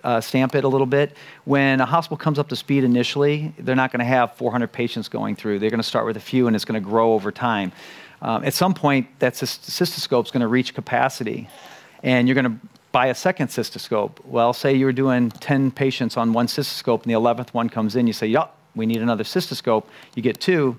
uh, 0.03 0.20
stamp 0.20 0.55
it 0.55 0.64
a 0.64 0.68
little 0.68 0.87
bit. 0.87 1.16
When 1.44 1.81
a 1.81 1.87
hospital 1.87 2.16
comes 2.16 2.38
up 2.38 2.49
to 2.49 2.57
speed 2.57 2.85
initially, 2.85 3.55
they're 3.59 3.77
not 3.77 3.92
going 3.92 4.01
to 4.01 4.05
have 4.05 4.35
400 4.37 4.73
patients 4.73 5.09
going 5.09 5.37
through. 5.37 5.59
They're 5.59 5.70
going 5.70 5.79
to 5.79 5.87
start 5.87 6.07
with 6.07 6.16
a 6.16 6.20
few, 6.20 6.47
and 6.47 6.57
it's 6.57 6.64
going 6.64 6.83
to 6.83 6.87
grow 6.87 7.12
over 7.12 7.31
time. 7.31 7.73
Um, 8.24 8.42
at 8.42 8.54
some 8.54 8.72
point, 8.72 9.06
that 9.18 9.34
cystoscope 9.34 10.24
is 10.24 10.30
going 10.30 10.40
to 10.40 10.48
reach 10.48 10.74
capacity, 10.74 11.46
and 12.02 12.26
you're 12.26 12.34
going 12.34 12.58
to 12.58 12.66
buy 12.90 13.08
a 13.08 13.14
second 13.14 13.48
cystoscope. 13.48 14.12
Well, 14.24 14.54
say 14.54 14.74
you 14.74 14.87
were 14.87 14.92
doing 14.92 15.30
10 15.30 15.70
patients 15.72 16.16
on 16.16 16.32
one 16.32 16.46
cystoscope, 16.46 17.02
and 17.02 17.12
the 17.12 17.18
11th 17.18 17.50
one 17.50 17.68
comes 17.68 17.96
in. 17.96 18.06
You 18.06 18.14
say, 18.14 18.26
"Yup, 18.26 18.56
we 18.74 18.87
need 18.87 19.02
another 19.02 19.24
cystoscope." 19.24 19.84
You 20.14 20.22
get 20.22 20.40
two. 20.40 20.78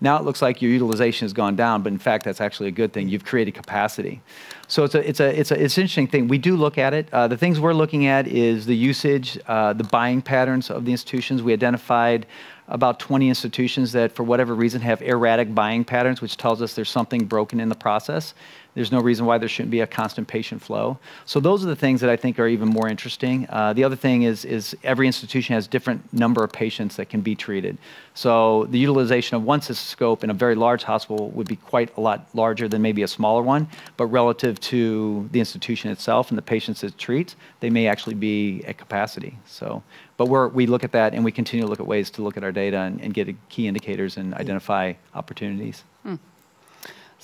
Now 0.00 0.16
it 0.18 0.24
looks 0.24 0.40
like 0.40 0.60
your 0.62 0.70
utilization 0.70 1.24
has 1.24 1.32
gone 1.32 1.54
down, 1.54 1.82
but 1.82 1.92
in 1.92 1.98
fact, 1.98 2.24
that's 2.24 2.40
actually 2.40 2.68
a 2.68 2.72
good 2.72 2.92
thing. 2.92 3.08
You've 3.08 3.24
created 3.24 3.54
capacity. 3.54 4.20
So 4.68 4.84
it's 4.84 4.94
a, 4.94 5.08
it's 5.08 5.20
a, 5.20 5.40
it's 5.40 5.50
a, 5.50 5.62
it's 5.62 5.76
an 5.78 5.82
interesting 5.82 6.06
thing. 6.06 6.28
We 6.28 6.38
do 6.38 6.54
look 6.56 6.76
at 6.76 6.92
it. 6.92 7.08
Uh, 7.12 7.28
the 7.28 7.36
things 7.36 7.60
we're 7.60 7.72
looking 7.72 8.06
at 8.06 8.26
is 8.26 8.66
the 8.66 8.76
usage, 8.76 9.38
uh, 9.46 9.72
the 9.72 9.84
buying 9.84 10.20
patterns 10.20 10.70
of 10.70 10.84
the 10.84 10.92
institutions. 10.92 11.42
We 11.42 11.52
identified 11.54 12.26
about 12.68 12.98
20 12.98 13.28
institutions 13.28 13.92
that, 13.92 14.12
for 14.12 14.22
whatever 14.22 14.54
reason, 14.54 14.80
have 14.80 15.02
erratic 15.02 15.54
buying 15.54 15.84
patterns, 15.84 16.20
which 16.20 16.36
tells 16.36 16.60
us 16.60 16.74
there's 16.74 16.90
something 16.90 17.26
broken 17.26 17.60
in 17.60 17.68
the 17.68 17.74
process. 17.74 18.34
There's 18.76 18.92
no 18.92 19.00
reason 19.00 19.24
why 19.24 19.38
there 19.38 19.48
shouldn't 19.48 19.70
be 19.70 19.80
a 19.80 19.86
constant 19.86 20.28
patient 20.28 20.60
flow. 20.60 20.98
So 21.24 21.40
those 21.40 21.64
are 21.64 21.66
the 21.66 21.74
things 21.74 22.02
that 22.02 22.10
I 22.10 22.16
think 22.16 22.38
are 22.38 22.46
even 22.46 22.68
more 22.68 22.88
interesting. 22.88 23.46
Uh, 23.48 23.72
the 23.72 23.82
other 23.82 23.96
thing 23.96 24.22
is, 24.22 24.44
is 24.44 24.76
every 24.84 25.06
institution 25.06 25.54
has 25.54 25.66
different 25.66 26.12
number 26.12 26.44
of 26.44 26.52
patients 26.52 26.96
that 26.96 27.08
can 27.08 27.22
be 27.22 27.34
treated. 27.34 27.78
So 28.12 28.66
the 28.66 28.78
utilization 28.78 29.34
of 29.34 29.44
one 29.44 29.60
cystoscope 29.60 30.22
in 30.22 30.28
a 30.28 30.34
very 30.34 30.54
large 30.54 30.82
hospital 30.82 31.30
would 31.30 31.48
be 31.48 31.56
quite 31.56 31.96
a 31.96 32.00
lot 32.02 32.28
larger 32.34 32.68
than 32.68 32.82
maybe 32.82 33.02
a 33.02 33.08
smaller 33.08 33.42
one, 33.42 33.66
but 33.96 34.06
relative 34.06 34.60
to 34.60 35.26
the 35.32 35.40
institution 35.40 35.90
itself 35.90 36.30
and 36.30 36.36
the 36.36 36.42
patients 36.42 36.84
it 36.84 36.98
treats, 36.98 37.34
they 37.60 37.70
may 37.70 37.86
actually 37.86 38.14
be 38.14 38.62
at 38.66 38.76
capacity. 38.76 39.38
So 39.46 39.82
but 40.16 40.26
we 40.26 40.66
look 40.66 40.84
at 40.84 40.92
that 40.92 41.14
and 41.14 41.24
we 41.24 41.32
continue 41.32 41.64
to 41.64 41.68
look 41.68 41.80
at 41.80 41.86
ways 41.86 42.10
to 42.10 42.22
look 42.22 42.36
at 42.36 42.44
our 42.44 42.52
data 42.52 42.78
and, 42.78 43.00
and 43.00 43.12
get 43.12 43.28
key 43.48 43.68
indicators 43.68 44.16
and 44.16 44.34
identify 44.34 44.94
opportunities. 45.14 45.84
Uh, 46.04 46.16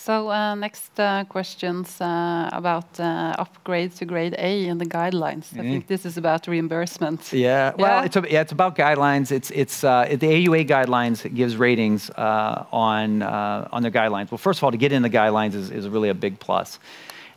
next 0.08 0.98
uh, 0.98 1.24
questions 1.28 2.00
uh, 2.00 2.50
about 2.52 2.98
uh, 2.98 3.34
upgrade 3.38 3.92
to 3.96 4.04
grade 4.04 4.34
A 4.38 4.66
in 4.66 4.78
the 4.78 4.86
guidelines. 4.86 5.52
I 5.58 5.62
think 5.62 5.86
this 5.86 6.04
is 6.04 6.16
about 6.16 6.46
reimbursement. 6.46 7.32
Yeah, 7.32 7.72
well, 7.78 8.02
Yeah. 8.02 8.40
it's, 8.40 8.52
about 8.52 8.76
guidelines. 8.76 9.30
It's, 9.30 9.50
it's 9.50 9.84
uh, 9.84 10.06
the 10.10 10.26
AUA 10.26 10.68
guidelines 10.68 11.22
gives 11.34 11.56
ratings 11.56 12.10
uh, 12.10 12.64
on, 12.72 13.22
uh, 13.22 13.68
on 13.72 13.82
their 13.82 13.92
guidelines. 13.92 14.30
Well, 14.30 14.38
first 14.38 14.58
of 14.58 14.64
all, 14.64 14.70
to 14.70 14.76
get 14.76 14.92
in 14.92 15.02
the 15.02 15.10
guidelines 15.10 15.54
is, 15.54 15.70
is 15.70 15.88
really 15.88 16.08
a 16.08 16.14
big 16.14 16.38
plus. 16.38 16.78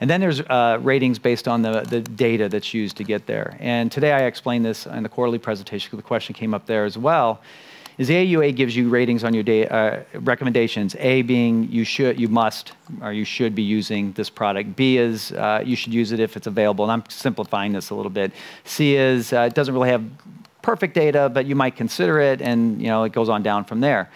And 0.02 0.10
then 0.10 0.20
there's 0.20 0.42
uh, 0.42 0.80
ratings 0.82 1.20
based 1.20 1.48
on 1.48 1.62
the, 1.62 1.82
the 1.82 2.02
data 2.02 2.50
that's 2.50 2.74
used 2.74 2.98
to 2.98 3.04
get 3.04 3.28
there. 3.28 3.56
And 3.60 3.92
today 3.92 4.12
I 4.12 4.24
explained 4.26 4.66
this 4.66 4.86
in 4.86 5.04
the 5.04 5.10
quarterly 5.10 5.40
presentation 5.40 5.88
because 5.88 6.04
the 6.04 6.08
question 6.08 6.34
came 6.34 6.54
up 6.54 6.66
there 6.66 6.86
as 6.86 6.98
well. 6.98 7.30
Is 7.32 7.40
the 7.98 8.36
AUA 8.36 8.56
gives 8.56 8.76
you 8.76 8.90
ratings 8.90 9.24
on 9.24 9.34
your 9.34 9.44
da- 9.44 9.68
uh, 9.68 10.04
recommendations. 10.16 10.96
A 11.00 11.22
being 11.22 11.72
you 11.72 11.86
should, 11.86 12.20
you 12.20 12.28
must, 12.28 12.74
or 13.02 13.14
you 13.14 13.24
should 13.24 13.56
be 13.56 13.62
using 13.62 14.12
this 14.14 14.30
product. 14.30 14.76
B 14.76 14.98
is 14.98 15.32
uh, 15.32 15.64
you 15.66 15.76
should 15.76 15.94
use 15.94 16.12
it 16.12 16.20
if 16.20 16.36
it's 16.36 16.48
available. 16.48 16.84
And 16.84 16.92
I'm 16.92 17.10
simplifying 17.10 17.72
this 17.72 17.92
a 17.92 17.96
little 17.96 18.10
bit. 18.10 18.34
C 18.66 18.96
is 18.96 19.32
uh, 19.32 19.42
it 19.42 19.54
doesn't 19.54 19.74
really 19.74 19.90
have 19.90 20.04
perfect 20.62 20.94
data, 20.94 21.30
but 21.30 21.46
you 21.46 21.56
might 21.56 21.76
consider 21.76 22.20
it, 22.20 22.42
and 22.42 22.82
you 22.82 22.88
know 22.88 23.04
it 23.04 23.14
goes 23.14 23.30
on 23.30 23.44
down 23.44 23.64
from 23.64 23.80
there. 23.80 24.10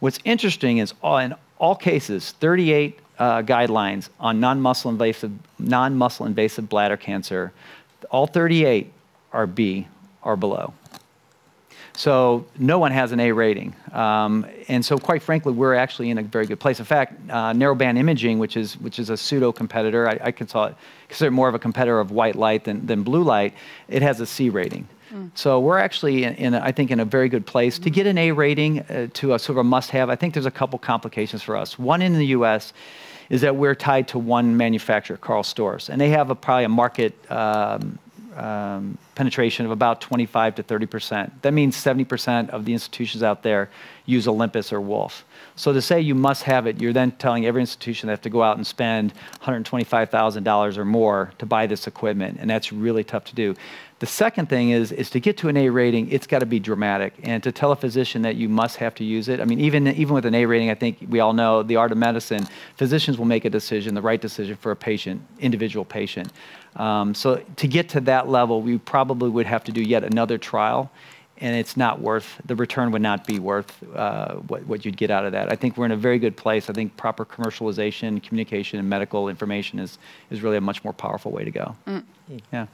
What's 0.00 0.18
interesting 0.24 0.78
is 0.78 0.94
all, 1.00 1.18
in 1.18 1.34
all 1.58 1.76
cases, 1.76 2.32
38 2.40 2.98
uh, 3.18 3.42
guidelines 3.42 4.08
on 4.18 4.40
non-muscle 4.40 4.90
invasive, 4.90 5.30
non-muscle 5.60 6.26
invasive 6.26 6.68
bladder 6.68 6.96
cancer, 6.96 7.52
all 8.10 8.26
38 8.26 8.92
are 9.32 9.46
B 9.46 9.86
or 10.22 10.34
below. 10.36 10.74
So 11.94 12.46
no 12.58 12.78
one 12.78 12.92
has 12.92 13.12
an 13.12 13.20
A 13.20 13.32
rating. 13.32 13.74
Um, 13.92 14.46
and 14.68 14.84
so 14.84 14.96
quite 14.96 15.22
frankly, 15.22 15.52
we're 15.52 15.74
actually 15.74 16.10
in 16.10 16.18
a 16.18 16.22
very 16.22 16.46
good 16.46 16.58
place. 16.58 16.78
In 16.78 16.86
fact, 16.86 17.14
uh, 17.30 17.52
narrowband 17.52 17.98
imaging, 17.98 18.38
which 18.38 18.56
is, 18.56 18.74
which 18.80 18.98
is 18.98 19.10
a 19.10 19.16
pseudo 19.16 19.52
competitor, 19.52 20.08
I, 20.08 20.18
I 20.22 20.32
consider 20.32 20.74
it 21.20 21.30
more 21.30 21.48
of 21.48 21.54
a 21.54 21.58
competitor 21.58 22.00
of 22.00 22.10
white 22.10 22.36
light 22.36 22.64
than, 22.64 22.86
than 22.86 23.02
blue 23.02 23.22
light, 23.22 23.54
it 23.88 24.02
has 24.02 24.20
a 24.20 24.26
C 24.26 24.48
rating. 24.48 24.88
So 25.34 25.60
we're 25.60 25.78
actually, 25.78 26.24
in, 26.24 26.34
in 26.36 26.54
a, 26.54 26.60
I 26.60 26.72
think, 26.72 26.90
in 26.90 26.98
a 26.98 27.04
very 27.04 27.28
good 27.28 27.44
place. 27.44 27.78
To 27.80 27.90
get 27.90 28.06
an 28.06 28.16
A 28.16 28.32
rating 28.32 28.80
uh, 28.80 29.08
to 29.14 29.34
a 29.34 29.38
sort 29.38 29.58
of 29.58 29.58
a 29.58 29.64
must-have, 29.64 30.08
I 30.08 30.16
think 30.16 30.32
there's 30.32 30.46
a 30.46 30.50
couple 30.50 30.78
complications 30.78 31.42
for 31.42 31.56
us. 31.56 31.78
One 31.78 32.00
in 32.00 32.14
the 32.14 32.26
U.S. 32.28 32.72
is 33.28 33.42
that 33.42 33.56
we're 33.56 33.74
tied 33.74 34.08
to 34.08 34.18
one 34.18 34.56
manufacturer, 34.56 35.18
Carl 35.18 35.42
Storrs, 35.42 35.90
and 35.90 36.00
they 36.00 36.08
have 36.08 36.30
a, 36.30 36.34
probably 36.34 36.64
a 36.64 36.70
market 36.70 37.30
um, 37.30 37.98
um, 38.36 38.96
penetration 39.14 39.66
of 39.66 39.72
about 39.72 40.00
25 40.00 40.56
to 40.56 40.62
30 40.62 40.86
percent. 40.86 41.42
That 41.42 41.52
means 41.52 41.76
70 41.76 42.04
percent 42.04 42.50
of 42.50 42.64
the 42.64 42.72
institutions 42.72 43.22
out 43.22 43.42
there 43.42 43.70
use 44.06 44.26
Olympus 44.26 44.72
or 44.72 44.80
Wolf. 44.80 45.24
So 45.54 45.72
to 45.72 45.82
say 45.82 46.00
you 46.00 46.14
must 46.14 46.44
have 46.44 46.66
it, 46.66 46.80
you're 46.80 46.92
then 46.92 47.12
telling 47.12 47.46
every 47.46 47.60
institution 47.60 48.06
they 48.06 48.12
have 48.12 48.22
to 48.22 48.30
go 48.30 48.42
out 48.42 48.56
and 48.56 48.66
spend 48.66 49.12
$125,000 49.42 50.76
or 50.76 50.84
more 50.84 51.32
to 51.38 51.46
buy 51.46 51.66
this 51.66 51.86
equipment, 51.86 52.38
and 52.40 52.48
that's 52.48 52.72
really 52.72 53.04
tough 53.04 53.24
to 53.26 53.34
do. 53.34 53.54
The 54.02 54.06
second 54.06 54.48
thing 54.48 54.70
is, 54.70 54.90
is 54.90 55.10
to 55.10 55.20
get 55.20 55.36
to 55.38 55.48
an 55.48 55.56
A 55.56 55.68
rating, 55.68 56.10
it's 56.10 56.26
got 56.26 56.40
to 56.40 56.46
be 56.46 56.58
dramatic. 56.58 57.14
And 57.22 57.40
to 57.44 57.52
tell 57.52 57.70
a 57.70 57.76
physician 57.76 58.22
that 58.22 58.34
you 58.34 58.48
must 58.48 58.78
have 58.78 58.96
to 58.96 59.04
use 59.04 59.28
it, 59.28 59.40
I 59.40 59.44
mean, 59.44 59.60
even, 59.60 59.86
even 59.86 60.12
with 60.12 60.26
an 60.26 60.34
A 60.34 60.44
rating, 60.44 60.70
I 60.70 60.74
think 60.74 60.98
we 61.08 61.20
all 61.20 61.32
know 61.32 61.62
the 61.62 61.76
art 61.76 61.92
of 61.92 61.98
medicine, 61.98 62.48
physicians 62.76 63.16
will 63.16 63.26
make 63.26 63.44
a 63.44 63.50
decision, 63.50 63.94
the 63.94 64.02
right 64.02 64.20
decision 64.20 64.56
for 64.56 64.72
a 64.72 64.76
patient, 64.76 65.22
individual 65.38 65.84
patient. 65.84 66.32
Um, 66.74 67.14
so 67.14 67.44
to 67.56 67.68
get 67.68 67.90
to 67.90 68.00
that 68.00 68.28
level, 68.28 68.60
we 68.60 68.78
probably 68.78 69.01
would 69.10 69.46
have 69.46 69.64
to 69.64 69.72
do 69.72 69.82
yet 69.82 70.04
another 70.04 70.38
trial, 70.38 70.90
and 71.38 71.56
it's 71.56 71.76
not 71.76 72.00
worth, 72.00 72.40
the 72.44 72.54
return 72.54 72.92
would 72.92 73.02
not 73.02 73.26
be 73.26 73.38
worth 73.38 73.82
uh, 73.94 74.34
what, 74.34 74.64
what 74.66 74.84
you'd 74.84 74.96
get 74.96 75.10
out 75.10 75.24
of 75.24 75.32
that. 75.32 75.50
I 75.50 75.56
think 75.56 75.76
we're 75.76 75.86
in 75.86 75.92
a 75.92 75.96
very 75.96 76.18
good 76.18 76.36
place. 76.36 76.70
I 76.70 76.72
think 76.72 76.96
proper 76.96 77.24
commercialization, 77.24 78.22
communication, 78.22 78.78
and 78.78 78.88
medical 78.88 79.28
information 79.28 79.78
is, 79.78 79.98
is 80.30 80.42
really 80.42 80.56
a 80.56 80.60
much 80.60 80.84
more 80.84 80.92
powerful 80.92 81.32
way 81.32 81.44
to 81.44 81.50
go. 81.50 81.76
Yeah. 82.52 82.66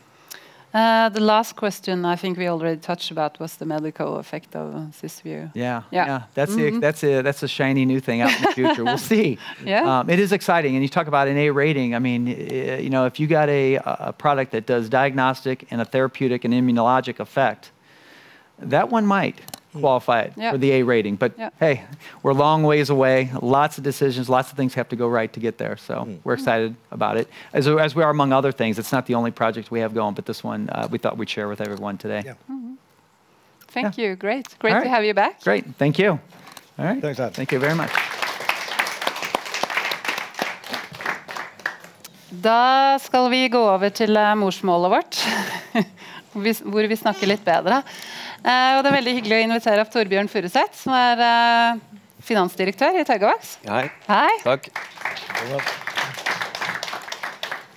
Uh, 0.74 1.08
the 1.08 1.20
last 1.20 1.56
question 1.56 2.04
I 2.04 2.14
think 2.16 2.36
we 2.36 2.46
already 2.48 2.78
touched 2.80 3.10
about 3.10 3.40
was 3.40 3.56
the 3.56 3.64
medical 3.64 4.18
effect 4.18 4.54
of 4.54 4.74
Cysview. 4.92 5.50
Yeah, 5.54 5.82
Yeah. 5.90 6.06
yeah. 6.06 6.22
That's 6.34 6.54
the, 6.54 6.78
that's 6.78 7.02
a 7.02 7.22
that's 7.22 7.42
a 7.42 7.48
shiny 7.48 7.86
new 7.86 8.00
thing 8.00 8.20
out 8.20 8.36
in 8.36 8.42
the 8.42 8.52
future. 8.52 8.84
we'll 8.84 8.98
see. 9.14 9.38
Yeah. 9.64 10.00
um, 10.00 10.10
it 10.10 10.18
is 10.18 10.30
exciting. 10.32 10.74
And 10.74 10.82
you 10.82 10.88
talk 10.90 11.06
about 11.06 11.26
an 11.26 11.38
A 11.38 11.50
rating. 11.50 11.94
I 11.94 11.98
mean, 11.98 12.26
you 12.26 12.90
know, 12.90 13.06
if 13.06 13.18
you 13.18 13.26
got 13.26 13.48
a 13.48 13.76
a 14.10 14.12
product 14.12 14.52
that 14.52 14.66
does 14.66 14.88
diagnostic 14.90 15.66
and 15.70 15.80
a 15.80 15.84
therapeutic 15.86 16.44
and 16.44 16.52
immunologic 16.52 17.18
effect, 17.18 17.70
that 18.58 18.90
one 18.90 19.06
might 19.06 19.40
qualify 19.80 20.20
it 20.26 20.32
Yeah. 20.36 20.52
for 20.52 20.58
the 20.58 20.70
A 20.72 20.82
rating. 20.84 21.16
But 21.18 21.32
Yeah. 21.38 21.50
hey, 21.60 21.80
we're 22.22 22.32
a 22.32 22.38
long 22.48 22.62
ways 22.64 22.90
away. 22.90 23.30
Lots 23.42 23.78
of 23.78 23.84
decisions, 23.84 24.28
lots 24.28 24.50
of 24.50 24.56
things 24.56 24.74
have 24.74 24.88
to 24.88 24.96
go 24.96 25.08
right 25.08 25.32
to 25.32 25.40
get 25.40 25.56
there. 25.58 25.76
So 25.76 26.06
we're 26.24 26.34
excited 26.34 26.74
about 26.90 27.16
it. 27.16 27.28
As, 27.52 27.66
as 27.66 27.94
we 27.94 28.02
are 28.02 28.10
among 28.10 28.32
other 28.32 28.52
things. 28.52 28.78
It's 28.78 28.92
not 28.92 29.06
the 29.06 29.14
only 29.14 29.30
project 29.30 29.70
we 29.70 29.80
have 29.80 29.94
going, 29.94 30.14
but 30.14 30.24
this 30.24 30.42
one 30.44 30.68
uh, 30.70 30.88
we 30.90 30.98
thought 30.98 31.16
we'd 31.18 31.30
share 31.30 31.48
with 31.48 31.60
everyone 31.60 31.96
today. 31.98 32.22
Yeah. 32.24 32.34
Thank 33.70 33.98
you. 33.98 34.16
Great. 34.16 34.58
Great 34.58 34.74
All 34.74 34.82
to 34.82 34.88
have 34.88 35.04
you 35.04 35.14
back. 35.14 35.42
Great. 35.44 35.64
Thank 35.78 35.98
you. 35.98 36.18
All 36.78 36.84
right. 36.84 37.00
Thanks, 37.02 37.20
Ad. 37.20 37.34
Thank 37.34 37.52
you 37.52 37.60
very 37.60 37.74
much. 37.74 37.90
Da 42.30 42.98
skal 43.00 43.30
vi 43.30 43.48
gå 43.48 43.58
over 43.58 43.88
til 43.88 44.16
eh, 44.16 44.34
morsmålet 44.36 44.90
vårt, 44.92 45.20
hvor 46.72 46.88
vi 46.90 46.96
snakker 46.96 47.26
litt 47.30 47.44
bedre. 47.46 47.82
Eh, 48.48 48.78
og 48.78 48.84
det 48.84 48.90
er 48.90 48.96
veldig 48.96 49.12
hyggelig 49.18 49.36
å 49.36 49.44
invitere 49.44 49.82
opp 49.84 49.90
Torbjørn 49.92 50.30
Furuseth, 50.32 50.78
som 50.80 50.94
er 50.96 51.20
eh, 51.20 51.80
finansdirektør 52.24 52.96
i 52.96 53.04
Taugavax. 53.08 53.58
Hei, 53.68 53.84
Hei. 54.08 54.30
takk. 54.44 54.70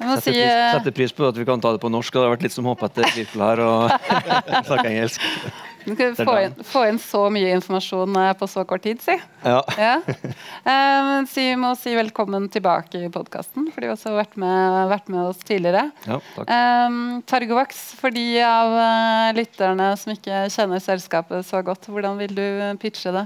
Jeg 0.02 0.08
må 0.08 0.16
Setter 0.18 0.24
si 0.24 0.32
pris, 0.32 0.48
eh, 0.48 0.70
setter 0.78 0.96
pris 0.96 1.12
på 1.14 1.28
at 1.28 1.36
vi 1.38 1.46
kan 1.46 1.62
ta 1.62 1.74
det 1.76 1.82
på 1.84 1.92
norsk. 1.92 2.16
Det 2.16 2.24
har 2.24 2.32
vært 2.34 2.46
litt 2.48 2.56
som 2.56 2.70
hopp 2.72 2.86
etter 2.88 3.04
virkelig 3.12 3.44
her 3.44 3.62
og 3.66 3.92
snakke 4.70 4.88
engelsk. 4.88 5.28
Du 5.86 5.96
kan 5.98 6.16
få 6.16 6.36
inn, 6.44 6.56
få 6.66 6.84
inn 6.90 7.00
så 7.02 7.24
mye 7.34 7.54
informasjon 7.58 8.18
eh, 8.22 8.32
på 8.38 8.48
så 8.50 8.64
kort 8.68 8.84
tid, 8.86 9.02
si. 9.04 9.18
Ja. 9.46 9.62
Ja. 9.78 9.96
Eh, 10.62 11.00
men 11.08 11.26
vi 11.26 11.46
må 11.58 11.72
si 11.80 11.96
velkommen 11.98 12.46
tilbake 12.54 13.00
i 13.02 13.10
podkasten, 13.12 13.66
for 13.74 13.82
du 13.82 13.88
har 13.88 13.96
også 13.96 14.12
vært 14.14 14.36
med, 14.40 14.76
vært 14.92 15.08
med 15.10 15.32
oss 15.32 15.40
tidligere. 15.42 15.88
ja. 16.06 16.20
Um, 16.46 17.24
Targovax, 17.26 17.80
for 17.98 18.14
de 18.14 18.26
av 18.46 18.76
lytterne 19.38 19.88
som 19.98 20.14
ikke 20.14 20.44
kjenner 20.54 20.84
selskapet 20.84 21.48
så 21.48 21.64
godt, 21.66 21.90
hvordan 21.90 22.22
vil 22.22 22.36
du 22.38 22.46
pitche 22.82 23.14
det? 23.16 23.26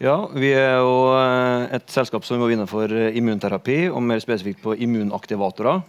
Ja, 0.00 0.16
vi 0.32 0.54
er 0.56 0.78
jo 0.80 1.12
et 1.74 1.92
selskap 1.92 2.24
som 2.24 2.40
går 2.40 2.56
innenfor 2.56 2.96
immunterapi, 3.12 3.90
og 3.92 4.00
mer 4.08 4.24
spesifikt 4.24 4.64
på 4.64 4.78
immunaktivatorer. 4.88 5.84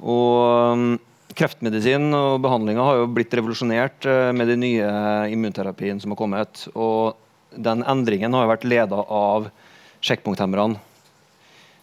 Og 0.00 0.78
mm, 0.78 0.96
kreftmedisin 1.34 2.12
og 2.14 2.40
behandlinga 2.44 2.84
har 2.86 3.00
jo 3.00 3.06
blitt 3.10 3.34
revolusjonert 3.34 4.06
eh, 4.06 4.32
med 4.36 4.48
den 4.52 4.62
nye 4.62 4.88
immunterapien 5.32 6.00
som 6.00 6.14
har 6.14 6.20
kommet. 6.20 6.66
Og 6.74 7.16
den 7.56 7.82
endringen 7.88 8.34
har 8.36 8.46
jo 8.46 8.52
vært 8.52 8.68
leda 8.68 9.00
av 9.02 9.48
sjekkpunkthemmerne. 10.04 10.78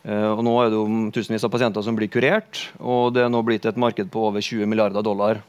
Eh, 0.04 0.30
Og 0.32 0.44
nå 0.46 0.54
er 0.62 0.72
det 0.72 0.80
jo 0.80 1.12
tusenvis 1.16 1.44
av 1.44 1.52
pasienter 1.54 1.86
som 1.86 1.96
blir 1.96 2.12
kurert, 2.12 2.68
og 2.80 3.14
det 3.16 3.24
er 3.26 3.32
nå 3.32 3.44
blitt 3.46 3.66
et 3.66 3.80
marked 3.80 4.12
på 4.12 4.28
over 4.30 4.42
20 4.44 4.70
milliarder 4.70 5.04
dollar. 5.04 5.42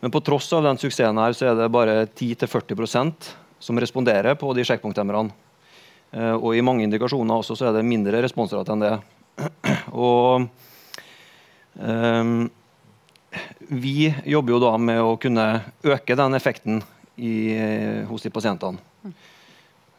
Men 0.00 0.12
på 0.12 0.20
tross 0.20 0.52
av 0.52 0.64
den 0.66 0.78
suksessen 0.78 1.18
her, 1.18 1.32
så 1.32 1.50
er 1.50 1.56
det 1.56 1.72
bare 1.72 2.04
10-40% 2.06 3.30
som 3.58 3.80
responderer 3.80 4.36
på 4.36 4.52
de 4.54 4.64
sjekkpunkthemmerne. 4.64 5.32
Eh, 6.12 6.34
Og 6.36 6.54
i 6.56 6.64
mange 6.64 6.84
indikasjoner 6.84 7.40
også 7.40 7.56
så 7.56 7.68
er 7.70 7.78
det 7.78 7.88
mindre 7.88 8.22
responsrate 8.22 8.72
enn 8.72 8.84
det. 8.84 8.94
Og 9.92 10.46
ehm, 11.80 12.48
vi 13.68 14.10
jobber 14.24 14.56
jo 14.56 14.60
da 14.62 14.74
med 14.80 15.00
å 15.02 15.16
kunne 15.20 15.46
øke 15.86 16.16
den 16.18 16.38
effekten 16.38 16.82
i, 17.16 17.56
hos 18.08 18.24
de 18.26 18.32
pasientene. 18.32 18.80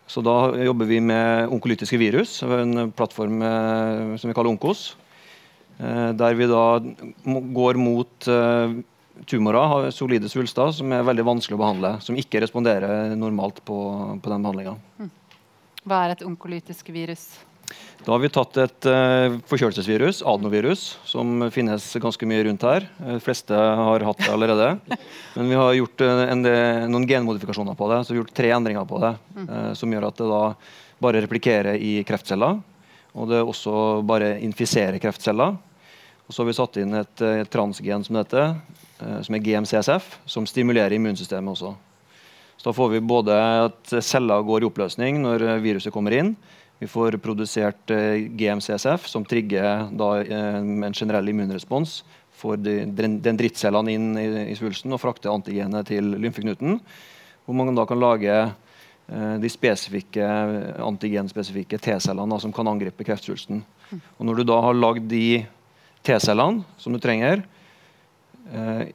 Så 0.07 0.23
da 0.23 0.53
jobber 0.63 0.87
vi 0.87 1.01
med 1.03 1.51
onkolytiske 1.51 1.99
virus, 1.99 2.39
en 2.43 2.93
plattform 2.95 3.41
eh, 3.43 4.13
som 4.15 4.29
vi 4.29 4.35
kaller 4.37 4.53
Onkos. 4.53 4.93
Eh, 5.77 6.13
der 6.15 6.37
vi 6.39 6.47
da 6.47 6.79
går 7.59 7.79
mot 7.81 8.29
eh, 8.31 8.77
tumorer, 9.27 9.89
solide 9.91 10.31
svulster, 10.31 10.71
som 10.79 10.95
er 10.95 11.03
veldig 11.05 11.27
vanskelig 11.27 11.57
å 11.57 11.61
behandle. 11.61 11.91
Som 12.05 12.15
ikke 12.19 12.39
responderer 12.45 13.17
normalt 13.19 13.59
på, 13.67 13.77
på 14.23 14.31
den 14.31 14.47
behandlinga. 14.47 14.77
Hva 15.87 16.05
er 16.05 16.15
et 16.15 16.25
onkolytisk 16.27 16.93
virus? 16.95 17.27
Da 18.05 18.13
har 18.13 18.21
vi 18.23 18.29
tatt 18.31 18.55
et 18.63 18.85
eh, 18.87 19.33
forkjølelsesvirus, 19.49 20.21
adenovirus, 20.23 20.83
som 21.09 21.41
finnes 21.51 21.83
ganske 21.99 22.27
mye 22.29 22.45
rundt 22.47 22.63
her. 22.63 22.85
Eh, 23.03 23.17
De 23.17 23.23
fleste 23.25 23.51
har 23.57 24.05
hatt 24.07 24.21
det 24.23 24.29
allerede. 24.31 24.69
Men 25.35 25.49
vi 25.51 25.57
har 25.59 25.73
gjort 25.75 26.03
eh, 26.05 26.21
en, 26.31 26.43
del- 26.45 26.85
noen 26.93 27.07
genmodifikasjoner 27.09 27.75
på 27.75 27.89
det, 27.91 27.97
så 28.07 28.13
vi 28.13 28.19
har 28.19 28.23
gjort 28.23 28.35
tre 28.39 28.51
endringer 28.55 28.87
på 28.87 29.01
det. 29.03 29.11
eh, 29.43 29.71
som 29.75 29.91
gjør 29.91 30.07
at 30.07 30.21
det 30.21 30.29
da 30.31 30.41
bare 31.03 31.23
replikerer 31.25 31.75
i 31.83 31.97
kreftceller. 32.07 32.61
Og 33.17 33.27
det 33.33 33.41
også 33.43 33.73
bare 34.07 34.37
infiserer 34.45 35.01
kreftceller. 35.03 35.57
Og 36.27 36.31
så 36.35 36.43
har 36.43 36.47
vi 36.51 36.55
satt 36.57 36.79
inn 36.79 36.95
et, 37.01 37.21
et 37.23 37.49
transgen 37.51 38.03
som 38.03 38.17
dette, 38.19 38.41
som 39.23 39.35
er 39.37 39.41
GMCSF, 39.45 40.07
som 40.27 40.45
stimulerer 40.49 40.91
immunsystemet 40.97 41.53
også. 41.53 41.69
Så 42.59 42.67
da 42.67 42.73
får 42.75 42.89
vi 42.95 42.99
både 43.07 43.35
at 43.67 43.93
celler 44.03 44.43
går 44.45 44.65
i 44.65 44.67
oppløsning 44.67 45.21
når 45.23 45.45
viruset 45.63 45.93
kommer 45.95 46.13
inn. 46.17 46.33
Vi 46.79 46.87
får 46.87 47.17
produsert 47.17 47.89
eh, 47.89 48.29
GMCSF, 48.37 49.07
som 49.07 49.25
trigger 49.25 49.87
da, 49.97 50.09
eh, 50.21 50.57
en 50.61 50.93
generell 50.93 51.29
immunrespons. 51.29 52.03
Får 52.37 52.59
de, 52.61 52.75
dendrittcellene 53.25 53.95
inn 53.95 54.11
i, 54.21 54.27
i 54.51 54.57
svulsten 54.57 54.93
og 54.93 55.01
frakter 55.01 55.33
antigenet 55.33 55.89
til 55.89 56.13
lymfeknuten. 56.21 56.77
Hvor 57.47 57.57
man 57.57 57.73
da 57.77 57.87
kan 57.89 58.01
lage 58.01 58.35
eh, 58.37 59.35
de 59.41 59.49
spesifikke 59.49 60.29
antigenspesifikke 60.85 61.81
T-cellene 61.81 62.37
som 62.43 62.53
kan 62.53 62.69
angripe 62.69 63.07
kreftsvulsten. 63.07 63.63
Og 64.19 64.29
når 64.29 64.37
du 64.37 64.49
da 64.51 64.61
har 64.61 64.77
lagd 64.77 65.09
de 65.09 65.47
T-cellene 66.05 66.61
som 66.77 66.93
du 66.93 67.01
trenger, 67.01 67.41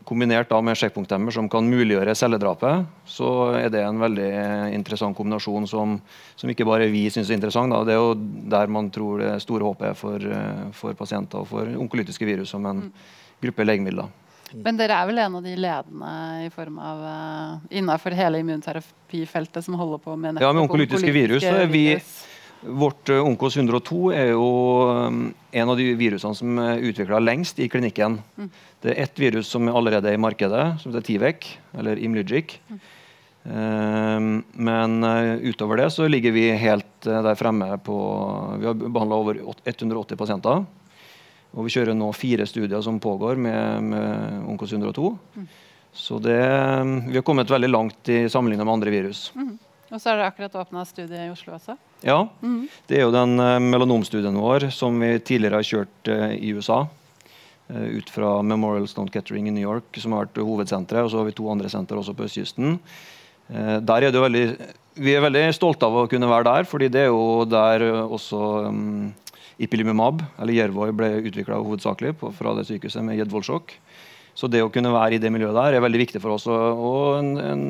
kombinert 0.09 0.49
da 0.49 0.61
med 0.65 0.79
sjekkpunkthemmer 0.81 1.35
som 1.35 1.49
kan 1.53 1.67
muliggjøre 1.69 2.15
celledrapet, 2.17 2.87
så 3.09 3.29
er 3.59 3.69
det 3.73 3.83
en 3.85 4.01
veldig 4.01 4.31
interessant 4.73 5.17
kombinasjon 5.19 5.69
som, 5.69 5.99
som 6.41 6.53
ikke 6.53 6.67
bare 6.69 6.89
vi 6.93 7.05
syns 7.13 7.31
er 7.31 7.37
interessant. 7.37 7.75
Da. 7.75 7.83
Det 7.85 7.95
er 7.97 8.01
jo 8.01 8.15
der 8.55 8.73
man 8.73 8.89
tror 8.95 9.21
det 9.21 9.35
store 9.45 9.69
håpet 9.69 9.91
er 9.91 9.99
for, 9.99 10.25
eh, 10.25 10.65
for 10.77 10.97
pasienter 10.99 11.45
og 11.45 11.51
for 11.53 11.69
onkolytiske 11.85 12.29
virus 12.29 12.55
som 12.55 12.67
en 12.71 12.87
mm. 12.87 13.07
gruppe 13.45 13.69
legemidler. 13.69 14.11
Men 14.53 14.77
dere 14.77 14.99
er 15.01 15.09
vel 15.09 15.21
en 15.23 15.39
av 15.39 15.45
de 15.45 15.55
ledende 15.57 16.11
i 16.45 16.51
form 16.53 16.77
av 16.83 17.05
uh, 17.07 17.69
innenfor 17.73 18.17
hele 18.17 18.43
immunterapifeltet 18.43 19.65
som 19.65 19.79
holder 19.81 20.03
på 20.03 20.17
med 20.21 20.43
Ja, 20.43 20.53
med 20.53 20.67
onkolytiske 20.67 21.15
virus 21.15 21.45
så 21.45 21.55
er 21.63 21.71
vi 21.71 21.87
virus. 21.95 22.13
Vårt 22.63 23.09
uh, 23.11 23.25
Onkos 23.27 23.57
102 23.57 24.13
er 24.15 24.29
jo 24.31 24.47
um, 24.87 25.23
en 25.51 25.71
av 25.73 25.79
de 25.79 25.89
virusene 25.99 26.39
som 26.39 26.59
er 26.63 26.85
utvikla 26.87 27.19
lengst 27.23 27.59
i 27.59 27.67
klinikken. 27.71 28.21
Mm. 28.39 28.51
Det 28.83 28.93
er 28.93 29.03
ett 29.03 29.19
virus 29.19 29.51
som 29.51 29.67
allerede 29.69 30.11
er 30.11 30.19
i 30.19 30.23
markedet, 30.23 30.67
som 30.83 30.93
heter 30.93 31.07
Tivec, 31.09 31.49
eller 31.79 31.99
Imlygic. 31.99 32.57
Mm. 32.71 32.79
Um, 33.43 34.29
men 34.55 35.03
utover 35.43 35.81
det 35.83 35.89
så 35.91 36.07
ligger 36.07 36.31
vi 36.31 36.45
helt 36.55 37.03
der 37.03 37.35
fremme 37.35 37.73
på 37.83 37.97
Vi 38.63 38.69
har 38.69 38.77
behandla 38.79 39.19
over 39.19 39.41
180 39.43 40.17
pasienter. 40.21 40.63
Og 41.53 41.67
vi 41.67 41.75
kjører 41.75 41.99
nå 41.99 42.13
fire 42.17 42.47
studier 42.49 42.81
som 42.81 43.03
pågår 43.03 43.37
med, 43.37 43.91
med 43.91 44.47
Onkos 44.49 44.73
102. 44.73 45.11
Mm. 45.35 45.49
Så 45.93 46.23
det, 46.23 46.41
vi 47.11 47.19
har 47.19 47.27
kommet 47.27 47.51
veldig 47.51 47.69
langt 47.69 48.09
i 48.09 48.29
sammenligna 48.31 48.65
med 48.65 48.79
andre 48.79 48.95
virus. 48.95 49.27
Og 49.91 49.99
så 50.01 50.13
er 50.13 50.23
det 50.23 50.31
akkurat 50.31 50.55
åpna 50.63 50.87
studie 50.89 51.27
i 51.27 51.33
Oslo 51.33 51.59
også? 51.59 51.77
Ja. 52.03 52.27
Mm. 52.43 52.67
Det 52.89 52.99
er 52.99 53.07
jo 53.07 53.15
den 53.15 53.39
uh, 53.41 53.61
melanomstudien 53.63 54.37
vår 54.39 54.69
som 54.75 54.99
vi 55.03 55.15
tidligere 55.23 55.61
har 55.61 55.69
kjørt 55.69 56.11
uh, 56.11 56.29
i 56.35 56.53
USA. 56.57 56.83
Uh, 57.71 57.99
ut 57.99 58.11
fra 58.11 58.35
Memorial 58.47 58.89
Stone 58.91 59.13
Kettering 59.15 59.49
i 59.49 59.55
New 59.55 59.65
York, 59.65 59.89
som 60.03 60.15
har 60.17 60.27
vært 60.27 60.43
hovedsenteret. 60.43 61.07
Og 61.07 61.13
så 61.13 61.23
har 61.23 61.31
vi 61.31 61.37
to 61.39 61.49
andre 61.53 61.71
senter 61.73 61.99
også 62.01 62.17
på 62.19 62.29
østkysten. 62.29 62.79
der 63.53 64.03
er 64.03 64.11
det 64.11 64.17
jo 64.17 64.23
veldig, 64.23 64.45
vi 65.03 65.13
er 65.13 65.21
veldig 65.21 65.49
stolte 65.53 65.85
av 65.85 65.97
å 65.99 66.07
kunne 66.09 66.29
være 66.31 66.47
der, 66.47 66.65
fordi 66.65 66.89
det 66.89 67.01
er 67.03 67.11
jo 67.11 67.45
der 67.45 67.83
også 68.07 68.39
um, 68.69 69.11
Ipilimumab, 69.61 70.23
eller 70.41 70.57
Jervoi, 70.57 70.93
ble 70.97 71.11
utvikla 71.29 71.59
hovedsakelig 71.61 72.15
på, 72.21 72.31
fra 72.33 72.55
det 72.57 72.65
sykehuset 72.71 73.05
med 73.05 73.19
Jedvoldsjokk. 73.19 73.75
Så 74.35 74.49
det 74.49 74.63
å 74.65 74.71
kunne 74.73 74.95
være 74.95 75.19
i 75.19 75.21
det 75.21 75.29
miljøet 75.33 75.59
der 75.59 75.77
er 75.77 75.85
veldig 75.85 76.01
viktig 76.07 76.23
for 76.23 76.39
oss, 76.39 76.47
og 76.49 77.19
en, 77.19 77.35
en, 77.37 77.65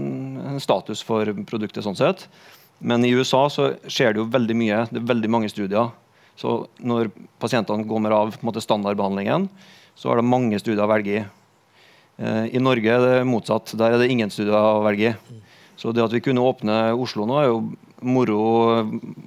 en 0.53 0.63
status 0.63 1.03
for 1.03 1.27
produktet. 1.49 1.83
sånn 1.83 1.99
sett. 1.99 2.29
Men 2.83 3.05
i 3.07 3.13
USA 3.15 3.45
så 3.53 3.73
skjer 3.87 4.15
det 4.15 4.23
jo 4.23 4.31
veldig 4.33 4.57
mye. 4.59 4.81
Det 4.91 4.99
er 4.99 5.11
veldig 5.13 5.31
mange 5.31 5.51
studier. 5.53 5.93
Så 6.39 6.65
når 6.83 7.13
pasientene 7.43 7.87
kommer 7.87 8.15
av 8.17 8.35
måte, 8.43 8.63
standardbehandlingen, 8.65 9.47
så 9.95 10.11
er 10.11 10.19
det 10.19 10.27
mange 10.27 10.59
studier 10.59 10.83
å 10.83 10.91
velge 10.91 11.21
i. 11.21 11.23
Eh, 12.19 12.45
I 12.57 12.63
Norge 12.63 12.91
er 12.91 13.07
det 13.07 13.29
motsatt. 13.29 13.75
Der 13.79 13.95
er 13.95 14.03
det 14.03 14.11
ingen 14.11 14.33
studier 14.33 14.57
å 14.57 14.83
velge 14.85 15.13
i. 15.13 15.41
Så 15.79 15.95
det 15.95 16.05
at 16.05 16.13
vi 16.15 16.23
kunne 16.25 16.45
åpne 16.45 16.93
Oslo 16.99 17.27
nå, 17.27 17.39
er 17.39 17.49
jo 17.51 17.63
moro 18.03 18.41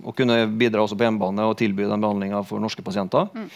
å 0.04 0.14
kunne 0.16 0.44
bidra 0.60 0.84
også 0.84 0.98
på 1.00 1.08
hjemmebane 1.08 1.48
og 1.48 1.58
tilby 1.60 1.88
den 1.88 2.04
behandlinga 2.04 2.44
for 2.48 2.64
norske 2.64 2.84
pasienter. 2.86 3.30
Mm. 3.32 3.50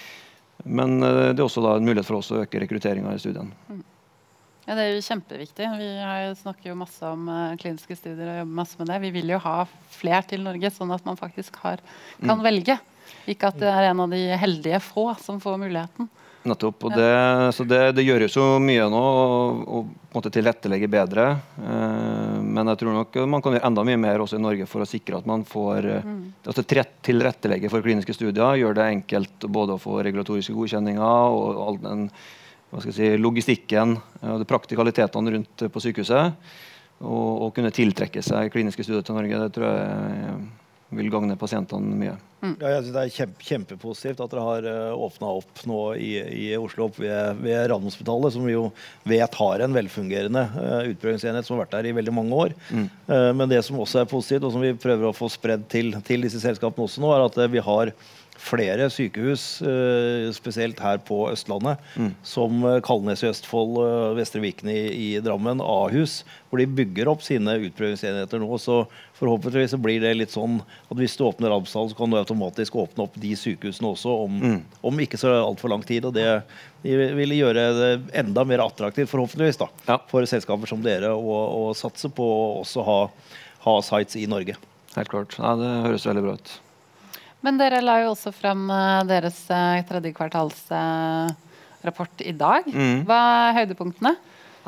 Men 0.79 0.97
eh, 1.03 1.29
det 1.33 1.41
er 1.41 1.47
også 1.47 1.63
da 1.65 1.77
en 1.77 1.87
mulighet 1.87 2.07
for 2.07 2.21
oss 2.21 2.31
å 2.31 2.43
øke 2.45 2.61
rekrutteringa 2.63 3.15
i 3.15 3.21
studien. 3.21 3.51
Mm. 3.67 3.83
Ja, 4.69 4.75
Det 4.77 4.83
er 4.85 4.91
jo 4.93 5.01
kjempeviktig. 5.01 5.67
Vi 5.79 5.89
snakker 6.43 6.69
jo 6.69 6.77
masse 6.77 7.09
om 7.09 7.25
uh, 7.25 7.57
kliniske 7.57 7.95
studier 7.97 8.27
og 8.29 8.35
jobber 8.43 8.57
masse 8.59 8.77
med 8.77 8.91
det. 8.91 8.99
Vi 9.01 9.09
vil 9.15 9.33
jo 9.33 9.41
ha 9.41 9.63
flere 9.95 10.21
til 10.29 10.45
Norge, 10.45 10.69
sånn 10.75 10.93
at 10.93 11.07
man 11.09 11.17
faktisk 11.17 11.57
har, 11.63 11.81
kan 12.21 12.37
mm. 12.37 12.45
velge. 12.45 12.77
Ikke 13.33 13.49
at 13.49 13.57
det 13.57 13.71
er 13.73 13.89
en 13.89 14.05
av 14.05 14.13
de 14.13 14.21
heldige 14.37 14.77
få 14.85 15.09
som 15.25 15.41
får 15.41 15.57
muligheten. 15.57 16.11
Nettopp. 16.47 16.85
og 16.87 16.93
det, 16.95 17.09
så 17.57 17.65
det, 17.67 17.79
det, 17.97 18.05
gjøres 18.07 18.35
jo 18.37 18.43
mye 18.63 18.85
nå 18.93 19.01
å 20.15 20.21
tilrettelegge 20.23 20.87
bedre. 20.91 21.25
Eh, 21.59 22.37
men 22.39 22.71
jeg 22.71 22.79
tror 22.79 22.95
nok 22.95 23.17
man 23.29 23.43
kan 23.43 23.57
gjøre 23.57 23.67
enda 23.67 23.83
mye 23.89 23.99
mer 23.99 24.23
også 24.23 24.39
i 24.39 24.43
Norge 24.43 24.67
for 24.69 24.85
å 24.85 24.87
sikre 24.87 25.19
at 25.19 25.27
man 25.29 25.43
får 25.47 25.89
eh, 25.89 26.05
mm. 26.05 26.21
altså 26.45 26.63
tilrettelegge 27.03 27.71
for 27.73 27.83
kliniske 27.85 28.15
studier. 28.15 28.59
Gjøre 28.61 28.79
det 28.79 28.87
enkelt 28.93 29.49
både 29.51 29.75
å 29.75 29.81
få 29.81 29.99
regulatoriske 30.05 30.55
godkjenninger 30.55 31.35
og 31.41 31.63
all 31.65 31.81
den 31.83 32.07
si, 32.89 33.11
logistikken 33.17 33.97
og 34.21 34.45
praktikalitetene 34.49 35.35
rundt 35.35 35.67
på 35.73 35.83
sykehuset. 35.83 36.39
Og, 36.99 37.27
og 37.45 37.53
kunne 37.55 37.71
tiltrekke 37.71 38.21
seg 38.25 38.51
kliniske 38.51 38.83
studier 38.83 39.05
til 39.07 39.15
Norge. 39.15 39.43
Det 39.45 39.53
tror 39.55 39.69
jeg 39.69 40.33
vil 40.97 41.11
gagne 41.13 41.37
pasientene 41.37 41.95
mye. 41.97 42.15
Mm. 42.39 42.53
Ja, 42.61 42.69
jeg 42.71 42.83
synes 42.83 42.93
Det 42.95 43.01
er 43.01 43.13
kjempe, 43.13 43.45
kjempepositivt 43.45 44.21
at 44.23 44.31
dere 44.31 44.45
har 44.45 44.65
uh, 44.65 44.75
eh, 44.89 45.01
åpna 45.05 45.31
opp 45.41 45.61
nå 45.69 45.79
i, 45.99 46.11
i 46.17 46.45
Oslo 46.57 46.87
opp 46.87 46.97
ved, 47.01 47.41
ved 47.43 47.65
Radiumhospitalet, 47.69 48.33
som 48.33 48.47
vi 48.47 48.55
jo 48.55 48.69
vet 49.11 49.39
har 49.41 49.65
en 49.65 49.75
velfungerende 49.75 50.45
uh, 50.55 50.87
utprøvingsenhet 50.89 51.45
som 51.45 51.57
har 51.57 51.65
vært 51.65 51.75
der 51.77 51.89
i 51.91 51.95
veldig 51.99 52.15
mange 52.15 52.39
år. 52.45 52.55
Mm. 52.71 52.87
Uh, 53.11 53.31
men 53.37 53.51
det 53.51 53.61
som 53.67 53.79
også 53.83 54.01
er 54.01 54.09
positivt, 54.09 54.47
og 54.47 54.55
som 54.55 54.65
vi 54.65 54.73
prøver 54.79 55.09
å 55.09 55.15
få 55.15 55.29
spredd 55.31 55.67
til, 55.71 55.91
til 56.07 56.25
disse 56.25 56.41
selskapene 56.41 56.87
også 56.87 57.03
nå, 57.03 57.11
er 57.13 57.27
at 57.27 57.37
uh, 57.43 57.51
vi 57.51 57.63
har 57.69 57.93
flere 58.39 58.87
sykehus, 58.91 59.61
eh, 59.61 60.29
spesielt 60.35 60.79
her 60.79 60.99
på 61.03 61.17
Østlandet, 61.31 61.81
mm. 61.99 62.11
som 62.23 62.63
eh, 62.65 62.79
Kalnes 62.85 63.23
i 63.23 63.29
Østfold, 63.29 63.75
eh, 63.83 64.13
Vestre 64.17 64.41
Viken 64.43 64.71
i, 64.71 64.79
i, 64.95 65.07
Drammen, 65.23 65.59
Ahus, 65.61 66.21
hvor 66.49 66.61
de 66.61 66.67
bygger 66.79 67.11
opp 67.11 67.23
sine 67.25 67.57
utprøvingsenheter 67.67 68.41
nå. 68.41 68.49
Så 68.61 68.81
forhåpentligvis 69.19 69.75
så 69.75 69.81
blir 69.81 69.99
det 70.03 70.15
litt 70.15 70.33
sånn 70.33 70.61
at 70.61 70.95
hvis 70.97 71.17
du 71.19 71.25
åpner 71.27 71.51
Ramsdal, 71.53 71.91
så 71.91 71.99
kan 71.99 72.13
du 72.13 72.19
automatisk 72.19 72.79
åpne 72.79 73.05
opp 73.05 73.19
de 73.19 73.33
sykehusene 73.37 73.91
også 73.91 74.15
om, 74.23 74.39
mm. 74.39 74.57
om 74.87 75.03
ikke 75.03 75.19
så 75.19 75.35
altfor 75.41 75.73
lang 75.73 75.83
tid. 75.85 76.07
og 76.07 76.15
det 76.15 76.39
vil 76.87 77.35
gjøre 77.35 77.67
det 77.75 77.91
enda 78.21 78.47
mer 78.47 78.63
attraktivt 78.63 79.11
forhåpentligvis 79.11 79.59
da, 79.59 79.67
ja. 79.89 79.99
for 80.07 80.23
selskaper 80.29 80.71
som 80.71 80.81
dere 80.85 81.11
å, 81.11 81.37
å 81.67 81.75
satse 81.77 82.07
på 82.07 82.23
å 82.23 82.47
også 82.63 82.87
ha, 82.87 82.97
ha 83.67 83.77
sites 83.83 84.15
i 84.15 84.25
Norge. 84.31 84.55
Helt 84.95 85.11
klart. 85.11 85.35
Ja, 85.37 85.53
det 85.59 85.75
høres 85.85 86.07
veldig 86.07 86.25
bra 86.25 86.39
ut. 86.39 86.57
Men 87.45 87.57
dere 87.59 87.81
la 87.83 88.01
jo 88.03 88.11
også 88.13 88.31
frem 88.35 88.69
uh, 88.71 89.03
deres 89.07 89.37
uh, 89.51 89.79
tredje 89.87 90.11
kvartalsrapport 90.17 92.15
uh, 92.19 92.27
i 92.27 92.33
dag. 92.35 92.67
Mm. 92.67 93.05
Hva 93.07 93.19
er 93.49 93.57
høydepunktene? 93.61 94.15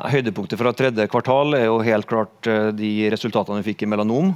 Høydepunktet 0.02 0.58
fra 0.58 0.72
tredje 0.74 1.04
kvartal 1.12 1.54
er 1.58 1.66
jo 1.68 1.76
helt 1.84 2.08
klart 2.08 2.48
de 2.74 3.10
resultatene 3.12 3.60
vi 3.60 3.68
fikk 3.70 3.84
i 3.84 3.90
melanom. 3.92 4.32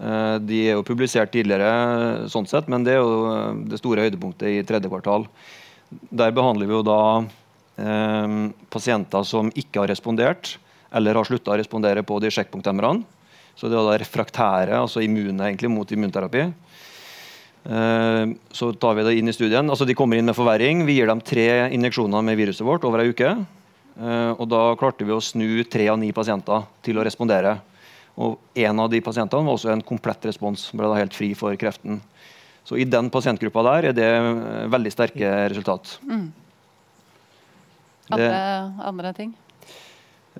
De 0.00 0.58
er 0.62 0.78
jo 0.78 0.86
publisert 0.86 1.32
tidligere, 1.34 1.70
sånn 2.32 2.46
sett, 2.48 2.70
men 2.72 2.86
det 2.86 2.94
er 2.94 3.02
jo 3.02 3.10
det 3.68 3.76
store 3.82 4.06
høydepunktet 4.06 4.48
i 4.48 4.62
tredje 4.64 4.88
kvartal. 4.88 5.26
Der 5.90 6.32
behandler 6.32 6.70
vi 6.70 6.72
jo 6.78 6.86
da 6.86 7.00
eh, 7.80 8.28
pasienter 8.72 9.26
som 9.26 9.50
ikke 9.52 9.82
har 9.82 9.90
respondert, 9.90 10.54
eller 10.94 11.18
har 11.18 11.26
slutta 11.28 11.52
å 11.54 11.58
respondere 11.60 12.02
på 12.06 12.16
de 12.22 12.30
sjekkpunkthemmerne. 12.32 13.04
Så 13.58 13.68
det 13.68 13.76
er 13.76 13.84
da 13.90 13.98
refraktære, 14.00 14.78
altså 14.78 15.02
immune 15.04 15.42
egentlig, 15.44 15.68
mot 15.68 15.90
immunterapi. 15.92 16.46
Eh, 17.64 18.26
så 18.52 18.72
tar 18.72 18.94
vi 18.96 19.04
det 19.04 19.16
inn 19.18 19.28
i 19.28 19.34
studien. 19.36 19.68
Altså 19.68 19.86
De 19.86 19.96
kommer 19.96 20.16
inn 20.16 20.28
med 20.28 20.36
forverring. 20.36 20.84
Vi 20.88 20.96
gir 20.98 21.10
dem 21.10 21.20
tre 21.20 21.68
injeksjoner 21.74 22.24
med 22.24 22.38
viruset 22.40 22.64
vårt 22.66 22.84
over 22.88 23.02
ei 23.02 23.12
uke. 23.12 23.34
Eh, 24.00 24.30
og 24.32 24.46
Da 24.48 24.62
klarte 24.80 25.04
vi 25.04 25.12
å 25.12 25.20
snu 25.20 25.64
tre 25.68 25.88
av 25.88 25.98
ni 26.00 26.12
pasienter 26.12 26.64
til 26.82 26.98
å 26.98 27.04
respondere. 27.04 27.58
Og 28.16 28.38
En 28.56 28.80
av 28.80 28.90
de 28.90 29.00
pasientene 29.00 29.44
var 29.44 29.54
også 29.54 29.72
en 29.72 29.82
komplett 29.82 30.24
respons. 30.24 30.70
ble 30.72 30.88
da 30.88 30.94
helt 30.94 31.14
fri 31.14 31.34
for 31.34 31.54
kreften. 31.56 32.00
Så 32.64 32.78
i 32.78 32.84
den 32.84 33.10
pasientgruppa 33.10 33.62
der 33.62 33.88
er 33.90 33.92
det 33.92 34.08
eh, 34.08 34.68
veldig 34.68 34.92
sterke 34.92 35.48
resultat. 35.50 35.98
Mm. 36.04 36.32
Andre, 38.10 38.74
andre 38.82 39.12
ting? 39.14 39.34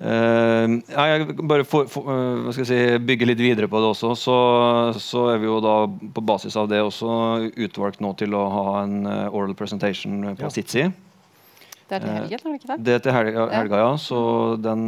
Uh, 0.01 0.79
jeg 0.89 1.35
bare 1.45 1.61
for, 1.67 1.85
for, 1.91 2.07
uh, 2.09 2.49
si, 2.57 2.77
bygge 3.05 3.27
litt 3.29 3.41
videre 3.41 3.69
på 3.69 3.77
det 3.83 3.91
også. 3.91 4.15
Så, 4.17 4.37
så, 4.97 5.27
er 5.35 5.41
vi 5.43 5.49
jo 5.49 5.59
da 5.61 5.75
på 5.85 6.23
basis 6.25 6.57
av 6.57 6.71
det 6.71 6.79
også 6.81 7.11
utvalgt 7.67 8.01
nå 8.01 8.15
til 8.17 8.33
å 8.33 8.41
ha 8.49 8.65
en 8.81 9.05
uh, 9.05 9.29
oral 9.29 9.53
presentation 9.57 10.31
på 10.31 10.47
ja. 10.47 10.53
SITSI. 10.57 10.87
Det 11.91 11.99
er 11.99 12.05
til 12.05 12.15
helgen, 12.15 12.45
er 12.49 12.57
ikke 12.57 12.69
det? 12.71 12.77
Det 12.87 12.95
er 12.95 13.03
til 13.05 13.13
helga, 13.13 13.45
helga 13.51 13.81
ja. 13.83 13.91
Så 13.99 14.19
den, 14.63 14.87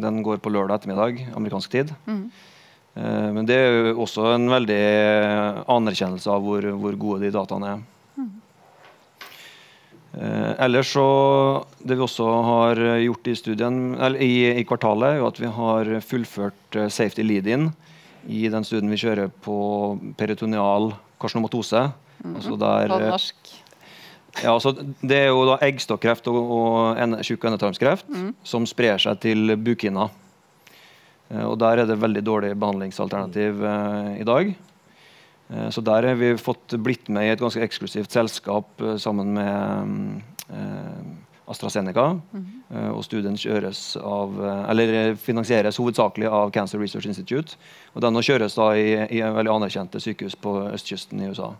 den, 0.00 0.20
går 0.24 0.38
på 0.40 0.52
lørdag 0.54 0.78
ettermiddag, 0.78 1.18
amerikansk 1.34 1.72
tid. 1.74 1.90
Mm. 2.06 2.28
Men 3.36 3.48
det 3.50 3.56
er 3.58 3.74
jo 3.74 3.96
også 4.06 4.28
en 4.30 4.46
veldig 4.48 4.78
anerkjennelse 5.74 6.30
av 6.32 6.46
hvor, 6.46 6.68
hvor 6.80 6.96
gode 7.02 7.26
de 7.26 7.32
dataene 7.34 7.72
er. 7.74 7.82
Mm. 10.16 10.54
ellers 10.64 10.92
så 10.96 11.02
Det 11.84 11.96
vi 11.96 12.02
også 12.02 12.26
har 12.44 12.76
gjort 13.04 13.26
i 13.28 13.34
studien, 13.36 13.94
eller 14.00 14.18
i, 14.24 14.58
i 14.60 14.64
kvartalet, 14.64 15.18
er 15.18 15.26
at 15.26 15.38
vi 15.40 15.46
har 15.46 15.90
fullført 16.00 16.76
eh, 16.80 16.88
safety 16.88 17.22
lead-in 17.22 17.70
i 18.28 18.48
den 18.48 18.64
studien 18.64 18.90
vi 18.90 18.96
kjører 18.96 19.28
på 19.44 19.56
peritoneal 20.16 20.94
karsinomatose. 21.20 21.92
Altså 22.34 22.56
der, 22.58 22.88
På 22.88 22.96
eh, 23.00 23.10
norsk. 23.12 23.52
ja, 24.42 24.52
altså 24.54 24.72
det 25.02 25.16
er 25.20 25.28
jo 25.28 25.44
da 25.46 25.58
eggstokkreft 25.68 26.26
og, 26.32 26.38
og 26.50 26.98
en, 26.98 27.14
tjukk- 27.20 27.44
endetarmskreft 27.46 28.08
endetarmskreft 28.08 28.34
som 28.42 28.64
sprer 28.66 28.98
seg 28.98 29.20
til 29.20 29.52
bukhinna. 29.56 30.08
Eh, 31.30 31.44
Og 31.44 31.58
der 31.60 31.82
er 31.84 31.86
det 31.86 32.00
veldig 32.00 32.24
dårlig 32.24 32.54
behandlingsalternativ 32.58 33.62
eh, 33.62 34.20
i 34.22 34.24
dag. 34.24 34.54
Eh, 35.50 35.68
så 35.70 35.84
der 35.84 36.10
har 36.10 36.18
vi 36.18 36.36
fått 36.40 36.78
blitt 36.82 37.08
med 37.08 37.26
i 37.26 37.34
et 37.34 37.42
ganske 37.42 37.62
eksklusivt 37.62 38.12
selskap 38.12 38.80
eh, 38.80 38.96
sammen 38.96 39.34
med 39.34 39.82
mm, 39.82 40.22
-hmm. 40.48 41.16
AstraZeneca. 41.46 42.06
Eh, 42.70 42.88
og 42.90 43.04
studien 43.06 43.36
kjøres 43.38 43.96
av, 44.02 44.34
eh, 44.44 44.70
eller 44.72 44.94
eh, 44.94 45.18
finansieres 45.20 45.78
hovedsakelig 45.78 46.26
av 46.26 46.50
Cancer 46.54 46.80
Research 46.82 47.06
Institute. 47.06 47.58
Og 47.94 48.02
den 48.02 48.18
kjøres 48.22 48.56
da 48.58 48.72
i, 48.74 48.88
i 49.18 49.22
veldig 49.22 49.52
anerkjente 49.52 50.02
sykehus 50.02 50.36
på 50.42 50.58
østkysten 50.72 51.22
i 51.22 51.30
USA. 51.30 51.52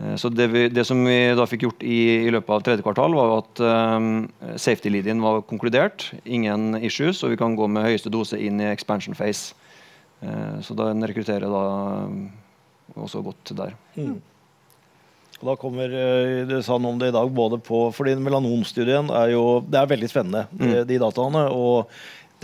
Eh, 0.00 0.16
Så 0.16 0.28
det, 0.28 0.48
vi, 0.52 0.68
det 0.68 0.84
som 0.86 1.04
vi 1.06 1.18
da 1.38 1.46
fikk 1.46 1.68
gjort 1.68 1.86
i, 1.86 2.26
i 2.26 2.32
løpet 2.34 2.56
av 2.56 2.64
tredje 2.66 2.86
kvartal, 2.86 3.14
var 3.14 3.36
at 3.38 3.62
um, 3.62 4.26
safety 4.56 4.90
lead-in 4.90 5.22
var 5.22 5.44
konkludert. 5.46 6.10
Ingen 6.24 6.74
issues, 6.82 7.22
og 7.22 7.30
vi 7.30 7.38
kan 7.40 7.56
gå 7.56 7.70
med 7.70 7.86
høyeste 7.86 8.10
dose 8.10 8.40
inn 8.40 8.60
i 8.60 8.72
expansion 8.72 9.14
phase. 9.14 9.54
Uh, 10.24 10.58
så 10.64 10.74
da 10.74 10.90
den 10.90 11.06
rekrutterer 11.06 11.46
da 11.46 11.62
også 12.94 13.22
godt 13.26 13.52
der. 13.58 13.74
Og 15.36 15.48
da 15.50 15.54
kommer, 15.60 15.92
Du 16.48 16.54
sa 16.64 16.78
noe 16.78 16.94
om 16.94 17.00
det 17.00 17.10
i 17.10 17.16
dag, 17.16 17.30
både 17.34 17.58
på, 17.60 17.86
fordi 17.92 18.14
melanomstudien 18.16 19.10
er 19.12 19.34
jo 19.34 19.60
det 19.66 19.80
er 19.80 19.90
veldig 19.90 20.08
spennende, 20.12 20.46
de, 20.56 20.84
de 20.88 21.00
dataene. 21.02 21.46
Og 21.52 21.90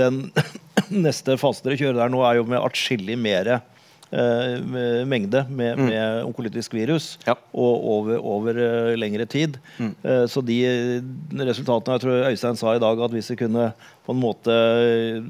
den 0.01 0.27
neste 1.07 1.39
fasen 1.41 1.69
dere 1.69 1.79
kjører 1.81 2.03
der 2.03 2.13
nå, 2.13 2.21
er 2.27 2.41
jo 2.41 2.49
med 2.49 2.61
atskillig 2.61 3.17
mer 3.21 3.55
eh, 4.13 4.61
med 4.63 5.09
mengde 5.09 5.45
med, 5.51 5.79
med 5.81 6.23
onkolytisk 6.27 6.75
virus 6.77 7.19
Ja. 7.27 7.35
og 7.53 7.87
over, 7.95 8.19
over 8.21 8.59
eh, 8.61 8.93
lengre 9.01 9.27
tid. 9.27 9.57
Eh, 9.81 10.27
så 10.29 10.43
de 10.45 10.59
resultatene 11.43 11.97
Jeg 11.97 12.05
tror 12.05 12.29
Øystein 12.31 12.57
sa 12.61 12.75
i 12.77 12.83
dag 12.83 13.01
at 13.07 13.11
hvis 13.17 13.31
vi 13.33 13.39
kunne 13.43 13.71
på 14.07 14.13
en 14.17 14.21
måte 14.23 14.55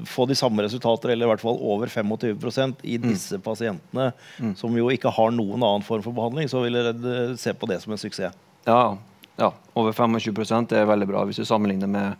få 0.09 0.25
de 0.27 0.35
samme 0.35 0.63
resultater, 0.65 1.11
eller 1.13 1.27
i 1.27 1.31
hvert 1.33 1.43
fall 1.43 1.59
over 1.61 1.87
25% 1.91 2.81
i 2.89 2.97
disse 3.01 3.37
pasientene 3.43 4.11
som 4.57 4.73
jo 4.77 4.87
ikke 4.89 5.11
har 5.13 5.31
noen 5.35 5.61
annen 5.61 5.85
form 5.85 6.01
for 6.05 6.15
behandling, 6.15 6.49
så 6.49 6.63
ville 6.65 6.81
dere 6.93 7.37
se 7.37 7.53
på 7.53 7.69
det 7.69 7.81
som 7.83 7.93
en 7.93 8.01
suksess. 8.01 8.33
Ja, 8.65 8.97
ja, 9.37 9.51
over 9.77 9.93
25% 9.93 10.73
er 10.77 10.85
veldig 10.89 11.07
bra 11.09 11.23
hvis 11.29 11.39
du 11.41 11.45
sammenligner 11.45 11.89
med 11.89 12.17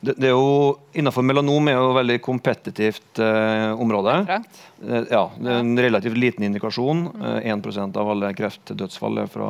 det, 0.00 0.14
det 0.14 0.28
er 0.30 0.34
jo, 0.36 0.78
Innenfor 0.94 1.24
melanom 1.26 1.68
er 1.70 1.74
jo 1.78 1.88
et 1.90 1.98
veldig 1.98 2.18
kompetitivt 2.22 3.22
eh, 3.22 3.72
område. 3.74 4.20
Det 4.28 4.36
Eh, 4.86 5.08
Ja, 5.10 5.24
det 5.38 5.50
er 5.50 5.62
en 5.62 5.78
relativt 5.78 6.18
liten 6.18 6.44
indikasjon. 6.46 7.08
Eh, 7.18 7.50
1 7.50 7.96
av 7.96 8.10
alle 8.10 8.30
kreftdødsfall 8.34 9.24
er 9.24 9.32
fra, 9.32 9.48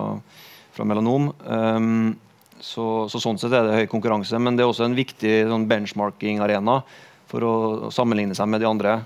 fra 0.73 0.87
melanom. 0.89 1.33
Um, 1.45 2.17
så, 2.61 3.07
så 3.13 3.21
sånn 3.23 3.39
sett 3.39 3.53
er 3.55 3.69
det 3.69 3.77
høy 3.77 3.87
konkurranse, 3.91 4.39
men 4.43 4.57
det 4.57 4.65
er 4.65 4.71
også 4.71 4.89
en 4.89 4.97
viktig 4.97 5.35
sånn 5.51 5.69
benchmarking-arena 5.71 6.81
for 7.29 7.45
å 7.45 7.53
sammenligne 7.95 8.35
seg 8.35 8.49
med 8.51 8.65
de 8.65 8.71
andre. 8.71 8.97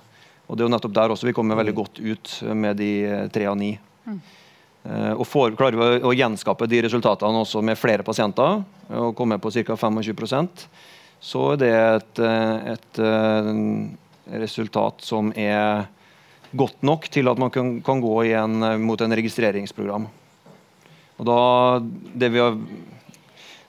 Og 0.47 0.57
det 0.57 0.63
er 0.63 0.71
jo 0.71 0.75
nettopp 0.77 0.95
der 0.95 1.13
også 1.13 1.29
vi 1.29 1.35
kommer 1.37 1.59
veldig 1.59 1.75
godt 1.75 2.01
ut 2.01 2.33
med 2.55 2.79
de 2.81 2.93
eh, 3.09 3.27
tre 3.35 3.51
av 3.51 3.59
ni. 3.59 3.75
Eh, 4.07 5.13
og 5.13 5.27
får, 5.27 5.57
klarer 5.59 5.79
vi 5.79 5.91
å, 6.01 6.09
å 6.11 6.17
gjenskape 6.17 6.71
de 6.71 6.85
resultatene 6.87 7.45
også 7.45 7.63
med 7.67 7.79
flere 7.79 8.07
pasienter, 8.07 8.63
og 8.93 9.15
komme 9.19 9.39
på 9.43 9.53
ca. 9.55 9.77
25 9.77 10.03
så 11.23 11.43
er 11.55 11.61
det 11.61 11.73
et, 11.73 12.21
eh, 12.27 12.73
et 12.75 12.99
eh, 12.99 13.51
resultat 14.43 15.05
som 15.07 15.31
er 15.39 15.87
godt 16.53 16.83
nok 16.85 17.07
til 17.15 17.31
at 17.31 17.39
man 17.41 17.53
kan, 17.55 17.77
kan 17.85 18.03
gå 18.03 18.17
igjen 18.27 18.59
eh, 18.67 18.81
mot 18.83 19.01
en 19.01 19.15
registreringsprogram. 19.15 20.09
Og 21.23 21.29
da, 21.29 21.39
det, 22.19 22.33
vi 22.35 22.43
har, 22.43 22.57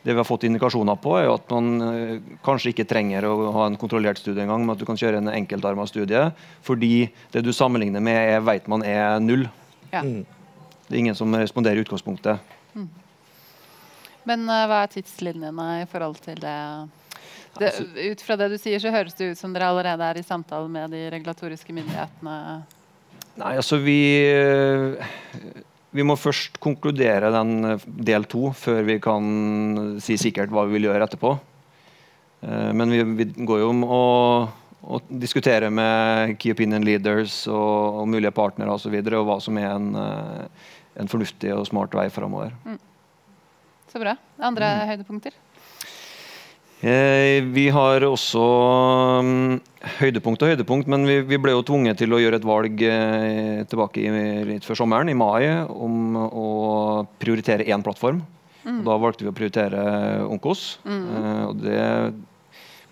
det 0.01 0.15
vi 0.15 0.17
har 0.17 0.25
fått 0.25 0.47
indikasjoner 0.49 0.97
på, 1.03 1.13
er 1.19 1.29
at 1.29 1.53
man 1.53 2.23
kanskje 2.45 2.71
ikke 2.73 2.87
trenger 2.89 3.27
å 3.29 3.35
ha 3.59 3.67
en 3.69 3.77
kontrollert 3.77 4.17
studie 4.17 4.41
engang, 4.41 4.65
men 4.65 4.73
at 4.73 4.81
du 4.81 4.87
kan 4.89 4.97
kjøre 4.97 5.21
en 5.21 5.29
enkeltarma 5.35 5.85
studie, 5.91 6.23
fordi 6.65 7.11
det 7.35 7.45
du 7.45 7.51
sammenligner 7.53 8.01
med, 8.01 8.17
er, 8.17 8.41
vet 8.47 8.65
man 8.71 8.81
er 8.87 9.21
null. 9.21 9.45
Ja. 9.93 10.01
Det 10.01 10.97
er 10.97 11.03
ingen 11.03 11.19
som 11.19 11.37
responderer 11.37 11.77
i 11.77 11.85
utgangspunktet. 11.85 12.41
Men 14.27 14.47
eh, 14.47 14.65
hva 14.69 14.83
er 14.83 14.91
tidslinjene 14.91 15.69
i 15.83 15.87
forhold 15.91 16.21
til 16.23 16.39
det? 16.41 16.57
Det? 17.59 17.71
Ut 18.11 18.21
fra 18.25 18.35
det 18.39 18.47
du 18.53 18.57
sier, 18.57 18.79
så 18.81 18.91
høres 18.93 19.13
det 19.17 19.31
ut 19.33 19.37
som 19.39 19.53
dere 19.53 19.67
allerede 19.69 20.01
er 20.09 20.17
i 20.19 20.23
samtale 20.25 20.69
med 20.71 20.89
de 20.95 21.03
regulatoriske 21.13 21.73
myndighetene. 21.75 22.37
Nei, 23.37 23.53
altså 23.57 23.77
vi 23.81 23.97
Vi 25.93 26.01
må 26.01 26.15
først 26.17 26.55
konkludere 26.63 27.29
den 27.33 27.65
eh, 27.75 27.83
del 27.85 28.23
to 28.25 28.47
før 28.57 28.79
vi 28.87 28.95
kan 29.03 29.97
si 30.01 30.15
sikkert 30.17 30.49
hva 30.49 30.63
vi 30.65 30.79
vil 30.79 30.87
gjøre 30.89 31.05
etterpå. 31.05 31.35
Eh, 32.41 32.71
Men 32.73 32.89
vi, 32.89 33.03
vi 33.19 33.27
går 33.45 33.59
jo 33.61 33.67
om 33.69 33.83
å, 33.85 33.99
å 34.81 34.99
diskutere 35.07 35.69
med 35.69 36.33
key 36.41 36.49
opinion 36.55 36.81
leaders 36.83 37.43
og, 37.47 38.01
og 38.01 38.09
mulige 38.09 38.33
partnere 38.33 38.73
osv. 38.73 38.73
Og, 38.73 38.81
så 38.87 38.93
videre, 38.95 39.19
og 39.21 39.29
hva 39.29 39.37
som 39.45 39.57
er 39.61 39.69
en, 39.69 39.91
eh, 39.93 40.65
en 41.03 41.11
fornuftig 41.13 41.53
og 41.53 41.67
smart 41.69 41.93
vei 41.93 42.07
framover. 42.09 42.57
Så 43.93 44.01
bra. 44.01 44.15
Andre 44.41 44.65
Mm. 44.73 44.87
høydepunkter? 44.89 45.33
Eh, 46.83 47.39
vi 47.55 47.69
har 47.71 48.03
også 48.03 48.41
mm, 49.23 49.51
høydepunkt 50.01 50.41
og 50.43 50.49
høydepunkt, 50.51 50.89
men 50.91 51.05
vi, 51.07 51.21
vi 51.23 51.37
ble 51.39 51.53
jo 51.53 51.63
tvunget 51.63 52.01
til 52.01 52.11
å 52.11 52.19
gjøre 52.19 52.41
et 52.41 52.47
valg 52.47 52.83
eh, 52.83 53.61
tilbake 53.71 54.03
i, 54.03 54.09
litt 54.49 54.67
før 54.67 54.81
sommeren, 54.81 55.07
i 55.07 55.15
mai, 55.15 55.47
om 55.71 56.17
å 56.19 56.49
prioritere 57.23 57.69
én 57.71 57.85
plattform. 57.85 58.19
Mm. 58.63 58.77
da 58.87 58.93
valgte 58.95 59.25
vi 59.25 59.27
å 59.31 59.35
prioritere 59.35 59.79
Onkos. 60.27 60.77
Eh, 60.87 61.41
og 61.47 61.63
det 61.63 61.79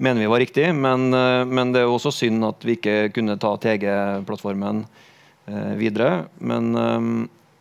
mener 0.01 0.23
vi 0.23 0.31
var 0.31 0.43
riktig, 0.43 0.69
men, 0.75 1.11
men 1.51 1.75
det 1.75 1.83
er 1.83 1.85
jo 1.87 1.97
også 1.97 2.13
synd 2.15 2.47
at 2.47 2.63
vi 2.65 2.77
ikke 2.79 3.11
kunne 3.13 3.37
ta 3.39 3.53
TG-plattformen 3.61 4.81
videre. 5.77 6.25
Men, 6.41 6.71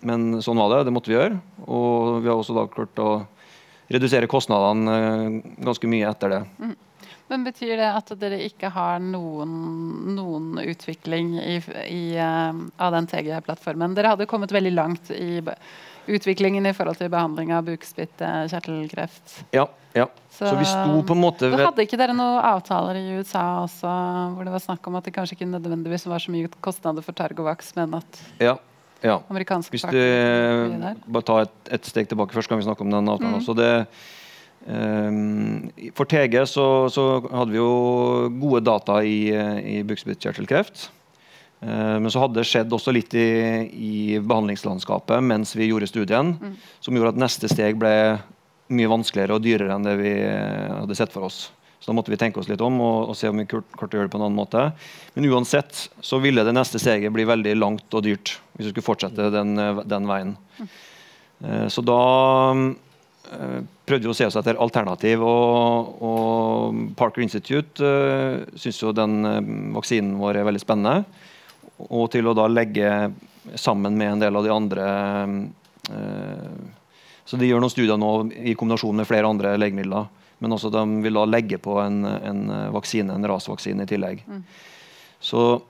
men 0.07 0.25
sånn 0.41 0.63
var 0.63 0.73
det, 0.73 0.87
det 0.89 0.95
måtte 0.95 1.13
vi 1.13 1.19
gjøre. 1.19 1.37
Og 1.67 2.23
vi 2.23 2.31
har 2.31 2.41
også 2.41 2.57
da 2.57 2.65
klart 2.73 3.03
å 3.03 3.11
redusere 3.91 4.31
kostnadene 4.31 4.97
eh, 4.97 5.41
ganske 5.67 5.91
mye 5.91 6.09
etter 6.11 6.35
det. 6.35 6.41
Men 7.31 7.45
betyr 7.47 7.77
det 7.79 7.91
at 7.95 8.09
dere 8.19 8.41
ikke 8.43 8.73
har 8.75 8.99
noen, 9.03 9.51
noen 10.17 10.59
utvikling 10.65 11.37
i, 11.39 11.61
i, 11.87 12.05
eh, 12.19 12.63
av 12.83 12.97
den 12.97 13.11
TG-plattformen? 13.11 13.95
Dere 13.99 14.17
hadde 14.17 14.31
kommet 14.31 14.55
veldig 14.55 14.73
langt 14.75 15.13
i 15.15 15.39
utviklingen 16.11 16.67
i 16.67 16.73
forhold 16.75 16.99
til 16.99 17.11
behandling 17.13 17.53
av 17.55 17.69
bukspytt, 17.69 18.17
eh, 18.25 18.47
kjertelkreft. 18.51 19.37
Ja, 19.55 19.69
ja. 19.95 20.09
Så, 20.31 20.51
vi 20.57 20.65
sto 20.65 21.03
på 21.07 21.15
en 21.15 21.21
måte 21.21 21.51
ved 21.51 21.61
hadde 21.61 21.85
ikke 21.85 21.99
dere 22.01 22.15
noen 22.17 22.41
avtaler 22.47 22.97
i 22.97 23.19
USA 23.19 23.45
også, 23.65 23.91
hvor 24.35 24.47
det 24.47 24.55
var 24.55 24.63
snakk 24.65 24.87
om 24.89 24.97
at 24.99 25.07
det 25.07 25.13
kanskje 25.15 25.37
ikke 25.37 25.51
nødvendigvis 25.51 26.07
var 26.09 26.23
så 26.23 26.33
mye 26.33 26.51
kostnader 26.65 27.05
for 27.05 27.17
Targovax, 27.19 27.75
men 27.77 27.99
at 28.01 28.23
Ja. 28.41 28.57
Ja. 29.03 29.19
amerikanske 29.33 29.75
Hvis 29.75 29.87
du 29.89 29.99
der? 29.99 31.03
bare 31.07 31.27
tar 31.27 31.45
et, 31.49 31.59
et 31.79 31.91
steg 31.91 32.09
tilbake 32.11 32.37
først, 32.37 32.51
kan 32.51 32.61
vi 32.61 32.67
snakke 32.69 32.85
om 32.87 32.93
den 32.93 33.11
avtalen 33.11 33.41
også. 33.41 33.57
Det, 33.59 33.73
um, 34.67 35.69
for 35.97 36.09
TG 36.11 36.41
så, 36.51 36.67
så 36.93 37.11
hadde 37.27 37.53
vi 37.53 37.61
jo 37.61 38.31
gode 38.41 38.65
data 38.69 39.01
i, 39.05 39.31
i 39.79 39.83
bukspyttkjertelkreft. 39.89 40.91
Eh, 41.61 41.97
men 42.01 42.11
så 42.11 42.23
hadde 42.23 42.41
det 42.41 42.49
skjedd 42.49 42.73
også 42.73 42.93
litt 42.95 43.15
i, 43.17 43.29
i 43.69 43.95
behandlingslandskapet 44.19 45.21
mens 45.25 45.53
vi 45.57 45.69
gjorde 45.69 45.91
studien, 45.91 46.35
som 46.81 46.97
gjorde 46.97 47.15
at 47.15 47.21
neste 47.21 47.51
steg 47.53 47.77
ble 47.81 47.95
mye 48.71 48.91
vanskeligere 48.91 49.37
og 49.37 49.45
dyrere 49.45 49.75
enn 49.75 49.85
det 49.89 49.97
vi 50.01 50.15
eh, 50.25 50.71
hadde 50.79 50.97
sett 50.97 51.13
for 51.13 51.29
oss. 51.29 51.49
Så 51.81 51.89
da 51.89 51.97
måtte 51.97 52.13
vi 52.13 52.19
tenke 52.21 52.37
oss 52.43 52.49
litt 52.51 52.61
om 52.61 52.77
og, 52.85 53.11
og 53.11 53.17
se 53.17 53.31
om 53.31 53.41
vi 53.41 53.47
klarte 53.49 53.89
å 53.89 53.97
gjøre 53.97 54.11
det 54.11 54.13
på 54.13 54.21
en 54.21 54.27
annen 54.27 54.37
måte. 54.37 54.67
Men 55.15 55.31
uansett 55.33 55.87
så 56.05 56.21
ville 56.21 56.45
det 56.45 56.53
neste 56.53 56.81
steget 56.81 57.13
bli 57.15 57.25
veldig 57.29 57.55
langt 57.57 57.97
og 57.97 58.05
dyrt 58.05 58.35
hvis 58.53 58.69
vi 58.69 58.73
skulle 58.75 58.85
fortsette 58.85 59.31
den, 59.33 59.55
eh, 59.57 59.81
den 59.89 60.09
veien. 60.11 60.35
Eh, 60.61 61.67
Så 61.73 61.81
da 61.81 62.03
eh, 63.33 63.57
prøvde 63.89 64.05
vi 64.05 64.13
å 64.13 64.19
se 64.19 64.29
oss 64.29 64.37
etter 64.37 64.61
alternativ, 64.61 65.25
og, 65.25 65.97
og 66.05 66.85
Parker 67.01 67.25
Institute 67.25 67.81
uh, 67.81 68.45
syns 68.61 68.83
jo 68.83 68.93
den 68.95 69.73
vaksinen 69.75 70.21
vår 70.21 70.43
er 70.43 70.47
veldig 70.51 70.63
spennende. 70.63 71.25
Og 71.89 72.11
til 72.13 72.29
å 72.29 72.37
da 72.37 72.45
legge 72.53 73.09
sammen 73.57 73.97
med 73.97 74.13
en 74.13 74.23
del 74.27 74.37
av 74.37 74.45
de 74.45 74.53
andre 74.53 74.87
Så 77.25 77.39
de 77.41 77.49
gjør 77.49 77.63
noen 77.65 77.73
studier 77.73 77.99
nå 77.99 78.11
i 78.37 78.53
kombinasjon 78.55 79.01
med 79.01 79.09
flere 79.09 79.27
andre 79.27 79.57
legemidler. 79.59 80.11
Men 80.41 80.57
også 80.57 80.73
de 80.73 80.85
vil 81.05 81.19
da 81.19 81.27
legge 81.29 81.61
på 81.61 81.77
en, 81.83 82.03
en 82.05 82.45
vaksine, 82.75 83.13
en 83.13 83.29
rasvaksine 83.29 83.85
i 83.85 83.91
tillegg. 83.91 84.23
Så, 85.21 85.61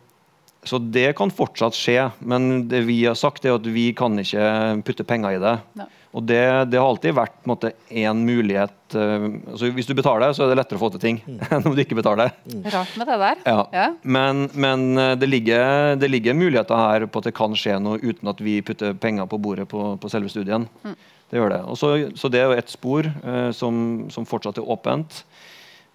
så 0.63 0.79
det 0.79 1.09
kan 1.19 1.33
fortsatt 1.35 1.75
skje, 1.75 2.05
men 2.23 2.69
det 2.71 2.85
vi 2.87 3.01
har 3.03 3.19
sagt 3.19 3.47
er 3.47 3.59
at 3.59 3.67
vi 3.67 3.91
kan 3.99 4.15
ikke 4.23 4.45
putte 4.87 5.07
penger 5.09 5.39
i 5.39 5.43
det. 5.43 5.57
Ja. 5.81 5.89
Og 6.11 6.25
det, 6.27 6.43
det, 6.73 6.79
har 6.81 6.89
alltid 6.91 7.15
vært 7.15 7.67
en 8.03 8.23
mulighet. 8.27 8.75
Uh, 8.95 9.29
altså 9.53 9.71
Hvis 9.77 9.87
du 9.87 9.95
betaler, 9.95 10.33
så 10.35 10.43
er 10.45 10.51
det 10.51 10.59
lettere 10.59 10.81
å 10.81 10.83
få 10.83 10.91
til 10.97 11.03
ting 11.05 11.21
mm. 11.23 11.37
enn 11.55 11.69
om 11.71 11.77
du 11.77 11.83
ikke 11.85 11.99
betaler. 11.99 12.33
Mm. 12.51 12.65
Rart 12.75 12.97
med 12.99 13.11
det 13.13 13.19
der. 13.23 13.45
Ja. 13.47 13.61
ja. 13.77 13.87
Men, 14.03 14.49
men 14.59 14.89
eh, 14.99 15.13
det, 15.21 15.29
ligger, 15.31 15.95
det, 16.01 16.11
ligger, 16.11 16.35
muligheter 16.35 16.83
her 16.83 17.07
på 17.07 17.23
at 17.23 17.31
det 17.31 17.37
kan 17.39 17.55
skje 17.59 17.79
noe 17.83 18.03
uten 18.03 18.33
at 18.33 18.43
vi 18.43 18.59
putter 18.67 18.99
penger 18.99 19.31
på 19.31 19.39
bordet 19.39 19.69
på, 19.71 19.95
på 20.03 20.11
selve 20.11 20.33
studien. 20.33 20.67
Mm. 20.83 20.99
Det 21.31 21.39
gjør 21.39 21.55
det. 21.55 21.61
Også, 21.71 21.91
så 22.19 22.31
det 22.33 22.41
er 22.41 22.51
jo 22.51 22.59
et 22.59 22.73
spor 22.73 23.07
eh, 23.07 23.51
som, 23.57 24.07
som, 24.11 24.27
fortsatt 24.27 24.59
er 24.59 24.71
åpent. 24.71 25.23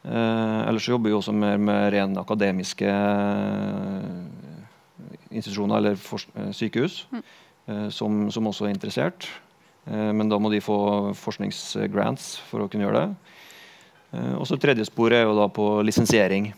Eh, 0.06 0.60
ellers 0.70 0.88
jobber 0.88 1.12
vi 1.12 1.18
også 1.18 1.36
mer 1.36 1.60
med 1.60 1.90
ren 1.96 2.16
akademiske 2.22 2.92
institusjoner 5.36 5.82
eller 5.82 5.98
for, 6.00 6.24
sykehus, 6.56 7.02
mm. 7.12 7.26
som, 7.92 8.30
som 8.32 8.48
også 8.48 8.70
er 8.70 8.78
interessert. 8.78 9.28
Eh, 9.86 10.14
men 10.14 10.30
da 10.30 10.40
må 10.42 10.50
de 10.50 10.64
få 10.64 10.78
forskningsgrants 11.20 12.36
for 12.50 12.66
å 12.66 12.70
kunne 12.72 12.88
gjøre 12.88 13.04
det. 13.04 13.34
Eh, 14.18 14.34
og 14.40 14.48
så 14.50 14.58
Tredje 14.62 14.88
spor 14.90 15.14
er 15.14 15.26
jo 15.28 15.38
da 15.38 15.48
på 15.52 15.70
lisensiering. 15.86 16.52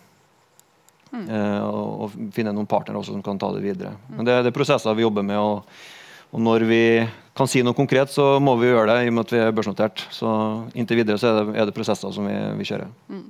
Mm. 1.12 1.26
Eh, 1.26 1.62
og, 1.64 2.16
finne 2.36 2.56
noen 2.56 2.70
partnere 2.70 3.00
også 3.00 3.16
som 3.16 3.24
kan 3.26 3.40
ta 3.40 3.52
det 3.56 3.64
videre. 3.66 3.96
Men 4.12 4.28
det, 4.28 4.42
det 4.46 4.52
er 4.52 4.58
prosesser 4.58 4.98
vi 4.98 5.06
jobber 5.06 5.26
med. 5.28 5.40
Og, 5.40 5.97
og, 6.32 6.40
når 6.44 6.68
vi 6.70 6.84
kan 7.38 7.50
si 7.50 7.62
noe 7.66 7.78
konkret, 7.78 8.12
så 8.12 8.38
må 8.44 8.56
vi 8.60 8.72
gjøre 8.72 8.92
det 8.92 9.06
i 9.06 9.12
og 9.12 9.18
med 9.18 9.28
at 9.28 9.34
vi 9.36 9.42
er 9.44 9.56
børsnotert. 9.56 10.08
Så 10.14 10.30
inntil 10.78 11.02
videre 11.02 11.20
så 11.22 11.32
er 11.32 11.38
det, 11.40 11.58
er 11.62 11.70
det 11.70 11.76
prosesser 11.76 12.14
som 12.14 12.28
vi, 12.28 12.38
vi 12.60 12.68
kjører. 12.68 12.90
Mm. 13.14 13.28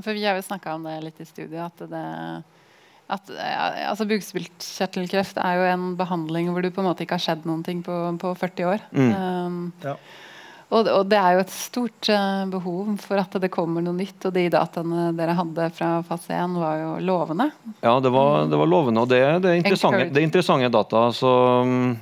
For 0.00 0.16
Vi 0.16 0.24
har 0.24 0.38
jo 0.38 0.44
snakka 0.44 0.74
om 0.74 0.88
det 0.88 0.98
litt 1.04 1.20
i 1.22 1.28
studio. 1.28 1.68
at 1.68 1.84
det 1.88 2.06
at 3.12 3.30
altså 3.90 4.06
Bukspyttkjertelkreft 4.08 5.40
er 5.42 5.58
jo 5.58 5.64
en 5.68 5.86
behandling 5.98 6.48
hvor 6.52 6.64
du 6.64 6.70
på 6.72 6.80
en 6.80 6.88
måte 6.88 7.04
ikke 7.04 7.18
har 7.18 7.24
skjedd 7.24 7.48
noen 7.48 7.64
ting 7.66 7.82
på, 7.84 7.96
på 8.22 8.30
40 8.40 8.68
år. 8.70 8.84
Mm. 8.94 9.10
Um, 9.12 9.58
ja. 9.84 9.96
Og, 10.72 10.88
og, 10.88 11.02
det 11.10 11.18
er 11.20 11.36
jo 11.36 11.42
et 11.42 11.52
stort 11.52 12.08
uh, 12.08 12.44
behov 12.50 12.94
for 13.02 13.20
at 13.20 13.34
det 13.42 13.50
kommer 13.52 13.84
noe 13.84 13.96
nytt. 13.96 14.28
Og 14.28 14.34
de 14.34 14.46
dataene 14.52 15.10
dere 15.18 15.36
hadde 15.36 15.68
fra 15.76 15.90
fase 16.08 16.36
1 16.36 16.56
var 16.60 16.78
jo 16.80 16.92
lovende. 17.04 17.50
Ja, 17.84 17.98
det 18.00 18.12
var, 18.14 18.46
det 18.48 18.60
var 18.60 18.70
lovende. 18.70 19.04
Og 19.04 19.10
det, 19.12 19.20
det, 19.44 19.52
er 19.52 19.60
interessante, 19.60 20.06
det 20.08 20.22
er 20.22 20.28
interessante 20.28 20.72
data. 20.72 21.04
Så, 21.16 21.32
um, 21.62 21.98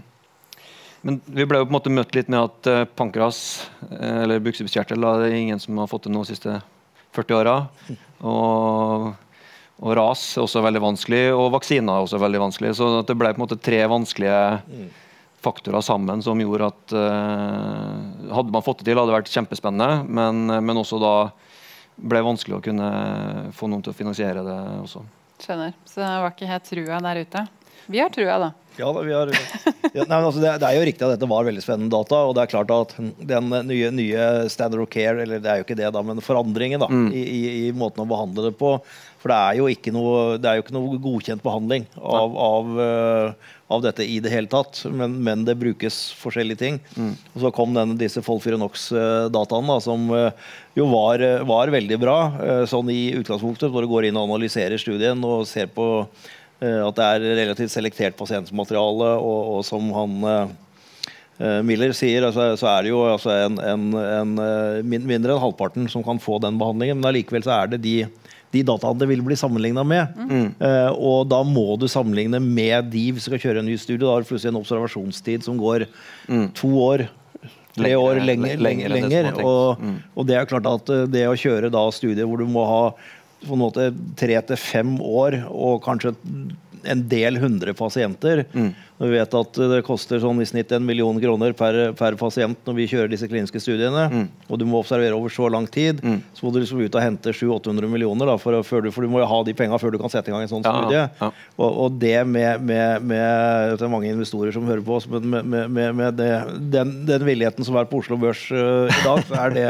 men 1.06 1.18
vi 1.26 1.48
ble 1.48 1.62
jo 1.62 1.66
på 1.66 1.74
en 1.74 1.78
måte 1.78 1.94
møtt 1.94 2.14
litt 2.14 2.30
med 2.30 2.44
at 2.44 2.70
uh, 2.70 2.84
pankras, 3.00 3.40
uh, 3.88 4.22
eller 4.22 4.44
bukspyttkjertel, 4.44 5.08
det 5.24 5.32
er 5.32 5.40
ingen 5.40 5.62
som 5.62 5.82
har 5.82 5.90
fått 5.90 6.06
det 6.06 6.14
nå 6.14 6.22
de 6.22 6.34
siste 6.34 6.60
40 7.18 7.40
åra. 7.40 7.58
Og 8.20 9.10
og 9.80 9.94
ras 9.96 10.22
er 10.36 10.44
også 10.44 10.60
veldig 10.60 10.82
vanskelig, 10.84 11.22
og 11.32 11.54
vaksiner 11.54 11.94
er 11.94 12.04
også 12.04 12.20
veldig 12.20 12.42
vanskelig. 12.42 12.74
Så 12.76 12.88
det 13.08 13.16
ble 13.16 13.30
på 13.32 13.40
en 13.40 13.44
måte 13.46 13.56
tre 13.64 13.78
vanskelige 13.88 14.40
faktorer 15.40 15.84
sammen 15.84 16.22
som 16.24 16.40
gjorde 16.40 16.68
at 16.70 16.96
uh, 16.96 18.30
Hadde 18.30 18.52
man 18.54 18.64
fått 18.64 18.82
det 18.82 18.90
til, 18.90 18.98
hadde 19.00 19.10
det 19.10 19.18
vært 19.18 19.32
kjempespennende, 19.32 20.04
men, 20.06 20.44
men 20.62 20.80
også 20.80 21.00
da 21.02 21.14
ble 22.00 22.20
det 22.20 22.26
vanskelig 22.28 22.58
å 22.58 22.64
kunne 22.64 22.90
få 23.56 23.68
noen 23.68 23.82
til 23.84 23.92
å 23.92 23.96
finansiere 23.96 24.44
det 24.46 24.58
også. 24.80 25.02
Skjønner. 25.40 25.74
Så 25.88 26.00
det 26.02 26.10
var 26.22 26.34
ikke 26.34 26.50
helt 26.50 26.68
trua 26.68 27.00
der 27.04 27.22
ute? 27.24 27.42
Vi 27.90 27.98
har 27.98 28.12
trua, 28.14 28.38
da. 28.38 28.50
Ja, 28.78 28.92
da, 28.94 29.02
har, 29.02 29.30
ja, 29.92 30.04
nei, 30.06 30.18
altså 30.22 30.40
det, 30.40 30.52
det, 30.62 30.68
er 30.68 30.78
jo 30.78 30.86
riktig 30.86 31.04
at 31.04 31.14
dette 31.16 31.28
var 31.28 31.44
veldig 31.44 31.62
spennende 31.64 31.92
data. 31.92 32.22
Og 32.28 32.36
det 32.36 32.44
er 32.44 32.52
klart 32.52 32.72
at 32.72 32.94
den 32.96 33.50
nye, 33.68 33.90
nye 33.92 34.26
standard 34.52 34.84
of 34.84 34.90
care, 34.92 35.18
eller 35.24 35.42
det 35.42 35.50
er 35.50 35.60
jo 35.60 35.66
ikke 35.66 35.78
det, 35.80 35.90
da, 35.92 36.02
men 36.06 36.22
forandringen 36.24 36.82
da, 36.82 36.88
mm. 36.88 37.08
i, 37.10 37.22
i, 37.22 37.40
i, 37.66 37.70
måten 37.76 38.04
å 38.04 38.08
behandle 38.08 38.48
det 38.48 38.54
på, 38.60 38.76
for 39.20 39.32
det 39.32 39.38
er 39.38 39.58
jo 39.58 39.68
ikke 39.68 39.92
noe, 39.92 40.38
jo 40.38 40.64
ikke 40.64 40.76
noe 40.76 41.00
godkjent 41.02 41.44
behandling 41.44 41.84
av, 41.98 42.38
av, 42.40 42.70
uh, 42.78 43.52
av, 43.68 43.84
dette 43.84 44.06
i 44.06 44.16
det 44.22 44.32
hele 44.32 44.48
tatt. 44.48 44.84
Men, 44.88 45.18
men 45.26 45.44
det 45.48 45.58
brukes 45.60 46.00
forskjellige 46.22 46.62
ting. 46.62 46.80
Mm. 46.96 47.12
Og 47.34 47.44
så 47.44 47.52
kom 47.58 47.76
denne, 47.76 47.98
disse 48.00 48.24
Folfirinox-dataene, 48.24 49.80
som 49.84 50.08
uh, 50.14 50.56
jo 50.78 50.88
var, 50.94 51.26
var, 51.44 51.74
veldig 51.74 52.00
bra 52.00 52.18
uh, 52.38 52.64
sånn 52.70 52.88
i 52.94 53.10
utgangspunktet, 53.18 53.68
når 53.68 53.84
du 53.84 53.92
går 53.92 54.08
inn 54.08 54.20
og 54.20 54.30
analyserer 54.30 54.80
studien 54.80 55.20
og 55.26 55.44
ser 55.50 55.68
på 55.74 55.90
at 56.60 56.96
det 56.98 57.04
er 57.06 57.22
relativt 57.38 57.72
selektert 57.72 58.18
pasientmateriale, 58.18 59.14
og, 59.16 59.54
og 59.56 59.62
som 59.64 59.86
han 59.96 60.18
Miller 61.64 61.94
sier, 61.96 62.26
altså, 62.26 62.50
så 62.60 62.66
er 62.68 62.84
det 62.84 62.90
jo 62.90 62.98
altså 63.08 63.32
en, 63.46 63.54
en, 63.64 63.84
en, 63.96 64.34
mindre 64.84 65.32
enn 65.32 65.40
halvparten 65.40 65.86
som 65.88 66.04
kan 66.04 66.20
få 66.20 66.36
den 66.44 66.58
behandlingen. 66.60 66.98
Men 67.00 67.08
allikevel 67.08 67.46
så 67.46 67.54
er 67.62 67.70
det 67.72 67.78
de 67.86 67.94
de 68.50 68.62
dataene 68.66 68.98
det 68.98 69.08
vil 69.10 69.22
bli 69.24 69.38
sammenligna 69.38 69.84
med. 69.86 70.18
Mm. 70.18 70.48
Uh, 70.58 70.90
og 70.96 71.30
da 71.30 71.40
må 71.46 71.76
du 71.78 71.86
sammenligne 71.90 72.40
med 72.42 72.90
de 72.92 73.06
hvis 73.12 73.26
du 73.26 73.30
skal 73.30 73.42
kjøre 73.44 73.62
en 73.62 73.70
ny 73.70 73.76
studie. 73.78 74.02
Da 74.02 74.14
har 74.14 74.24
du 74.24 74.30
plutselig 74.30 74.52
en 74.52 74.60
observasjonstid 74.60 75.46
som 75.46 75.60
går 75.60 75.86
mm. 76.26 76.50
to 76.58 76.72
år. 76.82 77.06
Tre 77.76 77.92
år 77.94 78.18
lenger. 78.26 78.58
lenger, 78.58 78.90
lenger 78.90 79.28
og, 79.38 79.78
mm. 79.78 79.98
og, 80.16 80.24
det 80.26 80.34
er 80.36 80.48
klart 80.50 80.66
at 80.66 80.90
eh, 80.90 81.04
det 81.06 81.22
å 81.30 81.36
kjøre 81.38 81.70
da 81.70 81.84
studier 81.94 82.26
hvor 82.26 82.42
du 82.42 82.48
må 82.50 82.64
ha 82.66 82.80
på 83.44 83.56
en 83.56 83.62
måte 83.62 83.90
tre 84.20 84.40
til 84.48 84.60
fem 84.60 84.96
år 85.00 85.40
og 85.48 85.80
kanskje 85.84 86.14
en 86.84 87.02
del 87.08 87.38
hundre 87.42 87.74
pasienter. 87.76 88.44
Mm. 88.52 88.70
Når 89.00 89.08
vi 89.08 89.16
vet 89.16 89.34
at 89.38 89.58
det 89.72 89.78
koster 89.86 90.20
sånn 90.20 90.42
i 90.42 90.46
snitt 90.48 90.72
en 90.76 90.84
million 90.84 91.16
kroner 91.22 91.54
per, 91.56 91.76
per 91.96 92.16
pasient 92.20 92.66
når 92.68 92.74
vi 92.76 92.88
kjører 92.90 93.08
disse 93.08 93.28
kliniske 93.30 93.62
studiene, 93.62 94.02
mm. 94.12 94.26
og 94.52 94.60
du 94.60 94.66
må 94.68 94.82
observere 94.82 95.16
over 95.16 95.32
så 95.32 95.48
lang 95.52 95.64
tid, 95.72 96.02
mm. 96.04 96.18
så 96.36 96.44
må 96.44 96.52
du 96.52 96.58
liksom 96.60 96.82
ut 96.84 96.98
og 96.98 97.04
hente 97.06 97.32
700-800 97.32 97.88
millioner. 97.88 98.28
Da, 98.28 98.36
for, 98.42 98.58
for, 98.66 98.84
du, 98.84 98.92
for, 98.92 99.06
du, 99.06 99.12
må 99.12 99.22
jo 99.22 99.30
ha 99.30 99.40
de 99.48 99.56
penga 99.56 99.80
før 99.80 99.96
du 99.96 100.00
kan 100.02 100.12
sette 100.12 100.28
i 100.28 100.36
gang 100.36 100.44
en 100.44 100.52
sånn 100.52 100.68
ja, 100.68 100.74
studie. 100.76 101.06
Ja. 101.16 101.30
Og, 101.56 101.70
og, 101.70 101.96
det 102.02 102.18
med, 102.28 102.60
med, 102.68 103.08
med, 103.08 103.74
Det 103.80 103.88
er 103.88 103.92
mange 103.96 104.12
investorer 104.12 104.52
som 104.52 104.68
hører 104.68 104.84
på 104.84 104.98
oss, 104.98 105.08
men 105.08 105.32
med, 105.48 105.80
med 105.96 106.20
det, 106.20 106.30
den, 106.76 106.94
den, 107.08 107.24
villigheten 107.24 107.64
som 107.64 107.80
er 107.80 107.88
på 107.88 108.02
Oslo 108.04 108.20
Børs 108.20 108.44
uh, 108.52 108.84
i 108.84 109.00
dag, 109.00 109.24
så 109.28 109.40
er 109.46 109.56
det, 109.56 109.66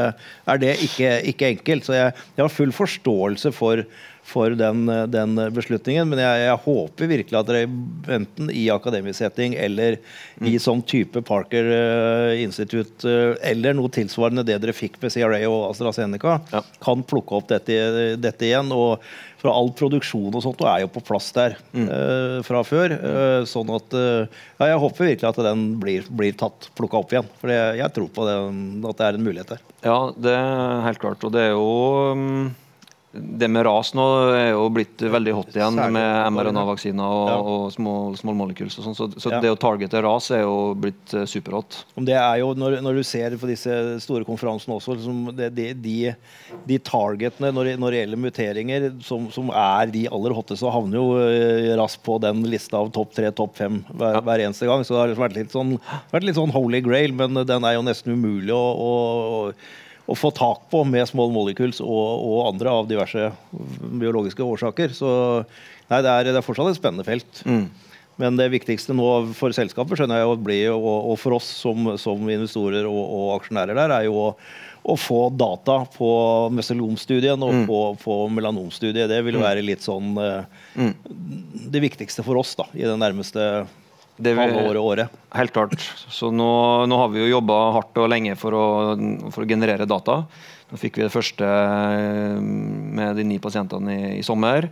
er 0.51 0.63
det 0.67 0.77
ikke, 0.89 1.17
ikke, 1.31 1.55
enkelt. 1.55 1.87
Så 1.87 1.95
jeg, 1.95 2.19
jeg 2.35 2.45
har 2.45 2.51
full 2.51 2.75
forståelse 2.75 3.55
for 3.55 3.87
for 4.27 4.55
den, 4.57 4.85
den 5.11 5.39
beslutningen. 5.55 6.09
Men 6.11 6.23
jeg, 6.23 6.45
jeg, 6.45 6.59
håper 6.67 7.11
virkelig 7.11 7.39
at 7.41 7.49
dere 7.49 8.19
enten 8.19 8.51
i 8.55 8.67
akademisk 8.73 9.21
setting 9.23 9.57
eller 9.59 9.99
mm. 10.41 10.51
i 10.51 10.57
sånn 10.63 10.85
type 10.87 11.23
Parker 11.27 11.71
uh, 11.71 12.35
Institute 12.41 13.07
uh, 13.09 13.35
eller 13.47 13.77
noe 13.77 13.93
tilsvarende 13.93 14.45
det 14.47 14.61
dere 14.63 14.77
fikk 14.77 15.01
med 15.03 15.15
CRA 15.15 15.41
og 15.49 15.71
AstraZeneca, 15.71 16.39
ja. 16.53 16.63
kan 16.83 17.05
plukke 17.07 17.41
opp 17.41 17.51
dette, 17.51 17.81
dette, 18.21 18.47
igjen. 18.47 18.73
og 18.75 19.03
for 19.41 19.49
all 19.55 19.71
produksjon 19.73 20.35
og 20.37 20.43
sånt 20.45 20.61
er 20.69 20.83
jo 20.83 20.91
på 20.93 21.01
plass 21.01 21.31
der 21.33 21.57
mm. 21.73 21.87
uh, 21.89 22.39
fra 22.47 22.63
før. 22.67 22.97
sånn 23.49 23.71
at 23.73 23.95
ja, 23.97 24.67
Jeg 24.69 24.81
håper 24.83 25.13
virkelig 25.15 25.31
at 25.31 25.45
den 25.49 25.67
blir, 25.81 26.09
blir 26.13 26.37
tatt, 26.37 26.69
plukka 26.77 27.01
opp 27.01 27.15
igjen. 27.15 27.31
For 27.41 27.53
jeg, 27.53 27.79
jeg 27.81 27.97
tror 27.97 28.11
på 28.13 28.27
det, 28.29 28.39
at 28.91 28.99
det 29.01 29.07
er 29.07 29.17
en 29.17 29.25
mulighet 29.25 29.55
der. 29.55 29.63
Ja, 29.87 30.01
det 30.13 30.35
er 30.37 30.83
helt 30.85 31.01
klart. 31.01 31.25
Og 31.25 31.33
det 31.33 31.47
er 31.49 31.55
jo 31.57 31.71
um 32.13 32.51
det 33.41 33.49
med 33.51 33.65
ras 33.67 33.93
nå 33.97 34.05
er 34.35 34.51
jo 34.53 34.67
blitt 34.73 35.03
veldig 35.03 35.33
hot 35.35 35.57
igjen 35.57 35.79
med 35.95 36.35
mRNA-vaksiner 36.35 37.15
og, 37.17 37.29
ja. 37.31 37.39
og 37.41 37.65
små, 37.75 37.95
små 38.19 38.35
molecules. 38.37 38.77
og 38.79 38.87
sånn, 38.87 38.97
Så, 38.99 39.09
så 39.21 39.33
ja. 39.35 39.41
det 39.43 39.53
å 39.53 39.59
targete 39.61 40.03
ras 40.05 40.31
er 40.37 40.45
jo 40.45 40.73
blitt 40.79 41.15
uh, 41.17 41.25
superhot. 41.29 41.81
Det 42.11 42.17
er 42.17 42.41
jo, 42.43 42.53
når, 42.59 42.79
når, 42.85 43.01
du 43.01 43.07
ser 43.07 43.37
på 43.41 43.51
disse 43.51 43.77
store 44.05 44.27
konferansene 44.29 44.77
også, 44.77 44.97
liksom 44.99 45.33
det, 45.39 45.51
de, 45.57 45.69
de, 45.75 45.97
de, 46.69 46.81
targetene 46.85 47.53
når, 47.57 47.73
når, 47.81 47.97
det 47.97 48.03
gjelder 48.05 48.23
muteringer, 48.27 48.89
som, 49.07 49.29
som, 49.35 49.53
er 49.57 49.93
de 49.95 50.07
aller 50.13 50.37
hotteste, 50.37 50.71
havner 50.71 51.01
jo 51.01 51.07
uh, 51.19 51.75
raskt 51.81 52.05
på 52.07 52.21
den 52.23 52.45
lista 52.51 52.81
av 52.81 52.93
topp 52.95 53.15
tre, 53.17 53.33
topp 53.35 53.59
fem 53.61 53.83
hver, 53.91 54.21
ja. 54.21 54.25
hver, 54.27 54.47
eneste 54.47 54.71
gang. 54.71 54.87
Så 54.87 54.95
det 54.95 55.03
har 55.03 55.13
liksom 55.13 55.27
vært 55.27 55.39
litt, 55.41 55.55
sånn, 55.55 55.77
vært 56.15 56.29
litt 56.29 56.39
sånn 56.39 56.55
holy 56.55 56.83
grail, 56.85 57.17
men 57.17 57.45
den 57.47 57.67
er 57.67 57.79
jo 57.79 57.87
nesten 57.87 58.17
umulig 58.17 58.55
å, 58.57 58.65
å, 58.75 59.55
å 60.11 60.17
få 60.19 60.33
tak 60.35 60.65
på 60.73 60.83
med 60.89 61.07
small 61.09 61.31
molecules 61.35 61.79
og, 61.85 62.09
og, 62.27 62.41
andre 62.49 62.73
av 62.81 62.89
diverse 62.91 63.29
biologiske 64.01 64.43
årsaker. 64.43 64.95
Så 64.97 65.11
nei, 65.91 66.01
det, 66.03 66.11
er, 66.11 66.31
det 66.31 66.41
er 66.41 66.47
fortsatt 66.47 66.73
et 66.73 66.81
spennende 66.81 67.07
felt. 67.07 67.45
Mm. 67.47 67.69
Men 68.21 68.37
det 68.37 68.51
viktigste 68.53 68.95
nå 68.97 69.07
for 69.37 69.55
selskapet 69.57 70.01
skjønner 70.01 70.21
jeg 70.21 70.41
bli, 70.45 70.59
og, 70.73 70.89
og, 71.13 71.15
for 71.21 71.39
oss 71.39 71.47
som, 71.63 71.93
som 72.01 72.27
investorer 72.27 72.89
og, 72.89 73.01
og, 73.01 73.29
aksjonærer 73.39 73.79
der, 73.79 73.95
er 73.97 74.09
jo 74.09 74.19
å, 74.27 74.29
å 74.91 74.97
få 74.99 75.21
data 75.41 75.81
på 75.95 76.11
meselomstudien 76.57 77.41
og 77.47 77.63
mm. 77.63 77.65
på, 77.71 77.81
på, 78.03 78.19
melanomstudiet. 78.35 79.09
Det 79.13 79.23
vil 79.25 79.39
mm. 79.39 79.45
være 79.47 79.65
litt 79.65 79.87
sånn 79.87 80.19
eh, 80.21 80.67
mm. 80.75 80.93
det 81.73 81.85
viktigste 81.87 82.27
for 82.27 82.41
oss 82.43 82.57
da, 82.59 82.69
i 82.77 82.85
den 82.85 83.01
nærmeste 83.01 83.47
det 84.21 84.37
vil, 84.37 84.55
halve 84.55 84.81
året. 84.83 85.19
Helt 85.35 85.53
klart. 85.55 85.77
Så 86.13 86.31
nå, 86.35 86.51
nå 86.91 86.99
har 87.01 87.11
vi 87.13 87.23
jo 87.23 87.35
jobba 87.37 87.59
hardt 87.77 88.01
og 88.03 88.11
lenge 88.13 88.37
for 88.39 88.57
å, 88.57 88.65
for 89.33 89.45
å, 89.45 89.49
generere 89.49 89.89
data. 89.89 90.23
Nå 90.71 90.79
fikk 90.79 91.01
vi 91.01 91.07
det 91.07 91.13
første 91.15 91.47
eh, 91.47 92.37
med 92.41 93.19
de 93.19 93.27
ni 93.27 93.41
pasientene 93.43 93.97
i, 93.97 94.11
i 94.21 94.27
sommer. 94.27 94.69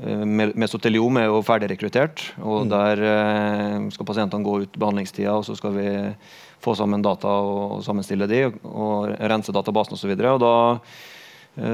Eh, 0.00 0.24
mesoteliom 0.54 1.20
er 1.20 1.30
jo 1.30 1.40
ferdig 1.46 1.72
rekruttert. 1.72 2.28
og 2.38 2.66
mm. 2.66 2.70
Der 2.74 3.04
eh, 3.14 3.88
skal 3.96 4.10
pasientene 4.12 4.46
gå 4.46 4.60
ut 4.66 4.78
behandlingstida, 4.78 5.38
og 5.38 5.48
så 5.48 5.56
skal 5.58 5.74
vi 5.78 5.88
få 6.60 6.76
sammen 6.76 7.02
data 7.02 7.32
og 7.40 7.80
sammenstille 7.86 8.28
de, 8.30 8.44
og 8.68 9.14
rense 9.16 9.54
databasen 9.54 9.96
osv. 9.96 10.12
Da 10.20 10.54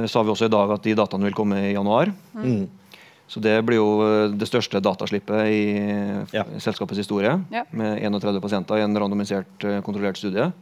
sa 0.09 0.22
vi 0.24 0.33
også 0.33 0.47
i 0.47 0.51
dag 0.51 0.70
at 0.72 0.87
de 0.87 0.95
dataene 0.97 1.27
vil 1.27 1.35
komme 1.37 1.59
i 1.66 1.74
januar. 1.74 2.09
Mm. 2.39 2.64
Så 3.29 3.41
det 3.43 3.57
blir 3.66 3.81
jo 3.81 3.89
eh, 4.07 4.29
det 4.39 4.47
største 4.47 4.79
dataslippet 4.81 5.49
i 5.51 5.62
Ja. 6.33 6.45
selskapets 6.62 6.99
historie. 7.03 7.33
Ja. 7.51 7.64
Med 7.72 7.99
31 8.03 8.41
pasienter 8.41 8.79
i 8.79 8.85
en 8.87 8.95
randomisert, 8.97 9.64
eh, 9.64 9.81
kontrollert 9.83 10.16
studie. 10.16 10.53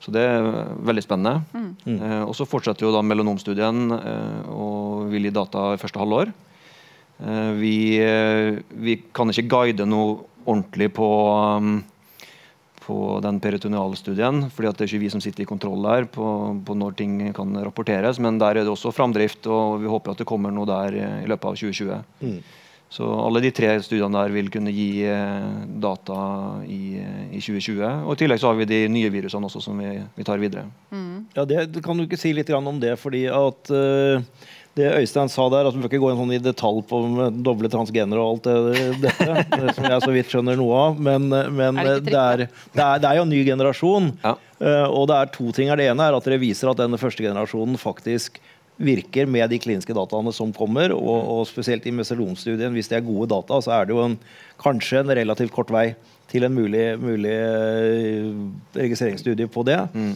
Så 0.00 0.10
det 0.12 0.22
er 0.22 0.42
veldig 0.80 1.02
spennende. 1.04 1.42
Eh, 1.86 2.22
og 2.24 2.32
så 2.34 2.46
fortsetter 2.48 2.86
jo 2.86 2.92
da 2.94 3.02
melanomstudien 3.04 3.92
eh, 3.92 4.48
og 4.48 5.10
vil 5.12 5.28
gi 5.28 5.30
data 5.36 5.74
i 5.74 5.76
første 5.82 6.00
halvår. 6.00 6.32
Eh, 7.20 7.52
vi, 7.60 7.98
eh, 8.00 8.62
vi 8.80 8.96
kan 9.12 9.28
ikke 9.28 9.48
guide 9.52 9.84
noe 9.86 10.22
ordentlig 10.48 10.88
på, 10.96 11.06
um, 11.60 11.84
på 12.90 13.18
den 13.22 13.38
peritonealstudien, 13.42 14.48
fordi 14.50 14.70
at 14.70 14.78
det 14.78 14.86
er 14.86 14.90
ikke 14.90 15.04
vi 15.04 15.12
som 15.12 15.22
sitter 15.22 15.44
i 15.44 15.48
kontroll 15.48 15.84
der 15.86 16.08
på, 16.10 16.26
på 16.66 16.78
når 16.78 16.96
ting 16.98 17.18
kan 17.36 17.54
rapporteres. 17.62 18.18
Men 18.22 18.40
der 18.42 18.58
er 18.58 18.66
det 18.66 18.72
også 18.72 18.94
framdrift, 18.94 19.46
og 19.46 19.78
vi 19.84 19.90
håper 19.90 20.14
at 20.14 20.24
det 20.24 20.28
kommer 20.28 20.54
noe 20.54 20.66
der 20.68 20.98
eh, 20.98 21.20
i 21.24 21.30
løpet 21.30 21.52
av 21.52 21.60
2020. 21.60 22.02
Mm. 22.24 22.40
Så 22.90 23.06
alle 23.06 23.38
de 23.44 23.52
tre 23.54 23.68
studiene 23.86 24.18
der 24.18 24.32
vil 24.34 24.48
kunne 24.50 24.72
gi 24.74 25.04
eh, 25.06 25.50
data 25.78 26.22
i, 26.66 26.98
eh, 26.98 27.26
i 27.38 27.38
2020. 27.38 27.84
Og 27.86 28.16
i 28.16 28.18
tillegg 28.24 28.40
så 28.42 28.50
har 28.50 28.58
vi 28.58 28.66
de 28.66 28.80
nye 28.90 29.12
virusene 29.14 29.46
også 29.46 29.62
som 29.62 29.78
vi, 29.78 29.92
vi 30.16 30.26
tar 30.26 30.42
videre. 30.42 30.66
Ja, 31.36 31.44
det, 31.46 31.68
Kan 31.84 32.00
du 32.00 32.08
ikke 32.08 32.18
si 32.18 32.32
litt 32.34 32.50
om 32.50 32.80
det? 32.82 32.96
fordi 32.98 33.28
at 33.30 33.70
eh, 33.70 34.26
det 34.80 34.90
Øystein 34.98 35.30
sa 35.32 35.46
der, 35.52 35.68
at 35.68 35.76
vi 35.76 35.82
bør 35.82 35.90
ikke 35.90 36.02
gå 36.02 36.10
inn 36.12 36.20
sånn 36.20 36.36
i 36.36 36.42
detalj 36.42 36.82
på 36.90 37.00
doble 37.44 37.70
transgenere 37.72 38.22
og 38.22 38.38
alt 38.38 38.46
det, 38.48 38.84
dette, 39.04 39.34
det 39.52 39.74
som 39.76 39.88
jeg 39.88 40.04
så 40.04 40.12
vidt 40.14 40.32
skjønner 40.32 40.58
noe 40.60 40.84
av, 40.86 41.02
men, 41.10 41.28
men 41.28 41.80
Er 41.80 42.00
det 42.04 42.14
er, 42.16 42.46
det, 42.46 42.84
er, 42.84 43.02
det 43.02 43.10
er 43.10 43.18
jo 43.20 43.26
en 43.26 43.34
ny 43.34 43.42
generasjon. 43.46 44.12
Ja. 44.24 44.36
eh, 44.60 44.86
og 44.86 45.10
det 45.10 45.18
er 45.18 45.34
to 45.34 45.50
ting. 45.56 45.72
Det 45.76 45.90
ene 45.92 46.06
er 46.08 46.16
at 46.16 46.26
dere 46.28 46.40
viser 46.42 46.72
at 46.72 46.80
denne 46.80 47.00
første 47.00 47.24
generasjonen 47.24 47.80
faktisk 47.80 48.40
virker 48.80 49.28
med 49.28 49.50
de 49.52 49.58
kliniske 49.60 49.94
dataene 49.96 50.32
som 50.32 50.54
kommer, 50.56 50.94
og, 50.96 51.18
og 51.34 51.42
spesielt 51.48 51.84
i 51.84 51.92
meselonstudien, 51.92 52.72
hvis 52.72 52.88
det 52.88 53.00
er 53.00 53.04
gode 53.04 53.28
data, 53.32 53.58
så 53.60 53.74
er 53.76 53.88
det 53.88 53.92
jo 53.92 54.06
en, 54.06 54.16
kanskje 54.62 55.02
en 55.02 55.12
relativt 55.20 55.52
kort 55.52 55.72
vei 55.74 55.90
til 56.30 56.46
en 56.46 56.54
mulig, 56.54 56.84
mulig 57.02 57.34
eh, 57.34 58.30
registreringsstudie 58.78 59.50
på 59.50 59.64
det. 59.66 59.80
Mm. 59.92 60.12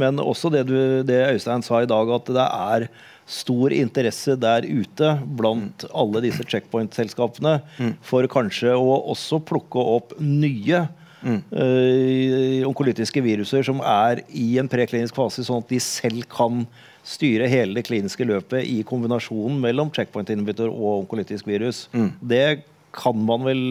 men 0.00 0.20
også 0.22 0.50
det, 0.50 0.64
du, 0.70 0.76
det 1.06 1.20
Øystein 1.34 1.62
sa 1.62 1.82
i 1.82 1.90
dag, 1.90 2.10
at 2.16 2.30
det 2.32 2.46
er 2.48 2.88
stor 3.28 3.72
interesse 3.74 4.36
der 4.40 4.66
ute 4.66 5.12
blant 5.38 5.86
alle 5.94 6.22
disse 6.24 6.44
checkpoint-selskapene 6.48 7.58
for 8.04 8.26
kanskje 8.30 8.74
å 8.74 8.96
også 9.14 9.40
plukke 9.46 9.84
opp 9.96 10.16
nye 10.20 10.82
eh, 11.22 12.62
onkolytiske 12.66 13.22
viruser 13.24 13.64
som 13.66 13.80
er 13.84 14.24
i 14.28 14.58
en 14.60 14.70
preklinisk 14.70 15.16
fase, 15.18 15.46
sånn 15.46 15.62
at 15.62 15.70
de 15.70 15.80
selv 15.82 16.26
kan 16.32 16.66
styre 17.06 17.48
hele 17.50 17.78
det 17.78 17.86
kliniske 17.88 18.26
løpet 18.26 18.66
i 18.68 18.82
kombinasjonen 18.86 19.58
mellom 19.62 19.90
checkpoint-inhibitor 19.94 20.70
og 20.70 21.02
onkolytisk 21.02 21.48
virus. 21.50 21.88
Det 22.20 22.62
kan 22.92 23.16
man 23.16 23.46
vel 23.46 23.62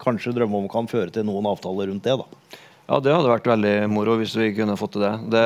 kanskje 0.00 0.32
drømme 0.36 0.62
om 0.62 0.70
kan 0.70 0.88
føre 0.88 1.12
til 1.12 1.26
noen 1.28 1.48
avtaler 1.50 1.90
rundt 1.90 2.06
det. 2.06 2.14
da. 2.20 2.58
Ja, 2.88 3.00
det 3.04 3.12
hadde 3.12 3.28
vært 3.28 3.50
veldig 3.50 3.74
moro 3.92 4.14
hvis 4.16 4.32
vi 4.38 4.52
kunne 4.56 4.78
fått 4.80 4.94
til 4.96 5.04
det. 5.04 5.12
det 5.34 5.44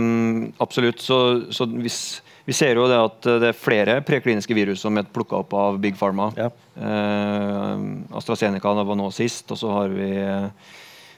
mm, 0.00 0.38
absolutt. 0.64 1.02
Så, 1.04 1.18
så 1.54 1.68
hvis, 1.70 2.00
vi 2.46 2.52
ser 2.56 2.74
jo 2.78 2.86
det 2.88 2.96
at 2.98 3.26
det 3.42 3.48
er 3.50 3.56
flere 3.56 3.98
prekliniske 4.06 4.54
virus 4.56 4.80
som 4.84 4.96
er 4.98 5.04
plukka 5.04 5.36
opp 5.42 5.52
av 5.54 5.78
Big 5.82 5.96
Pharma. 6.00 6.30
Ja. 6.38 6.48
Eh, 6.80 7.84
AstraZeneca 8.16 8.72
var 8.84 8.96
nå 8.98 9.10
sist, 9.14 9.50
og 9.52 9.58
så 9.60 9.70
har 9.74 9.88
vi 9.92 10.10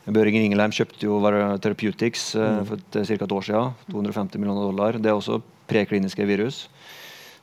Børing 0.03 0.15
Børingen 0.17 0.43
Ingelheim 0.49 0.73
kjøpte 0.75 1.07
jo 1.07 1.21
Therapeutics 1.63 2.35
eh, 2.35 2.65
for 2.67 2.75
et- 2.75 3.07
ca. 3.07 3.15
et 3.25 3.33
år 3.39 3.45
siden. 3.47 3.75
250 3.93 4.39
millioner 4.43 4.67
dollar. 4.67 4.93
Det 4.99 5.07
er 5.07 5.15
også 5.15 5.41
prekliniske 5.71 6.27
virus. 6.27 6.65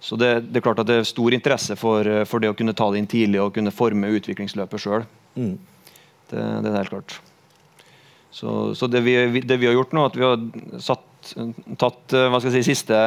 Så 0.01 0.17
det, 0.19 0.51
det 0.51 0.59
er 0.59 0.63
klart 0.67 0.79
at 0.79 0.87
det 0.87 0.97
er 0.99 1.07
stor 1.07 1.31
interesse 1.31 1.75
for, 1.79 2.03
eh, 2.07 2.25
for 2.25 2.39
det 2.39 2.49
å 2.51 2.55
kunne 2.59 2.75
ta 2.75 2.89
det 2.91 2.99
inn 2.99 3.07
tidlig 3.07 3.39
og 3.41 3.53
kunne 3.55 3.71
forme 3.71 4.11
utviklingsløpet 4.19 4.79
sjøl. 4.83 5.05
Mm. 5.39 5.55
Det, 6.29 6.43
det 6.63 6.69
er 6.73 6.77
helt 6.83 6.89
klart. 6.93 7.19
Så, 8.31 8.75
så 8.77 8.87
det, 8.91 9.01
vi, 9.07 9.15
vi- 9.31 9.41
det 9.47 9.57
vi 9.59 9.65
har 9.71 9.73
gjort 9.79 9.95
nå, 9.95 10.05
at 10.05 10.15
vi 10.19 10.23
har 10.27 10.37
satt, 10.83 11.01
tatt 11.79 12.15
eh, 12.15 12.27
hva 12.31 12.39
skal 12.39 12.53
jeg 12.53 12.63
si, 12.63 12.73
siste 12.73 12.99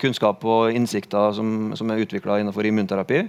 kunnskap 0.00 0.44
og 0.48 0.74
innsikter 0.76 1.34
som, 1.36 1.72
som 1.78 1.90
er 1.90 2.04
utvikla 2.04 2.40
innenfor 2.42 2.68
immunterapi. 2.68 3.24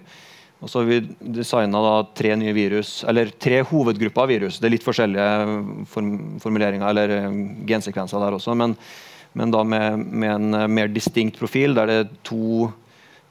Og 0.60 0.68
så 0.68 0.82
har 0.82 0.90
vi 0.90 1.00
designa 1.40 1.80
tre 2.18 2.34
nye 2.36 2.52
virus, 2.56 3.00
eller 3.08 3.32
tre 3.32 3.62
hovedgrupper 3.64 4.26
av 4.26 4.34
virus. 4.34 4.58
Det 4.60 4.68
er 4.68 4.74
litt 4.74 4.84
forskjellige 4.84 5.86
form, 5.88 6.12
formuleringer 6.44 6.90
eller 6.92 7.16
eh, 7.16 7.40
gensekvenser 7.70 8.20
der 8.26 8.36
også, 8.36 8.58
men, 8.60 8.76
men 9.40 9.56
da 9.56 9.64
med, 9.64 10.04
med 10.04 10.36
en 10.36 10.60
eh, 10.60 10.70
mer 10.80 10.92
distinkt 10.92 11.40
profil, 11.40 11.78
der 11.78 11.90
det 11.90 11.98
er 12.02 12.14
to 12.28 12.68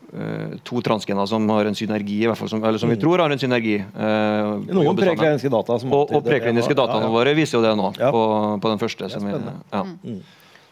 uh, 0.08 0.56
to 0.64 0.80
transgener 0.80 1.28
som 1.28 1.44
har 1.52 1.68
en 1.68 1.76
synergi, 1.76 2.22
fall 2.32 2.48
som, 2.48 2.64
eller 2.64 2.80
som 2.80 2.88
vi 2.88 2.96
tror 2.96 3.20
har 3.20 3.34
en 3.34 3.40
synergi. 3.40 3.76
Uh, 3.92 4.64
Noen 4.72 4.96
prekliniske 4.96 5.52
data 5.52 5.76
som 5.82 5.92
Og, 5.92 6.14
og 6.16 6.24
prekliniske 6.24 6.76
dataene 6.78 7.10
ja. 7.10 7.12
våre 7.12 7.36
viser 7.36 7.58
jo 7.58 7.64
det 7.66 7.76
nå. 7.76 7.92
Ja. 8.00 8.08
På, 8.14 8.24
på 8.56 8.72
den 8.72 8.80
første. 8.80 9.12
Som 9.12 9.28
vi, 9.28 9.36
ja. 9.36 9.84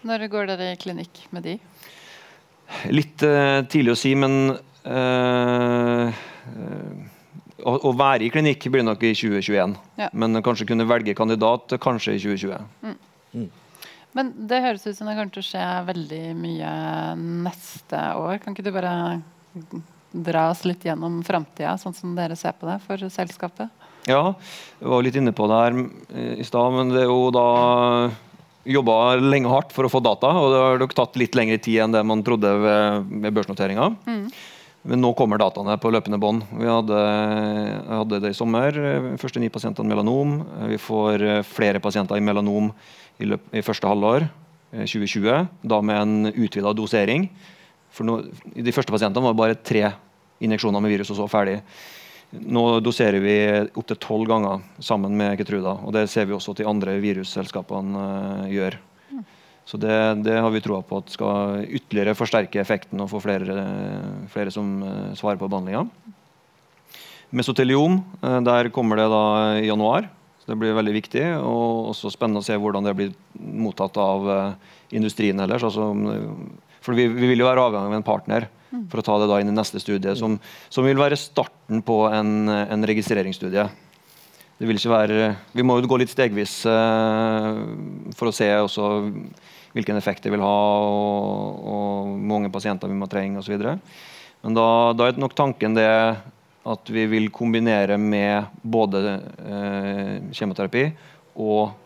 Når 0.07 0.29
går 0.31 0.51
dere 0.53 0.73
i 0.75 0.79
klinikk 0.81 1.25
med 1.35 1.47
de? 1.47 1.57
Litt 2.95 3.23
uh, 3.27 3.63
tidlig 3.71 3.95
å 3.95 3.99
si, 3.99 4.13
men 4.19 4.55
uh, 4.87 6.07
eh, 6.07 6.25
å, 7.63 7.75
å 7.91 7.93
være 7.97 8.27
i 8.27 8.31
klinikk 8.35 8.69
blir 8.73 8.87
nok 8.87 9.03
i 9.07 9.13
2021. 9.19 9.77
Ja. 10.01 10.11
Men 10.15 10.43
kanskje 10.47 10.69
kunne 10.71 10.87
velge 10.89 11.15
kandidat 11.19 11.77
kanskje 11.83 12.17
i 12.17 12.23
2020. 12.23 13.51
Men 14.17 14.33
det 14.49 14.63
høres 14.65 14.87
ut 14.87 14.97
som 14.97 15.09
det 15.11 15.17
kommer 15.19 15.35
til 15.35 15.45
å 15.45 15.49
skje 15.51 15.65
veldig 15.91 16.23
mye 16.39 16.71
neste 17.21 18.01
år. 18.17 18.39
Kan 18.43 18.57
ikke 18.57 18.65
du 18.65 18.73
bare 18.75 18.95
dra 20.17 20.47
oss 20.51 20.63
litt 20.65 20.87
gjennom 20.87 21.21
framtida, 21.27 21.75
sånn 21.81 21.97
som 21.97 22.15
dere 22.17 22.39
ser 22.39 22.57
på 22.57 22.69
det 22.69 22.79
for 22.87 23.03
selskapet? 23.13 23.69
Ja, 24.07 24.37
jeg 24.79 24.89
var 24.93 25.03
litt 25.03 25.19
inne 25.19 25.35
på 25.37 25.49
det 25.51 25.59
her 25.59 25.77
eh, 26.15 26.39
i 26.41 26.47
stad, 26.47 26.73
men 26.77 26.95
det 26.95 27.03
er 27.03 27.11
jo 27.11 27.27
da 27.35 27.49
jobba 28.67 29.17
lenge 29.23 29.51
hardt 29.53 29.73
for 29.75 29.87
å 29.87 29.91
få 29.93 30.01
data, 30.05 30.29
og 30.35 30.51
det 30.53 30.61
har 30.64 30.79
nok 30.83 30.95
tatt 30.99 31.17
litt 31.21 31.35
lengre 31.39 31.59
tid 31.62 31.81
enn 31.85 31.95
det 31.95 32.03
man 32.07 32.23
trodde 32.27 32.51
ved, 32.62 33.09
ved 33.25 33.35
børsnoteringa. 33.37 33.91
Men 34.87 35.01
nå 35.03 35.09
kommer 35.19 35.41
dataene 35.43 35.75
på 35.83 35.91
løpende 35.91 36.19
bånd. 36.23 36.45
Vi 36.61 36.67
hadde, 36.71 36.99
hadde 37.91 38.21
det 38.23 38.31
i 38.31 38.37
sommer. 38.39 38.77
eh, 38.79 39.09
Første 39.19 39.41
ni 39.43 39.49
pasientene 39.51 39.89
melanom. 39.91 40.37
Eh, 40.61 40.69
Vi 40.75 40.79
får 40.79 41.25
eh, 41.27 41.43
flere 41.43 41.81
pasienter 41.83 42.19
i 42.19 42.23
melanom 42.23 42.69
i, 43.19 43.27
løp, 43.27 43.49
i 43.51 43.64
første 43.67 43.89
halvår 43.91 44.29
eh, 44.29 44.85
2020. 44.87 45.49
Da 45.67 45.81
med 45.83 45.99
en 46.05 46.33
utvida 46.35 46.71
dosering. 46.79 47.27
For 47.91 48.07
no, 48.07 48.21
de 48.55 48.75
første 48.77 48.95
pasientene 48.95 49.27
var 49.27 49.35
bare 49.35 49.59
tre 49.59 49.89
injeksjoner 50.45 50.83
med 50.85 50.95
virus, 50.95 51.11
og 51.11 51.19
så 51.19 51.27
ferdig. 51.33 51.59
Nå 52.43 52.64
doserer 52.84 53.22
vi 53.22 53.37
opptil 53.78 53.99
tolv 54.03 54.28
ganger 54.30 54.64
sammen 54.82 55.16
med 55.16 55.39
Ketruda. 55.41 55.78
Og 55.87 55.95
det 55.97 56.07
ser 56.12 56.28
vi 56.28 56.37
også 56.37 56.55
at 56.55 56.61
de 56.61 56.68
andre 56.68 56.99
virusselskapene 57.03 58.03
eh, 58.03 58.53
gjør. 58.57 58.78
Så 59.66 59.78
det, 59.82 59.95
det 60.22 60.37
har 60.39 60.53
vi 60.55 60.62
troa 60.62 60.78
på 60.87 61.01
at 61.03 61.11
skal 61.11 61.64
ytterligere 61.64 62.14
forsterke 62.14 62.61
effekten 62.62 63.01
og 63.03 63.11
få 63.11 63.18
flere, 63.24 63.57
flere 64.30 64.53
som 64.55 64.76
eh, 64.87 65.14
svarer 65.18 65.41
på 65.41 65.49
behandlinga. 65.51 65.82
Mesoteliom, 67.34 67.99
eh, 68.22 68.39
der 68.47 68.70
kommer 68.74 69.01
det 69.01 69.09
da 69.11 69.24
i 69.59 69.66
januar. 69.66 70.07
Så 70.39 70.53
det 70.53 70.61
blir 70.61 70.76
veldig 70.76 70.95
viktig. 70.95 71.24
Og 71.41 71.91
også 71.91 72.12
spennende 72.14 72.45
å 72.45 72.47
se 72.47 72.55
hvordan 72.55 72.87
det 72.87 72.95
blir 72.95 73.16
mottatt 73.34 73.99
av 73.99 74.30
eh, 74.30 74.76
industrien 74.95 75.43
ellers. 75.43 75.66
Altså, 75.66 75.91
for 76.78 76.95
vi, 76.95 77.09
vi 77.11 77.32
vil 77.32 77.43
jo 77.43 77.51
være 77.51 77.66
avhengig 77.66 77.91
av 77.91 77.99
en 77.99 78.07
partner 78.07 78.47
for 78.91 79.01
å 79.01 79.07
ta 79.07 79.16
det 79.22 79.29
da 79.31 79.41
inn 79.43 79.53
i 79.53 79.57
neste 79.57 79.81
studie, 79.83 80.14
som, 80.18 80.39
som 80.72 80.87
vil 80.87 80.99
være 81.01 81.18
starten 81.20 81.83
på 81.87 82.03
en, 82.12 82.49
en 82.49 82.87
registreringsstudie. 82.89 83.66
Det 84.57 84.68
vil 84.68 84.79
ikke 84.81 84.93
være, 84.95 85.33
vi 85.53 85.64
må 85.66 85.77
jo 85.79 85.89
gå 85.91 85.99
litt 86.01 86.12
stegvis 86.12 86.62
eh, 86.70 87.59
for 88.16 88.31
å 88.31 88.35
se 88.35 88.49
også 88.57 88.87
hvilken 89.77 89.99
effekt 90.01 90.24
det 90.24 90.33
vil 90.33 90.45
ha, 90.45 90.55
og, 90.81 91.59
og 91.61 92.07
hvor 92.14 92.22
mange 92.33 92.49
pasienter 92.53 92.89
vi 92.89 92.97
må 92.97 93.09
trenge 93.12 93.43
osv. 93.43 93.61
Men 93.61 94.57
da, 94.57 94.68
da 94.97 95.11
er 95.11 95.20
nok 95.20 95.37
tanken 95.37 95.77
det 95.77 95.91
at 96.66 96.91
vi 96.91 97.05
vil 97.11 97.29
kombinere 97.35 97.99
med 98.01 98.49
både 98.64 99.03
eh, 99.12 100.14
kjemoterapi 100.35 100.87
og 101.37 101.77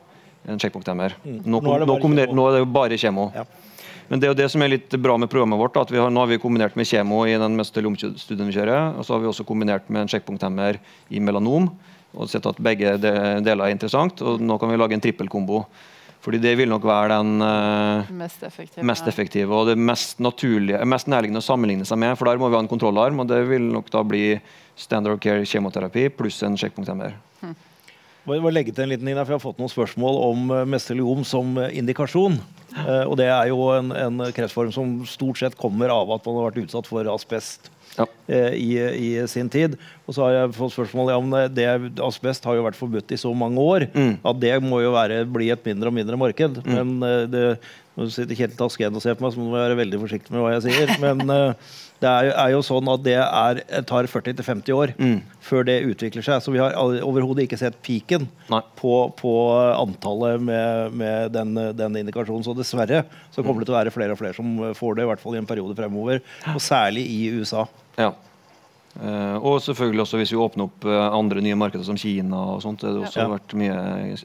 en 0.49 0.61
checkpoint-hemmer. 0.61 1.19
Nå, 1.27 1.59
Nå 1.61 1.75
nå, 1.85 1.99
kjemo. 2.01 2.31
nå 2.33 2.47
er 2.49 2.55
det 2.55 2.63
jo 2.63 2.71
bare 2.73 2.99
kjemo. 3.01 3.27
Ja. 3.35 3.45
Men 4.11 4.19
det 4.19 4.27
er 4.27 4.33
jo 4.33 4.41
det 4.41 4.49
som 4.51 4.63
er 4.65 4.73
litt 4.73 4.95
bra 4.99 5.15
med 5.21 5.31
programmet 5.31 5.61
vårt. 5.61 5.77
at 5.79 5.91
vi 5.93 6.01
har, 6.03 6.11
Nå 6.11 6.25
har 6.25 6.27
vi 6.33 6.41
kombinert 6.43 6.75
med 6.75 6.89
kjemo 6.89 7.23
i 7.31 7.37
den 7.39 7.55
mestelomstudien 7.55 8.49
vi 8.49 8.57
kjører. 8.57 8.99
Og 8.99 9.07
så 9.07 9.15
har 9.15 9.23
vi 9.23 9.31
også 9.31 9.47
kombinert 9.47 9.87
med 9.87 10.03
en 10.03 10.11
checkpoint-hemmer 10.11 10.81
i 11.15 11.23
melanom. 11.23 11.71
Og 12.19 12.27
sett 12.27 12.49
at 12.51 12.59
begge 12.59 12.97
deler 12.99 13.69
er 13.69 13.71
interessant. 13.71 14.19
Og 14.27 14.43
nå 14.43 14.59
kan 14.59 14.73
vi 14.73 14.81
lage 14.81 14.99
en 14.99 15.05
trippelkombo. 15.05 15.63
Fordi 16.21 16.41
det 16.43 16.57
vil 16.59 16.69
nok 16.69 16.85
være 16.85 17.15
den 17.15 17.41
uh, 17.41 18.11
Mest 18.13 18.43
effektive? 18.45 18.85
mest 18.85 19.07
effektive 19.09 19.57
og 19.57 19.71
det 19.71 19.79
mest 19.81 20.19
naturlige, 20.21 20.83
mest 20.85 21.09
nærliggende 21.09 21.41
å 21.41 21.47
sammenligne 21.47 21.87
seg 21.89 22.03
med. 22.03 22.19
For 22.19 22.29
der 22.29 22.43
må 22.43 22.51
vi 22.51 22.59
ha 22.59 22.65
en 22.67 22.69
kontrollarm, 22.69 23.23
og 23.23 23.31
det 23.31 23.41
vil 23.49 23.71
nok 23.73 23.89
da 23.95 24.03
bli 24.05 24.35
standard 24.77 25.17
of 25.17 25.23
care 25.25 25.47
kjemoterapi 25.49 26.11
pluss 26.19 26.43
en. 26.45 26.59
Må 26.59 26.85
jeg 26.85 27.57
bare 28.29 28.55
legge 28.55 28.75
til 28.75 28.85
en 28.85 28.93
liten, 28.93 29.07
ting 29.07 29.17
der, 29.17 29.25
for 29.25 29.35
Jeg 29.35 29.41
har 29.41 29.47
fått 29.49 29.61
noen 29.63 29.73
spørsmål 29.73 30.23
om 30.29 30.55
mesteliom 30.71 31.25
som 31.27 31.57
eh, 31.59 31.77
indikasjon. 31.81 32.39
Eh, 32.85 33.05
og 33.07 33.17
Det 33.21 33.29
er 33.31 33.51
jo 33.51 33.71
en, 33.75 33.93
en 33.97 34.25
kreftform 34.37 34.73
som 34.75 35.01
stort 35.09 35.41
sett 35.43 35.59
kommer 35.59 35.93
av 35.93 36.11
at 36.15 36.27
man 36.27 36.39
har 36.39 36.51
vært 36.51 36.65
utsatt 36.67 36.91
for 36.91 37.09
asbest. 37.15 37.71
ja. 37.97 38.07
eh, 38.27 38.55
i, 38.55 38.71
i, 38.79 39.11
sin 39.29 39.49
tid. 39.51 39.77
Og 40.07 40.15
så 40.15 40.25
har 40.27 40.37
jeg 40.37 40.55
fått 40.59 40.75
spørsmål 40.77 41.13
om 41.17 41.37
det, 41.55 41.67
asbest 42.07 42.47
har 42.49 42.59
jo 42.59 42.67
vært 42.67 42.79
forbudt 42.79 43.15
i 43.15 43.21
så 43.21 43.33
mange 43.37 43.63
år 43.63 43.89
mm. 43.93 44.13
at 44.31 44.41
det 44.43 44.55
må 44.65 44.83
jo 44.85 44.95
være, 44.95 45.23
bli 45.31 45.51
et 45.53 45.67
mindre 45.67 45.93
og 45.93 45.97
mindre 45.97 46.21
marked. 46.21 46.61
Mm. 46.65 46.75
Men 46.77 47.09
eh, 47.09 47.25
det, 47.31 47.45
nå 48.01 48.09
sitter 48.13 48.39
Kjetil 48.39 48.57
Tasken 48.57 48.97
og 48.97 49.05
ser 49.05 49.17
på 49.19 49.27
meg, 49.27 49.35
så 49.35 49.43
må 49.43 49.53
jeg 49.53 49.67
være 49.69 49.79
veldig 49.83 49.99
forsiktig 50.01 50.33
med 50.33 50.45
hva 50.45 50.53
jeg 50.55 50.63
sier. 50.67 50.93
Men 51.03 51.21
uh, 51.29 51.75
det 52.01 52.09
er 52.09 52.29
jo, 52.29 52.33
er 52.43 52.53
jo, 52.55 52.63
sånn 52.65 52.89
at 52.89 53.03
det 53.05 53.17
er, 53.21 53.61
tar 53.89 54.09
40-50 54.09 54.73
år 54.73 54.95
mm. 54.97 55.19
før 55.45 55.67
det 55.69 55.77
utvikler 55.91 56.25
seg. 56.25 56.41
Så 56.41 56.55
vi 56.55 56.63
har 56.63 56.77
overhodet 56.79 57.45
ikke 57.45 57.61
sett 57.61 57.77
piken 57.85 58.25
på, 58.81 58.95
på, 59.21 59.35
antallet 59.75 60.41
med, 60.41 60.97
med 60.97 61.37
den, 61.37 61.53
den, 61.77 62.01
indikasjonen. 62.01 62.47
Så 62.47 62.57
dessverre 62.57 63.05
så 63.35 63.45
kommer 63.45 63.61
det 63.61 63.69
til 63.69 63.77
å 63.77 63.81
være 63.83 63.95
flere 63.95 64.17
og 64.17 64.23
flere 64.23 64.39
som 64.39 64.57
får 64.79 64.97
det, 64.97 65.05
i 65.05 65.13
hvert 65.13 65.23
fall 65.23 65.37
i 65.37 65.43
en 65.43 65.51
periode 65.51 65.77
fremover. 65.77 66.25
Og 66.55 66.65
særlig 66.65 67.05
i 67.13 67.23
USA. 67.37 67.69
Ja. 68.01 68.15
Uh, 69.01 69.37
og 69.41 69.63
selvfølgelig 69.65 70.03
også 70.03 70.19
hvis 70.21 70.33
vi 70.35 70.39
åpner 70.43 70.67
opp 70.67 70.85
uh, 70.85 70.93
andre 71.17 71.41
nye 71.41 71.57
markeder 71.57 71.87
som 71.87 71.97
Kina. 71.97 72.37
og 72.53 72.61
sånt, 72.61 72.83
det 72.83 72.91
har 72.91 73.07
også 73.07 73.23
ja. 73.23 73.31
vært 73.33 73.55
mye 73.57 73.77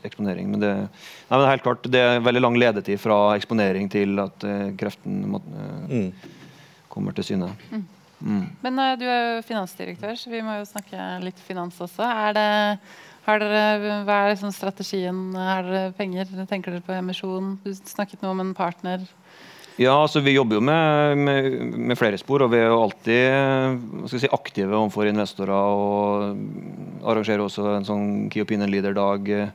eksponering. 0.04 0.50
Men 0.52 0.64
det, 0.64 0.72
nei, 1.30 1.38
men 1.38 1.48
helt 1.48 1.64
klart, 1.64 1.88
det 1.88 2.02
er 2.04 2.24
veldig 2.26 2.42
lang 2.44 2.60
ledetid 2.60 3.00
fra 3.00 3.20
eksponering 3.38 3.88
til 3.94 4.20
at 4.20 4.44
uh, 4.44 4.68
kreften 4.76 5.22
må, 5.32 5.40
mm. 5.88 6.10
kommer 6.92 7.16
til 7.16 7.30
syne. 7.30 7.54
Mm. 7.72 7.86
Mm. 8.26 8.46
Men 8.64 8.84
du 9.00 9.08
er 9.08 9.24
jo 9.24 9.42
finansdirektør, 9.48 10.16
så 10.20 10.32
vi 10.32 10.44
må 10.44 10.58
jo 10.60 10.68
snakke 10.68 11.08
litt 11.24 11.40
finans 11.48 11.80
også. 11.84 12.04
Er 12.04 12.36
det, 12.36 12.48
dere, 13.28 14.00
hva 14.08 14.22
er 14.26 14.34
liksom 14.34 14.52
strategien? 14.56 15.28
Er 15.40 15.68
dere 15.70 15.96
penger? 15.96 16.32
Tenker 16.50 16.76
dere 16.76 16.84
på 16.84 16.96
emisjon? 16.96 17.56
Du 17.64 17.72
snakket 17.76 18.24
nå 18.24 18.36
om 18.36 18.44
en 18.44 18.56
partner. 18.58 19.08
Ja, 19.76 19.92
altså 19.92 20.22
Vi 20.24 20.36
jobber 20.36 20.60
jo 20.60 20.64
med, 20.64 21.18
med, 21.20 21.50
med, 21.76 21.98
flere 22.00 22.20
spor, 22.20 22.46
og 22.46 22.54
vi 22.54 22.62
er 22.62 22.70
jo 22.72 22.84
alltid 22.86 24.12
si, 24.12 24.30
aktive 24.32 24.78
overfor 24.78 25.10
investorer. 25.10 25.52
og 25.52 27.04
Arrangerer 27.04 27.44
også 27.44 27.68
en 27.74 27.88
sånn 27.88 28.06
Key 28.32 28.46
Opinion 28.46 28.72
Leader-dag 28.72 29.28
eh, 29.36 29.50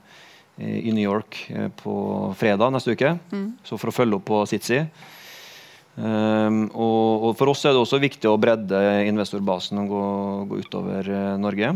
i 0.60 0.92
New 0.92 1.06
York 1.06 1.40
eh, 1.54 1.70
på 1.72 1.94
fredag 2.36 2.74
neste 2.74 2.92
uke. 2.92 3.14
Mm. 3.32 3.48
Så 3.64 3.80
for 3.80 3.88
å 3.88 3.96
følge 3.96 4.20
opp 4.20 4.28
på 4.28 4.42
Sitsi. 4.50 4.82
Um, 6.00 6.68
og, 6.70 7.24
og, 7.26 7.32
For 7.36 7.50
oss 7.50 7.64
er 7.66 7.74
det 7.74 7.80
også 7.82 7.98
viktig 8.00 8.28
å 8.30 8.38
bredde 8.40 8.78
investorbasen 9.08 9.82
og 9.82 9.90
gå, 9.90 10.04
gå 10.52 10.60
utover 10.62 11.08
uh, 11.10 11.34
Norge. 11.40 11.72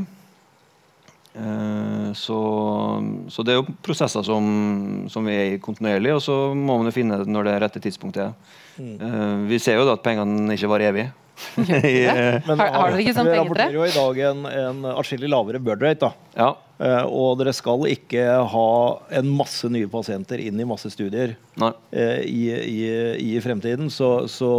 Eh, 1.35 2.13
så, 2.15 2.39
så, 3.29 3.43
det 3.43 3.55
er 3.55 3.59
jo 3.59 3.75
prosesser 3.83 4.23
som, 4.27 4.45
som, 5.11 5.27
vi 5.27 5.35
er 5.35 5.57
i 5.57 5.61
kontinuerlig, 5.63 6.15
og 6.15 6.23
så 6.23 6.37
må 6.55 6.79
man 6.79 6.91
jo 6.91 6.95
finne 6.95 7.19
det 7.21 7.31
når 7.31 7.49
det 7.49 7.59
rette 7.65 7.83
tidspunktet 7.83 8.29
er. 8.29 8.61
Mm. 8.79 8.95
Eh, 8.95 9.37
vi 9.51 9.61
ser 9.63 9.81
jo 9.81 9.89
da 9.89 9.99
at 9.99 10.05
pengene 10.07 10.55
ikke 10.55 10.71
varer 10.71 10.93
evig. 10.93 11.09
Men 11.57 12.59
har, 12.61 12.69
har 12.71 12.93
dere 12.93 13.03
ikke 13.03 13.17
sånn 13.17 13.27
pengetre? 13.27 13.35
Vi 13.35 13.41
rapporterer 13.41 13.75
jo 13.75 13.89
i 13.89 13.97
dag 13.97 14.21
en, 14.29 14.45
en 14.47 14.87
atskillig 14.95 15.31
lavere 15.33 15.63
bird 15.63 15.83
rate. 15.83 16.07
da. 16.07 16.39
Ja. 16.39 16.53
Uh, 16.75 17.07
og 17.07 17.37
dere 17.39 17.53
skal 17.55 17.85
ikke 17.87 18.23
ha 18.51 18.69
en 19.15 19.29
masse 19.39 19.69
nye 19.71 19.87
pasienter 19.87 20.41
inn 20.43 20.59
i 20.59 20.67
masse 20.67 20.91
studier 20.91 21.37
uh, 21.63 21.69
i, 21.95 22.49
i, 22.51 22.81
i, 23.23 23.29
fremtiden. 23.45 23.93
Så, 23.95 24.27
så 24.27 24.51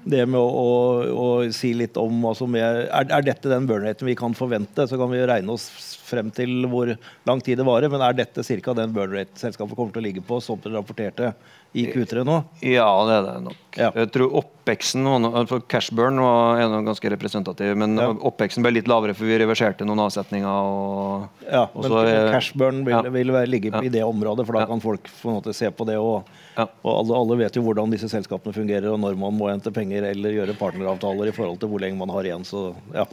det 0.00 0.24
med 0.32 0.40
å, 0.40 0.46
å, 0.48 0.78
å, 1.12 1.26
si 1.52 1.74
litt 1.76 2.00
om 2.00 2.24
altså 2.30 2.48
med, 2.48 2.86
er, 2.86 3.04
er, 3.04 3.26
dette 3.26 3.52
den 3.52 3.68
burn 3.68 3.84
raten 3.84 4.08
vi 4.08 4.16
kan 4.16 4.32
forvente, 4.36 4.88
så 4.88 4.96
kan 4.96 5.12
vi 5.12 5.20
regne 5.28 5.52
oss 5.52 5.68
frem 6.12 6.30
til 6.34 6.68
hvor 6.70 6.92
lang 7.28 7.42
tid 7.44 7.60
det 7.60 7.66
varer. 7.68 7.92
Men 7.92 8.04
er 8.04 8.20
dette 8.20 8.44
ca. 8.44 8.76
den 8.78 8.94
burn 8.94 9.16
rate 9.16 9.40
selskapet 9.40 9.78
kommer 9.78 9.96
til 9.96 10.04
å 10.04 10.08
ligge 10.08 10.24
på, 10.26 10.40
som 10.44 10.60
dere 10.62 10.78
rapporterte 10.78 11.32
i 11.72 11.86
Q3 11.88 12.24
nå? 12.28 12.34
Ja, 12.60 12.88
det 13.08 13.14
er 13.16 13.22
det 13.26 13.34
nok. 13.46 13.60
Ja. 13.80 13.88
Jeg 13.96 14.10
tror 14.12 14.34
oppveksten 14.42 15.06
for 15.48 15.64
Cashburn 15.72 16.20
var 16.20 16.60
noe 16.68 16.82
ganske 16.84 17.12
representativ, 17.14 17.72
men 17.80 17.96
ja. 17.96 18.10
oppveksten 18.12 18.64
ble 18.64 18.74
litt 18.76 18.90
lavere 18.90 19.16
for 19.16 19.28
vi 19.28 19.38
reverserte 19.40 19.86
noen 19.88 20.02
avsetninger. 20.04 20.68
Og, 20.68 21.46
ja, 21.46 21.64
og 21.70 21.80
men 21.80 21.94
så, 21.94 22.02
Cashburn 22.34 22.82
vil, 22.84 22.98
ja. 22.98 23.14
vil 23.16 23.34
ligge 23.48 23.72
i 23.80 23.92
det 23.92 24.04
området, 24.04 24.46
for 24.48 24.60
da 24.60 24.66
kan 24.68 24.84
folk 24.84 25.08
på 25.08 25.32
en 25.32 25.56
se 25.56 25.72
på 25.72 25.88
det. 25.88 25.96
Og, 25.96 26.28
og 26.60 26.92
alle, 26.92 27.20
alle, 27.22 27.40
vet 27.40 27.56
jo 27.56 27.64
hvordan 27.64 27.96
disse 27.96 28.10
selskapene 28.12 28.56
fungerer, 28.56 28.90
og 28.92 29.00
når 29.00 29.16
man 29.24 29.36
må 29.38 29.48
hente 29.48 29.72
penger 29.72 30.10
eller 30.12 30.36
gjøre 30.36 30.58
partneravtaler 30.60 31.32
i 31.32 31.36
forhold 31.36 31.62
til 31.62 31.72
hvor 31.72 31.80
lenge 31.80 32.00
man 32.00 32.12
har 32.12 32.28
igjen. 32.28 32.44
Så 32.44 32.70
ja. 32.92 33.08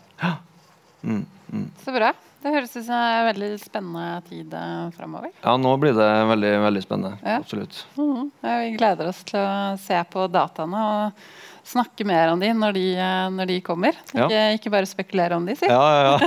Mm, 1.00 1.24
mm. 1.48 1.70
Så 1.86 1.96
bra. 1.96 2.12
Det 2.40 2.54
høres 2.54 2.72
ut 2.72 2.86
som 2.86 2.96
en 2.96 3.26
veldig 3.28 3.48
spennende 3.60 4.22
tid 4.30 4.54
eh, 4.56 4.90
framover. 4.96 5.32
Ja, 5.44 5.58
nå 5.60 5.74
blir 5.82 5.92
det 5.98 6.08
veldig 6.30 6.52
veldig 6.64 6.84
spennende. 6.86 7.18
Ja. 7.20 7.36
Absolutt. 7.42 7.82
Mm. 7.98 8.30
Ja, 8.40 8.54
vi 8.62 8.70
gleder 8.78 9.10
oss 9.12 9.20
til 9.28 9.42
å 9.42 9.76
se 9.84 9.98
på 10.08 10.24
dataene 10.32 10.84
og 10.88 11.24
snakke 11.68 12.06
mer 12.08 12.32
om 12.32 12.40
de 12.40 12.54
når 12.56 12.78
de, 12.78 12.86
eh, 12.96 13.26
når 13.36 13.50
de 13.52 13.58
kommer. 13.66 13.98
Ja. 14.14 14.30
Ikke, 14.30 14.44
ikke, 14.56 14.72
bare 14.72 14.88
spekulere 14.88 15.36
om 15.36 15.50
de, 15.50 15.58
si. 15.60 15.68
Ja, 15.68 15.84
ja, 15.92 16.14
ja. 16.16 16.20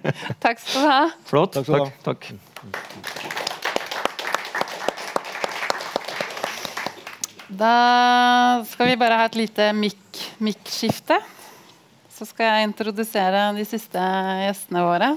takk 0.44 0.62
skal 0.62 0.78
du 0.78 0.92
ha. 0.92 1.00
Flott. 1.26 1.58
Takk. 1.58 1.90
takk, 2.06 2.30
takk. 2.30 2.30
Da 7.58 8.62
skal 8.68 8.92
vi 8.92 9.00
bare 9.00 9.18
ha 9.18 9.26
et 9.26 9.40
lite 9.40 9.72
mikk-skifte. 9.74 11.18
Så 12.14 12.28
skal 12.30 12.46
jeg 12.46 12.68
introdusere 12.68 13.48
de 13.58 13.66
siste 13.66 14.04
gjestene 14.44 14.84
våre. 14.86 15.10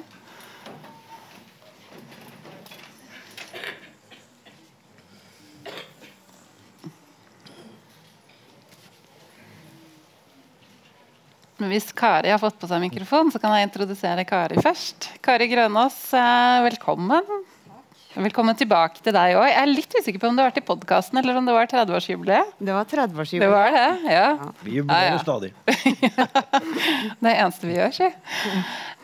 Men 11.61 11.69
hvis 11.69 11.91
Kari 11.93 12.31
har 12.33 12.39
fått 12.41 12.57
på 12.57 12.65
seg 12.65 12.81
mikrofon, 12.81 13.29
så 13.29 13.37
kan 13.37 13.53
jeg 13.53 13.67
introdusere 13.67 14.25
Kari 14.25 14.57
først. 14.65 15.11
Kari 15.21 15.45
Grønås, 15.51 16.07
eh, 16.17 16.61
velkommen. 16.65 17.27
Velkommen 18.15 18.57
tilbake 18.57 18.97
til 19.05 19.13
deg 19.13 19.37
òg. 19.37 19.45
Jeg 19.45 19.59
er 19.61 19.69
litt 19.69 19.93
usikker 19.93 20.19
på 20.19 20.31
om 20.31 20.35
du 20.35 20.41
har 20.41 20.49
vært 20.49 20.57
i 20.57 20.65
podkasten 20.65 21.21
eller 21.21 21.37
om 21.37 21.45
det 21.45 21.53
var 21.53 21.69
30-årsjubileet. 21.69 22.57
Det 22.57 22.73
var 22.73 22.89
30-årsjubileet. 22.89 23.45
Det 23.45 23.51
var 23.53 23.77
det, 23.77 23.85
ja. 24.09 24.25
ja. 24.41 24.49
Vi 24.65 24.79
jubilerer 24.79 25.05
ja, 25.05 25.13
ja. 25.13 25.21
stadig. 25.21 25.53
det 27.29 27.35
eneste 27.37 27.69
vi 27.69 27.77
gjør, 27.77 27.95
si. 27.95 28.09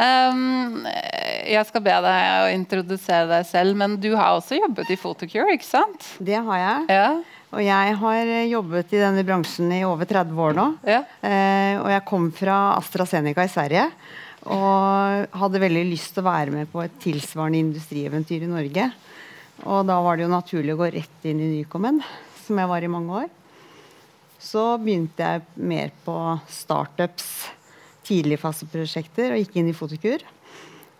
Um, 0.01 0.81
jeg 0.89 1.69
skal 1.69 1.85
be 1.85 2.01
deg 2.09 2.33
å 2.41 2.51
introdusere 2.57 3.29
deg 3.35 3.47
selv, 3.53 3.77
men 3.77 3.99
du 4.01 4.15
har 4.17 4.33
også 4.33 4.57
jobbet 4.57 4.91
i 4.91 4.97
Photocure, 4.97 5.53
ikke 5.53 5.69
sant? 5.69 6.09
Det 6.17 6.41
har 6.41 6.63
jeg. 6.65 6.89
Ja. 6.89 7.09
Og 7.55 7.63
jeg 7.63 7.95
har 8.01 8.21
eh, 8.27 8.49
jobbet 8.51 8.91
i 8.91 9.01
denne 9.01 9.23
bransjen 9.27 9.71
i 9.71 9.83
over 9.87 10.09
30 10.09 10.41
år 10.43 10.57
nå. 10.57 10.67
Ja. 10.87 11.01
Eh, 11.23 11.79
og 11.79 11.89
jeg 11.93 12.05
kom 12.09 12.29
fra 12.35 12.57
AstraZeneca 12.75 13.45
i 13.47 13.51
Sverige. 13.51 13.87
Og 14.47 15.37
hadde 15.41 15.63
veldig 15.63 15.85
lyst 15.89 16.13
til 16.15 16.23
å 16.23 16.27
være 16.27 16.53
med 16.53 16.69
på 16.71 16.83
et 16.83 16.99
tilsvarende 17.03 17.61
industrieventyr 17.63 18.45
i 18.45 18.51
Norge. 18.51 18.89
Og 19.65 19.87
da 19.87 19.97
var 20.03 20.17
det 20.17 20.27
jo 20.27 20.31
naturlig 20.31 20.75
å 20.75 20.79
gå 20.79 20.91
rett 20.93 21.27
inn 21.27 21.41
i 21.41 21.49
Nycomen, 21.55 21.99
som 22.45 22.59
jeg 22.61 22.69
var 22.69 22.83
i 22.83 22.91
mange 22.91 23.23
år. 23.23 23.27
Så 24.39 24.63
begynte 24.79 25.25
jeg 25.25 25.65
mer 25.67 25.91
på 26.05 26.15
startups, 26.51 27.49
tidligfaseprosjekter, 28.07 29.33
og 29.33 29.41
gikk 29.41 29.57
inn 29.59 29.71
i 29.71 29.75
Fotokur. 29.75 30.23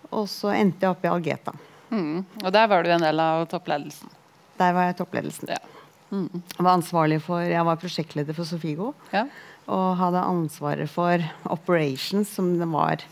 Og 0.10 0.26
så 0.32 0.56
endte 0.56 0.88
jeg 0.88 0.96
opp 0.96 1.06
i 1.06 1.12
Algeta. 1.12 1.54
Mm. 1.92 2.26
Og 2.44 2.52
der 2.52 2.68
var 2.72 2.84
du 2.84 2.92
en 2.92 3.06
del 3.06 3.24
av 3.24 3.46
toppledelsen? 3.52 4.12
Der 4.58 4.74
var 4.76 4.90
jeg 4.90 4.98
toppledelsen. 5.00 5.54
Ja. 5.54 5.77
Mm. 6.12 6.42
Var 6.58 6.72
ansvarlig 6.72 7.20
for, 7.26 7.44
jeg 7.44 7.68
var 7.68 7.80
prosjektleder 7.82 8.38
for 8.38 8.48
Sofigo. 8.48 8.94
Ja. 9.12 9.26
Og 9.68 9.98
hadde 10.00 10.24
ansvaret 10.24 10.92
for 10.92 11.24
operations, 11.52 12.32
som 12.38 12.54
det 12.60 12.70
var 12.72 13.04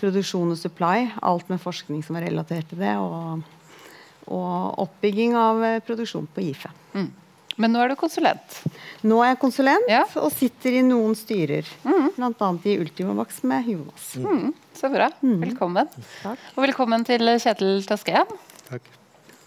produksjon 0.00 0.50
og 0.50 0.58
supply. 0.58 1.10
Alt 1.22 1.50
med 1.52 1.62
forskning 1.62 2.02
som 2.06 2.18
var 2.18 2.26
relatert 2.26 2.70
til 2.72 2.82
det. 2.82 2.96
Og, 2.98 3.44
og 4.26 4.84
oppbygging 4.86 5.36
av 5.38 5.64
eh, 5.66 5.82
produksjon 5.86 6.28
på 6.34 6.48
GIFE. 6.48 6.72
Mm. 6.96 7.10
Men 7.60 7.74
nå 7.74 7.82
er 7.82 7.92
du 7.92 7.96
konsulent? 8.00 8.60
Nå 9.04 9.18
er 9.20 9.34
jeg 9.34 9.40
konsulent 9.42 9.90
ja. 9.90 10.04
og 10.16 10.30
sitter 10.32 10.78
i 10.78 10.84
noen 10.86 11.16
styrer. 11.18 11.66
Mm. 11.84 12.08
Bl.a. 12.16 12.50
i 12.64 12.76
Ultimovax 12.80 13.42
med 13.50 13.68
Jonas. 13.68 14.14
Mm. 14.16 14.54
Så 14.76 14.88
bra. 14.92 15.10
Mm. 15.20 15.42
Velkommen. 15.44 15.92
Takk. 16.22 16.48
Og 16.56 16.64
velkommen 16.64 17.04
til 17.08 17.36
Kjetil 17.42 17.84
Taskeen. 17.88 18.32
Takk. 18.70 18.96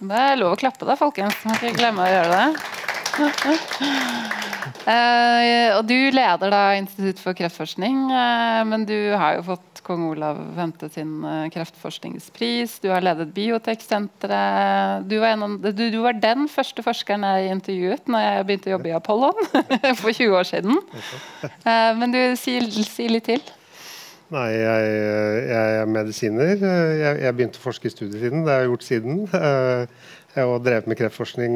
Det 0.04 0.24
er 0.30 0.40
lov 0.40 0.54
å 0.54 0.60
klappe, 0.60 0.86
da, 0.86 0.98
folkens. 1.00 1.42
Må 1.48 1.58
ikke 1.58 1.78
glemme 1.80 2.06
å 2.06 2.12
gjøre 2.12 2.38
det. 2.38 2.92
Uh, 4.84 5.78
og 5.78 5.84
du 5.86 5.96
leder 6.14 6.50
da 6.50 6.62
Institutt 6.80 7.20
for 7.22 7.38
kreftforskning, 7.38 8.10
uh, 8.10 8.64
men 8.66 8.86
du 8.90 9.14
har 9.14 9.38
jo 9.38 9.44
fått 9.52 9.82
kong 9.86 10.08
Olav 10.10 10.40
hente 10.58 10.90
sin 10.92 11.22
uh, 11.22 11.46
kreftforskningspris. 11.54 12.80
Du 12.82 12.90
har 12.90 13.04
ledet 13.06 13.34
Bioteksenteret. 13.36 15.06
Du, 15.06 15.20
du, 15.70 15.84
du, 15.94 16.00
var 16.02 16.18
den 16.18 16.48
første 16.52 16.86
forskeren 16.86 17.26
jeg 17.28 17.52
intervjuet 17.54 18.10
når 18.10 18.26
jeg 18.26 18.48
begynte 18.48 18.72
å 18.72 18.76
jobbe 18.78 18.90
i 18.90 18.96
Apollon 18.98 19.38
for 20.02 20.10
20 20.10 20.40
år 20.40 20.50
siden. 20.50 20.82
men 22.00 22.16
du, 22.16 22.22
si, 22.40 22.58
si, 22.88 23.08
litt 23.12 23.30
til. 23.30 23.44
Nei, 24.34 24.50
jeg, 24.58 24.90
jeg 25.52 25.78
er 25.84 25.94
medisiner. 26.00 26.56
Jeg, 26.58 27.22
jeg, 27.28 27.38
begynte 27.38 27.62
å 27.62 27.68
forske 27.68 27.92
i 27.92 27.94
studietiden. 27.94 28.42
Det 28.48 28.52
har 28.56 28.64
jeg 28.64 28.72
gjort 28.72 28.88
siden. 28.88 29.16
Jeg 30.34 30.50
har 30.50 30.64
drevet 30.66 30.90
med 30.90 30.98
kreftforskning 30.98 31.54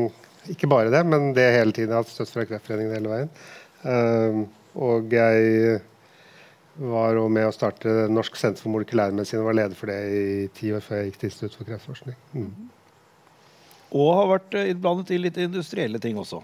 ikke 0.54 0.70
bare 0.72 0.94
det, 0.94 1.04
men 1.08 1.32
det 1.38 1.46
hele 1.56 1.76
tiden. 1.76 1.92
Jeg 1.92 1.98
har 1.98 2.06
hatt 2.06 2.14
støtte 2.14 2.34
fra 2.36 2.48
Kreftforeningen 2.50 2.98
hele 2.98 3.14
veien. 3.14 3.32
Uh, 3.84 4.42
og 4.88 5.14
jeg 5.14 5.80
var 6.78 7.18
med 7.34 7.48
å 7.48 7.54
starte 7.54 8.06
Norsk 8.12 8.38
senter 8.38 8.62
for 8.62 8.74
molekylærmedisin 8.76 9.42
og 9.42 9.50
var 9.50 9.58
leder 9.58 9.78
for 9.78 9.90
det 9.90 9.98
i 10.14 10.50
ti 10.54 10.70
år 10.76 10.84
før 10.86 11.02
jeg 11.02 11.10
gikk 11.10 11.22
til 11.22 11.32
Institutt 11.32 11.58
for 11.58 11.70
kreftforskning. 11.70 12.18
Mm. 12.38 12.70
Og 13.98 14.10
har 14.20 14.32
vært 14.36 14.58
innblandet 14.66 15.14
i 15.16 15.20
litt 15.22 15.40
industrielle 15.42 16.02
ting 16.04 16.20
også. 16.20 16.42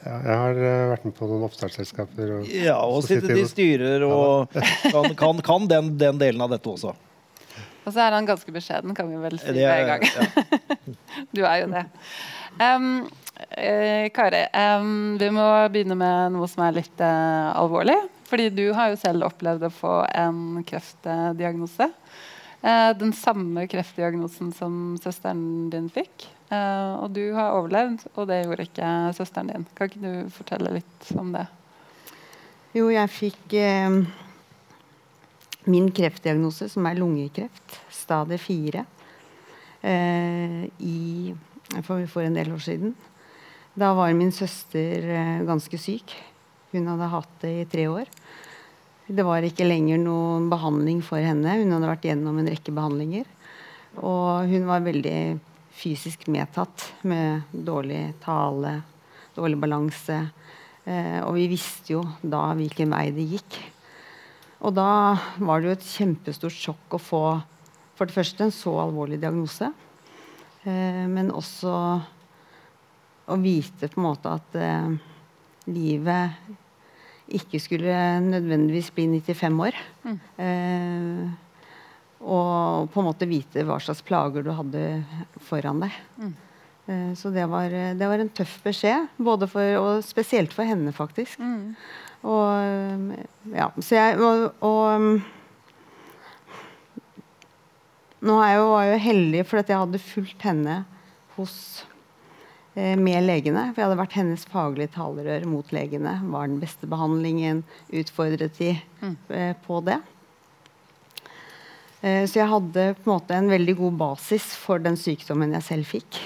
Ja, 0.00 0.16
jeg 0.16 0.38
har 0.42 0.58
uh, 0.58 0.88
vært 0.94 1.06
med 1.06 1.14
på 1.16 1.28
noen 1.28 1.44
oppstartsselskaper. 1.46 2.34
Og, 2.38 2.50
ja, 2.50 2.78
og 2.82 3.04
sittet 3.06 3.36
i 3.36 3.46
styrer 3.48 4.04
og 4.08 4.50
kan, 4.92 5.14
kan, 5.18 5.44
kan 5.44 5.70
den, 5.70 5.94
den, 6.00 6.20
delen 6.20 6.42
av 6.44 6.52
dette 6.52 6.72
også. 6.72 6.96
Og 7.80 7.94
så 7.94 8.02
er 8.04 8.16
han 8.16 8.28
ganske 8.28 8.52
beskjeden, 8.52 8.94
kan 8.96 9.08
vi 9.08 9.20
vel 9.20 9.38
si 9.40 9.54
med 9.56 9.64
en 9.64 9.88
gang. 9.88 10.04
Ja. 10.04 10.44
du 11.36 11.42
er 11.44 11.62
jo 11.62 11.70
det. 11.72 11.84
Um, 12.58 13.06
uh, 13.56 14.08
Kari, 14.12 14.42
um, 14.52 15.18
vi 15.20 15.30
må 15.32 15.46
begynne 15.72 15.96
med 15.96 16.34
noe 16.34 16.48
som 16.50 16.64
er 16.66 16.76
litt 16.80 17.02
uh, 17.02 17.52
alvorlig. 17.56 17.96
Fordi 18.30 18.50
du 18.54 18.66
har 18.76 18.92
jo 18.92 18.98
selv 19.00 19.26
opplevd 19.26 19.64
å 19.66 19.72
få 19.74 19.94
en 20.14 20.60
kreftdiagnose. 20.66 21.88
Uh, 22.60 22.90
den 22.98 23.14
samme 23.16 23.64
kreftdiagnosen 23.70 24.52
som 24.54 24.74
søsteren 25.02 25.70
din 25.72 25.88
fikk. 25.92 26.28
Og 26.50 27.12
du 27.14 27.28
har 27.36 27.54
overlevd, 27.54 28.08
og 28.18 28.24
det 28.26 28.40
gjorde 28.40 28.64
ikke 28.66 28.86
søsteren 29.14 29.52
din. 29.52 29.66
Kan 29.78 29.86
ikke 29.86 30.00
du 30.02 30.32
fortelle 30.34 30.72
litt 30.80 31.10
om 31.14 31.28
det? 31.30 31.44
Jo, 32.74 32.88
jeg 32.90 33.12
fikk 33.14 33.54
min 35.70 35.86
kreftdiagnose, 35.94 36.66
som 36.72 36.88
er 36.90 36.98
lungekreft, 36.98 37.76
stadie 37.94 38.42
fire, 38.42 38.82
i, 39.86 40.98
for, 41.86 42.04
for, 42.10 42.24
en 42.24 42.36
del 42.36 42.52
år 42.54 42.62
siden. 42.64 42.94
Da 43.78 43.92
var 43.94 44.12
min 44.16 44.32
søster 44.34 45.06
eh, 45.06 45.42
ganske 45.46 45.78
syk. 45.80 46.14
Hun 46.72 46.88
hadde 46.90 47.10
hatt 47.12 47.36
det 47.42 47.52
i 47.60 47.68
tre 47.70 47.86
år. 47.90 48.10
Det 49.10 49.26
var 49.26 49.42
ikke 49.42 49.66
lenger 49.66 49.98
noen 49.98 50.48
behandling 50.50 51.00
for 51.02 51.22
henne. 51.22 51.56
Hun 51.58 51.72
hadde 51.74 51.90
vært 51.90 52.06
gjennom 52.06 52.38
en 52.38 52.50
rekke 52.50 52.74
behandlinger. 52.74 53.26
Og 53.98 54.50
hun 54.50 54.68
var 54.68 54.84
veldig 54.84 55.40
fysisk 55.80 56.28
medtatt 56.30 56.90
med 57.08 57.50
dårlig 57.50 58.04
tale, 58.22 58.76
dårlig 59.34 59.58
balanse. 59.62 60.20
Eh, 60.84 61.18
og 61.24 61.34
vi 61.38 61.48
visste 61.50 61.96
jo 61.96 62.04
da 62.22 62.50
hvilken 62.58 62.94
vei 62.94 63.08
det 63.14 63.26
gikk. 63.34 63.60
Og 64.60 64.74
da 64.76 65.16
var 65.40 65.60
det 65.60 65.70
jo 65.70 65.76
et 65.78 65.88
kjempestort 65.94 66.56
sjokk 66.56 66.98
å 66.98 67.02
få 67.02 67.24
for 67.96 68.08
det 68.08 68.16
første 68.16 68.46
en 68.46 68.54
så 68.54 68.72
alvorlig 68.80 69.18
diagnose. 69.20 69.68
Eh, 70.62 71.04
men 71.08 71.30
også 71.32 71.74
å 73.30 73.38
vite 73.40 73.88
på 73.88 74.00
en 74.00 74.08
måte 74.08 74.32
at 74.32 74.58
eh, 74.58 74.90
livet 75.70 76.36
ikke 77.30 77.60
skulle 77.62 77.94
nødvendigvis 78.26 78.90
bli 78.94 79.06
95 79.22 79.62
år. 79.68 79.78
Mm. 80.04 80.18
Eh, 80.44 81.24
og 82.20 82.90
på 82.92 83.00
en 83.00 83.06
måte 83.06 83.28
vite 83.30 83.64
hva 83.64 83.78
slags 83.80 84.02
plager 84.04 84.44
du 84.44 84.52
hadde 84.52 84.84
foran 85.46 85.80
deg. 85.84 85.96
Mm. 86.20 86.34
Eh, 86.90 87.10
så 87.16 87.32
det 87.32 87.46
var, 87.48 87.70
det 87.70 88.10
var, 88.12 88.20
en 88.20 88.34
tøff 88.34 88.58
beskjed, 88.66 89.08
både 89.16 89.48
for, 89.48 89.78
og 89.80 90.04
spesielt 90.04 90.52
for 90.56 90.68
henne, 90.68 90.92
faktisk. 90.92 91.40
Mm. 91.40 91.76
Og 92.28 93.14
ja, 93.56 93.70
så 93.80 93.94
jeg 93.96 94.18
Og, 94.20 94.50
og 94.60 95.22
nå 98.26 98.40
er 98.40 98.52
jeg 98.52 98.60
jo, 98.60 98.66
var 98.74 98.86
jeg 98.86 98.92
jo 98.92 99.04
heldig 99.06 99.44
for 99.48 99.62
at 99.62 99.70
jeg 99.72 99.80
hadde 99.80 100.02
fulgt 100.04 100.44
henne 100.44 100.76
hos 101.36 101.54
eh, 102.74 102.96
med 103.00 103.24
legene. 103.24 103.70
For 103.70 103.80
jeg 103.80 103.88
hadde 103.88 104.00
vært 104.02 104.16
hennes 104.18 104.46
faglige 104.50 104.94
talerør 104.96 105.46
mot 105.48 105.72
legene. 105.74 106.18
Var 106.32 106.50
den 106.50 106.60
beste 106.62 106.88
behandlingen? 106.90 107.62
Utfordret 107.88 108.58
de 108.60 108.74
mm. 109.00 109.16
eh, 109.36 109.54
på 109.64 109.80
det? 109.88 110.00
Eh, 112.00 112.24
så 112.28 112.42
jeg 112.42 112.50
hadde 112.52 112.86
på 112.98 113.08
en 113.08 113.14
måte 113.14 113.36
en 113.36 113.50
veldig 113.52 113.76
god 113.80 113.98
basis 114.04 114.52
for 114.60 114.82
den 114.82 115.00
sykdommen 115.00 115.56
jeg 115.58 115.68
selv 115.68 115.88
fikk. 115.88 116.20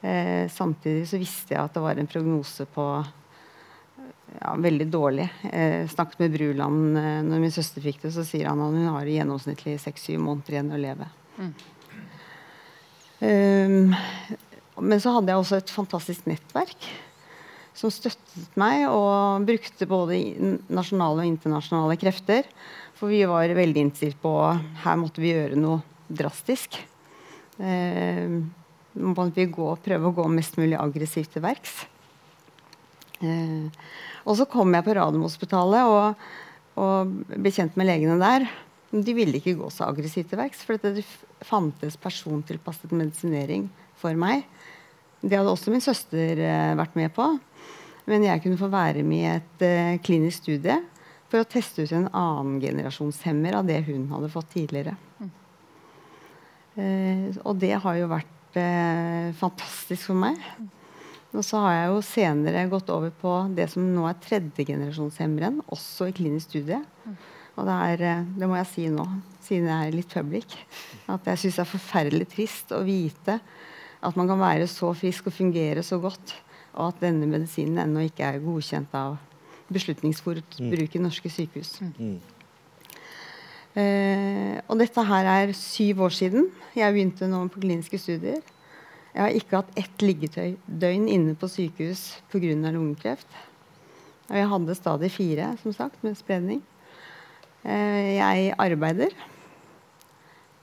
Eh, 0.00 0.46
samtidig 0.50 1.08
så 1.10 1.18
visste 1.18 1.54
jeg 1.56 1.62
at 1.62 1.74
det 1.74 1.82
var 1.82 1.98
en 1.98 2.10
prognose 2.10 2.66
på 2.74 2.86
ja, 4.36 4.52
veldig 4.60 4.86
dårlig. 4.92 5.26
Eh, 5.48 5.88
snakket 5.90 6.22
med 6.22 6.36
Bruland 6.36 7.00
når 7.28 7.42
min 7.42 7.54
søster 7.54 7.84
fikk 7.84 8.02
det, 8.04 8.12
så 8.14 8.26
sier 8.26 8.50
han 8.50 8.62
at 8.62 8.76
hun 8.76 8.92
har 8.92 9.08
i 9.08 9.16
gjennomsnittlig 9.18 9.78
seks-syv 9.82 10.22
måneder 10.26 10.56
igjen 10.56 10.72
å 10.74 10.80
leve. 10.82 11.10
Mm. 11.38 11.52
Um, 13.18 13.94
men 14.78 15.00
så 15.02 15.10
hadde 15.16 15.32
jeg 15.32 15.42
også 15.42 15.58
et 15.58 15.72
fantastisk 15.74 16.28
nettverk 16.30 16.86
som 17.78 17.90
støttet 17.94 18.58
meg 18.58 18.84
og 18.90 19.46
brukte 19.46 19.86
både 19.90 20.18
nasjonale 20.70 21.24
og 21.24 21.30
internasjonale 21.30 21.96
krefter 21.98 22.46
for 22.98 23.12
vi 23.12 23.22
var 23.30 23.52
veldig 23.54 23.84
innstilt 23.86 24.18
på 24.22 24.32
her 24.82 24.98
måtte 24.98 25.22
vi 25.22 25.30
gjøre 25.30 25.58
noe 25.58 25.82
drastisk. 26.08 26.80
Eh, 27.62 28.26
måtte 28.98 29.38
vi 29.38 29.46
gå, 29.54 29.68
prøve 29.84 30.10
å 30.10 30.16
gå 30.16 30.24
mest 30.32 30.58
mulig 30.58 30.74
aggressivt 30.80 31.36
til 31.36 31.44
verks. 31.44 31.76
Eh, 33.22 33.68
og 34.28 34.36
så 34.36 34.46
kom 34.50 34.74
jeg 34.76 34.84
på 34.84 34.94
Radiumhospitalet 34.98 35.88
og, 35.88 36.26
og 36.78 37.12
ble 37.32 37.52
kjent 37.54 37.78
med 37.80 37.88
legene 37.88 38.18
der. 38.20 38.46
De 38.92 39.14
ville 39.16 39.40
ikke 39.40 39.56
gå 39.56 39.68
så 39.72 39.88
aggressivt 39.88 40.30
til 40.32 40.40
verks, 40.40 40.62
for 40.64 40.80
det 40.80 41.04
fantes 41.44 41.96
persontilpasset 42.00 42.92
medisinering 42.92 43.66
for 44.00 44.16
meg. 44.18 44.44
Det 45.20 45.34
hadde 45.34 45.50
også 45.50 45.72
min 45.72 45.82
søster 45.82 46.38
eh, 46.38 46.76
vært 46.78 46.96
med 46.98 47.12
på. 47.16 47.26
Men 48.08 48.24
jeg 48.24 48.40
kunne 48.44 48.60
få 48.60 48.70
være 48.72 49.02
med 49.04 49.18
i 49.20 49.32
et 49.34 49.64
uh, 49.66 49.98
klinisk 50.00 50.46
studie 50.46 50.78
for 51.28 51.42
å 51.42 51.48
teste 51.48 51.84
ut 51.84 51.92
en 51.92 52.08
annen 52.16 52.56
generasjonshemmer 52.62 53.58
av 53.58 53.68
det 53.68 53.82
hun 53.84 54.06
hadde 54.14 54.30
fått 54.32 54.48
tidligere. 54.54 54.94
Mm. 55.20 55.32
Eh, 56.78 57.26
og 57.44 57.58
det 57.60 57.74
har 57.82 57.98
jo 57.98 58.08
vært 58.08 58.56
uh, 58.56 59.28
fantastisk 59.36 60.08
for 60.08 60.16
meg. 60.24 60.40
Mm. 60.56 60.70
Og 61.36 61.44
så 61.44 61.60
har 61.60 61.74
jeg 61.74 61.88
jo 61.92 62.04
senere 62.08 62.68
gått 62.72 62.88
over 62.92 63.12
på 63.12 63.32
det 63.56 63.68
som 63.72 63.84
nå 63.92 64.06
er 64.08 64.20
tredjegenerasjonshemmeren, 64.24 65.60
også 65.68 66.08
i 66.08 66.14
klinisk 66.16 66.48
studie. 66.48 66.80
Og 67.58 67.66
det, 67.66 67.74
er, 67.92 68.04
eh, 68.06 68.26
det 68.38 68.48
må 68.48 68.56
jeg 68.60 68.70
si 68.70 68.86
nå, 68.92 69.04
siden 69.44 69.68
jeg 69.68 69.88
er 69.88 69.96
litt 69.96 70.12
public, 70.12 70.54
at 71.10 71.26
jeg 71.28 71.42
syns 71.42 71.58
det 71.58 71.64
er 71.64 71.72
forferdelig 71.72 72.28
trist 72.32 72.72
å 72.72 72.84
vite 72.86 73.40
at 73.98 74.18
man 74.18 74.28
kan 74.30 74.38
være 74.40 74.68
så 74.70 74.92
frisk 74.94 75.26
og 75.28 75.34
fungere 75.34 75.82
så 75.82 75.98
godt, 76.00 76.36
og 76.78 76.92
at 76.92 77.00
denne 77.02 77.26
medisinen 77.26 77.80
ennå 77.82 78.04
ikke 78.06 78.28
er 78.28 78.42
godkjent 78.42 78.92
av 78.94 79.16
beslutningsforbruk 79.74 80.94
i 80.94 81.02
norske 81.02 81.32
sykehus. 81.32 81.80
Mm. 81.98 82.18
Uh, 83.78 84.54
og 84.70 84.78
dette 84.80 85.02
her 85.10 85.28
er 85.28 85.52
syv 85.54 86.06
år 86.06 86.14
siden. 86.14 86.48
Jeg 86.78 86.94
begynte 86.94 87.28
nå 87.30 87.44
på 87.52 87.60
kliniske 87.62 88.00
studier. 88.00 88.40
Jeg 89.14 89.22
har 89.22 89.34
ikke 89.34 89.60
hatt 89.62 89.78
ett 89.80 90.04
liggedøgn 90.04 91.08
inne 91.08 91.34
på 91.38 91.48
sykehus 91.50 92.20
pga. 92.30 92.70
lungekreft. 92.70 93.28
Og 94.28 94.36
jeg 94.36 94.48
hadde 94.48 94.74
stadig 94.74 95.10
fire, 95.10 95.56
som 95.62 95.72
sagt, 95.72 96.04
med 96.04 96.16
spredning. 96.16 96.62
Eh, 97.64 98.16
jeg 98.18 98.54
arbeider. 98.58 99.16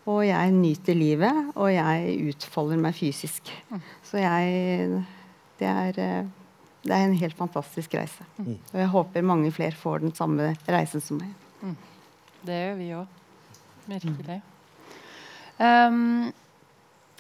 Og 0.06 0.28
jeg 0.28 0.52
nyter 0.52 0.94
livet, 0.94 1.52
og 1.56 1.74
jeg 1.74 2.18
utfolder 2.30 2.78
meg 2.78 2.94
fysisk. 2.94 3.50
Mm. 3.70 3.82
Så 4.04 4.18
jeg 4.18 5.06
Det 5.58 5.68
er 5.68 5.94
eh, 5.98 6.26
det 6.86 6.94
er 6.94 7.08
en 7.08 7.18
helt 7.18 7.38
fantastisk 7.38 7.96
reise. 7.98 8.26
Mm. 8.38 8.58
Og 8.74 8.80
jeg 8.80 8.88
håper 8.94 9.26
mange 9.26 9.52
flere 9.52 9.74
får 9.74 10.04
den 10.04 10.14
samme 10.16 10.52
reisen 10.70 11.02
som 11.02 11.18
meg. 11.18 11.32
Mm. 11.62 11.78
Det 12.46 12.58
gjør 12.60 12.76
vi 12.78 12.90
òg. 12.94 13.22
Virkelig. 13.86 14.42
Um, 15.58 16.34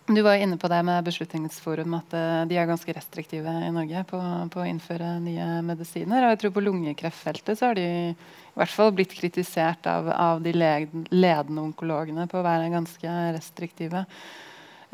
du 0.08 0.22
var 0.22 0.36
inne 0.38 0.58
på 0.62 0.68
det 0.70 0.84
med 0.86 1.04
Beslutningsforum, 1.08 1.94
at 1.98 2.12
uh, 2.14 2.46
de 2.46 2.60
er 2.62 2.68
ganske 2.70 2.94
restriktive 2.94 3.50
i 3.50 3.72
Norge 3.74 4.04
på, 4.10 4.20
på, 4.54 4.60
å 4.62 4.66
innføre 4.70 5.20
nye 5.24 5.62
medisiner. 5.66 6.22
Og 6.22 6.30
jeg 6.36 6.40
tror 6.44 6.54
på 6.54 6.66
lungekreftfeltet 6.68 7.58
så 7.58 7.66
har 7.72 7.76
de 7.80 7.88
i 8.14 8.16
hvert 8.56 8.76
fall 8.76 8.92
blitt 8.96 9.14
kritisert 9.18 9.84
av, 9.90 10.10
av 10.14 10.42
de 10.46 10.54
ledende 10.54 11.62
onkologene 11.64 12.28
på 12.30 12.38
å 12.38 12.46
være 12.46 12.74
ganske 12.76 13.10
restriktive. 13.34 14.06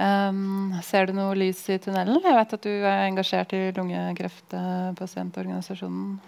Um, 0.02 0.74
ser 0.88 1.04
du 1.10 1.14
noe 1.18 1.36
lys 1.38 1.70
i 1.70 1.80
tunnelen? 1.84 2.24
Jeg 2.24 2.36
vet 2.38 2.54
at 2.56 2.64
du 2.64 2.74
er 2.80 3.10
engasjert 3.10 3.54
i 3.54 3.76
lungekreftpasientorganisasjonen. 3.76 6.20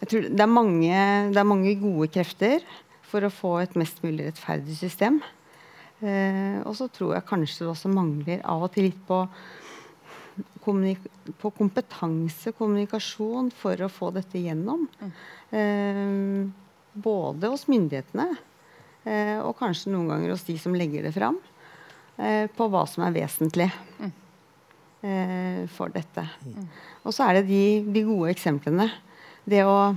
Jeg 0.00 0.08
tror 0.08 0.22
det 0.30 0.44
er, 0.46 0.48
mange, 0.48 0.94
det 1.34 1.40
er 1.42 1.52
mange 1.58 1.74
gode 1.82 2.08
krefter 2.14 2.58
for 3.10 3.26
å 3.26 3.34
få 3.34 3.58
et 3.64 3.74
mest 3.76 3.98
mulig 4.06 4.30
rettferdig 4.30 4.76
system. 4.78 5.18
Uh, 6.00 6.60
og 6.64 6.72
så 6.78 6.88
tror 6.92 7.16
jeg 7.16 7.28
kanskje 7.28 7.66
det 7.66 7.72
også 7.74 7.90
mangler 7.92 8.40
av 8.48 8.64
og 8.64 8.72
til 8.72 8.88
litt 8.88 9.02
på, 9.04 9.18
på 10.64 11.52
kompetanse, 11.58 12.54
kommunikasjon, 12.56 13.52
for 13.52 13.84
å 13.84 13.92
få 13.92 14.08
dette 14.16 14.40
gjennom. 14.40 14.88
Uh, 15.52 16.48
både 16.92 17.50
hos 17.50 17.66
myndighetene 17.70 18.28
eh, 19.04 19.38
og 19.42 19.56
kanskje 19.58 19.92
noen 19.92 20.10
ganger 20.10 20.34
hos 20.34 20.46
de 20.46 20.56
som 20.60 20.74
legger 20.76 21.06
det 21.06 21.14
fram 21.14 21.38
eh, 22.18 22.46
på 22.50 22.68
hva 22.70 22.84
som 22.90 23.04
er 23.06 23.14
vesentlig 23.14 23.68
eh, 25.02 25.66
for 25.74 25.92
dette. 25.94 26.26
Og 27.04 27.14
så 27.14 27.28
er 27.28 27.40
det 27.40 27.46
de, 27.50 27.62
de, 27.86 28.04
gode 28.08 28.32
eksemplene. 28.34 28.90
Det 29.48 29.62
å 29.66 29.94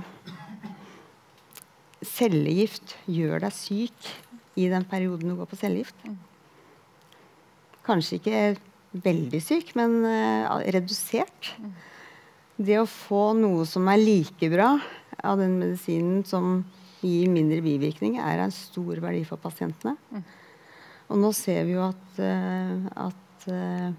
cellegift 2.04 2.96
gjør 3.10 3.44
deg 3.46 3.56
syk 3.56 4.10
i 4.60 4.68
den 4.70 4.86
perioden 4.88 5.32
du 5.32 5.38
går 5.38 5.50
på 5.50 5.58
cellegift. 5.58 6.06
Kanskje 7.84 8.18
ikke 8.20 8.44
veldig 9.04 9.40
syk, 9.42 9.74
men 9.78 9.98
uh, 10.06 10.62
redusert. 10.74 11.52
Det 12.54 12.78
å 12.78 12.88
få 12.88 13.32
noe 13.36 13.66
som 13.66 13.88
er 13.90 14.00
like 14.00 14.48
bra 14.52 14.76
av 15.24 15.40
den 15.42 15.58
medisinen 15.58 16.22
som 16.28 16.62
gir 17.04 17.28
mindre 17.32 17.60
bivirkning, 17.64 18.16
er 18.22 18.40
en 18.40 18.54
stor 18.54 19.00
verdi 19.02 19.24
for 19.28 19.40
pasientene. 19.42 19.96
Og 21.10 21.20
nå 21.20 21.32
ser 21.36 21.66
vi 21.68 21.74
jo 21.74 21.82
at, 21.84 22.20
uh, 22.22 23.08
at 23.10 23.48
uh, 23.50 23.90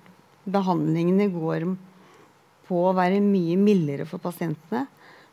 behandlingene 0.46 1.30
går 1.34 1.68
på 2.66 2.80
å 2.88 2.96
være 2.98 3.22
mye 3.22 3.60
mildere 3.62 4.08
for 4.10 4.24
pasientene, 4.24 4.86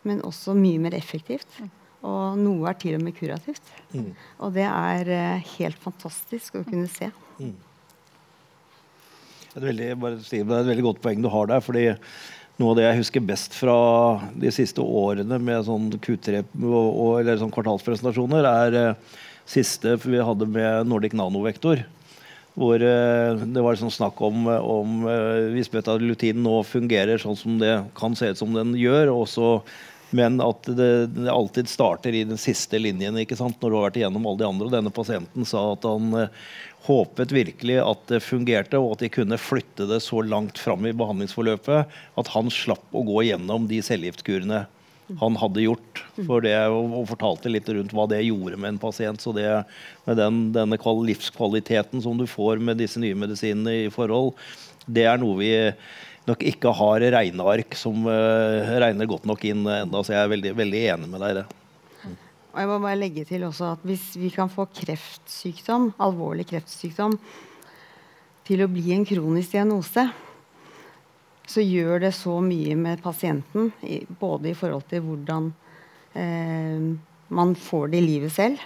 men 0.02 0.20
også 0.26 0.56
mye 0.58 0.80
mer 0.82 0.96
effektivt. 0.98 1.48
Og 2.02 2.38
noe 2.40 2.70
er 2.70 2.78
til 2.82 2.96
og 2.98 3.04
med 3.04 3.14
kurativt. 3.14 3.68
Mm. 3.94 4.10
Og 4.42 4.54
det 4.56 4.66
er 4.66 5.10
uh, 5.12 5.50
helt 5.54 5.78
fantastisk 5.82 6.58
å 6.58 6.64
kunne 6.66 6.90
se. 6.90 7.12
Mm. 7.38 7.54
Det, 9.52 9.60
er 9.60 9.66
veldig, 9.68 9.90
det 10.00 10.40
er 10.40 10.62
et 10.62 10.70
veldig 10.72 10.86
godt 10.88 11.02
poeng 11.04 11.22
du 11.22 11.30
har 11.30 11.50
der. 11.50 11.62
fordi 11.62 11.90
noe 12.60 12.72
av 12.72 12.78
det 12.78 12.86
jeg 12.88 13.00
husker 13.00 13.24
best 13.24 13.54
fra 13.56 13.76
de 14.38 14.50
siste 14.54 14.82
årene 14.82 15.38
med 15.40 15.66
sånn 15.66 15.88
Q3 15.94 16.42
og, 16.42 16.74
og, 16.74 17.12
eller 17.20 17.40
sånn 17.40 17.52
kvartalspresentasjoner, 17.54 18.48
er 18.48 18.78
uh, 18.92 19.18
siste 19.48 19.96
vi 20.02 20.22
hadde 20.22 20.48
med 20.50 20.90
Nordic 20.90 21.14
Nanovektor. 21.18 21.84
Hvor 22.58 22.82
uh, 22.82 23.38
det 23.46 23.64
var 23.64 23.78
sånn 23.78 23.94
snakk 23.94 24.18
om, 24.26 24.50
om 24.50 25.06
uh, 25.06 25.54
hvis 25.54 25.70
betalutinen 25.72 26.42
nå 26.44 26.58
fungerer 26.66 27.22
sånn 27.22 27.38
som 27.38 27.62
det 27.62 27.78
kan 27.98 28.18
se 28.18 28.34
ut 28.34 28.42
som 28.42 28.58
den 28.58 28.74
gjør. 28.78 29.14
og 29.14 29.26
så 29.30 29.54
men 30.12 30.40
at 30.44 30.66
det, 30.68 30.90
det, 31.14 31.28
alltid 31.32 31.70
starter 31.72 32.14
i 32.14 32.24
den 32.28 32.40
siste 32.40 32.80
linjen 32.80 33.16
ikke 33.20 33.38
sant? 33.38 33.56
når 33.62 33.70
du 33.70 33.76
har 33.78 33.86
vært 33.86 33.98
igjennom 34.00 34.26
alle 34.28 34.42
de 34.42 34.48
andre. 34.48 34.68
Og 34.68 34.74
denne 34.74 34.92
pasienten 34.94 35.48
sa 35.48 35.62
at 35.72 35.86
han 35.88 36.12
eh, 36.20 36.42
håpet 36.86 37.32
virkelig 37.32 37.78
at 37.80 38.04
det 38.10 38.20
fungerte, 38.24 38.80
og 38.80 38.96
at 38.96 39.06
de 39.06 39.12
kunne 39.14 39.40
flytte 39.40 39.88
det 39.88 40.02
så 40.04 40.20
langt 40.26 40.60
fram 40.60 40.84
i 40.88 40.94
behandlingsforløpet 40.96 41.98
at 42.20 42.32
han 42.34 42.52
slapp 42.52 42.92
å 42.92 43.04
gå 43.08 43.24
gjennom 43.30 43.68
de 43.70 43.80
cellegiftkurene 43.84 44.66
han 45.20 45.36
hadde 45.36 45.64
gjort. 45.64 46.02
For 46.26 46.44
det, 46.44 46.54
og, 46.72 46.92
og, 46.92 47.08
fortalte 47.10 47.50
litt 47.52 47.68
rundt 47.72 47.92
hva 47.96 48.06
det 48.10 48.22
gjorde 48.24 48.58
med 48.60 48.74
en 48.74 48.82
pasient. 48.82 49.20
Så 49.20 49.34
det 49.36 49.46
med 50.06 50.18
den, 50.20 50.44
denne 50.54 50.78
livskvaliteten 50.78 52.04
som 52.04 52.20
du 52.20 52.26
får 52.30 52.62
med 52.62 52.80
disse 52.80 53.00
nye 53.02 53.18
medisinene 53.18 53.86
i 53.86 53.90
forhold, 53.92 54.32
det 54.86 55.06
er 55.06 55.20
noe 55.20 55.38
vi 55.38 55.52
nok 56.28 56.44
ikke 56.46 56.72
har 56.78 57.04
regneark 57.16 57.74
som 57.78 58.06
uh, 58.06 58.76
regner 58.82 59.10
godt 59.10 59.26
nok 59.28 59.42
inn 59.48 59.66
enda, 59.66 60.02
så 60.02 60.14
jeg 60.14 60.22
er 60.22 60.32
veldig, 60.32 60.54
veldig 60.58 60.82
enig 60.94 61.10
med 61.10 61.24
deg 61.24 61.34
i 61.34 61.38
det. 61.40 61.46
Og 62.52 62.60
jeg 62.60 62.68
må 62.68 62.80
bare 62.82 63.00
legge 63.00 63.24
til 63.28 63.46
også 63.46 63.70
at 63.72 63.86
Hvis 63.86 64.10
vi 64.20 64.28
kan 64.32 64.50
få 64.52 64.66
kreftsykdom, 64.76 65.94
alvorlig 66.02 66.46
kreftsykdom 66.50 67.16
til 68.44 68.64
å 68.64 68.68
bli 68.68 68.92
en 68.92 69.06
kronisk 69.08 69.54
diagnose, 69.54 70.04
så 71.48 71.62
gjør 71.62 72.04
det 72.04 72.12
så 72.16 72.36
mye 72.42 72.74
med 72.78 73.02
pasienten, 73.02 73.70
både 74.20 74.50
i 74.50 74.56
forhold 74.58 74.84
til 74.90 75.02
hvordan 75.06 75.48
eh, 76.18 76.84
man 77.32 77.54
får 77.58 77.92
det 77.92 78.00
i 78.00 78.06
livet 78.06 78.34
selv, 78.34 78.62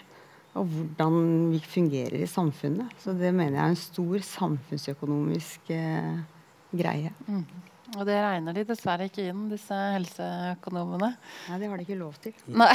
og 0.56 0.70
hvordan 0.72 1.18
vi 1.52 1.60
fungerer 1.60 2.24
i 2.24 2.30
samfunnet. 2.30 2.94
Så 3.02 3.12
det 3.16 3.34
mener 3.36 3.58
jeg 3.58 3.64
er 3.64 3.74
en 3.74 3.80
stor 3.80 4.24
samfunnsøkonomisk 4.30 5.72
eh, 5.76 6.24
greie. 6.72 7.12
Mm. 7.28 7.44
Og 7.94 8.02
det 8.04 8.16
regner 8.18 8.56
de 8.56 8.64
dessverre 8.66 9.06
ikke 9.06 9.28
inn, 9.30 9.46
disse 9.48 9.76
helseøkonomene. 9.94 11.12
Nei, 11.48 11.58
det 11.60 11.70
har 11.70 11.78
de 11.78 11.86
ikke 11.86 11.98
lov 12.00 12.16
til. 12.22 12.34
Nei. 12.50 12.72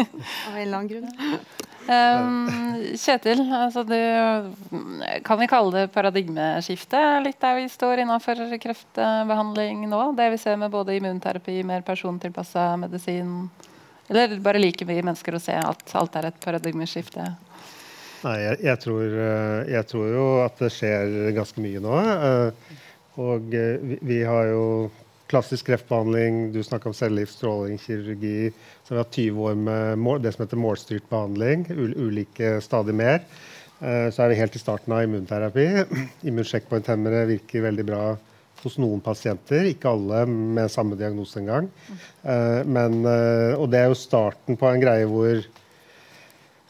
Av 0.48 0.56
en 0.56 0.62
eller 0.62 0.78
annen 0.78 0.90
grunn. 0.90 1.42
Um, 1.84 2.94
Kjetil, 2.96 3.42
altså 3.52 3.82
du, 3.84 3.98
kan 5.26 5.36
vi 5.36 5.48
kalle 5.50 5.74
det 5.74 5.92
paradigmeskifte 5.92 7.00
litt 7.26 7.36
der 7.42 7.58
vi 7.58 7.66
står 7.68 8.00
innenfor 8.06 8.40
kreftbehandling 8.62 9.82
nå? 9.90 10.00
Det 10.16 10.30
vi 10.32 10.38
ser 10.40 10.56
med 10.62 10.72
både 10.72 10.96
immunterapi, 10.96 11.58
mer 11.68 11.84
persontilpassa 11.84 12.70
medisin 12.80 13.50
Eller 14.08 14.38
bare 14.40 14.62
like 14.62 14.88
mye 14.88 15.04
mennesker 15.04 15.36
å 15.36 15.42
se 15.44 15.58
at 15.60 15.92
alt 16.00 16.16
er 16.16 16.30
et 16.30 16.40
paradigmeskifte? 16.40 17.26
Nei, 18.24 18.38
jeg, 18.40 18.58
jeg, 18.64 18.80
tror, 18.80 19.04
eh, 19.04 19.60
jeg, 19.74 19.86
tror, 19.90 20.08
jo 20.08 20.24
at 20.40 20.64
det 20.64 20.72
skjer 20.72 21.12
ganske 21.36 21.60
mye 21.60 21.84
nå. 21.84 22.00
Uh, 22.00 22.80
og 23.20 23.54
eh, 23.54 23.78
vi, 23.80 23.98
vi, 24.02 24.20
har 24.26 24.50
jo 24.50 24.66
klassisk 25.30 25.70
kreftbehandling, 25.70 26.52
du 26.52 26.60
snakka 26.62 26.90
om 26.90 26.96
cellegift, 26.96 27.38
stråling, 27.38 27.78
kirurgi. 27.80 28.50
Så 28.84 28.94
vi 28.94 29.00
har 29.00 29.10
20 29.10 29.48
år 29.48 29.58
med 29.58 30.02
mål, 30.02 30.22
det 30.22 30.34
som 30.34 30.44
heter 30.44 30.60
målstyrt 30.60 31.08
behandling. 31.10 31.66
ulike 31.70 32.60
stadig 32.60 32.94
mer. 32.94 33.22
Eh, 33.80 34.10
så 34.10 34.24
er 34.24 34.32
vi 34.32 34.40
helt 34.42 34.56
i 34.56 34.62
starten 34.62 34.94
av 34.94 35.04
immunterapi. 35.06 35.66
Immunsjekkpointhemmere 36.28 37.24
virker 37.30 37.68
veldig 37.68 37.88
bra 37.88 38.04
hos 38.64 38.78
noen 38.80 39.02
pasienter, 39.04 39.66
ikke 39.68 39.90
alle 39.90 40.22
med 40.30 40.72
samme 40.72 40.96
diagnose 40.96 41.40
engang. 41.42 41.68
Eh, 42.22 42.62
men, 42.64 43.02
og 43.58 43.68
det 43.72 43.82
er 43.82 43.92
jo 43.92 43.98
starten 43.98 44.58
på 44.60 44.70
en 44.70 44.82
greie 44.82 45.08
hvor 45.10 45.42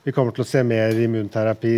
vi 0.05 0.13
kommer 0.13 0.35
til 0.37 0.45
å 0.45 0.49
se 0.49 0.61
mer 0.67 0.99
immunterapi 1.01 1.77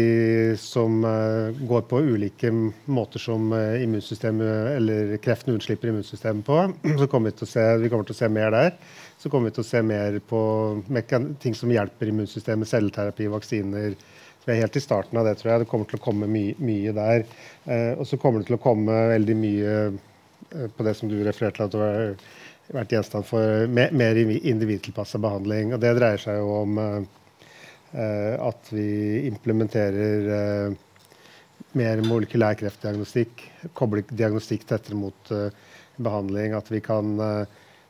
som 0.58 0.98
uh, 1.06 1.54
går 1.54 1.84
på 1.86 2.00
ulike 2.08 2.50
måter 2.90 3.22
som 3.22 3.52
uh, 3.54 3.78
immunsystemet 3.78 4.70
eller 4.72 5.12
kreften 5.22 5.54
unnslipper 5.54 5.92
immunsystemet 5.92 6.46
på. 6.46 6.56
Så 6.98 7.06
kommer 7.12 7.30
vi, 7.30 7.36
til 7.38 7.46
å 7.46 7.50
se, 7.52 7.66
vi 7.78 7.90
kommer 7.92 8.08
til 8.08 8.16
å 8.16 8.18
se 8.18 8.28
mer 8.34 8.50
der. 8.50 8.72
Så 9.22 9.30
kommer 9.30 9.52
vi 9.52 9.56
til 9.58 9.62
å 9.62 9.68
se 9.68 9.82
mer 9.86 10.18
på 10.26 10.40
ting 11.42 11.54
som 11.54 11.70
hjelper 11.70 12.10
immunsystemet, 12.10 12.70
celleterapi, 12.70 13.28
vaksiner. 13.30 13.94
Vi 14.46 14.54
er 14.54 14.58
helt 14.64 14.78
i 14.78 14.82
starten 14.82 15.18
av 15.20 15.28
det, 15.28 15.36
tror 15.38 15.52
jeg. 15.52 15.62
Det 15.62 15.70
kommer 15.70 15.90
til 15.90 16.00
å 16.00 16.04
komme 16.08 16.26
my 16.30 16.42
mye 16.58 16.94
der. 16.96 17.22
Uh, 17.68 17.92
og 17.94 18.08
så 18.10 18.18
kommer 18.18 18.42
det 18.42 18.50
til 18.50 18.58
å 18.58 18.64
komme 18.64 19.04
veldig 19.12 19.36
mye 19.38 19.76
på 20.74 20.86
det 20.86 20.94
som 20.98 21.10
du 21.10 21.20
refererte 21.26 21.58
til 21.58 21.66
at 21.66 21.74
det 21.74 21.86
har 21.86 22.74
vært 22.74 22.92
gjenstand 22.94 23.26
for 23.26 23.70
mer, 23.70 24.18
individtilpassa 24.18 25.22
behandling. 25.22 25.74
Og 25.74 25.82
det 25.82 25.94
dreier 25.98 26.22
seg 26.22 26.40
jo 26.40 26.50
om 26.64 26.82
Eh, 26.82 27.04
at 27.94 28.72
vi 28.72 29.26
implementerer 29.28 30.26
eh, 30.38 30.74
mer 31.76 32.02
molekylær 32.06 32.56
kreftdiagnostikk, 32.58 33.44
kobler 33.76 34.04
diagnostikk 34.10 34.66
tettere 34.68 34.98
mot 34.98 35.30
eh, 35.34 35.48
behandling. 35.96 36.56
At 36.56 36.70
vi 36.72 36.82
kan 36.84 37.14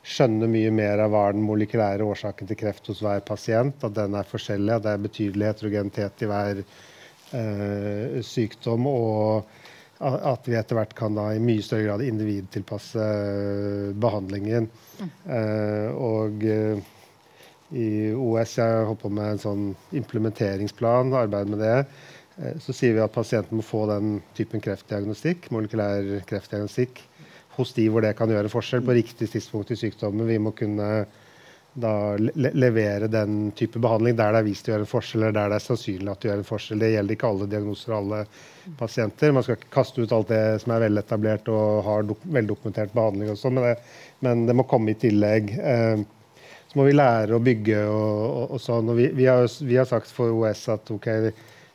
skjønne 0.07 0.47
mye 0.49 0.71
mer 0.71 1.01
av 1.03 1.11
hva 1.11 1.27
den 1.35 1.43
molekylære 1.43 2.05
årsaken 2.07 2.47
til 2.47 2.59
kreft 2.59 2.87
hos 2.91 3.01
hver 3.03 3.23
pasient. 3.27 3.83
At 3.83 3.95
den 3.97 4.15
er 4.15 4.27
forskjellig, 4.27 4.75
at 4.75 4.85
det 4.85 4.93
er 4.93 5.07
betydelig 5.07 5.49
heterogenitet 5.51 6.23
i 6.23 6.29
hver 6.31 6.61
eh, 6.61 8.19
sykdom. 8.25 8.87
Og 8.87 9.49
at 9.97 10.45
vi 10.45 10.53
etter 10.53 10.77
hvert 10.77 10.93
kan 10.97 11.15
da 11.17 11.31
i 11.33 11.41
mye 11.41 11.63
større 11.65 11.87
grad 11.87 12.05
individtilpasse 12.05 13.07
behandlingen. 13.97 14.69
Mm. 15.01 15.09
Eh, 15.39 15.89
og 15.97 16.45
i 17.75 18.13
OS. 18.13 18.57
Jeg 18.59 18.85
holdt 18.87 19.03
på 19.03 19.11
med 19.13 19.33
en 19.33 19.43
sånn 19.43 19.65
implementeringsplan, 19.97 21.13
arbeid 21.17 21.51
med 21.51 21.63
det. 21.63 21.77
Eh, 22.37 22.57
så 22.63 22.75
sier 22.75 22.95
vi 22.95 23.03
at 23.03 23.15
pasienten 23.15 23.59
må 23.59 23.65
få 23.65 23.85
den 23.91 24.17
typen 24.37 24.63
kreftdiagnostikk, 24.63 25.51
molekylær 25.53 26.17
kreftdiagnostikk 26.29 27.03
hos 27.57 27.73
de 27.73 27.87
hvor 27.89 28.05
det 28.05 28.13
kan 28.17 28.29
gjøre 28.29 28.51
forskjell 28.53 28.83
på 28.85 28.97
riktig 28.99 29.31
tidspunkt 29.33 29.71
i 29.73 29.79
sykdommen. 29.79 30.27
Vi 30.29 30.37
må 30.41 30.53
kunne 30.57 31.07
le 31.77 32.49
levere 32.57 33.07
den 33.07 33.51
type 33.51 33.77
behandling 33.77 34.15
der 34.17 34.31
det 34.33 34.39
er 34.39 34.45
vist 34.47 34.65
å 34.67 34.71
gjøre 34.71 34.85
en 34.85 34.89
forskjell, 34.89 35.23
eller 35.23 35.35
der 35.35 35.51
det 35.51 35.57
er 35.59 35.65
sannsynlig 35.65 36.09
at 36.09 36.21
det 36.21 36.29
gjør 36.29 36.41
en 36.41 36.47
forskjell. 36.47 36.79
Det 36.81 36.89
gjelder 36.93 37.17
ikke 37.17 37.29
alle 37.29 37.49
diagnoser 37.51 37.93
og 37.93 37.97
alle 37.99 38.21
pasienter. 38.79 39.33
Man 39.35 39.45
skal 39.45 39.59
ikke 39.59 39.73
kaste 39.75 40.01
ut 40.01 40.15
alt 40.17 40.31
det 40.33 40.41
som 40.63 40.73
er 40.73 40.85
veletablert 40.87 41.51
og 41.53 41.83
har 41.85 42.07
veldokumentert 42.37 42.95
behandling, 42.97 43.29
og 43.33 43.37
sånn, 43.41 43.59
men, 43.61 43.85
men, 44.25 44.45
det 44.49 44.57
må 44.57 44.65
komme 44.69 44.93
i 44.93 44.99
tillegg. 45.05 45.53
Eh, 45.57 46.01
må 46.77 46.85
vi 46.87 46.95
lære 46.95 47.35
å 47.35 47.43
bygge 47.43 47.81
og, 47.89 48.23
og, 48.27 48.55
og 48.55 48.61
sånn. 48.61 48.91
Og 48.93 48.99
vi, 48.99 49.09
vi, 49.17 49.27
har, 49.29 49.47
vi, 49.65 49.77
har, 49.79 49.87
sagt 49.89 50.11
for 50.13 50.33
OS 50.35 50.67
at 50.73 50.91
ok, 50.93 51.09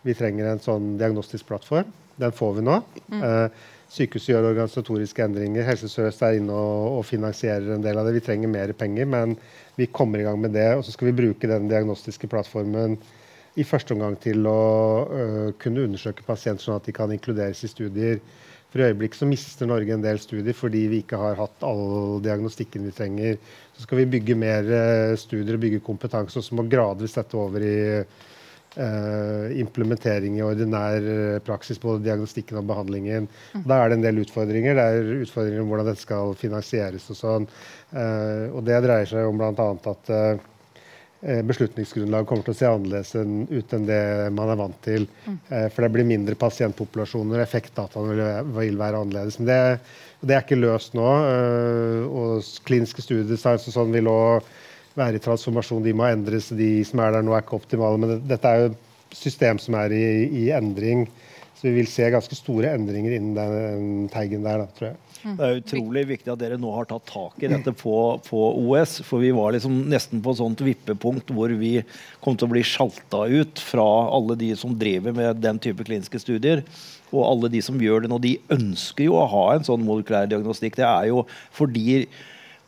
vi 0.06 0.16
trenger 0.18 0.52
en 0.52 0.62
sånn 0.62 0.94
diagnostisk 1.00 1.48
plattform. 1.50 1.90
Den 2.22 2.34
får 2.36 2.58
vi 2.58 2.66
nå. 2.66 2.76
Mm. 3.10 3.22
Eh, 3.26 3.70
sykehuset 3.92 4.32
gjør 4.32 4.50
organisatoriske 4.52 5.24
endringer. 5.24 5.66
Helse 5.66 5.90
Sør-Øst 5.90 6.22
er 6.26 6.38
inne 6.38 6.54
og, 6.56 6.98
og, 6.98 7.02
finansierer 7.08 7.74
en 7.74 7.84
del 7.84 7.98
av 7.98 8.08
det. 8.08 8.14
Vi 8.18 8.24
trenger 8.28 8.52
mer 8.52 8.72
penger, 8.78 9.08
men 9.08 9.34
vi 9.78 9.88
kommer 9.88 10.22
i 10.22 10.28
gang 10.28 10.38
med 10.40 10.54
det. 10.56 10.68
Og 10.78 10.86
så 10.86 10.94
skal 10.94 11.10
vi 11.10 11.18
bruke 11.22 11.50
den 11.50 11.68
diagnostiske 11.72 12.30
plattformen 12.32 12.98
i 13.60 13.66
første 13.68 13.92
omgang 13.92 14.14
til 14.20 14.46
å 14.48 14.60
uh, 15.10 15.50
kunne 15.60 15.84
undersøke 15.84 16.24
pasienter, 16.24 16.64
sånn 16.64 16.78
at 16.78 16.86
de 16.88 16.94
kan 16.96 17.12
inkluderes 17.12 17.60
i 17.66 17.68
studier. 17.68 18.22
For 18.72 18.80
i 18.80 18.86
øyeblikket 18.88 19.20
så 19.20 19.28
mister 19.28 19.68
Norge 19.68 19.92
en 19.92 20.04
del 20.04 20.16
studier 20.20 20.56
fordi 20.56 20.86
vi 20.88 21.02
ikke 21.02 21.18
har 21.20 21.36
hatt 21.36 21.64
all 21.68 22.22
diagnostikken 22.24 22.86
vi 22.88 22.94
trenger. 22.96 23.36
Så 23.82 23.88
skal 23.88 23.98
vi 23.98 24.10
bygge 24.12 24.36
mer 24.38 24.68
eh, 24.70 25.16
studier 25.18 25.56
og 25.56 25.64
bygge 25.64 25.80
kompetanse, 25.82 26.38
og 26.38 26.44
så 26.46 26.54
må 26.54 26.68
gradvis 26.70 27.18
dette 27.18 27.38
over 27.38 27.64
i 27.66 27.80
Uh, 28.72 29.50
implementering 29.60 30.38
i 30.38 30.44
ordinær 30.46 31.04
uh, 31.04 31.40
praksis, 31.44 31.76
både 31.76 32.06
diagnostikken 32.06 32.56
og 32.56 32.70
behandlingen. 32.70 33.26
Mm. 33.52 33.64
Da 33.68 33.76
er 33.76 33.90
det 33.90 33.98
en 33.98 34.04
del 34.06 34.22
utfordringer. 34.22 34.78
Det 34.78 34.86
er 34.86 35.10
utfordringer 35.26 35.60
om 35.60 35.68
hvordan 35.68 35.90
dette 35.90 36.00
skal 36.00 36.32
finansieres 36.40 37.10
og 37.12 37.18
sånn. 37.18 37.48
Uh, 37.92 38.48
og 38.48 38.62
det 38.64 38.78
dreier 38.86 39.10
seg 39.10 39.28
om 39.28 39.42
bl.a. 39.42 39.66
at 39.92 40.12
beslutningsgrunnlag 41.46 42.24
kommer 42.26 42.48
til 42.48 42.54
å 42.54 42.58
se 42.62 42.70
annerledes 42.70 43.12
ut 43.52 43.74
enn 43.76 43.84
det 43.86 44.00
man 44.34 44.54
er 44.54 44.58
vant 44.58 44.80
til. 44.82 45.04
Mm. 45.28 45.36
For 45.52 45.84
det 45.84 45.90
blir 45.94 46.08
mindre 46.08 46.34
pasientpopulasjoner, 46.40 47.44
effektdataene 47.44 48.16
vil, 48.16 48.24
vil 48.56 48.80
være 48.80 49.04
annerledes. 49.04 49.36
Men 49.38 49.52
det, 49.52 49.60
det, 50.22 50.34
er 50.34 50.44
ikke 50.44 50.60
løst 50.60 50.96
nå. 50.98 51.08
Og 52.08 52.52
kliniske 52.66 53.04
studier 53.04 53.58
sånn 53.58 53.94
vil 53.94 54.10
òg 54.10 54.48
være 54.98 55.18
i 55.18 55.24
transformasjon. 55.24 55.84
De 55.84 55.94
må 55.96 56.08
endres. 56.08 56.50
De 56.56 56.72
som 56.88 57.02
er 57.04 57.16
der 57.16 57.26
nå, 57.26 57.34
er 57.36 57.44
ikke 57.44 57.60
optimale. 57.60 58.00
Men 58.00 58.24
dette 58.28 58.48
er 58.48 58.64
jo 58.64 58.72
et 58.72 59.16
system 59.16 59.60
som 59.62 59.76
er 59.80 59.94
i, 59.96 60.04
i 60.44 60.48
endring. 60.54 61.06
Så 61.58 61.68
vi 61.68 61.76
vil 61.78 61.90
se 61.90 62.08
ganske 62.10 62.36
store 62.36 62.72
endringer 62.74 63.16
innen 63.16 63.36
den 63.38 64.06
teigen 64.10 64.46
der, 64.46 64.64
da, 64.64 64.70
tror 64.76 64.88
jeg. 64.92 65.00
Mm. 65.22 65.34
Det 65.38 65.46
er 65.46 65.60
utrolig 65.60 66.02
viktig 66.08 66.32
at 66.32 66.40
dere 66.40 66.56
nå 66.58 66.72
har 66.74 66.88
tatt 66.90 67.04
tak 67.06 67.44
i 67.44 67.50
dette 67.50 67.70
på, 67.78 67.94
på 68.26 68.40
OS. 68.64 68.96
For 69.06 69.22
vi 69.22 69.30
var 69.36 69.54
liksom 69.54 69.84
nesten 69.90 70.22
på 70.24 70.34
et 70.34 70.40
sånt 70.40 70.64
vippepunkt 70.66 71.30
hvor 71.34 71.54
vi 71.60 71.76
kom 72.24 72.34
til 72.34 72.48
å 72.48 72.54
bli 72.54 72.64
sjalta 72.66 73.24
ut 73.30 73.62
fra 73.62 73.86
alle 74.16 74.36
de 74.40 74.50
som 74.58 74.74
driver 74.78 75.14
med 75.14 75.38
den 75.44 75.62
type 75.62 75.86
kliniske 75.86 76.18
studier. 76.22 76.64
Og 77.12 77.24
alle 77.28 77.52
de 77.52 77.62
som 77.64 77.80
gjør 77.80 78.04
det 78.04 78.12
nå, 78.12 78.18
de 78.22 78.36
ønsker 78.52 79.06
jo 79.06 79.18
å 79.20 79.28
ha 79.30 79.46
en 79.54 79.66
sånn 79.68 79.84
molekylær 79.86 80.30
diagnostikk. 80.32 80.80
Det 80.80 80.88
er 80.88 81.10
jo 81.12 81.26
fordi 81.54 82.04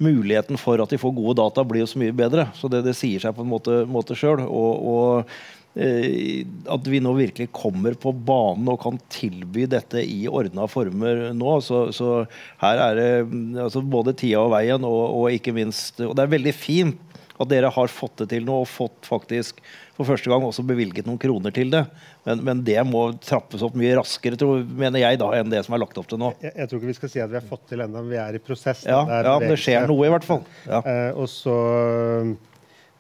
muligheten 0.03 0.59
for 0.61 0.81
at 0.83 0.91
de 0.91 1.01
får 1.01 1.13
gode 1.17 1.39
data, 1.41 1.65
blir 1.67 1.85
jo 1.85 1.91
så 1.91 2.01
mye 2.03 2.15
bedre. 2.17 2.49
Så 2.59 2.71
det, 2.71 2.83
det 2.87 2.97
sier 2.99 3.23
seg 3.23 3.37
på 3.37 3.45
en 3.45 3.53
måte, 3.95 4.19
sjøl. 4.19 4.43
Og, 4.45 4.89
og 4.95 5.37
Eh, 5.75 6.47
at 6.71 6.87
vi 6.87 7.01
nå 7.03 7.11
virkelig 7.17 7.49
kommer 7.51 7.97
på 7.99 8.13
banen 8.15 8.69
og 8.71 8.79
kan 8.85 8.99
tilby 9.11 9.65
dette 9.67 10.05
i 10.07 10.21
ordna 10.31 10.69
former 10.71 11.33
nå. 11.35 11.57
Så, 11.67 11.89
så 11.97 12.11
her 12.61 12.83
er 12.85 13.01
det 13.01 13.09
altså 13.65 13.83
både 13.83 14.15
tida 14.15 14.45
og 14.45 14.53
veien, 14.55 14.87
og, 14.87 15.03
og, 15.09 15.27
ikke 15.35 15.55
minst 15.57 15.99
Og 16.05 16.15
det 16.15 16.27
er 16.27 16.37
veldig 16.37 16.55
fint 16.55 17.19
at 17.35 17.51
dere 17.51 17.73
har 17.75 17.91
fått 17.91 18.23
det 18.23 18.29
til 18.31 18.47
nå 18.47 18.61
og 18.63 18.71
fått 18.71 19.09
faktisk 19.09 19.59
for 19.95 20.09
første 20.09 20.31
gang 20.31 20.43
også 20.43 20.65
bevilget 20.67 21.07
noen 21.07 21.21
kroner 21.23 21.55
til 21.55 21.71
det. 21.71 21.85
Men, 22.27 22.43
men 22.47 22.63
det 22.67 22.81
må 22.89 23.07
trappes 23.23 23.63
opp 23.63 23.77
mye 23.79 23.95
raskere 23.99 24.39
tror, 24.41 24.65
mener 24.67 25.03
jeg 25.05 25.21
da, 25.23 25.31
enn 25.39 25.53
det 25.53 25.63
som 25.67 25.77
er 25.77 25.85
lagt 25.85 25.99
opp 26.01 26.09
til 26.11 26.21
nå. 26.23 26.33
Jeg, 26.43 26.55
jeg 26.59 26.71
tror 26.71 26.81
ikke 26.81 26.91
vi 26.91 26.97
skal 26.99 27.13
si 27.13 27.23
at 27.25 27.33
vi 27.33 27.39
har 27.39 27.47
fått 27.47 27.69
til 27.71 27.85
ennå, 27.85 28.03
vi 28.09 28.19
er 28.21 28.39
i 28.39 28.43
prosess. 28.43 28.87
Ja, 28.89 29.05
det, 29.09 29.21
ja, 29.29 29.37
det 29.45 29.59
skjer 29.63 29.87
noe 29.91 30.09
i 30.09 30.15
hvert 30.15 30.27
fall. 30.27 30.43
Ja. 30.67 30.81
Eh, 30.83 31.11
og 31.15 31.31
så 31.31 31.59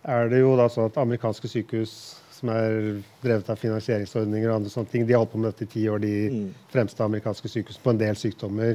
er 0.05 0.31
det 0.31 0.45
jo 0.45 0.55
da 0.61 0.69
sånn 0.71 0.93
at 0.93 1.01
amerikanske 1.03 1.51
sykehus 1.51 1.97
som 2.35 2.51
er 2.53 3.01
drevet 3.25 3.49
av 3.51 3.61
finansieringsordninger 3.61 4.51
og 4.51 4.59
andre 4.59 4.73
sånne 4.73 4.93
ting. 4.93 5.07
De 5.09 5.17
har 5.17 5.23
holdt 5.23 5.33
på 5.33 5.41
med 5.41 5.51
dette 5.51 5.67
i 5.67 5.73
ti 5.75 5.85
år, 5.91 6.03
de 6.03 6.15
mm. 6.35 6.49
fremste 6.75 7.07
amerikanske 7.07 7.51
sykehusene, 7.51 7.85
på 7.85 7.95
en 7.95 8.03
del 8.03 8.19
sykdommer. 8.21 8.75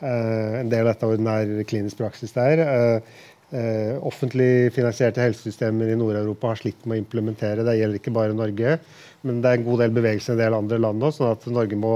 Uh, 0.00 0.62
en 0.62 0.70
del 0.72 0.86
av 0.86 0.94
dette 0.94 1.10
ordinær 1.10 1.50
klinisk 1.68 2.00
praksis 2.00 2.32
der. 2.32 2.62
Uh, 2.64 3.26
uh, 3.52 3.94
offentlig 4.06 4.70
finansierte 4.74 5.22
helsesystemer 5.22 5.92
i 5.92 5.98
Nord-Europa 5.98 6.52
har 6.52 6.60
slitt 6.60 6.84
med 6.84 6.98
å 6.98 7.02
implementere. 7.02 7.64
Det 7.66 7.76
gjelder 7.78 8.00
ikke 8.00 8.14
bare 8.16 8.36
Norge, 8.36 8.76
men 9.26 9.40
det 9.42 9.50
er 9.50 9.60
en 9.60 9.66
god 9.66 9.82
del 9.84 9.96
bevegelse 9.96 10.32
i 10.32 10.34
en 10.36 10.42
del 10.42 10.58
andre 10.58 10.80
land 10.80 11.06
òg. 11.06 11.14
sånn 11.16 11.32
at 11.34 11.48
Norge 11.52 11.78
må, 11.78 11.94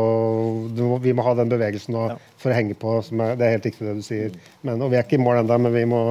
vi 1.04 1.14
må 1.16 1.26
ha 1.26 1.36
den 1.38 1.52
bevegelsen 1.52 1.96
nå 1.96 2.08
ja. 2.12 2.18
for 2.40 2.52
å 2.52 2.58
henge 2.58 2.76
på. 2.78 2.98
Er, 3.00 3.38
det 3.40 3.46
er 3.46 3.56
helt 3.56 3.70
riktig 3.70 3.88
det 3.88 3.96
du 4.00 4.04
sier. 4.04 4.34
Men, 4.62 4.82
og 4.82 4.92
vi 4.92 5.00
er 5.00 5.06
ikke 5.06 5.20
i 5.20 5.24
mål 5.24 5.42
ennå, 5.42 5.60
men 5.66 5.76
vi 5.76 5.86
må 5.88 6.02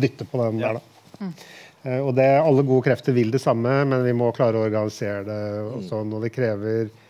dytte 0.00 0.28
på 0.28 0.40
den 0.44 0.62
ja. 0.62 0.72
der, 0.72 0.80
da. 0.80 1.26
Mm. 1.26 1.34
Eh, 1.82 2.00
og 2.00 2.14
det, 2.16 2.28
Alle 2.40 2.64
gode 2.66 2.86
krefter 2.86 3.16
vil 3.16 3.32
det 3.34 3.42
samme, 3.42 3.82
men 3.88 4.04
vi 4.06 4.14
må 4.16 4.30
klare 4.36 4.58
å 4.58 4.66
organisere 4.68 5.24
det. 5.26 5.40
og 5.66 5.80
mm. 5.82 5.88
sånn, 5.90 6.12
og 6.14 6.26
Det 6.26 6.32
krever 6.34 6.84
eh, 6.86 7.01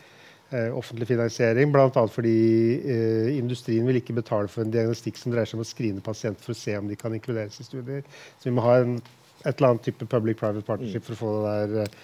offentlig 0.77 1.09
finansiering, 1.09 1.73
bl.a. 1.73 2.05
fordi 2.13 2.37
eh, 2.83 3.29
industrien 3.39 3.87
vil 3.89 4.01
ikke 4.01 4.17
betale 4.19 4.51
for 4.53 4.65
en 4.65 4.73
diagnostikk 4.73 5.21
som 5.21 5.33
dreier 5.33 5.49
seg 5.49 5.59
om 5.59 5.65
å 5.65 5.69
skrine 5.69 6.05
pasienter 6.05 6.45
for 6.45 6.55
å 6.55 6.61
se 6.61 6.77
om 6.79 6.89
de 6.91 6.99
kan 7.01 7.15
inkluderes 7.17 7.61
i 7.61 7.67
studier. 7.67 8.07
Så 8.39 8.51
vi 8.51 8.57
må 8.57 8.65
ha 8.67 8.79
en, 8.83 8.99
et 9.43 9.53
eller 9.55 9.73
annet 9.73 9.87
type 9.89 10.09
public-private 10.09 10.65
partnership 10.67 11.07
for 11.09 11.17
å 11.17 11.21
få 11.23 11.37
det 11.37 11.55
der 11.77 11.95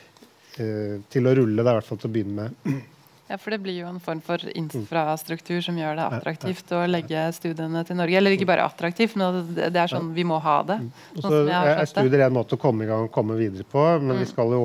eh, 0.64 0.94
til 1.12 1.28
å 1.28 1.34
rulle. 1.40 1.60
Det 1.60 1.66
er 1.66 1.76
i 1.76 1.80
hvert 1.80 1.90
fall 1.90 2.00
til 2.02 2.10
å 2.10 2.16
begynne 2.16 2.46
med. 2.46 2.80
Ja, 3.28 3.36
for 3.36 3.52
det 3.52 3.58
blir 3.60 3.76
jo 3.82 3.88
en 3.90 3.98
form 4.00 4.22
for 4.24 4.40
infrastruktur 4.56 5.60
som 5.60 5.76
gjør 5.76 5.98
det 5.98 6.04
attraktivt 6.16 6.70
å 6.72 6.78
legge 6.88 7.26
studiene 7.36 7.82
til 7.84 7.98
Norge. 7.98 8.16
Eller 8.16 8.32
ikke 8.32 8.48
bare 8.48 8.64
attraktivt, 8.64 9.18
men 9.20 9.50
det 9.52 9.68
er 9.68 9.90
sånn 9.92 10.14
vi 10.16 10.24
må 10.24 10.38
ha 10.40 10.54
det. 10.70 10.78
Mm. 10.80 10.88
Så 11.20 11.32
er 11.44 11.82
studier 11.90 12.24
en 12.24 12.38
måte 12.38 12.56
å 12.56 12.62
komme 12.62 12.86
i 12.86 12.88
gang 12.88 13.04
og 13.04 13.12
komme 13.12 13.36
videre 13.36 13.68
på, 13.68 13.84
men 14.00 14.14
mm. 14.16 14.22
vi 14.22 14.30
skal 14.30 14.56
jo 14.56 14.62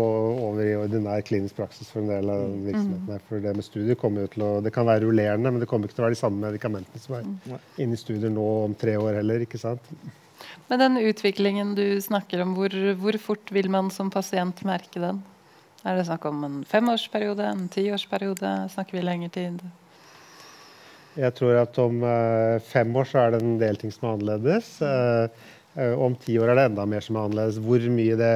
over 0.47 0.63
i 0.63 0.77
ordinær 0.79 1.25
klinisk 1.27 1.59
praksis 1.59 1.91
for 1.91 2.05
en 2.05 2.13
del 2.13 2.31
av 2.31 2.45
mm. 2.45 2.55
virksomhetene. 2.69 3.19
For 3.27 3.43
det 3.43 3.55
med 3.59 3.67
studier 3.67 3.99
kommer 3.99 4.23
jo 4.23 4.33
til 4.37 4.47
å 4.47 4.53
Det 4.63 4.71
kan 4.71 4.87
være 4.87 5.03
rullerende, 5.03 5.51
men 5.51 5.59
det 5.59 5.67
kommer 5.67 5.91
ikke 5.91 5.99
til 5.99 6.05
å 6.05 6.07
være 6.07 6.15
de 6.15 6.23
samme 6.23 6.47
medikamentene 6.47 7.03
som 7.03 7.19
er 7.19 7.27
mm. 7.27 7.59
inne 7.83 7.99
i 7.99 8.03
studier 8.05 8.31
nå 8.31 8.47
om 8.63 8.79
tre 8.79 8.95
år 8.95 9.19
heller, 9.19 9.43
ikke 9.43 9.59
sant? 9.59 9.91
Men 10.71 10.79
den 10.79 11.03
utviklingen 11.03 11.75
du 11.75 11.85
snakker 12.01 12.47
om, 12.47 12.55
hvor, 12.55 12.71
hvor 12.99 13.19
fort 13.19 13.51
vil 13.51 13.67
man 13.71 13.91
som 13.91 14.07
pasient 14.13 14.63
merke 14.67 15.03
den? 15.03 15.19
Er 15.83 15.97
det 15.99 16.05
snakk 16.07 16.23
om 16.29 16.43
en 16.47 16.61
femårsperiode, 16.63 17.43
en 17.43 17.65
tiårsperiode? 17.67 18.51
Snakker 18.71 18.95
vi 18.95 19.01
lengre 19.03 19.27
tid? 19.35 19.57
Jeg 21.19 21.35
tror 21.35 21.57
at 21.59 21.75
om 21.83 21.99
uh, 22.07 22.61
fem 22.63 22.95
år 22.95 23.09
så 23.09 23.19
er 23.25 23.33
det 23.33 23.41
en 23.43 23.57
del 23.59 23.75
ting 23.81 23.91
som 23.91 24.07
er 24.07 24.13
annerledes. 24.15 24.69
Uh, 24.79 25.27
uh, 25.75 25.93
om 26.05 26.15
ti 26.23 26.37
år 26.39 26.53
er 26.53 26.61
det 26.61 26.65
enda 26.69 26.87
mer 26.87 27.03
som 27.03 27.19
er 27.19 27.27
annerledes. 27.27 27.59
Hvor 27.67 27.83
mye 27.97 28.15
det, 28.21 28.31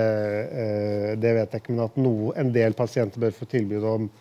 det 1.23 1.33
vet 1.39 1.55
jeg 1.55 1.63
ikke. 1.63 1.77
Men 1.77 1.85
at 1.87 1.97
noe, 2.03 2.35
en 2.35 2.51
del 2.59 2.75
pasienter 2.75 3.23
bør 3.23 3.39
få 3.39 3.47
tilbud 3.55 3.89
om 3.95 4.11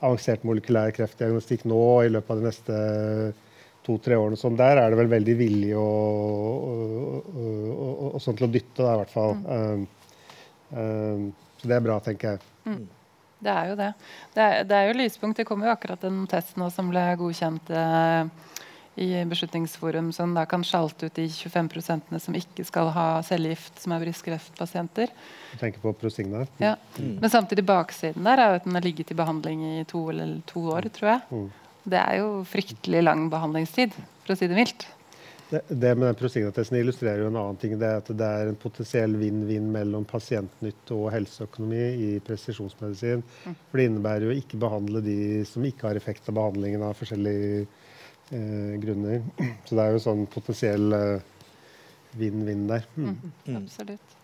avansert 0.00 0.48
molekylær 0.48 0.96
kreftdiagnostikk 0.96 1.68
nå 1.68 1.84
i 2.08 2.10
løpet 2.16 2.32
av 2.32 2.40
de 2.40 2.48
neste 2.48 2.80
to-tre 3.84 4.16
årene. 4.16 4.40
Sånn, 4.40 4.56
der 4.56 4.80
er 4.80 4.88
det 4.88 5.02
vel 5.04 5.12
veldig 5.12 5.36
villig 5.36 5.76
og, 5.76 6.68
og, 6.72 7.32
og, 7.36 8.04
og 8.08 8.20
sånn 8.24 8.40
til 8.40 8.48
å 8.48 8.52
dytte, 8.56 8.80
da, 8.80 8.96
i 8.96 9.00
hvert 9.04 9.14
fall. 9.20 9.36
Mm. 10.74 11.32
Så 11.64 11.70
det 11.70 11.78
er 11.78 11.84
bra, 11.86 11.94
tenker 12.04 12.34
jeg. 12.34 12.40
Mm. 12.68 12.82
Det 13.44 13.52
er 13.52 13.70
jo 13.70 13.76
det. 13.78 13.92
Det 14.34 14.42
er, 14.44 14.66
det 14.68 14.76
er, 14.76 14.90
jo 14.90 14.96
lyspunkt. 14.98 15.38
Det 15.40 15.46
kommer 15.48 15.70
jo 15.70 15.72
akkurat 15.72 16.02
en 16.04 16.26
test 16.28 16.58
nå 16.60 16.68
som 16.72 16.90
ble 16.92 17.02
godkjent 17.20 17.72
eh, 17.72 18.50
i 19.00 19.08
Beslutningsforum, 19.30 20.10
som 20.12 20.34
da 20.36 20.44
kan 20.48 20.64
sjalte 20.64 21.08
ut 21.08 21.16
de 21.16 21.24
25 21.32 22.20
som 22.20 22.36
ikke 22.36 22.66
skal 22.68 22.92
ha 22.92 23.06
cellegift, 23.24 23.80
som 23.80 23.96
er 23.96 24.04
brystkreftpasienter. 24.04 25.12
Du 25.54 25.56
tenker 25.62 25.80
på 25.80 25.94
Prosigna? 25.96 26.44
Mm. 26.44 26.66
Ja. 26.66 26.74
Mm. 26.98 27.14
Men 27.24 27.32
samtidig 27.32 27.64
baksiden 27.64 28.28
der 28.28 28.44
er 28.44 28.52
jo 28.52 28.60
at 28.60 28.68
den 28.68 28.76
har 28.76 28.84
ligget 28.84 29.16
i 29.16 29.18
behandling 29.18 29.64
i 29.72 29.86
to 29.88 30.04
eller 30.12 30.36
to 30.52 30.66
år, 30.76 30.92
tror 30.92 31.14
jeg. 31.14 31.24
Mm. 31.32 31.48
Det 31.96 32.00
er 32.04 32.20
jo 32.20 32.28
fryktelig 32.48 33.00
lang 33.08 33.30
behandlingstid, 33.32 33.96
for 34.24 34.36
å 34.36 34.38
si 34.38 34.52
det 34.52 34.60
mildt. 34.60 34.84
Det, 35.54 35.60
det 35.68 35.92
med 35.94 36.16
prosignatesten 36.18 36.80
illustrerer 36.80 37.22
jo 37.22 37.28
en 37.30 37.38
annen 37.38 37.58
ting. 37.62 37.76
Det 37.78 37.86
er 37.86 38.00
at 38.00 38.08
det 38.10 38.30
er 38.40 38.50
en 38.50 38.58
potensiell 38.58 39.14
vinn-vinn 39.20 39.68
mellom 39.74 40.06
pasientnytte 40.08 40.96
og 40.96 41.12
helseøkonomi 41.14 41.84
i 42.06 42.08
presisjonsmedisin. 42.26 43.22
Mm. 43.44 43.54
For 43.70 43.78
det 43.78 43.86
innebærer 43.90 44.26
jo 44.26 44.32
å 44.34 44.40
ikke 44.40 44.60
behandle 44.64 45.02
de 45.04 45.18
som 45.46 45.66
ikke 45.68 45.86
har 45.86 46.00
effekt 46.00 46.26
av 46.30 46.38
behandlingen 46.40 46.82
av 46.88 46.98
forskjellige 46.98 47.62
eh, 47.62 48.74
grunner. 48.82 49.22
Så 49.68 49.78
det 49.78 49.84
er 49.84 49.94
jo 49.94 50.02
sånn 50.08 50.26
potensiell 50.34 50.98
eh, 50.98 51.46
vinn-vinn 52.18 52.66
der. 52.70 52.90
Mm. 52.96 53.12
Mm. 53.12 53.32
mm. 53.46 53.62
Absolutt. 53.62 54.18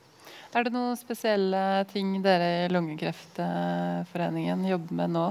Er 0.50 0.66
det 0.66 0.74
noen 0.74 0.98
spesielle 0.98 1.62
ting 1.92 2.16
dere 2.24 2.48
i 2.64 2.70
Lungekreftforeningen 2.72 4.66
jobber 4.66 4.98
med 4.98 5.14
nå 5.14 5.28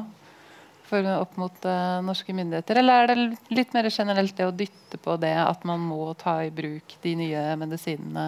for, 0.89 1.05
opp 1.21 1.37
mot 1.39 1.65
uh, 1.67 1.99
norske 2.05 2.33
myndigheter? 2.35 2.81
Eller 2.81 3.03
er 3.03 3.11
det 3.11 3.53
litt 3.53 3.75
mer 3.75 3.89
generelt 3.93 4.35
det 4.37 4.47
å 4.47 4.55
dytte 4.55 4.99
på 5.01 5.15
det 5.21 5.35
at 5.41 5.65
man 5.69 5.83
må 5.85 6.11
ta 6.19 6.39
i 6.45 6.51
bruk 6.53 6.97
de 7.03 7.15
nye 7.19 7.43
medisinene? 7.61 8.25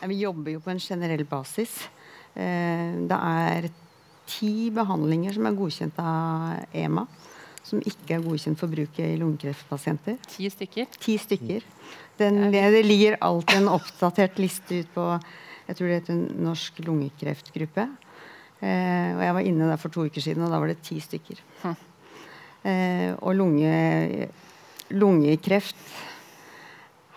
Ja, 0.00 0.08
vi 0.10 0.22
jobber 0.24 0.56
jo 0.56 0.62
på 0.64 0.72
en 0.72 0.82
generell 0.82 1.24
basis. 1.28 1.76
Uh, 2.34 3.04
det 3.10 3.18
er 3.18 3.68
ti 4.32 4.70
behandlinger 4.74 5.36
som 5.36 5.46
er 5.48 5.58
godkjent 5.58 6.00
av 6.00 6.78
EMA. 6.82 7.06
Som 7.62 7.84
ikke 7.86 8.16
er 8.16 8.24
godkjent 8.24 8.58
for 8.58 8.72
bruk 8.72 8.98
i 8.98 9.12
lungekreftpasienter. 9.20 10.18
Ti 10.32 10.50
stykker? 10.50 10.98
Ti 10.98 11.14
stykker. 11.20 11.68
Den, 12.18 12.48
det, 12.52 12.64
det 12.74 12.82
ligger 12.86 13.20
alltid 13.22 13.60
en 13.60 13.72
oppdatert 13.76 14.40
liste 14.42 14.82
ut 14.82 14.92
på 14.96 15.06
jeg 15.68 15.78
tror 15.78 15.88
det 15.88 15.98
heter 16.00 16.40
Norsk 16.42 16.80
lungekreftgruppe. 16.84 17.86
Eh, 18.62 19.10
og 19.16 19.22
jeg 19.24 19.34
var 19.36 19.48
inne 19.48 19.70
der 19.72 19.80
for 19.80 19.92
to 19.94 20.06
uker 20.06 20.22
siden, 20.22 20.44
og 20.46 20.52
da 20.52 20.60
var 20.62 20.70
det 20.70 20.82
ti 20.86 21.00
stykker. 21.02 21.42
Eh, 22.62 23.10
og 23.18 23.34
lunge, 23.34 24.28
lungekreft 24.94 25.80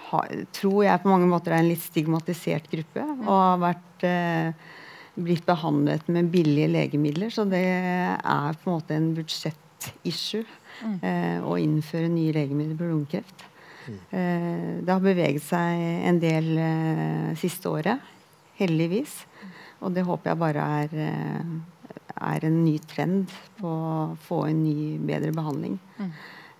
ha, 0.10 0.24
tror 0.56 0.80
jeg 0.88 1.04
på 1.04 1.12
mange 1.12 1.30
måter 1.30 1.54
er 1.54 1.62
en 1.62 1.70
litt 1.70 1.84
stigmatisert 1.84 2.70
gruppe. 2.72 3.06
Og 3.28 3.30
har 3.30 3.62
vært, 3.62 4.08
eh, 4.10 4.74
blitt 5.16 5.46
behandlet 5.46 6.10
med 6.10 6.32
billige 6.34 6.72
legemidler. 6.74 7.30
Så 7.30 7.46
det 7.50 7.64
er 7.64 8.58
på 8.64 8.72
en 8.72 8.74
måte 8.74 8.98
en 8.98 9.14
budsjettissue 9.16 10.44
mm. 10.82 11.46
å 11.46 11.56
innføre 11.62 12.10
nye 12.12 12.34
legemidler 12.36 12.76
på 12.76 12.90
lungekreft. 12.90 13.46
Mm. 13.86 14.82
Det 14.84 14.92
har 14.92 15.00
beveget 15.00 15.46
seg 15.46 15.86
en 16.10 16.20
del 16.20 16.50
eh, 16.58 17.32
siste 17.40 17.70
året. 17.70 18.12
Heldigvis. 18.60 19.22
Og 19.84 19.96
det 19.96 20.06
håper 20.08 20.32
jeg 20.32 20.42
bare 20.42 20.68
er, 20.82 20.96
eh, 21.06 22.06
er 22.16 22.46
en 22.48 22.62
ny 22.64 22.78
trend 22.80 23.34
på 23.60 23.68
å 23.68 24.16
få 24.28 24.46
en 24.50 24.64
ny, 24.64 24.98
bedre 24.98 25.34
behandling. 25.36 25.80
Mm. 26.00 26.12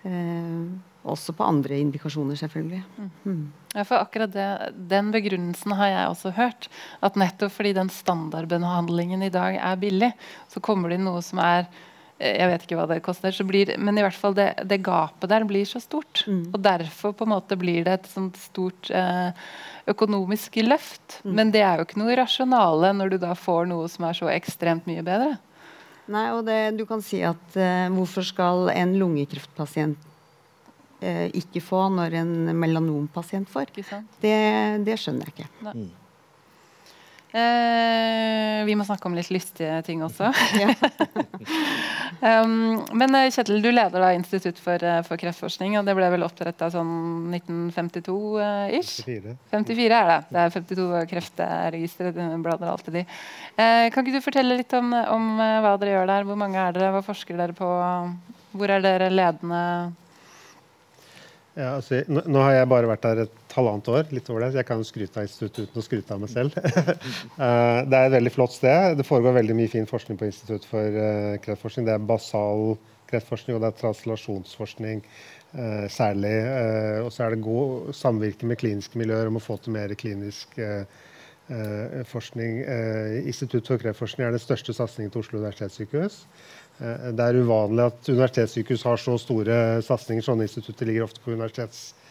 Eh, 0.06 1.06
også 1.06 1.32
på 1.38 1.46
andre 1.46 1.78
indikasjoner, 1.78 2.34
selvfølgelig. 2.38 2.82
Mm. 2.98 3.10
Mm. 3.24 3.42
Ja, 3.74 3.84
for 3.84 4.02
akkurat 4.02 4.32
det, 4.32 4.72
Den 4.88 5.12
begrunnelsen 5.12 5.72
har 5.78 5.86
jeg 5.92 6.08
også 6.08 6.32
hørt. 6.34 6.68
At 7.02 7.14
nettopp 7.14 7.52
fordi 7.52 7.72
den 7.76 7.88
standardbehandlingen 7.88 9.22
i 9.22 9.30
dag 9.30 9.56
er 9.56 9.76
billig, 9.76 10.12
så 10.48 10.60
kommer 10.60 10.90
det 10.90 10.98
inn 10.98 11.06
noe 11.06 11.22
som 11.22 11.38
er 11.38 11.68
jeg 12.16 12.48
vet 12.48 12.62
ikke 12.64 12.76
hva 12.78 12.86
det 12.88 13.02
koster, 13.04 13.34
blir, 13.44 13.74
men 13.76 13.98
i 13.98 14.04
hvert 14.04 14.16
fall 14.16 14.34
det, 14.36 14.48
det 14.64 14.78
gapet 14.84 15.28
der 15.28 15.44
blir 15.48 15.66
så 15.68 15.82
stort. 15.82 16.22
Mm. 16.24 16.46
Og 16.54 16.60
derfor 16.64 17.12
på 17.16 17.26
en 17.26 17.34
måte 17.34 17.58
blir 17.60 17.84
det 17.84 17.98
et 17.98 18.08
sånt 18.08 18.38
stort 18.40 18.88
eh, 18.88 19.34
økonomisk 19.92 20.56
løft. 20.64 21.20
Mm. 21.24 21.34
Men 21.36 21.52
det 21.52 21.64
er 21.66 21.76
jo 21.76 21.88
ikke 21.88 22.00
noe 22.00 22.16
rasjonale 22.16 22.94
når 22.96 23.12
du 23.12 23.18
da 23.26 23.34
får 23.36 23.68
noe 23.68 23.90
som 23.92 24.08
er 24.08 24.16
så 24.16 24.30
ekstremt 24.32 24.88
mye 24.88 25.04
bedre. 25.04 25.34
Nei, 26.12 26.28
og 26.32 26.46
det, 26.46 26.76
du 26.78 26.86
kan 26.88 27.02
si 27.04 27.20
at 27.26 27.58
eh, 27.58 27.92
hvorfor 27.92 28.24
skal 28.24 28.70
en 28.72 28.96
lungekreftpasient 28.96 30.08
eh, 31.04 31.28
ikke 31.36 31.60
få 31.60 31.88
når 31.92 32.16
en 32.22 32.34
melanompasient 32.56 33.50
får? 33.50 33.74
Det, 34.22 34.36
det, 34.86 34.98
skjønner 35.02 35.28
jeg 35.28 35.36
ikke. 35.36 35.52
Mm. 35.66 35.88
Eh, 37.34 38.64
vi 38.64 38.74
må 38.78 38.84
snakke 38.86 39.08
om 39.08 39.16
litt 39.16 39.28
lystige 39.34 39.80
ting 39.86 40.02
også. 40.06 40.30
um, 42.30 42.78
men 42.96 43.18
eh, 43.18 43.28
Kjetil, 43.34 43.58
du 43.64 43.68
leder 43.72 44.02
da 44.02 44.12
Institutt 44.16 44.60
for, 44.62 44.80
eh, 44.80 45.00
for 45.06 45.20
kreftforskning, 45.20 45.74
og 45.80 45.88
det 45.88 45.96
ble 45.98 46.08
vel 46.14 46.26
oppretta 46.26 46.70
sånn 46.72 47.34
1952-ish? 47.34 49.02
54. 49.08 49.36
54 49.52 49.98
er 49.98 50.12
det. 50.12 50.18
Det 50.30 50.44
er 50.44 50.54
52 50.54 51.04
kreftregistre, 51.12 52.14
blader 52.46 52.72
alltid 52.72 53.00
de. 53.00 53.04
Eh, 53.56 53.88
kan 53.90 54.02
ikke 54.04 54.16
du 54.16 54.24
fortelle 54.24 54.58
litt 54.62 54.72
om, 54.78 54.94
om, 54.94 55.28
eh, 55.42 55.58
hva 55.64 55.76
dere 55.82 55.98
gjør 55.98 56.10
der? 56.14 56.26
Hvor 56.30 56.40
mange 56.40 56.62
er 56.62 56.78
dere? 56.78 56.94
Hva 56.94 57.04
forsker 57.04 57.42
dere 57.42 57.56
på? 57.56 57.70
Hvor 58.56 58.72
er 58.72 58.84
dere 58.84 59.12
ledende? 59.12 59.62
Ja, 61.56 61.70
altså, 61.78 62.02
nå, 62.12 62.20
nå, 62.28 62.40
har 62.44 62.52
jeg 62.52 62.68
bare 62.68 62.88
vært 62.90 63.04
der 63.06 63.22
et 63.22 63.54
halvannet 63.56 63.86
år, 63.88 64.10
litt 64.12 64.26
over 64.28 64.42
det, 64.44 64.50
så 64.52 64.60
jeg 64.60 64.68
kan 64.68 64.82
skryte 64.84 65.22
av 65.22 65.24
instituttet 65.24 65.70
uten 65.70 65.80
å 65.80 65.84
skryte 65.86 66.12
av 66.12 66.20
meg 66.20 66.28
selv. 66.28 66.58
uh, 66.60 67.80
det 67.88 67.96
er 67.96 68.02
et 68.10 68.12
veldig 68.12 68.32
flott 68.34 68.52
sted. 68.52 68.98
Det 68.98 69.06
foregår 69.08 69.38
veldig 69.38 69.56
mye 69.56 69.72
fin 69.72 69.88
forskning 69.88 70.20
på 70.20 70.28
Institutt 70.28 70.68
for 70.68 70.98
uh, 71.00 71.38
kreftforskning. 71.40 71.88
Det 71.88 71.94
er 71.94 72.04
basal 72.10 72.76
kreftforskning, 73.08 73.56
og 73.56 73.64
det 73.64 73.70
er 73.70 73.80
translasjonsforskning 73.80 75.00
uh, 75.00 75.86
særlig. 75.96 76.34
og 77.06 77.08
så 77.14 77.24
er 77.24 77.32
det 77.32 77.46
god 77.48 77.96
samvirke 77.96 78.50
med 78.50 78.60
kliniske 78.60 79.00
miljøer 79.00 79.32
om 79.32 79.40
å 79.40 79.44
få 79.46 79.56
til 79.56 79.78
mer 79.78 79.96
klinisk 79.96 80.60
forskning. 82.10 82.56
Institutt 83.30 83.68
for 83.70 83.78
kreftforskning 83.78 84.26
er 84.26 84.34
den 84.34 84.42
største 84.42 84.74
satsingen 84.74 85.12
til 85.14 85.22
Oslo 85.22 85.38
universitetssykehus. 85.38 86.24
Eh, 86.76 87.12
det 87.16 87.24
er 87.24 87.38
uvanlig 87.40 87.86
at 87.88 88.10
universitetssykehus 88.10 88.84
har 88.86 89.00
så 89.00 89.16
store 89.20 89.60
satsinger. 89.84 90.24
Sånne 90.24 90.48
institutter 90.48 90.88
ligger 90.88 91.06
ofte 91.06 91.22
på 91.24 91.32
universitetssiden. 91.36 92.02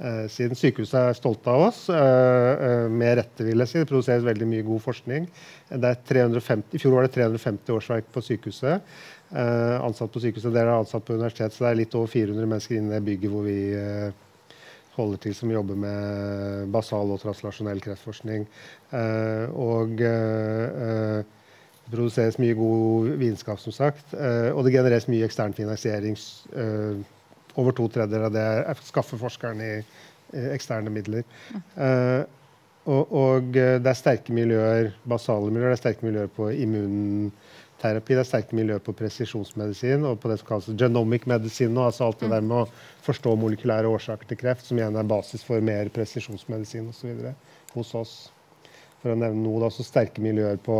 Sykehuset 0.00 0.96
er 0.96 1.16
stolte 1.16 1.52
av 1.52 1.66
oss, 1.66 1.82
eh, 1.92 1.96
eh, 1.98 2.86
med 2.88 3.18
rette, 3.18 3.44
vil 3.44 3.58
jeg 3.58 3.68
si. 3.68 3.78
Det 3.78 3.88
produseres 3.88 4.24
veldig 4.24 4.46
mye 4.48 4.64
god 4.64 4.80
forskning. 4.80 5.28
350, 5.70 6.74
I 6.74 6.78
fjor 6.78 6.94
var 6.94 7.02
det 7.02 7.12
350 7.12 7.74
årsverk 7.76 8.06
på 8.12 8.22
sykehuset. 8.24 8.80
Ansatt 9.30 10.10
på 10.10 10.20
sykehuset, 10.20 10.52
Dere 10.52 10.72
er 10.72 10.80
ansatt 10.80 11.04
på 11.04 11.14
universitetet, 11.14 11.52
så 11.52 11.64
det 11.64 11.70
er 11.70 11.80
litt 11.84 11.94
over 11.94 12.08
400 12.08 12.46
mennesker 12.48 12.76
inne 12.76 12.90
i 12.90 12.98
det 12.98 13.04
bygget 13.04 13.30
hvor 13.30 13.44
vi 13.44 14.12
holder 14.96 15.18
til, 15.18 15.34
som 15.34 15.52
jobber 15.52 15.76
med 15.76 16.72
basal 16.72 17.12
og 17.12 17.20
translasjonell 17.20 17.78
kreftforskning. 17.80 18.48
Og 19.54 20.02
produseres 21.92 22.38
mye 22.40 22.56
god 22.58 23.10
vitenskap, 23.20 23.60
som 23.62 23.74
sagt. 23.74 24.14
Eh, 24.14 24.50
og 24.54 24.64
det 24.66 24.74
genereres 24.74 25.08
mye 25.10 25.26
ekstern 25.26 25.54
finansiering. 25.56 26.18
Eh, 26.56 27.00
over 27.58 27.74
to 27.74 27.88
tredjedeler 27.90 28.28
av 28.28 28.34
det 28.34 28.76
skaffer 28.86 29.18
forskeren 29.20 29.62
i 29.64 29.72
eksterne 30.54 30.92
midler. 30.94 31.24
Eh, 31.76 32.22
og, 32.90 33.12
og, 33.12 33.50
det 33.52 33.86
er 33.90 33.98
sterke 33.98 34.34
miljøer, 34.34 34.94
basale 35.08 35.50
miljøer, 35.52 35.74
det 35.74 35.78
er 35.78 35.82
sterke 35.82 36.06
miljøer 36.06 36.30
på 36.32 36.48
immunterapi, 36.64 38.14
det 38.14 38.22
er 38.22 38.28
sterke 38.28 38.56
miljøer 38.56 38.80
på 38.82 38.94
presisjonsmedisin 38.96 40.06
og 40.08 40.16
på 40.22 40.30
det 40.30 40.38
som 40.40 40.48
kalles 40.48 40.80
genomic 40.80 41.28
medisin. 41.30 41.76
Altså 41.76 42.08
alt 42.08 42.24
det 42.24 42.32
der 42.32 42.46
med 42.46 42.62
å 42.62 43.04
forstå 43.04 43.36
molekylære 43.42 43.90
årsaker 43.90 44.30
til 44.30 44.40
kreft, 44.40 44.66
som 44.66 44.80
igjen 44.80 44.96
er 44.96 45.12
basis 45.12 45.44
for 45.46 45.62
mer 45.64 45.92
presisjonsmedisin 45.92 46.88
osv. 46.90 47.32
hos 47.76 47.94
oss. 48.00 48.14
For 49.00 49.14
å 49.14 49.18
nevne 49.18 49.40
noe, 49.40 49.62
da, 49.62 49.70
så 49.72 49.84
sterke 49.86 50.22
miljøer 50.24 50.58
på 50.60 50.76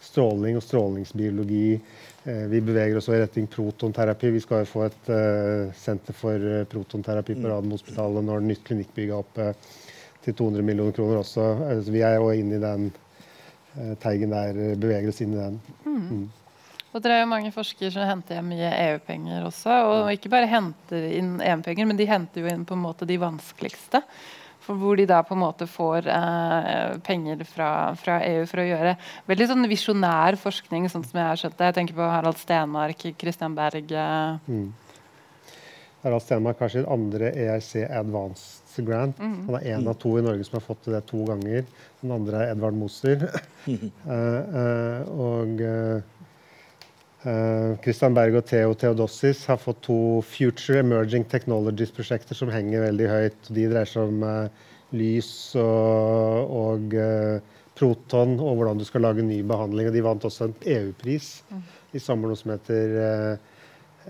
stråling 0.00 0.56
og 0.58 0.64
strålingsbiologi. 0.64 1.80
Eh, 2.24 2.46
vi 2.52 2.60
beveger 2.60 2.96
oss 2.96 3.08
i 3.08 3.18
retning 3.20 3.46
protonterapi. 3.50 4.30
Vi 4.30 4.42
skal 4.44 4.64
jo 4.64 4.70
få 4.70 4.86
et 4.86 5.12
uh, 5.12 5.70
senter 5.76 6.16
for 6.16 6.36
eh, 6.36 6.66
protonterapi 6.68 7.34
på 7.34 7.44
mm. 7.44 7.52
Radiumhospitalet 7.52 8.26
når 8.26 8.44
nytt 8.44 8.66
klinikkbygg 8.68 9.12
er 9.12 9.18
oppe 9.18 9.52
til 10.24 10.36
200 10.36 10.66
millioner 10.66 10.96
kroner 10.96 11.22
også. 11.22 11.46
Altså, 11.68 11.94
vi 11.94 12.04
er 12.04 12.18
jo 12.18 12.28
inne 12.36 12.58
i 12.58 12.64
den 12.64 12.90
uh, 12.90 13.94
teigen 14.02 14.36
der, 14.36 14.60
beveger 14.80 15.12
oss 15.12 15.22
inn 15.24 15.34
i 15.34 15.40
den. 15.40 15.58
Mm. 15.86 16.04
Mm. 16.10 16.28
Og 16.90 17.02
dere 17.04 17.20
er 17.20 17.22
jo 17.22 17.30
mange 17.30 17.52
forskere 17.54 17.92
som 17.94 18.08
henter 18.08 18.36
hjem 18.36 18.50
mye 18.50 18.70
EU-penger 18.84 19.44
også. 19.46 19.74
Og 19.92 20.12
ikke 20.12 20.32
bare 20.32 20.50
henter 20.50 21.06
inn 21.16 21.36
EU-penger, 21.38 21.86
men 21.86 22.00
de 22.00 22.08
henter 22.10 22.42
jo 22.42 22.50
inn 22.50 22.66
på 22.66 22.76
en 22.76 22.82
måte 22.82 23.06
de 23.08 23.18
vanskeligste. 23.22 24.02
For 24.60 24.76
hvor 24.76 24.98
de 24.98 25.06
da 25.08 25.22
på 25.24 25.34
en 25.36 25.42
måte 25.42 25.66
får 25.70 26.08
eh, 26.12 26.98
penger 27.06 27.44
fra, 27.48 27.70
fra, 27.98 28.18
EU 28.28 28.44
for 28.50 28.60
å 28.62 28.68
gjøre 28.68 28.94
veldig 29.30 29.48
sånn 29.48 29.70
visjonær 29.70 30.36
forskning, 30.40 30.88
sånn 30.92 31.06
som 31.06 31.20
jeg 31.20 31.28
har 31.30 31.40
skjønt 31.40 31.56
det. 31.56 31.70
Jeg 31.70 31.78
tenker 31.78 31.96
på 31.96 32.10
Harald 32.12 32.40
Stenmark, 32.40 33.06
Christian 33.20 33.56
Berg. 33.56 33.90
Eh. 33.90 34.52
Mm. 34.52 34.68
Harald 36.02 36.24
Stenmark 36.24 36.60
har 36.60 36.72
sin 36.72 36.86
andre 36.88 37.32
ERC 37.36 37.86
Advanced 37.88 38.84
Grant. 38.86 39.18
Mm. 39.20 39.40
Han 39.48 39.56
er 39.58 39.66
én 39.74 39.88
av 39.88 39.98
to 40.00 40.14
i 40.16 40.24
Norge 40.24 40.44
som 40.48 40.56
har 40.56 40.64
fått 40.64 40.88
det 40.92 41.02
to 41.08 41.24
ganger. 41.28 41.66
Den 42.00 42.14
andre 42.16 42.44
er 42.44 42.54
Edvard 42.54 42.76
Moser. 42.76 43.26
uh, 43.68 43.74
uh, 44.14 45.10
og 45.28 45.60
uh, 45.60 46.19
Christian 47.20 48.14
Berg 48.16 48.38
og 48.38 48.46
Theo 48.48 48.72
Theodossis 48.80 49.42
har 49.50 49.58
fått 49.60 49.82
to 49.84 49.96
Future 50.24 50.80
Emerging 50.80 51.26
Technologies-prosjekter 51.28 52.38
som 52.38 52.48
henger 52.48 52.86
veldig 52.86 53.08
høyt. 53.10 53.50
De 53.52 53.66
dreier 53.68 53.90
seg 53.90 54.08
om 54.08 54.24
lys 54.96 55.28
og, 55.60 56.54
og 56.62 56.96
proton 57.76 58.38
og 58.40 58.56
hvordan 58.58 58.80
du 58.80 58.86
skal 58.88 59.04
lage 59.04 59.24
ny 59.26 59.40
behandling. 59.46 59.90
Og 59.90 59.96
de 59.96 60.04
vant 60.04 60.26
også 60.30 60.48
en 60.48 60.56
EU-pris 60.78 61.32
mm. 61.50 61.62
i 61.92 62.02
sommer, 62.02 62.32
noe 62.32 62.40
som 62.40 62.54
heter 62.54 62.96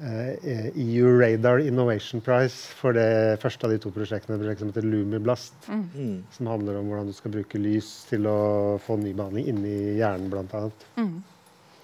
EU 0.01 1.09
e 1.09 1.19
Radar 1.19 1.59
Innovation 1.59 2.23
Prize 2.25 2.71
for 2.79 2.95
det 2.97 3.41
første 3.43 3.67
av 3.67 3.75
de 3.75 3.81
to 3.83 3.93
prosjektene. 3.95 4.39
Et 4.39 4.45
prosjekt 4.45 4.63
som 4.63 4.71
heter 4.71 4.87
Lumiblast. 4.87 5.59
Mm. 5.69 6.23
Som 6.37 6.51
handler 6.51 6.79
om 6.81 6.89
hvordan 6.91 7.11
du 7.11 7.17
skal 7.17 7.35
bruke 7.35 7.61
lys 7.61 7.91
til 8.11 8.29
å 8.31 8.79
få 8.85 8.97
ny 9.01 9.13
behandling 9.17 9.51
inni 9.53 9.77
hjernen, 9.99 10.31
bl.a. 10.33 10.65
Mm. 11.01 11.19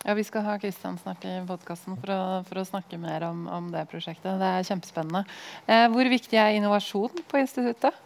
Ja, 0.07 0.15
Vi 0.15 0.23
skal 0.25 0.45
ha 0.47 0.53
Kristian 0.63 0.99
snart 1.03 1.25
i 1.27 1.33
podkasten 1.49 1.97
for, 1.99 2.11
for, 2.47 2.61
å 2.61 2.69
snakke 2.69 2.95
mer 3.03 3.25
om, 3.27 3.41
om, 3.51 3.73
det 3.75 3.89
prosjektet. 3.91 4.37
Det 4.39 4.51
er 4.55 4.67
kjempespennende. 4.69 5.25
Eh, 5.67 5.89
hvor 5.91 6.07
viktig 6.13 6.39
er 6.39 6.55
innovasjon 6.55 7.25
på 7.27 7.41
instituttet? 7.41 7.97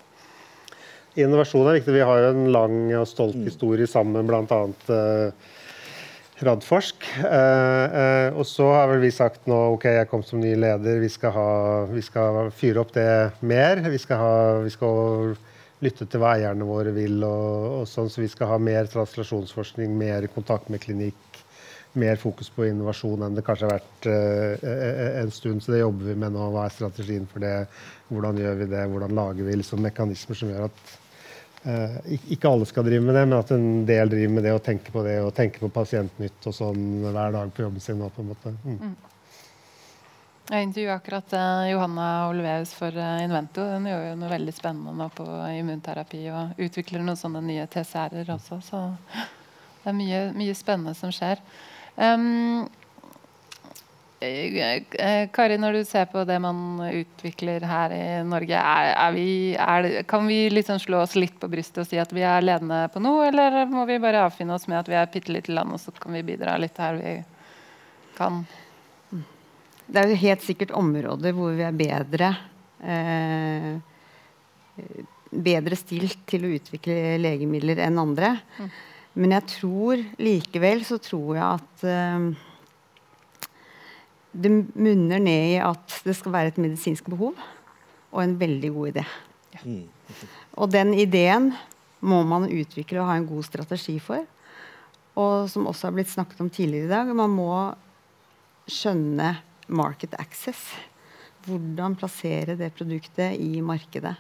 Innovasjon 1.21 1.69
er 1.69 1.77
viktig. 1.77 1.93
Vi 1.93 2.07
har 2.09 2.23
jo 2.23 2.31
en 2.33 2.49
lang 2.55 2.79
og 3.03 3.05
stolt 3.11 3.37
mm. 3.37 3.45
historie 3.51 3.91
sammen, 3.91 4.25
bl.a. 4.25 4.63
Eh, 4.97 5.53
Radforsk. 6.41 7.05
Eh, 7.21 8.01
eh, 8.01 8.33
og 8.33 8.49
så 8.49 8.71
har 8.79 8.89
vel 8.95 9.05
vi 9.05 9.13
sagt 9.13 9.45
nå 9.51 9.59
ok, 9.75 9.85
jeg 9.99 10.09
kom 10.09 10.25
som 10.25 10.41
ny 10.41 10.55
leder, 10.57 11.03
vi 11.05 11.13
skal, 11.13 11.37
ha, 11.37 11.49
vi 11.93 12.01
skal 12.07 12.49
fyre 12.57 12.81
opp 12.81 12.97
det 12.97 13.11
mer. 13.45 13.85
Vi 13.93 14.01
skal, 14.01 14.25
ha, 14.25 14.35
vi 14.65 14.73
skal, 14.73 15.37
lytte 15.85 16.05
til 16.09 16.21
hva 16.21 16.35
eierne 16.37 16.65
våre 16.69 16.97
vil. 16.97 17.21
Og, 17.25 17.83
og 17.83 17.85
sånn, 17.89 18.09
så 18.13 18.25
vi 18.25 18.33
skal 18.33 18.55
ha 18.55 18.57
mer 18.61 18.89
translasjonsforskning, 18.89 19.93
mer 20.01 20.25
kontakt 20.33 20.73
med 20.73 20.81
klinikk. 20.81 21.21
Mer 21.99 22.19
fokus 22.23 22.51
på 22.55 22.69
innovasjon 22.69 23.27
enn 23.27 23.35
det 23.35 23.43
kanskje 23.47 23.67
har 23.67 23.81
vært 23.81 24.07
uh, 24.07 25.21
en 25.25 25.33
stund. 25.35 25.62
Så 25.65 25.75
det 25.75 25.83
jobber 25.83 26.12
vi 26.12 26.17
med 26.23 26.37
nå. 26.37 26.49
Hva 26.55 26.69
er 26.69 26.75
strategien 26.75 27.27
for 27.31 27.43
det? 27.43 27.55
Hvordan 28.11 28.39
gjør 28.39 28.59
vi 28.62 28.69
det? 28.71 28.89
Hvordan 28.93 29.15
lager 29.19 29.49
vi 29.49 29.57
liksom 29.59 29.83
mekanismer 29.83 30.39
som 30.39 30.53
gjør 30.53 30.69
at 30.71 30.99
Uh, 31.61 31.99
ikke 32.33 32.49
alle 32.49 32.65
skal 32.65 32.87
drive 32.87 33.05
med 33.05 33.12
det, 33.12 33.23
men 33.29 33.37
at 33.37 33.51
en 33.53 33.65
del 33.85 34.09
driver 34.09 34.31
med 34.33 34.47
det 34.49 34.53
og 34.57 34.62
tenker 34.65 34.95
på 34.95 35.03
det 35.05 35.19
og 35.21 35.35
tenker 35.37 35.61
på 35.61 35.69
pasientnytt 35.75 36.47
og 36.49 36.55
sånn 36.57 36.87
hver 37.05 37.35
dag 37.35 37.51
på 37.53 37.67
jobben 37.67 37.85
sin. 37.85 38.01
På 38.01 38.23
en 38.23 38.31
måte. 38.31 38.53
Mm. 38.65 38.79
Mm. 38.81 38.95
Jeg 40.51 40.67
intervjuet 40.67 40.95
akkurat 40.97 41.35
uh, 41.37 41.67
Johanna 41.69 42.07
Olveus 42.31 42.73
for 42.75 42.97
uh, 42.97 43.21
Invento. 43.23 43.67
Hun 43.75 43.91
gjør 43.91 44.07
jo 44.09 44.15
noe 44.23 44.31
veldig 44.33 44.55
spennende 44.57 44.97
nå 44.97 45.11
på 45.15 45.27
immunterapi 45.59 46.23
og 46.33 46.65
utvikler 46.65 47.05
noen 47.05 47.21
sånne 47.21 47.45
nye 47.45 47.69
TCR-er 47.71 48.33
også. 48.39 48.62
Så 48.65 48.81
det 49.85 49.93
er 49.93 49.99
mye, 50.01 50.23
mye 50.41 50.57
spennende 50.57 50.97
som 50.97 51.12
skjer. 51.12 51.45
Um, 52.01 52.69
Kari, 55.33 55.57
når 55.57 55.73
du 55.73 55.85
ser 55.89 56.05
på 56.13 56.23
det 56.29 56.37
man 56.45 56.81
utvikler 56.85 57.65
her 57.65 57.93
i 57.97 58.03
Norge, 58.29 58.57
er, 58.57 58.91
er 58.93 59.15
vi, 59.17 59.29
er 59.57 59.89
kan 60.09 60.27
vi 60.29 60.43
liksom 60.53 60.81
slå 60.83 61.01
oss 61.07 61.17
litt 61.17 61.39
på 61.41 61.49
brystet 61.49 61.81
og 61.81 61.89
si 61.89 62.01
at 62.01 62.13
vi 62.13 62.25
er 62.29 62.45
ledende 62.45 62.83
på 62.93 63.01
noe, 63.01 63.31
eller 63.31 63.63
må 63.71 63.87
vi 63.89 63.97
bare 64.03 64.27
avfinne 64.27 64.57
oss 64.59 64.69
med 64.69 64.83
at 64.83 64.91
vi 64.93 64.99
er 64.99 65.07
et 65.07 65.15
bitte 65.15 65.33
lite 65.33 65.55
land, 65.57 65.73
og 65.73 65.81
så 65.81 65.95
kan 65.97 66.13
vi 66.13 66.27
bidra 66.35 66.59
litt 66.61 66.77
her 66.81 67.01
vi 67.01 67.15
kan? 68.19 68.43
Det 69.91 70.03
er 70.03 70.13
jo 70.13 70.21
helt 70.21 70.45
sikkert 70.45 70.77
områder 70.77 71.35
hvor 71.35 71.57
vi 71.57 71.65
er 71.65 71.81
bedre. 71.81 72.31
Eh, 72.85 73.73
bedre 75.31 75.79
stilt 75.81 76.21
til 76.29 76.45
å 76.45 76.53
utvikle 76.59 77.17
legemidler 77.25 77.81
enn 77.87 77.99
andre. 78.05 78.37
Mm. 78.61 78.71
Men 79.19 79.35
jeg 79.35 79.47
tror 79.57 80.05
likevel 80.23 80.85
så 80.87 81.01
tror 81.03 81.35
jeg 81.37 81.47
at 81.47 81.85
uh, 81.87 82.28
det 84.31 84.53
munner 84.78 85.23
ned 85.23 85.57
i 85.57 85.62
at 85.62 85.97
det 86.07 86.15
skal 86.19 86.35
være 86.35 86.53
et 86.53 86.61
medisinsk 86.62 87.11
behov 87.11 87.35
og 88.11 88.23
en 88.23 88.37
veldig 88.39 88.70
god 88.74 88.93
idé. 88.93 89.05
Ja. 89.55 89.65
Mm. 89.65 89.89
Og 90.59 90.70
den 90.70 90.95
ideen 90.95 91.51
må 92.01 92.23
man 92.27 92.49
utvikle 92.49 93.03
og 93.03 93.11
ha 93.11 93.19
en 93.19 93.28
god 93.28 93.47
strategi 93.47 93.99
for. 94.03 94.24
Og 95.19 95.51
som 95.51 95.66
også 95.69 95.89
har 95.89 95.97
blitt 95.97 96.11
snakket 96.11 96.41
om 96.43 96.51
tidligere 96.51 96.87
i 96.87 96.93
dag, 96.93 97.11
man 97.16 97.35
må 97.35 97.51
skjønne 98.70 99.35
market 99.70 100.15
access. 100.19 100.70
Hvordan 101.47 101.97
plassere 101.99 102.57
det 102.59 102.73
produktet 102.77 103.39
i 103.41 103.61
markedet. 103.65 104.15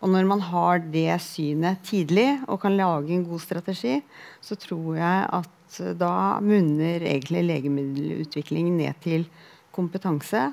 Og 0.00 0.08
når 0.08 0.28
man 0.28 0.40
har 0.48 0.80
det 0.92 1.18
synet 1.20 1.82
tidlig 1.84 2.40
og 2.48 2.62
kan 2.62 2.76
lage 2.76 3.12
en 3.14 3.26
god 3.28 3.42
strategi, 3.42 3.98
så 4.40 4.56
tror 4.56 4.96
jeg 4.96 5.26
at 5.40 5.80
da 6.00 6.14
munner 6.42 7.04
egentlig 7.04 7.44
legemiddelutvikling 7.46 8.72
ned 8.78 8.96
til 9.04 9.28
kompetanse 9.76 10.48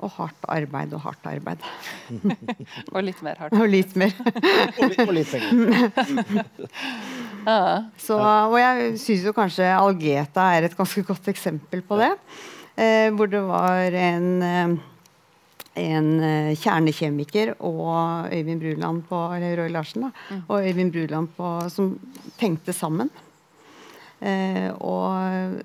og 0.00 0.12
hardt 0.16 0.46
arbeid 0.48 0.94
og 0.96 1.02
hardt 1.04 1.26
arbeid. 1.28 1.64
og 2.94 3.02
litt 3.04 3.20
mer 3.24 3.40
hardt. 3.40 3.56
Og 3.56 3.68
litt 3.68 3.96
mer. 4.00 4.14
og 5.04 5.12
litt 5.16 5.32
penger. 5.34 6.46
Så, 8.06 8.16
og 8.20 8.56
jeg 8.60 8.94
syns 9.00 9.26
jo 9.28 9.32
kanskje 9.36 9.68
Algeta 9.72 10.50
er 10.56 10.68
et 10.68 10.76
ganske 10.76 11.04
godt 11.08 11.30
eksempel 11.32 11.84
på 11.86 12.00
det. 12.00 12.10
Eh, 12.80 13.08
hvor 13.16 13.28
det 13.28 13.40
var 13.44 13.92
en, 13.96 14.28
eh, 14.44 14.74
en 15.78 16.08
eh, 16.24 16.52
kjernekjemiker 16.58 17.54
og 17.58 18.32
Øyvind 18.34 18.62
Bruland 18.62 19.04
på, 19.08 19.20
eller 19.36 19.56
Roy 19.60 19.70
Larsen 19.70 20.08
da, 20.08 20.10
mm. 20.30 20.42
og 20.48 20.66
Øyvind 20.66 20.92
Bruland 20.94 21.30
på, 21.36 21.52
som 21.70 21.92
tenkte 22.40 22.74
sammen. 22.76 23.10
Eh, 24.20 24.68
og 24.82 25.60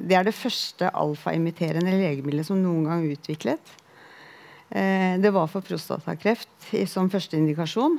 det 0.00 0.16
er 0.16 0.24
det 0.24 0.36
første 0.36 0.88
alfaimiterende 0.96 1.92
legemiddelet 1.92 2.48
som 2.48 2.60
noen 2.62 2.86
gang 2.88 3.04
er 3.04 3.16
utviklet. 3.18 3.74
Eh, 4.70 5.18
det 5.20 5.32
var 5.34 5.50
for 5.50 5.66
prostatakreft 5.66 6.70
som 6.88 7.10
første 7.12 7.36
indikasjon. 7.36 7.98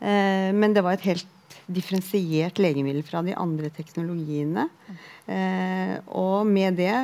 Eh, 0.00 0.50
men 0.54 0.76
det 0.76 0.84
var 0.84 0.98
et 0.98 1.08
helt 1.08 1.30
differensiert 1.64 2.60
legemiddel 2.60 3.04
fra 3.06 3.22
de 3.24 3.34
andre 3.40 3.70
teknologiene. 3.72 4.68
Eh, 5.26 5.96
og 6.12 6.44
med 6.46 6.76
det 6.78 6.94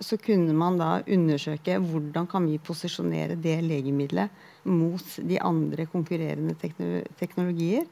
så 0.00 0.18
kunne 0.20 0.52
man 0.56 0.76
da 0.80 0.98
undersøke 1.08 1.78
hvordan 1.80 2.26
kan 2.28 2.44
vi 2.48 2.58
posisjonere 2.60 3.38
det 3.40 3.56
legemiddelet 3.64 4.44
mot 4.68 5.14
de 5.24 5.38
andre 5.40 5.86
konkurrerende 5.88 6.56
teknologier. 7.16 7.86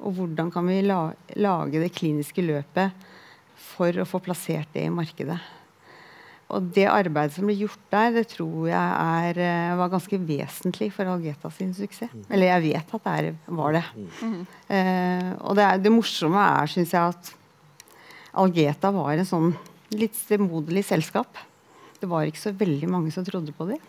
Og 0.00 0.16
hvordan 0.16 0.50
kan 0.50 0.66
vi 0.66 0.80
la 0.82 1.12
lage 1.36 1.82
det 1.82 1.92
kliniske 1.94 2.42
løpet 2.42 3.06
for 3.76 4.00
å 4.00 4.08
få 4.08 4.22
plassert 4.24 4.72
det 4.74 4.86
i 4.86 4.92
markedet. 4.92 5.38
Og 6.54 6.66
det 6.76 6.84
arbeidet 6.86 7.34
som 7.34 7.48
ble 7.48 7.56
gjort 7.58 7.86
der, 7.90 8.12
det 8.14 8.28
tror 8.30 8.68
jeg 8.68 8.78
er, 8.78 9.38
eh, 9.42 9.76
var 9.78 9.90
ganske 9.90 10.18
vesentlig 10.28 10.92
for 10.94 11.10
Algeta 11.10 11.50
sin 11.50 11.72
suksess. 11.74 12.12
Mm. 12.12 12.26
Eller 12.30 12.52
jeg 12.52 12.62
vet 12.68 12.94
at 12.94 13.06
det 13.08 13.14
er, 13.18 13.38
var 13.58 13.74
det. 13.74 13.82
Mm. 14.22 14.36
Uh, 14.70 15.30
og 15.42 15.56
det, 15.58 15.64
er, 15.64 15.80
det, 15.82 15.92
morsomme 15.94 16.44
er, 16.60 16.70
syns 16.70 16.94
jeg, 16.94 17.02
at 17.02 17.32
Algeta 18.38 18.92
var 18.94 19.16
en 19.16 19.26
sånn 19.26 19.50
litt 19.94 20.16
stemoderlig 20.18 20.84
selskap. 20.88 21.38
Det 22.00 22.08
var 22.10 22.26
ikke 22.26 22.42
så 22.42 22.54
veldig 22.56 22.88
mange 22.90 23.12
som 23.14 23.26
trodde 23.26 23.54
på 23.56 23.68
dem. 23.68 23.82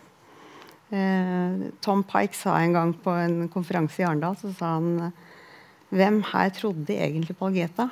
Eh, 0.88 1.68
Tom 1.84 2.04
Pike 2.08 2.36
sa 2.36 2.56
en 2.62 2.76
gang 2.76 2.94
på 2.96 3.12
en 3.12 3.48
konferanse 3.52 4.00
i 4.00 4.06
Arendal 4.08 4.38
så 4.40 4.54
sa 4.56 4.78
han 4.78 5.10
Hvem 5.92 6.22
her 6.30 6.50
trodde 6.52 6.92
egentlig 6.92 7.36
på 7.36 7.48
Algeta? 7.48 7.86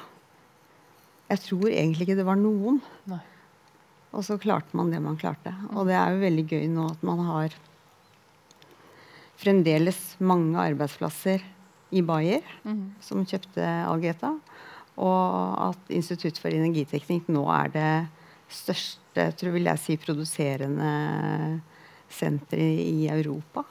Jeg 1.30 1.42
tror 1.46 1.70
egentlig 1.70 2.04
ikke 2.06 2.18
det 2.18 2.26
var 2.28 2.36
noen. 2.36 2.82
Nei. 3.08 3.22
Og 4.12 4.24
så 4.24 4.36
klarte 4.40 4.76
man 4.76 4.92
det 4.92 5.00
man 5.04 5.16
klarte. 5.20 5.52
Og 5.72 5.88
det 5.88 5.96
er 5.96 6.12
jo 6.12 6.24
veldig 6.24 6.44
gøy 6.50 6.66
nå 6.72 6.90
at 6.92 7.06
man 7.08 7.22
har 7.24 7.56
fremdeles 9.40 9.98
mange 10.20 10.60
arbeidsplasser 10.60 11.44
i 11.96 12.02
Bayer 12.04 12.44
mm. 12.64 13.00
som 13.04 13.24
kjøpte 13.28 13.64
Algeta. 13.64 14.34
Og 14.96 15.70
at 15.70 15.92
Institutt 15.92 16.38
for 16.40 16.54
energiteknikk 16.54 17.28
nå 17.32 17.44
er 17.52 17.72
det 17.74 17.94
største 18.52 19.30
tror 19.36 19.54
vil 19.54 19.68
jeg 19.68 19.82
si, 19.82 19.96
produserende 20.00 20.90
senteret 22.12 22.82
i 22.84 23.08
Europa 23.10 23.64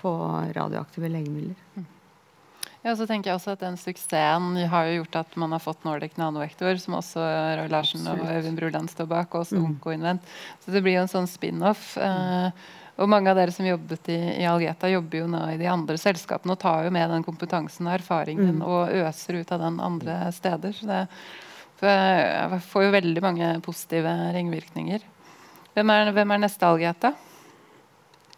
på 0.00 0.12
radioaktive 0.56 1.10
legemidler. 1.12 1.58
Mm. 1.76 1.86
Ja, 2.86 2.92
så 2.94 3.06
tenker 3.08 3.32
jeg 3.32 3.40
også 3.40 3.56
at 3.56 3.62
Den 3.64 3.76
suksessen 3.80 4.60
har 4.70 4.86
jo 4.86 5.00
gjort 5.00 5.16
at 5.24 5.36
man 5.42 5.54
har 5.56 5.62
fått 5.62 5.82
Nordic 5.86 6.14
Nanovektor, 6.20 6.76
som 6.78 6.94
også 7.00 7.22
Roy 7.58 7.70
Larsen 7.72 8.06
og 8.06 8.22
Øyvind 8.22 8.60
Bruland 8.60 8.90
står 8.92 9.08
bak, 9.10 9.34
og 9.34 9.42
også 9.42 9.58
mm. 9.58 9.64
Onkoinvent. 9.72 10.34
Så 10.62 10.74
det 10.74 10.84
blir 10.84 10.94
jo 10.94 11.02
en 11.02 11.10
sånn 11.10 11.26
spin-off. 11.30 11.96
Uh, 11.98 12.52
og 12.96 13.10
mange 13.12 13.28
av 13.30 13.36
dere 13.36 13.52
som 13.52 13.66
jobbet 13.68 14.08
i, 14.08 14.20
i, 14.40 14.46
Algeta, 14.48 14.88
jobber 14.88 15.20
jo 15.20 15.26
nå 15.28 15.42
i 15.52 15.58
de 15.60 15.68
andre 15.68 15.98
selskapene 16.00 16.54
og 16.54 16.62
tar 16.62 16.86
jo 16.86 16.92
med 16.94 17.10
den 17.12 17.26
kompetansen 17.26 17.88
og 17.90 17.98
erfaringen 17.98 18.60
mm. 18.60 18.64
og 18.64 18.94
øser 19.02 19.42
ut 19.42 19.52
av 19.52 19.66
den 19.66 19.76
andre 19.84 20.20
steder. 20.32 20.72
Så 20.76 20.88
det 20.88 21.02
for 21.76 22.58
får 22.70 22.86
jo 22.86 22.94
veldig 22.94 23.22
mange 23.24 23.52
positive 23.64 24.12
ringvirkninger. 24.36 25.04
Hvem 25.76 25.92
er, 25.92 26.12
hvem 26.16 26.32
er 26.32 26.40
neste 26.46 26.68
Algeta? 26.68 27.12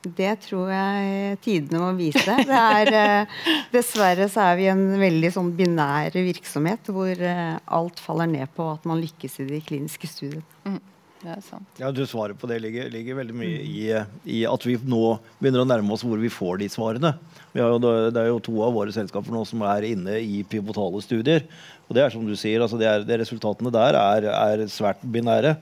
Det 0.03 0.31
tror 0.45 0.71
jeg 0.71 1.39
tidene 1.43 1.81
må 1.83 1.93
vise. 1.99 2.35
Er, 2.49 2.91
eh, 2.95 3.39
dessverre 3.75 4.29
så 4.31 4.45
er 4.51 4.59
vi 4.59 4.69
en 4.71 4.85
veldig 5.01 5.31
sånn 5.35 5.51
binær 5.59 6.15
virksomhet 6.15 6.91
hvor 6.95 7.11
eh, 7.15 7.57
alt 7.79 8.03
faller 8.03 8.31
ned 8.31 8.51
på 8.55 8.67
at 8.73 8.87
man 8.89 9.03
lykkes 9.03 9.41
i 9.43 9.49
de 9.51 9.61
kliniske 9.63 10.11
studiene. 10.11 10.47
Mm, 10.67 10.79
det 11.19 11.33
er 11.35 11.41
sant. 11.43 11.81
Ja, 11.81 11.91
du 11.91 12.05
Svaret 12.07 12.39
på 12.39 12.47
det 12.51 12.61
ligger, 12.63 12.91
ligger 12.93 13.19
veldig 13.19 13.35
mye 13.35 13.59
i, 13.65 13.81
i, 14.23 14.39
at 14.47 14.67
vi 14.67 14.77
nå 14.87 15.17
begynner 15.41 15.65
å 15.65 15.69
nærme 15.69 15.97
oss 15.97 16.05
hvor 16.07 16.21
vi 16.23 16.31
får 16.31 16.61
de 16.63 16.69
svarene. 16.71 17.15
Jo, 17.59 17.73
det 17.83 18.21
er 18.21 18.31
jo 18.31 18.39
to 18.45 18.55
av 18.63 18.77
våre 18.77 18.95
selskaper 18.95 19.35
nå 19.35 19.43
som 19.49 19.65
er 19.67 19.89
inne 19.89 20.21
i 20.23 20.45
pivotale 20.47 21.03
studier. 21.03 21.43
Og 21.89 21.97
det 21.97 22.05
er 22.05 22.15
som 22.15 22.27
du 22.29 22.37
sier, 22.39 22.63
altså 22.63 22.79
det 22.79 22.87
er, 22.87 23.05
det 23.09 23.19
Resultatene 23.25 23.73
der 23.75 23.99
er, 23.99 24.29
er 24.31 24.65
svært 24.71 25.03
binære. 25.03 25.57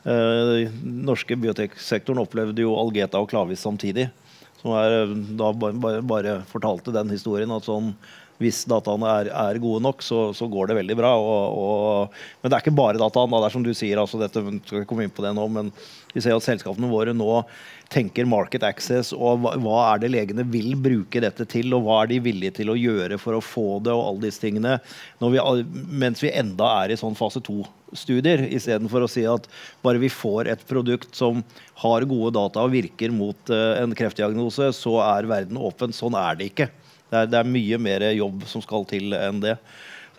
Eh, 0.00 0.70
norske 0.80 1.36
bioteksektoren 1.36 2.22
opplevde 2.22 2.64
jo 2.64 2.76
Algeta 2.78 3.20
og 3.20 3.28
Klavis 3.32 3.64
samtidig. 3.66 4.08
Som 4.60 4.76
er, 4.76 4.94
eh, 5.02 5.14
da 5.40 5.50
bare, 5.52 6.00
bare, 6.02 6.36
fortalte 6.48 6.94
den 6.94 7.12
historien 7.12 7.52
at 7.52 7.66
sånn, 7.68 7.94
hvis 8.40 8.62
dataene 8.68 9.08
er, 9.20 9.30
er 9.36 9.60
gode 9.60 9.82
nok, 9.84 10.04
så, 10.04 10.30
så, 10.36 10.48
går 10.50 10.70
det 10.70 10.78
veldig 10.80 10.96
bra. 10.96 11.12
Og, 11.20 11.58
og, 11.60 12.20
men 12.40 12.50
det 12.50 12.56
er 12.56 12.64
ikke 12.64 12.78
bare 12.78 13.00
dataene. 13.00 13.42
Det 13.42 13.50
er 13.50 13.56
som 13.56 13.66
du 13.66 13.74
sier, 13.76 14.00
altså 14.00 14.20
dette, 14.20 14.42
skal 14.64 14.86
komme 14.88 15.04
inn 15.04 15.12
på 15.12 15.24
det 15.24 15.34
nå, 15.36 15.44
men 15.52 15.68
vi 16.14 16.22
ser 16.24 16.34
at 16.34 16.46
selskapene 16.46 16.90
våre 16.90 17.12
nå 17.14 17.42
tenker 17.90 18.28
market 18.28 18.62
access, 18.66 19.10
og 19.12 19.42
hva, 19.42 19.56
hva, 19.58 19.78
er 19.90 20.02
det 20.02 20.12
legene 20.12 20.44
vil 20.46 20.76
bruke 20.78 21.22
dette 21.22 21.46
til, 21.50 21.74
og 21.74 21.84
hva 21.86 22.00
er 22.04 22.12
de 22.12 22.20
villige 22.22 22.54
til 22.60 22.70
å 22.70 22.78
gjøre 22.78 23.18
for 23.18 23.34
å 23.34 23.42
få 23.42 23.80
det, 23.82 23.90
og 23.90 24.04
alle 24.04 24.28
disse 24.28 24.42
tingene, 24.44 24.76
vi, 25.18 25.40
mens 25.90 26.22
vi 26.22 26.30
enda 26.30 26.70
er 26.84 26.94
i 26.94 26.98
sånn 27.00 27.18
fase 27.18 27.42
to-studier, 27.46 28.44
istedenfor 28.46 29.06
å 29.06 29.10
si 29.10 29.26
at 29.26 29.48
bare 29.82 30.02
vi 30.02 30.12
får 30.12 30.52
et 30.52 30.62
produkt 30.70 31.18
som 31.18 31.42
har 31.82 32.06
gode 32.06 32.36
data 32.38 32.62
og 32.62 32.76
virker 32.76 33.10
mot 33.14 33.50
uh, 33.50 33.80
en 33.82 33.96
kreftdiagnose, 33.96 34.70
så 34.76 35.00
er 35.02 35.30
verden 35.30 35.58
åpen. 35.58 35.94
Sånn 35.96 36.14
er 36.18 36.38
det 36.38 36.52
ikke. 36.52 36.70
Det 37.10 37.18
er, 37.18 37.30
det 37.30 37.40
er 37.40 37.54
mye 37.56 37.78
mer 37.82 38.06
jobb 38.14 38.44
som 38.50 38.62
skal 38.64 38.86
til 38.90 39.14
enn 39.18 39.42
det. 39.42 39.56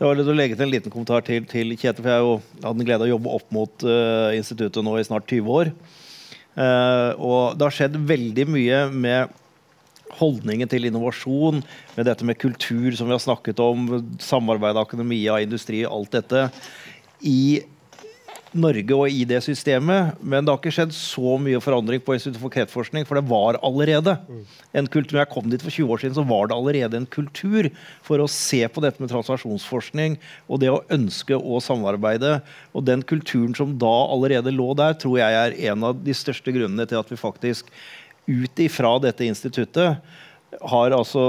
Jeg 0.01 0.07
har 0.07 0.18
lyst 0.18 0.26
til 0.26 0.34
å 0.34 0.39
legge 0.39 0.57
til 0.57 0.65
en 0.65 0.73
liten 0.73 0.91
kommentar 0.93 1.22
til, 1.26 1.43
til 1.45 1.76
Kjetil, 1.77 2.01
for 2.01 2.09
jeg 2.09 2.39
hadde 2.63 2.77
den 2.80 2.88
glede 2.88 3.05
å 3.05 3.11
jobbe 3.11 3.35
opp 3.38 3.51
mot 3.53 3.84
uh, 3.85 4.31
instituttet 4.34 4.81
nå 4.81 4.95
i 4.97 5.05
snart 5.05 5.30
20 5.30 5.51
år. 5.53 5.69
Uh, 6.57 7.11
og 7.22 7.53
det 7.53 7.68
har 7.68 7.76
skjedd 7.76 7.99
veldig 8.09 8.47
mye 8.49 8.80
med 8.91 9.38
holdningen 10.18 10.68
til 10.72 10.89
innovasjon, 10.89 11.61
med 11.95 12.09
dette 12.09 12.26
med 12.27 12.39
kultur 12.41 12.89
som 12.97 13.07
vi 13.07 13.15
har 13.15 13.22
snakket 13.22 13.61
om, 13.63 13.85
samarbeid, 14.19 14.80
akademia, 14.81 15.38
industri, 15.45 15.84
alt 15.85 16.18
dette, 16.18 16.47
i 17.22 17.61
Norge 18.51 18.95
og 18.95 19.07
i 19.07 19.23
det 19.27 19.39
systemet. 19.45 20.17
Men 20.19 20.43
det 20.43 20.51
har 20.51 20.59
ikke 20.59 20.73
skjedd 20.75 20.93
så 20.95 21.37
mye 21.41 21.61
forandring 21.63 22.01
på 22.03 22.15
Institutt 22.17 22.41
for 22.41 22.53
kreftforskning, 22.53 23.05
for 23.07 23.19
det 23.19 23.23
var 23.29 23.59
allerede 23.63 24.17
en 24.75 24.89
kultur. 24.91 25.15
Når 25.15 25.23
jeg 25.23 25.31
kom 25.33 25.47
dit 25.51 25.63
for 25.63 25.73
20 25.73 25.93
år 25.95 26.03
siden, 26.03 26.17
så 26.17 26.25
var 26.27 26.49
det 26.49 26.57
allerede 26.57 26.99
en 26.99 27.07
kultur 27.11 27.69
for 28.05 28.23
å 28.23 28.29
se 28.31 28.61
på 28.67 28.83
dette 28.83 29.03
med 29.03 29.11
translasjonsforskning 29.13 30.17
og 30.47 30.63
det 30.63 30.71
å 30.73 30.81
ønske 30.91 31.37
å 31.37 31.61
samarbeide. 31.63 32.39
Og 32.75 32.85
den 32.87 33.05
kulturen 33.07 33.55
som 33.57 33.77
da 33.81 33.93
allerede 34.11 34.53
lå 34.55 34.71
der, 34.79 34.97
tror 34.99 35.21
jeg 35.21 35.39
er 35.43 35.57
en 35.71 35.87
av 35.91 36.03
de 36.03 36.15
største 36.15 36.53
grunnene 36.55 36.87
til 36.89 36.99
at 36.99 37.11
vi 37.11 37.19
faktisk 37.19 37.71
ut 38.27 38.61
ifra 38.61 38.97
dette 39.01 39.25
instituttet 39.25 40.01
har 40.59 40.91
altså 40.91 41.21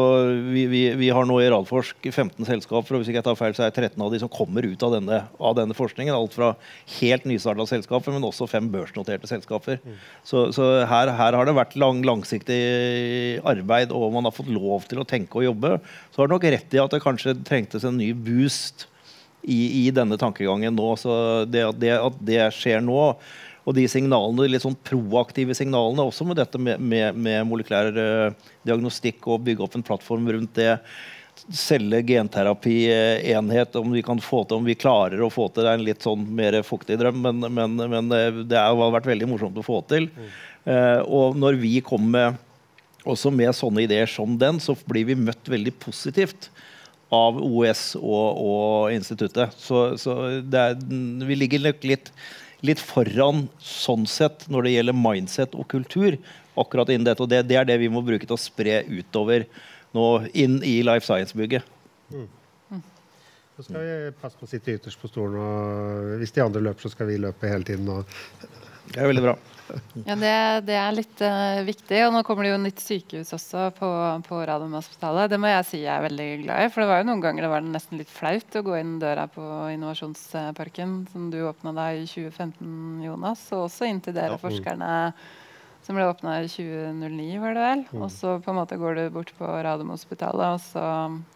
vi, 0.51 0.65
vi, 0.67 0.81
vi, 0.99 1.09
har 1.15 1.27
nå 1.29 1.37
i 1.39 1.49
Radforsk 1.53 2.09
15 2.11 2.43
selskaper, 2.49 2.97
og 2.97 3.03
hvis 3.03 3.11
ikke 3.13 3.21
jeg 3.21 3.27
tar 3.29 3.39
feil, 3.39 3.55
så 3.55 3.65
er 3.69 3.75
13 3.75 4.03
av 4.03 4.11
de 4.11 4.19
som 4.19 4.31
kommer 4.33 4.67
ut 4.67 4.83
av 4.83 4.97
denne, 4.97 5.21
av 5.39 5.55
denne 5.59 5.77
forskningen. 5.79 6.15
Alt 6.17 6.35
fra 6.35 6.53
helt 6.99 7.29
nystarta 7.31 7.69
selskaper, 7.71 8.15
men 8.15 8.27
også 8.27 8.49
fem 8.51 8.67
børsnoterte 8.73 9.31
selskaper. 9.31 9.79
Mm. 9.87 10.01
Så, 10.27 10.49
så 10.57 10.71
her, 10.91 11.13
her, 11.15 11.39
har 11.39 11.49
det 11.49 11.55
vært 11.55 11.79
lang, 11.79 12.03
langsiktig 12.07 12.63
arbeid, 13.47 13.95
og 13.95 14.11
man 14.17 14.27
har 14.27 14.35
fått 14.35 14.51
lov 14.51 14.89
til 14.91 15.03
å 15.03 15.07
tenke 15.09 15.39
og 15.39 15.47
jobbe. 15.53 15.77
Så 16.11 16.23
har 16.23 16.31
det 16.31 16.37
nok 16.37 16.49
rett 16.57 16.75
i 16.75 16.83
at 16.83 16.97
det 16.97 17.05
kanskje 17.05 17.39
trengtes 17.47 17.87
en 17.87 18.01
ny 18.03 18.11
boost 18.17 18.89
i, 19.43 19.87
i 19.87 19.91
denne 19.95 20.19
tankegangen 20.19 20.75
nå. 20.75 20.93
Så 20.99 21.15
det, 21.51 21.65
det, 21.83 21.95
at 21.99 22.19
det 22.23 22.43
skjer 22.59 22.83
nå 22.85 23.13
og 23.63 23.77
de 23.77 23.87
signalene, 23.91 24.49
litt 24.51 24.65
sånn 24.65 24.79
proaktive 24.87 25.55
signalene 25.55 26.05
også 26.09 26.27
med 26.27 26.41
dette 26.41 26.59
med, 26.59 26.83
med, 26.83 27.15
med 27.15 27.47
molekylær 27.47 27.91
uh, 27.95 28.53
diagnostikk 28.67 29.29
og 29.31 29.45
bygge 29.47 29.63
opp 29.67 29.77
en 29.79 29.87
plattform 29.87 30.31
rundt 30.35 30.57
det. 30.59 30.77
Selge 31.57 32.03
genterapienhet, 32.07 33.77
om 33.79 33.95
vi 33.95 34.03
kan 34.05 34.21
få 34.23 34.43
til, 34.45 34.59
om 34.59 34.67
vi 34.67 34.79
klarer 34.79 35.23
å 35.23 35.31
få 35.33 35.49
til. 35.49 35.65
Det 35.65 35.71
er 35.71 35.79
en 35.79 35.87
litt 35.87 36.05
sånn 36.05 36.27
mer 36.39 36.59
fuktig 36.67 36.99
drøm, 37.01 37.23
men, 37.25 37.47
men, 37.55 37.79
men 37.95 38.11
det 38.51 38.59
har 38.59 38.77
vært 38.79 39.09
veldig 39.09 39.31
morsomt 39.31 39.59
å 39.59 39.67
få 39.67 39.81
til. 39.91 40.11
Uh, 40.67 41.01
og 41.07 41.39
når 41.39 41.63
vi 41.63 41.77
kommer 41.87 42.37
også 43.09 43.33
med 43.35 43.55
sånne 43.57 43.87
ideer 43.87 44.11
som 44.11 44.37
den, 44.39 44.61
så 44.63 44.77
blir 44.87 45.07
vi 45.09 45.19
møtt 45.19 45.49
veldig 45.51 45.75
positivt 45.83 46.51
av 47.13 47.39
OS 47.45 47.93
og, 48.01 48.39
og 48.43 48.95
instituttet. 48.95 49.55
Så, 49.61 49.93
så 50.01 50.17
er, 50.41 50.79
vi 51.27 51.37
ligger 51.39 51.67
nok 51.69 51.85
litt 51.87 52.13
litt 52.67 52.83
foran 52.83 53.47
sånn 53.63 54.07
sett 54.11 54.47
når 54.53 54.67
det 54.67 54.75
gjelder 54.77 54.99
mindset 54.99 55.59
og 55.59 55.69
kultur. 55.73 56.19
akkurat 56.53 56.91
innen 56.93 57.07
dette, 57.07 57.23
og 57.25 57.31
det, 57.33 57.47
det, 57.49 57.57
er 57.57 57.65
det 57.65 57.79
vi 57.81 57.89
må 57.89 58.03
bruke 58.05 58.27
til 58.29 58.37
å 58.37 58.41
spre 58.41 58.83
utover 58.85 59.47
nå 59.97 60.09
inn 60.37 60.59
i 60.61 60.83
Life 60.85 61.07
Science-bygget. 61.07 61.65
Mm. 62.13 62.27
Så 63.57 63.67
skal 63.67 63.85
vi 63.85 63.97
passe 64.17 64.39
på 64.41 64.47
å 64.47 64.51
sitte 64.51 64.75
ytterst 64.79 65.01
på 65.01 65.11
stolen. 65.11 65.39
og 65.39 66.19
Hvis 66.23 66.33
de 66.33 66.45
andre 66.45 66.63
løper, 66.65 66.87
så 66.87 66.93
skal 66.93 67.11
vi 67.11 67.21
løpe 67.21 67.51
hele 67.51 67.67
tiden. 67.69 67.89
Og... 67.93 68.05
Det 68.93 69.01
er 69.01 69.09
veldig 69.09 69.25
bra. 69.25 69.35
Ja, 70.05 70.17
det, 70.19 70.33
det, 70.69 70.77
er 70.77 70.95
litt 70.97 71.21
uh, 71.25 71.61
viktig. 71.65 72.01
Og 72.07 72.15
nå 72.17 72.23
kommer 72.27 72.47
det 72.47 72.53
jo 72.53 72.61
nytt 72.61 72.81
sykehus 72.83 73.33
også 73.37 73.69
på, 73.77 73.91
på 74.27 74.41
Radiumhospitalet. 74.49 75.31
Det 75.33 75.39
må 75.41 75.53
jeg 75.53 75.69
si 75.69 75.83
jeg 75.85 75.93
er 75.95 76.07
veldig 76.09 76.29
glad 76.43 76.65
i. 76.65 76.73
For 76.73 76.83
det 76.83 76.89
var 76.91 77.03
jo 77.03 77.09
noen 77.09 77.23
ganger 77.25 77.47
det 77.47 77.53
var 77.53 77.69
nesten 77.69 78.01
litt 78.01 78.13
flaut 78.13 78.59
å 78.59 78.65
gå 78.67 78.77
inn 78.81 78.99
døra 79.03 79.29
på 79.33 79.47
Innovasjonsparken, 79.73 80.97
som 81.13 81.31
du 81.33 81.41
åpna 81.49 81.75
da 81.77 81.89
i 81.95 82.03
2015, 82.09 83.07
Jonas. 83.07 83.47
Og 83.53 83.69
også 83.69 83.89
inn 83.89 84.03
til 84.05 84.17
dere 84.19 84.37
ja. 84.37 84.43
forskerne 84.43 84.93
som 85.83 85.99
ble 85.99 86.07
åpna 86.07 86.37
i 86.43 86.49
2009, 86.51 87.39
var 87.43 87.57
det 87.57 87.63
vel. 87.65 87.81
Mm. 87.91 88.03
Og 88.05 88.11
så 88.15 88.37
på 88.43 88.53
en 88.53 88.59
måte 88.61 88.79
går 88.79 88.99
du 88.99 89.03
bort 89.17 89.33
på 89.39 89.49
Radiumhospitalet, 89.67 90.55
og 90.55 90.61
så, 90.63 90.85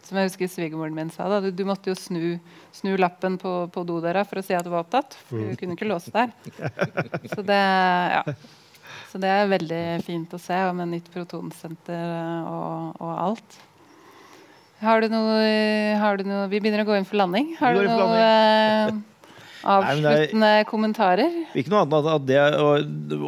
som 0.06 0.20
jeg 0.20 0.30
husker 0.30 0.52
svigermoren 0.52 0.94
min 0.94 1.10
sa, 1.10 1.26
da, 1.30 1.40
du, 1.42 1.50
du 1.50 1.64
måtte 1.66 1.90
jo 1.90 1.96
snu, 1.98 2.36
snu 2.76 2.94
lappen 3.00 3.40
på, 3.42 3.56
på 3.74 3.86
dodøra 3.88 4.22
for 4.28 4.38
å 4.38 4.46
si 4.46 4.54
at 4.54 4.66
du 4.66 4.70
var 4.70 4.86
opptatt. 4.86 5.18
For 5.26 5.42
du 5.42 5.50
mm. 5.50 5.56
kunne 5.58 5.78
ikke 5.78 5.90
låse 5.90 6.14
der. 6.14 6.30
Så 7.34 7.42
det, 7.42 7.62
ja. 8.14 8.22
så 9.10 9.18
det 9.22 9.32
er 9.32 9.50
veldig 9.50 9.82
fint 10.06 10.34
å 10.36 10.40
se, 10.40 10.60
og 10.68 10.76
med 10.78 10.94
nytt 10.94 11.10
protonsenter 11.14 12.46
og, 12.46 13.02
og 13.02 13.12
alt. 13.16 13.58
Har 14.76 15.00
du, 15.00 15.08
noe, 15.08 15.36
har 15.96 16.18
du 16.20 16.26
noe 16.28 16.48
Vi 16.52 16.58
begynner 16.60 16.82
å 16.84 16.88
gå 16.88 16.98
inn 16.98 17.06
for 17.08 17.16
landing. 17.16 17.54
Har 17.56 17.74
du 17.74 17.86
noe 17.88 18.96
Avsluttende 19.66 20.38
Nei, 20.38 20.64
kommentarer? 20.68 21.32
Ikke 21.58 21.72
noe 21.72 21.82
annet 21.82 22.08
enn 22.12 22.28
det 22.28 22.38
å, 22.62 22.68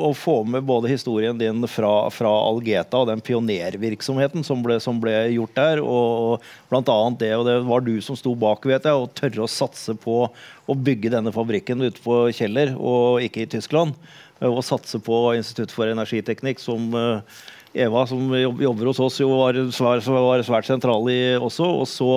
å, 0.09 0.11
få 0.15 0.37
med 0.47 0.67
både 0.69 0.91
historien 0.93 1.39
din 1.39 1.67
fra, 1.71 1.91
fra 2.15 2.31
Algeta 2.47 3.01
og 3.03 3.11
den 3.11 3.23
pionervirksomheten 3.25 4.47
som 4.47 4.63
ble, 4.63 4.79
som 4.83 5.01
ble 5.03 5.17
gjort 5.35 5.57
der, 5.59 5.83
og, 5.83 6.39
og 6.39 6.71
blant 6.71 6.93
annet 6.95 7.21
det, 7.25 7.33
og 7.37 7.45
det 7.49 7.59
var 7.67 7.85
du 7.87 7.97
som 8.05 8.19
sto 8.19 8.37
bak, 8.39 8.67
vet 8.71 8.87
jeg, 8.87 8.95
og 8.95 9.13
tørre 9.19 9.45
å 9.45 9.51
satse 9.51 9.97
på 9.99 10.21
å 10.29 10.79
bygge 10.89 11.13
denne 11.17 11.35
fabrikken 11.35 11.83
ute 11.83 12.03
på 12.05 12.23
Kjeller, 12.39 12.75
og 12.79 13.25
ikke 13.25 13.45
i 13.45 13.53
Tyskland. 13.59 13.99
Og 14.45 14.63
satse 14.63 15.01
på 15.03 15.17
Institutt 15.35 15.73
for 15.75 15.91
energiteknikk, 15.91 16.61
som 16.63 16.93
uh, 16.95 17.43
Eva, 17.75 18.05
som 18.07 18.31
jobber 18.39 18.91
hos 18.91 19.01
oss, 19.03 19.19
jo 19.21 19.33
var, 19.35 19.59
var, 19.79 20.05
var 20.07 20.45
svært 20.47 20.69
sentral 20.69 21.09
i 21.13 21.21
også. 21.37 21.67
Og 21.83 21.89
så 21.91 22.13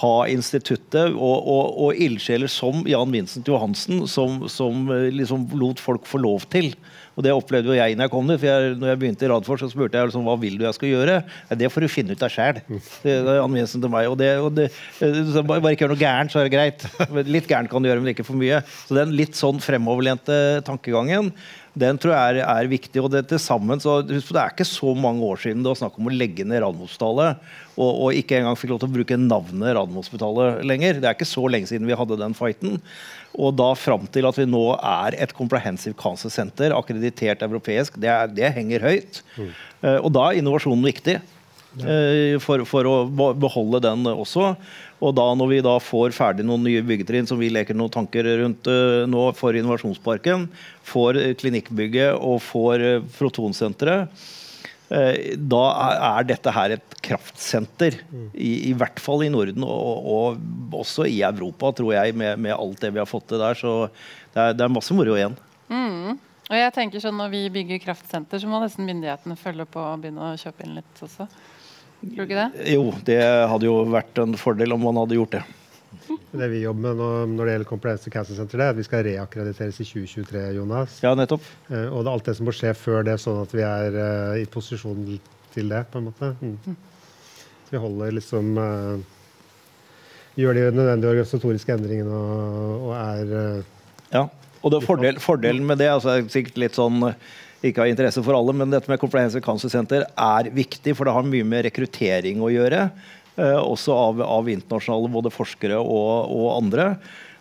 ha 0.00 0.14
instituttet 0.32 1.12
og, 1.12 1.48
og, 1.52 1.76
og 1.84 2.00
ildsjeler 2.00 2.50
som 2.50 2.82
Jan 2.88 3.12
Vincent 3.12 3.48
Johansen, 3.48 4.06
som, 4.08 4.42
som, 4.48 4.86
eh, 4.94 5.10
liksom 5.12 5.50
lot 5.60 5.82
folk 5.82 6.08
få 6.08 6.22
lov 6.22 6.48
til. 6.52 6.72
Og 7.12 7.26
Det 7.26 7.32
opplevde 7.34 7.68
jo 7.68 7.76
jeg 7.76 7.96
når 7.96 8.06
jeg 8.06 8.12
kom 8.14 8.30
dit. 8.30 8.40
for 8.40 8.48
jeg, 8.48 8.76
når 8.80 8.88
jeg 8.88 9.00
begynte 9.02 9.26
i 9.26 9.28
Radforsk, 9.28 9.66
så 9.66 9.74
spurte 9.74 10.00
jeg 10.00 10.08
liksom, 10.08 10.24
hva 10.24 10.36
vil 10.40 10.56
du 10.56 10.64
jeg 10.64 10.78
skal 10.78 10.92
gjøre. 10.94 11.16
Ja, 11.50 11.58
det 11.60 11.68
får 11.72 11.84
du 11.84 11.88
finne 11.92 12.16
ut 12.16 12.24
av 12.24 12.32
sjæl. 12.32 12.62
Til 13.02 13.92
meg. 13.92 14.08
Og 14.08 14.16
det, 14.16 14.30
det, 14.56 14.68
bare 15.44 15.74
ikke 15.74 15.84
gjør 15.84 15.92
noe 15.92 16.00
gærent, 16.00 16.32
så 16.32 16.40
er 16.40 16.48
det 16.48 16.54
greit. 16.56 16.86
Litt 17.36 17.50
gærent 17.50 17.68
kan 17.72 17.84
du 17.84 17.90
gjøre, 17.90 18.00
men 18.00 18.14
ikke 18.14 18.26
for 18.26 18.40
mye. 18.40 18.62
Så 18.86 18.96
den 18.96 19.12
litt 19.18 19.36
sånn 19.36 19.60
fremoverlente 19.60 20.62
tankegangen 20.64 21.34
den 21.72 21.96
tror 21.96 22.12
jeg 22.12 22.36
er, 22.36 22.38
er 22.44 22.68
viktig. 22.68 23.00
og 23.00 23.08
Det 23.14 23.22
til 23.30 23.40
sammen, 23.40 23.80
så 23.80 24.00
det 24.04 24.20
er 24.20 24.52
ikke 24.52 24.66
så 24.68 24.92
mange 24.98 25.24
år 25.24 25.40
siden 25.40 25.64
det 25.64 25.70
var 25.70 25.80
snakk 25.80 25.96
om 25.96 26.10
å 26.10 26.12
legge 26.12 26.44
ned 26.44 26.60
Radiumhospitalet, 26.60 27.40
og, 27.72 27.90
og, 27.90 28.08
ikke 28.18 28.36
engang 28.38 28.58
fikk 28.60 28.74
lov 28.74 28.82
til 28.82 28.90
å 28.90 28.96
bruke 28.98 29.18
navnet 29.20 29.76
Radiumhospitalet 29.78 30.62
lenger. 30.68 31.00
Det 31.00 31.08
er 31.08 31.16
ikke 31.16 31.30
så 31.30 31.46
lenge 31.48 31.70
siden 31.70 31.88
vi 31.88 31.96
hadde 31.96 32.20
den 32.20 32.36
fighten. 32.36 32.76
Og 33.40 33.54
da 33.56 33.70
fram 33.78 34.04
til 34.12 34.28
at 34.28 34.36
vi 34.36 34.44
nå 34.48 34.64
er 34.76 35.16
et 35.24 35.32
comprehensive 35.36 35.96
cancer 35.96 36.32
center, 36.32 36.76
akkreditert 36.76 37.44
europeisk, 37.46 37.96
det, 38.00 38.10
er, 38.12 38.28
det 38.28 38.52
henger 38.58 38.84
høyt. 38.84 39.22
Mm. 39.38 39.54
Uh, 39.80 39.98
og 40.02 40.10
da 40.12 40.28
er 40.28 40.42
innovasjonen 40.42 40.84
viktig. 40.92 41.22
Uh, 41.80 42.36
for, 42.44 42.66
for, 42.68 42.84
å 42.84 43.32
beholde 43.32 43.80
den 43.88 44.04
også. 44.12 44.52
Og 45.02 45.14
da 45.18 45.24
når 45.34 45.50
vi 45.50 45.62
da 45.66 45.74
får 45.82 46.14
ferdig 46.14 46.46
noen 46.46 46.62
nye 46.66 46.82
byggetrinn 46.86 47.26
som 47.26 47.40
vi 47.40 47.50
leker 47.50 47.76
noen 47.78 47.92
tanker 47.92 48.28
rundt 48.42 48.68
uh, 48.70 49.02
nå 49.10 49.24
for 49.38 49.58
Innovasjonsparken, 49.58 50.46
får 50.86 51.18
klinikkbygget 51.42 52.14
og 52.14 52.38
får 52.46 52.86
uh, 52.86 53.10
protonsenteret, 53.18 54.22
da 54.92 55.60
er, 56.04 56.24
dette 56.28 56.52
her 56.52 56.74
et 56.74 56.96
kraftsenter. 57.00 57.94
I, 58.36 58.50
I, 58.68 58.72
hvert 58.76 59.00
fall 59.00 59.22
i 59.24 59.30
Norden 59.32 59.64
og, 59.64 60.04
og 60.04 60.82
også 60.82 61.06
i 61.08 61.22
Europa, 61.24 61.70
tror 61.78 61.94
jeg, 61.94 62.12
med, 62.12 62.36
med, 62.36 62.52
alt 62.52 62.82
det 62.82 62.90
vi 62.92 63.00
har 63.00 63.08
fått 63.08 63.30
til 63.30 63.40
der. 63.40 63.56
Så 63.56 63.72
det 64.34 64.42
er, 64.42 64.58
det 64.58 64.66
er 64.66 64.74
masse 64.74 64.92
moro 64.92 65.16
igjen. 65.16 65.38
Mm. 65.72 66.20
Og 66.52 66.58
jeg 66.58 66.72
tenker 66.76 67.00
sånn 67.00 67.16
Når 67.16 67.30
vi 67.32 67.42
bygger 67.54 67.80
kraftsenter, 67.86 68.40
så 68.42 68.50
må 68.50 68.60
nesten 68.60 68.84
myndighetene 68.88 69.38
følge 69.40 69.64
på 69.72 69.80
og 69.80 70.02
begynne 70.02 70.32
å 70.32 70.38
kjøpe 70.40 70.66
inn 70.66 70.76
litt 70.76 71.04
også. 71.06 71.28
Tror 72.02 72.16
du 72.18 72.22
ikke 72.26 72.38
det? 72.38 72.68
Jo, 72.72 72.86
det 73.06 73.18
hadde 73.22 73.68
jo 73.68 73.82
vært 73.86 74.18
en 74.18 74.34
fordel 74.38 74.74
om 74.74 74.82
man 74.82 74.98
hadde 74.98 75.18
gjort 75.20 75.36
det. 75.36 75.42
Det 76.32 76.48
vi 76.48 76.62
jobber 76.62 76.88
med 76.88 76.98
nå, 76.98 77.08
når 77.36 77.46
det 77.46 77.54
gjelder 77.54 77.68
Comprehensive 77.68 78.12
Cancer 78.14 78.38
Center, 78.38 78.62
er 78.64 78.72
at 78.72 78.78
vi 78.78 78.86
skal 78.86 79.04
reakkrediteres 79.06 79.78
i 79.78 79.86
2023. 79.86 80.42
Jonas. 80.56 80.96
Ja, 81.04 81.12
nettopp. 81.18 81.44
Eh, 81.68 81.86
og 81.86 82.02
det 82.02 82.08
er 82.08 82.12
alt 82.16 82.30
det 82.30 82.34
som 82.38 82.48
må 82.48 82.54
skje 82.56 82.72
før 82.78 83.06
det, 83.06 83.18
sånn 83.22 83.42
at 83.44 83.52
vi 83.54 83.62
er 83.66 83.98
uh, 83.98 84.40
i 84.40 84.46
posisjon 84.50 85.04
til 85.52 85.70
det. 85.70 85.84
på 85.92 86.00
en 86.00 86.08
måte. 86.08 86.32
Mm. 86.40 86.78
Så 87.66 87.76
vi 87.76 87.82
holder 87.84 88.16
liksom 88.18 88.56
uh, 88.58 89.20
Gjør 90.32 90.56
de 90.56 90.68
nødvendige 90.72 91.10
organisatoriske 91.12 91.74
endringene 91.76 92.16
og, 92.16 92.86
og 92.88 92.92
er 92.96 93.32
uh, 93.36 93.72
Ja. 94.14 94.26
Og 94.62 94.72
det 94.72 94.84
fordel, 94.86 95.18
fordelen 95.20 95.66
med 95.66 95.80
det 95.82 95.90
altså, 95.92 96.16
er 96.16 96.28
sikkert 96.32 96.60
litt 96.62 96.76
sånn 96.78 97.02
ikke 97.70 97.84
har 97.84 97.90
interesse 97.92 98.22
for 98.24 98.34
alle, 98.34 98.54
men 98.56 98.72
dette 98.72 98.90
med 98.90 99.00
Comprehensive 99.00 99.44
Cancer 99.44 99.70
Center 99.70 100.06
er 100.10 100.48
viktig, 100.54 100.96
for 100.98 101.06
det 101.06 101.14
har 101.14 101.26
mye 101.26 101.46
med 101.46 101.66
rekruttering 101.68 102.42
å 102.42 102.50
gjøre. 102.50 102.86
Eh, 103.36 103.58
også 103.58 103.94
av, 103.96 104.22
av, 104.26 104.48
internasjonale 104.50 105.10
både 105.12 105.32
forskere 105.32 105.78
og, 105.78 106.32
og, 106.32 106.48
andre. 106.56 106.88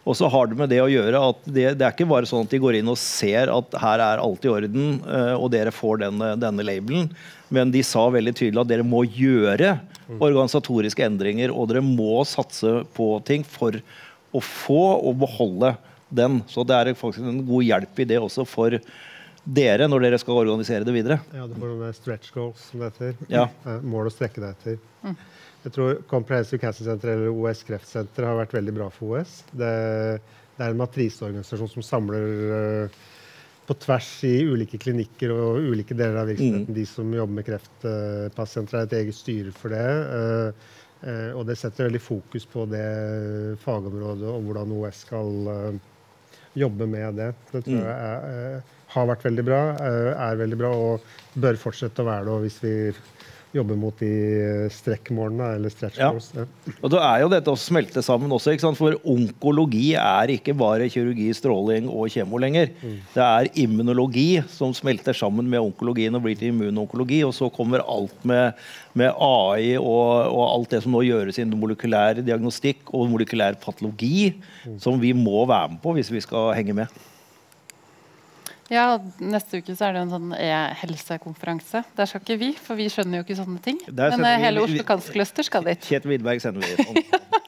Og 0.08 0.16
så 0.18 0.30
har 0.34 0.48
det 0.50 0.58
med 0.58 0.72
det 0.72 0.80
å 0.82 0.90
gjøre 0.90 1.20
at 1.32 1.42
det, 1.46 1.66
det, 1.78 1.86
er 1.86 1.94
ikke 1.94 2.10
bare 2.10 2.30
sånn 2.30 2.46
at 2.46 2.54
de 2.54 2.62
går 2.62 2.80
inn 2.80 2.90
og 2.90 2.98
ser 3.02 3.52
at 3.54 3.76
her 3.82 4.02
er 4.02 4.22
alt 4.22 4.46
i 4.46 4.54
orden, 4.54 4.96
eh, 5.04 5.34
og 5.36 5.52
dere 5.54 5.74
får 5.74 6.06
denne, 6.06 6.32
denne 6.42 6.66
labelen. 6.66 7.12
Men 7.54 7.74
de 7.74 7.84
sa 7.86 8.08
veldig 8.14 8.34
tydelig 8.38 8.64
at 8.64 8.72
dere 8.72 8.88
må 8.88 9.04
gjøre 9.06 9.76
organisatoriske 10.20 11.06
endringer, 11.06 11.54
og 11.54 11.70
dere 11.72 11.84
må 11.86 12.24
satse 12.28 12.82
på 12.96 13.14
ting 13.28 13.46
for 13.48 13.78
å 14.32 14.42
få 14.44 14.84
og 14.98 15.22
beholde 15.22 15.76
den. 16.12 16.42
Så 16.52 16.66
det 16.68 16.78
er 16.78 16.94
faktisk 16.98 17.26
en 17.28 17.44
god 17.48 17.68
hjelp 17.68 18.02
i 18.02 18.08
det 18.08 18.20
også 18.20 18.46
for 18.48 18.76
dere 19.44 19.88
når 19.90 20.06
dere 20.06 20.20
skal 20.22 20.38
organisere 20.44 20.86
det 20.86 20.94
videre. 20.94 21.20
Ja, 21.34 21.48
Du 21.50 21.56
får 21.58 21.72
noen 21.74 21.96
stretch 21.98 22.34
goals, 22.36 22.68
som 22.70 22.82
det 22.84 22.92
heter. 22.92 23.16
Ja. 23.32 23.48
Mål 23.82 24.12
å 24.12 24.14
strekke 24.14 24.44
deg 24.44 24.58
etter. 24.58 24.82
Mm. 25.02 25.16
Jeg 25.62 25.74
tror 25.76 26.02
Comprehensive 26.10 26.62
Cancer 26.62 26.88
Center 26.88 27.14
eller 27.14 27.30
OS 27.34 27.62
Kreftsenter 27.66 28.26
har 28.26 28.40
vært 28.40 28.56
veldig 28.58 28.74
bra 28.74 28.90
for 28.94 29.18
OS. 29.18 29.42
Det, 29.52 29.72
det 30.58 30.66
er 30.66 30.74
en 30.74 30.82
matriseorganisasjon 30.82 31.70
som 31.76 31.86
samler 31.86 32.26
uh, 32.50 33.02
på 33.70 33.78
tvers 33.84 34.10
i 34.26 34.36
ulike 34.50 34.80
klinikker 34.82 35.34
og 35.36 35.62
ulike 35.70 35.98
deler 35.98 36.24
av 36.24 36.32
virksomheten. 36.32 36.74
Mm. 36.74 36.78
De 36.80 36.86
som 36.90 37.14
jobber 37.14 37.38
med 37.38 37.50
kreftpasienter, 37.50 38.80
har 38.80 38.90
et 38.90 38.98
eget 39.04 39.18
styre 39.18 39.54
for 39.58 39.74
det. 39.74 39.86
Uh, 40.10 40.74
uh, 41.06 41.32
og 41.38 41.46
det 41.50 41.60
setter 41.62 41.90
veldig 41.92 42.04
fokus 42.10 42.50
på 42.50 42.66
det 42.72 42.90
fagområdet 43.62 44.34
og 44.34 44.50
hvordan 44.50 44.78
OS 44.80 45.06
skal 45.06 45.82
jobbe 46.58 46.90
med 46.90 47.22
det. 47.22 47.34
Det 47.54 47.66
tror 47.68 47.78
mm. 47.78 47.86
jeg 47.86 48.38
er 48.42 48.80
har 48.94 49.10
vært 49.10 49.26
veldig 49.28 49.46
bra, 49.48 49.62
eh, 49.80 50.12
er 50.30 50.40
veldig 50.42 50.60
bra 50.60 50.72
og 50.76 51.12
bør 51.42 51.60
fortsette 51.60 52.04
å 52.04 52.10
være 52.10 52.28
det. 52.28 52.40
Hvis 52.46 52.62
vi 52.64 52.76
jobber 53.52 53.76
mot 53.76 53.96
de 54.00 54.10
strekkmålene, 54.72 55.50
eller 55.58 55.72
stretch 55.74 56.00
goals. 56.00 56.30
Ja. 56.36 56.46
Og 56.80 56.94
da 56.94 57.02
er 57.10 57.24
jo 57.24 57.32
dette 57.34 57.52
å 57.52 57.60
smelte 57.60 58.04
sammen 58.06 58.32
også, 58.32 58.54
for 58.78 58.96
onkologi 59.08 59.92
er 60.00 60.32
ikke 60.38 60.56
bare 60.58 60.88
kirurgi, 60.92 61.28
stråling 61.36 61.90
og 61.92 62.08
kjemo 62.14 62.40
lenger. 62.42 62.72
Mm. 62.80 62.96
Det 63.16 63.26
er 63.26 63.50
immunologi 63.66 64.30
som 64.52 64.76
smelter 64.78 65.18
sammen 65.18 65.50
med 65.52 65.60
onkologien 65.60 66.16
og 66.16 66.24
blir 66.26 66.40
til 66.40 66.54
immunonkologi. 66.54 67.22
Og 67.28 67.36
så 67.36 67.52
kommer 67.54 67.84
alt 67.84 68.16
med, 68.28 68.56
med 68.96 69.12
AI 69.12 69.76
og, 69.76 70.32
og, 70.32 70.44
alt 70.48 70.76
det 70.76 70.84
som 70.86 70.96
nå 70.96 71.04
gjøres 71.08 71.42
innen 71.42 71.60
molekylær 71.60 72.24
diagnostikk 72.24 72.94
og 72.96 73.12
molekylær 73.12 73.60
patologi, 73.62 74.32
mm. 74.64 74.80
som 74.80 75.00
vi 75.02 75.12
må 75.18 75.44
være 75.44 75.76
med 75.76 75.84
på 75.84 75.98
hvis 76.00 76.14
vi 76.14 76.24
skal 76.24 76.54
henge 76.56 76.78
med. 76.84 77.02
Ja, 78.72 78.86
Neste 79.20 79.60
uke 79.60 79.76
så 79.76 79.90
er 79.90 79.98
det 79.98 80.06
en 80.06 80.14
sånn 80.14 80.36
e-helsekonferanse. 80.38 81.84
Der 81.98 82.08
skal 82.08 82.24
ikke 82.24 82.38
vi, 82.40 82.52
for 82.56 82.80
vi 82.80 82.88
skjønner 82.92 83.20
jo 83.20 83.26
ikke 83.26 83.40
sånne 83.42 83.60
ting. 83.64 83.82
Men 83.92 84.24
vi, 84.24 84.36
hele 84.46 84.64
Oslo 84.64 84.86
Kanskløster 84.88 85.48
skal 85.48 85.68
dit. 85.68 85.90
Kjetil 85.90 86.14
Widberg 86.14 86.44
sender 86.44 86.64
vi. 86.64 86.86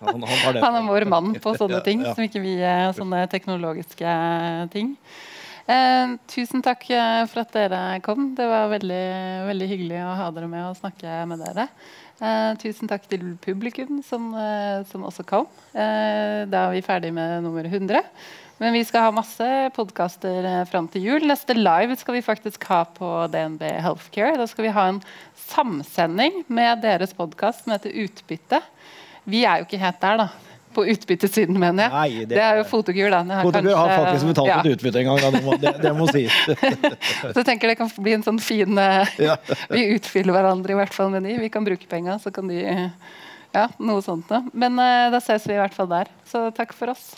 Han, 0.03 0.19
han, 0.19 0.25
han, 0.27 0.59
han, 0.59 0.79
er 0.81 0.89
vår 0.89 1.07
mann 1.07 1.31
på 1.39 1.55
sånne 1.61 1.79
ting, 1.85 2.03
ja, 2.03 2.11
ja. 2.11 2.17
som 2.17 2.27
ikke 2.27 2.43
vi 2.43 2.57
er 2.59 2.91
sånne 2.97 3.23
teknologiske 3.31 4.17
ting. 4.75 4.97
Eh, 5.63 6.15
tusen 6.27 6.63
takk 6.65 6.83
eh, 6.91 7.23
for 7.31 7.45
at 7.45 7.55
dere 7.55 7.81
kom. 8.03 8.33
Det 8.35 8.47
var 8.49 8.67
veldig, 8.73 9.03
veldig 9.47 9.69
hyggelig 9.71 10.03
å 10.03 10.15
ha 10.19 10.31
dere 10.35 10.51
med 10.51 10.67
og 10.73 10.79
snakke 10.81 11.21
med 11.31 11.39
dere. 11.45 11.69
Eh, 12.23 12.51
tusen 12.61 12.87
takk 12.87 13.07
til 13.11 13.37
publikum 13.43 14.03
som, 14.05 14.33
eh, 14.35 14.83
som 14.91 15.07
også 15.07 15.25
kom. 15.27 15.47
Eh, 15.73 16.43
da 16.51 16.67
er 16.67 16.71
vi 16.75 16.81
ferdig 16.85 17.13
med 17.13 17.43
nummer 17.43 17.63
100. 17.63 18.03
Men 18.61 18.73
vi 18.73 18.83
skal 18.85 19.07
ha 19.07 19.11
masse 19.11 19.47
podkaster 19.75 20.45
eh, 20.45 20.61
fram 20.69 20.87
til 20.91 21.07
jul. 21.07 21.25
Neste 21.27 21.55
live 21.57 21.97
skal 21.99 22.17
vi 22.19 22.23
faktisk 22.25 22.63
ha 22.69 22.83
på 22.85 23.09
DNB 23.33 23.63
Healthcare. 23.81 24.37
Da 24.39 24.45
skal 24.49 24.67
vi 24.67 24.73
ha 24.75 24.87
en 24.91 24.99
samsending 25.49 26.43
med 26.47 26.83
deres 26.85 27.15
podkast 27.17 27.65
som 27.65 27.73
heter 27.73 27.95
Utbytte. 28.05 28.61
Vi 29.23 29.45
er 29.47 29.61
jo 29.61 29.67
ikke 29.67 29.81
helt 29.81 30.01
der, 30.03 30.25
da. 30.25 30.27
På 30.73 30.85
utbyttesiden, 30.89 31.57
mener 31.61 31.85
jeg. 31.85 31.93
Nei, 31.93 32.21
det, 32.25 32.29
det, 32.33 32.41
er 32.41 32.61
jo 32.61 32.63
Fotokur. 32.65 33.09
da. 33.13 33.41
Fotokur 33.45 33.75
har 33.77 33.91
faktisk 33.93 34.31
betalt 34.31 34.49
ja. 34.49 34.61
et 34.61 34.71
utbytte 34.77 35.01
en 35.03 35.09
gang. 35.11 35.19
Det, 35.21 35.43
må, 35.45 35.57
det, 35.61 35.73
det 35.83 35.91
må 35.97 36.07
sies. 36.09 36.39
så 37.33 37.35
jeg 37.35 37.49
tenker 37.49 37.73
det 37.73 37.77
kan 37.81 37.91
bli 37.97 38.15
en 38.17 38.25
sånn 38.25 38.41
fin 38.41 38.81
eh, 38.81 39.17
ja. 39.21 39.37
Vi 39.75 39.85
utfyller 39.97 40.33
hverandre 40.33 40.73
i 40.73 40.79
hvert 40.81 40.95
fall 40.95 41.13
med 41.13 41.29
de. 41.29 41.35
Vi 41.41 41.51
kan 41.53 41.65
bruke 41.65 41.89
penga, 41.89 42.17
så 42.21 42.33
kan 42.33 42.49
de 42.49 42.63
Ja, 43.53 43.67
noe 43.77 44.01
sånt 44.01 44.33
noe. 44.33 44.47
Men 44.49 44.81
uh, 44.81 45.11
da 45.13 45.21
ses 45.21 45.45
vi 45.45 45.53
i 45.57 45.61
hvert 45.61 45.77
fall 45.77 45.91
der. 45.93 46.09
Så 46.29 46.47
takk 46.57 46.73
for 46.73 46.93
oss. 46.95 47.11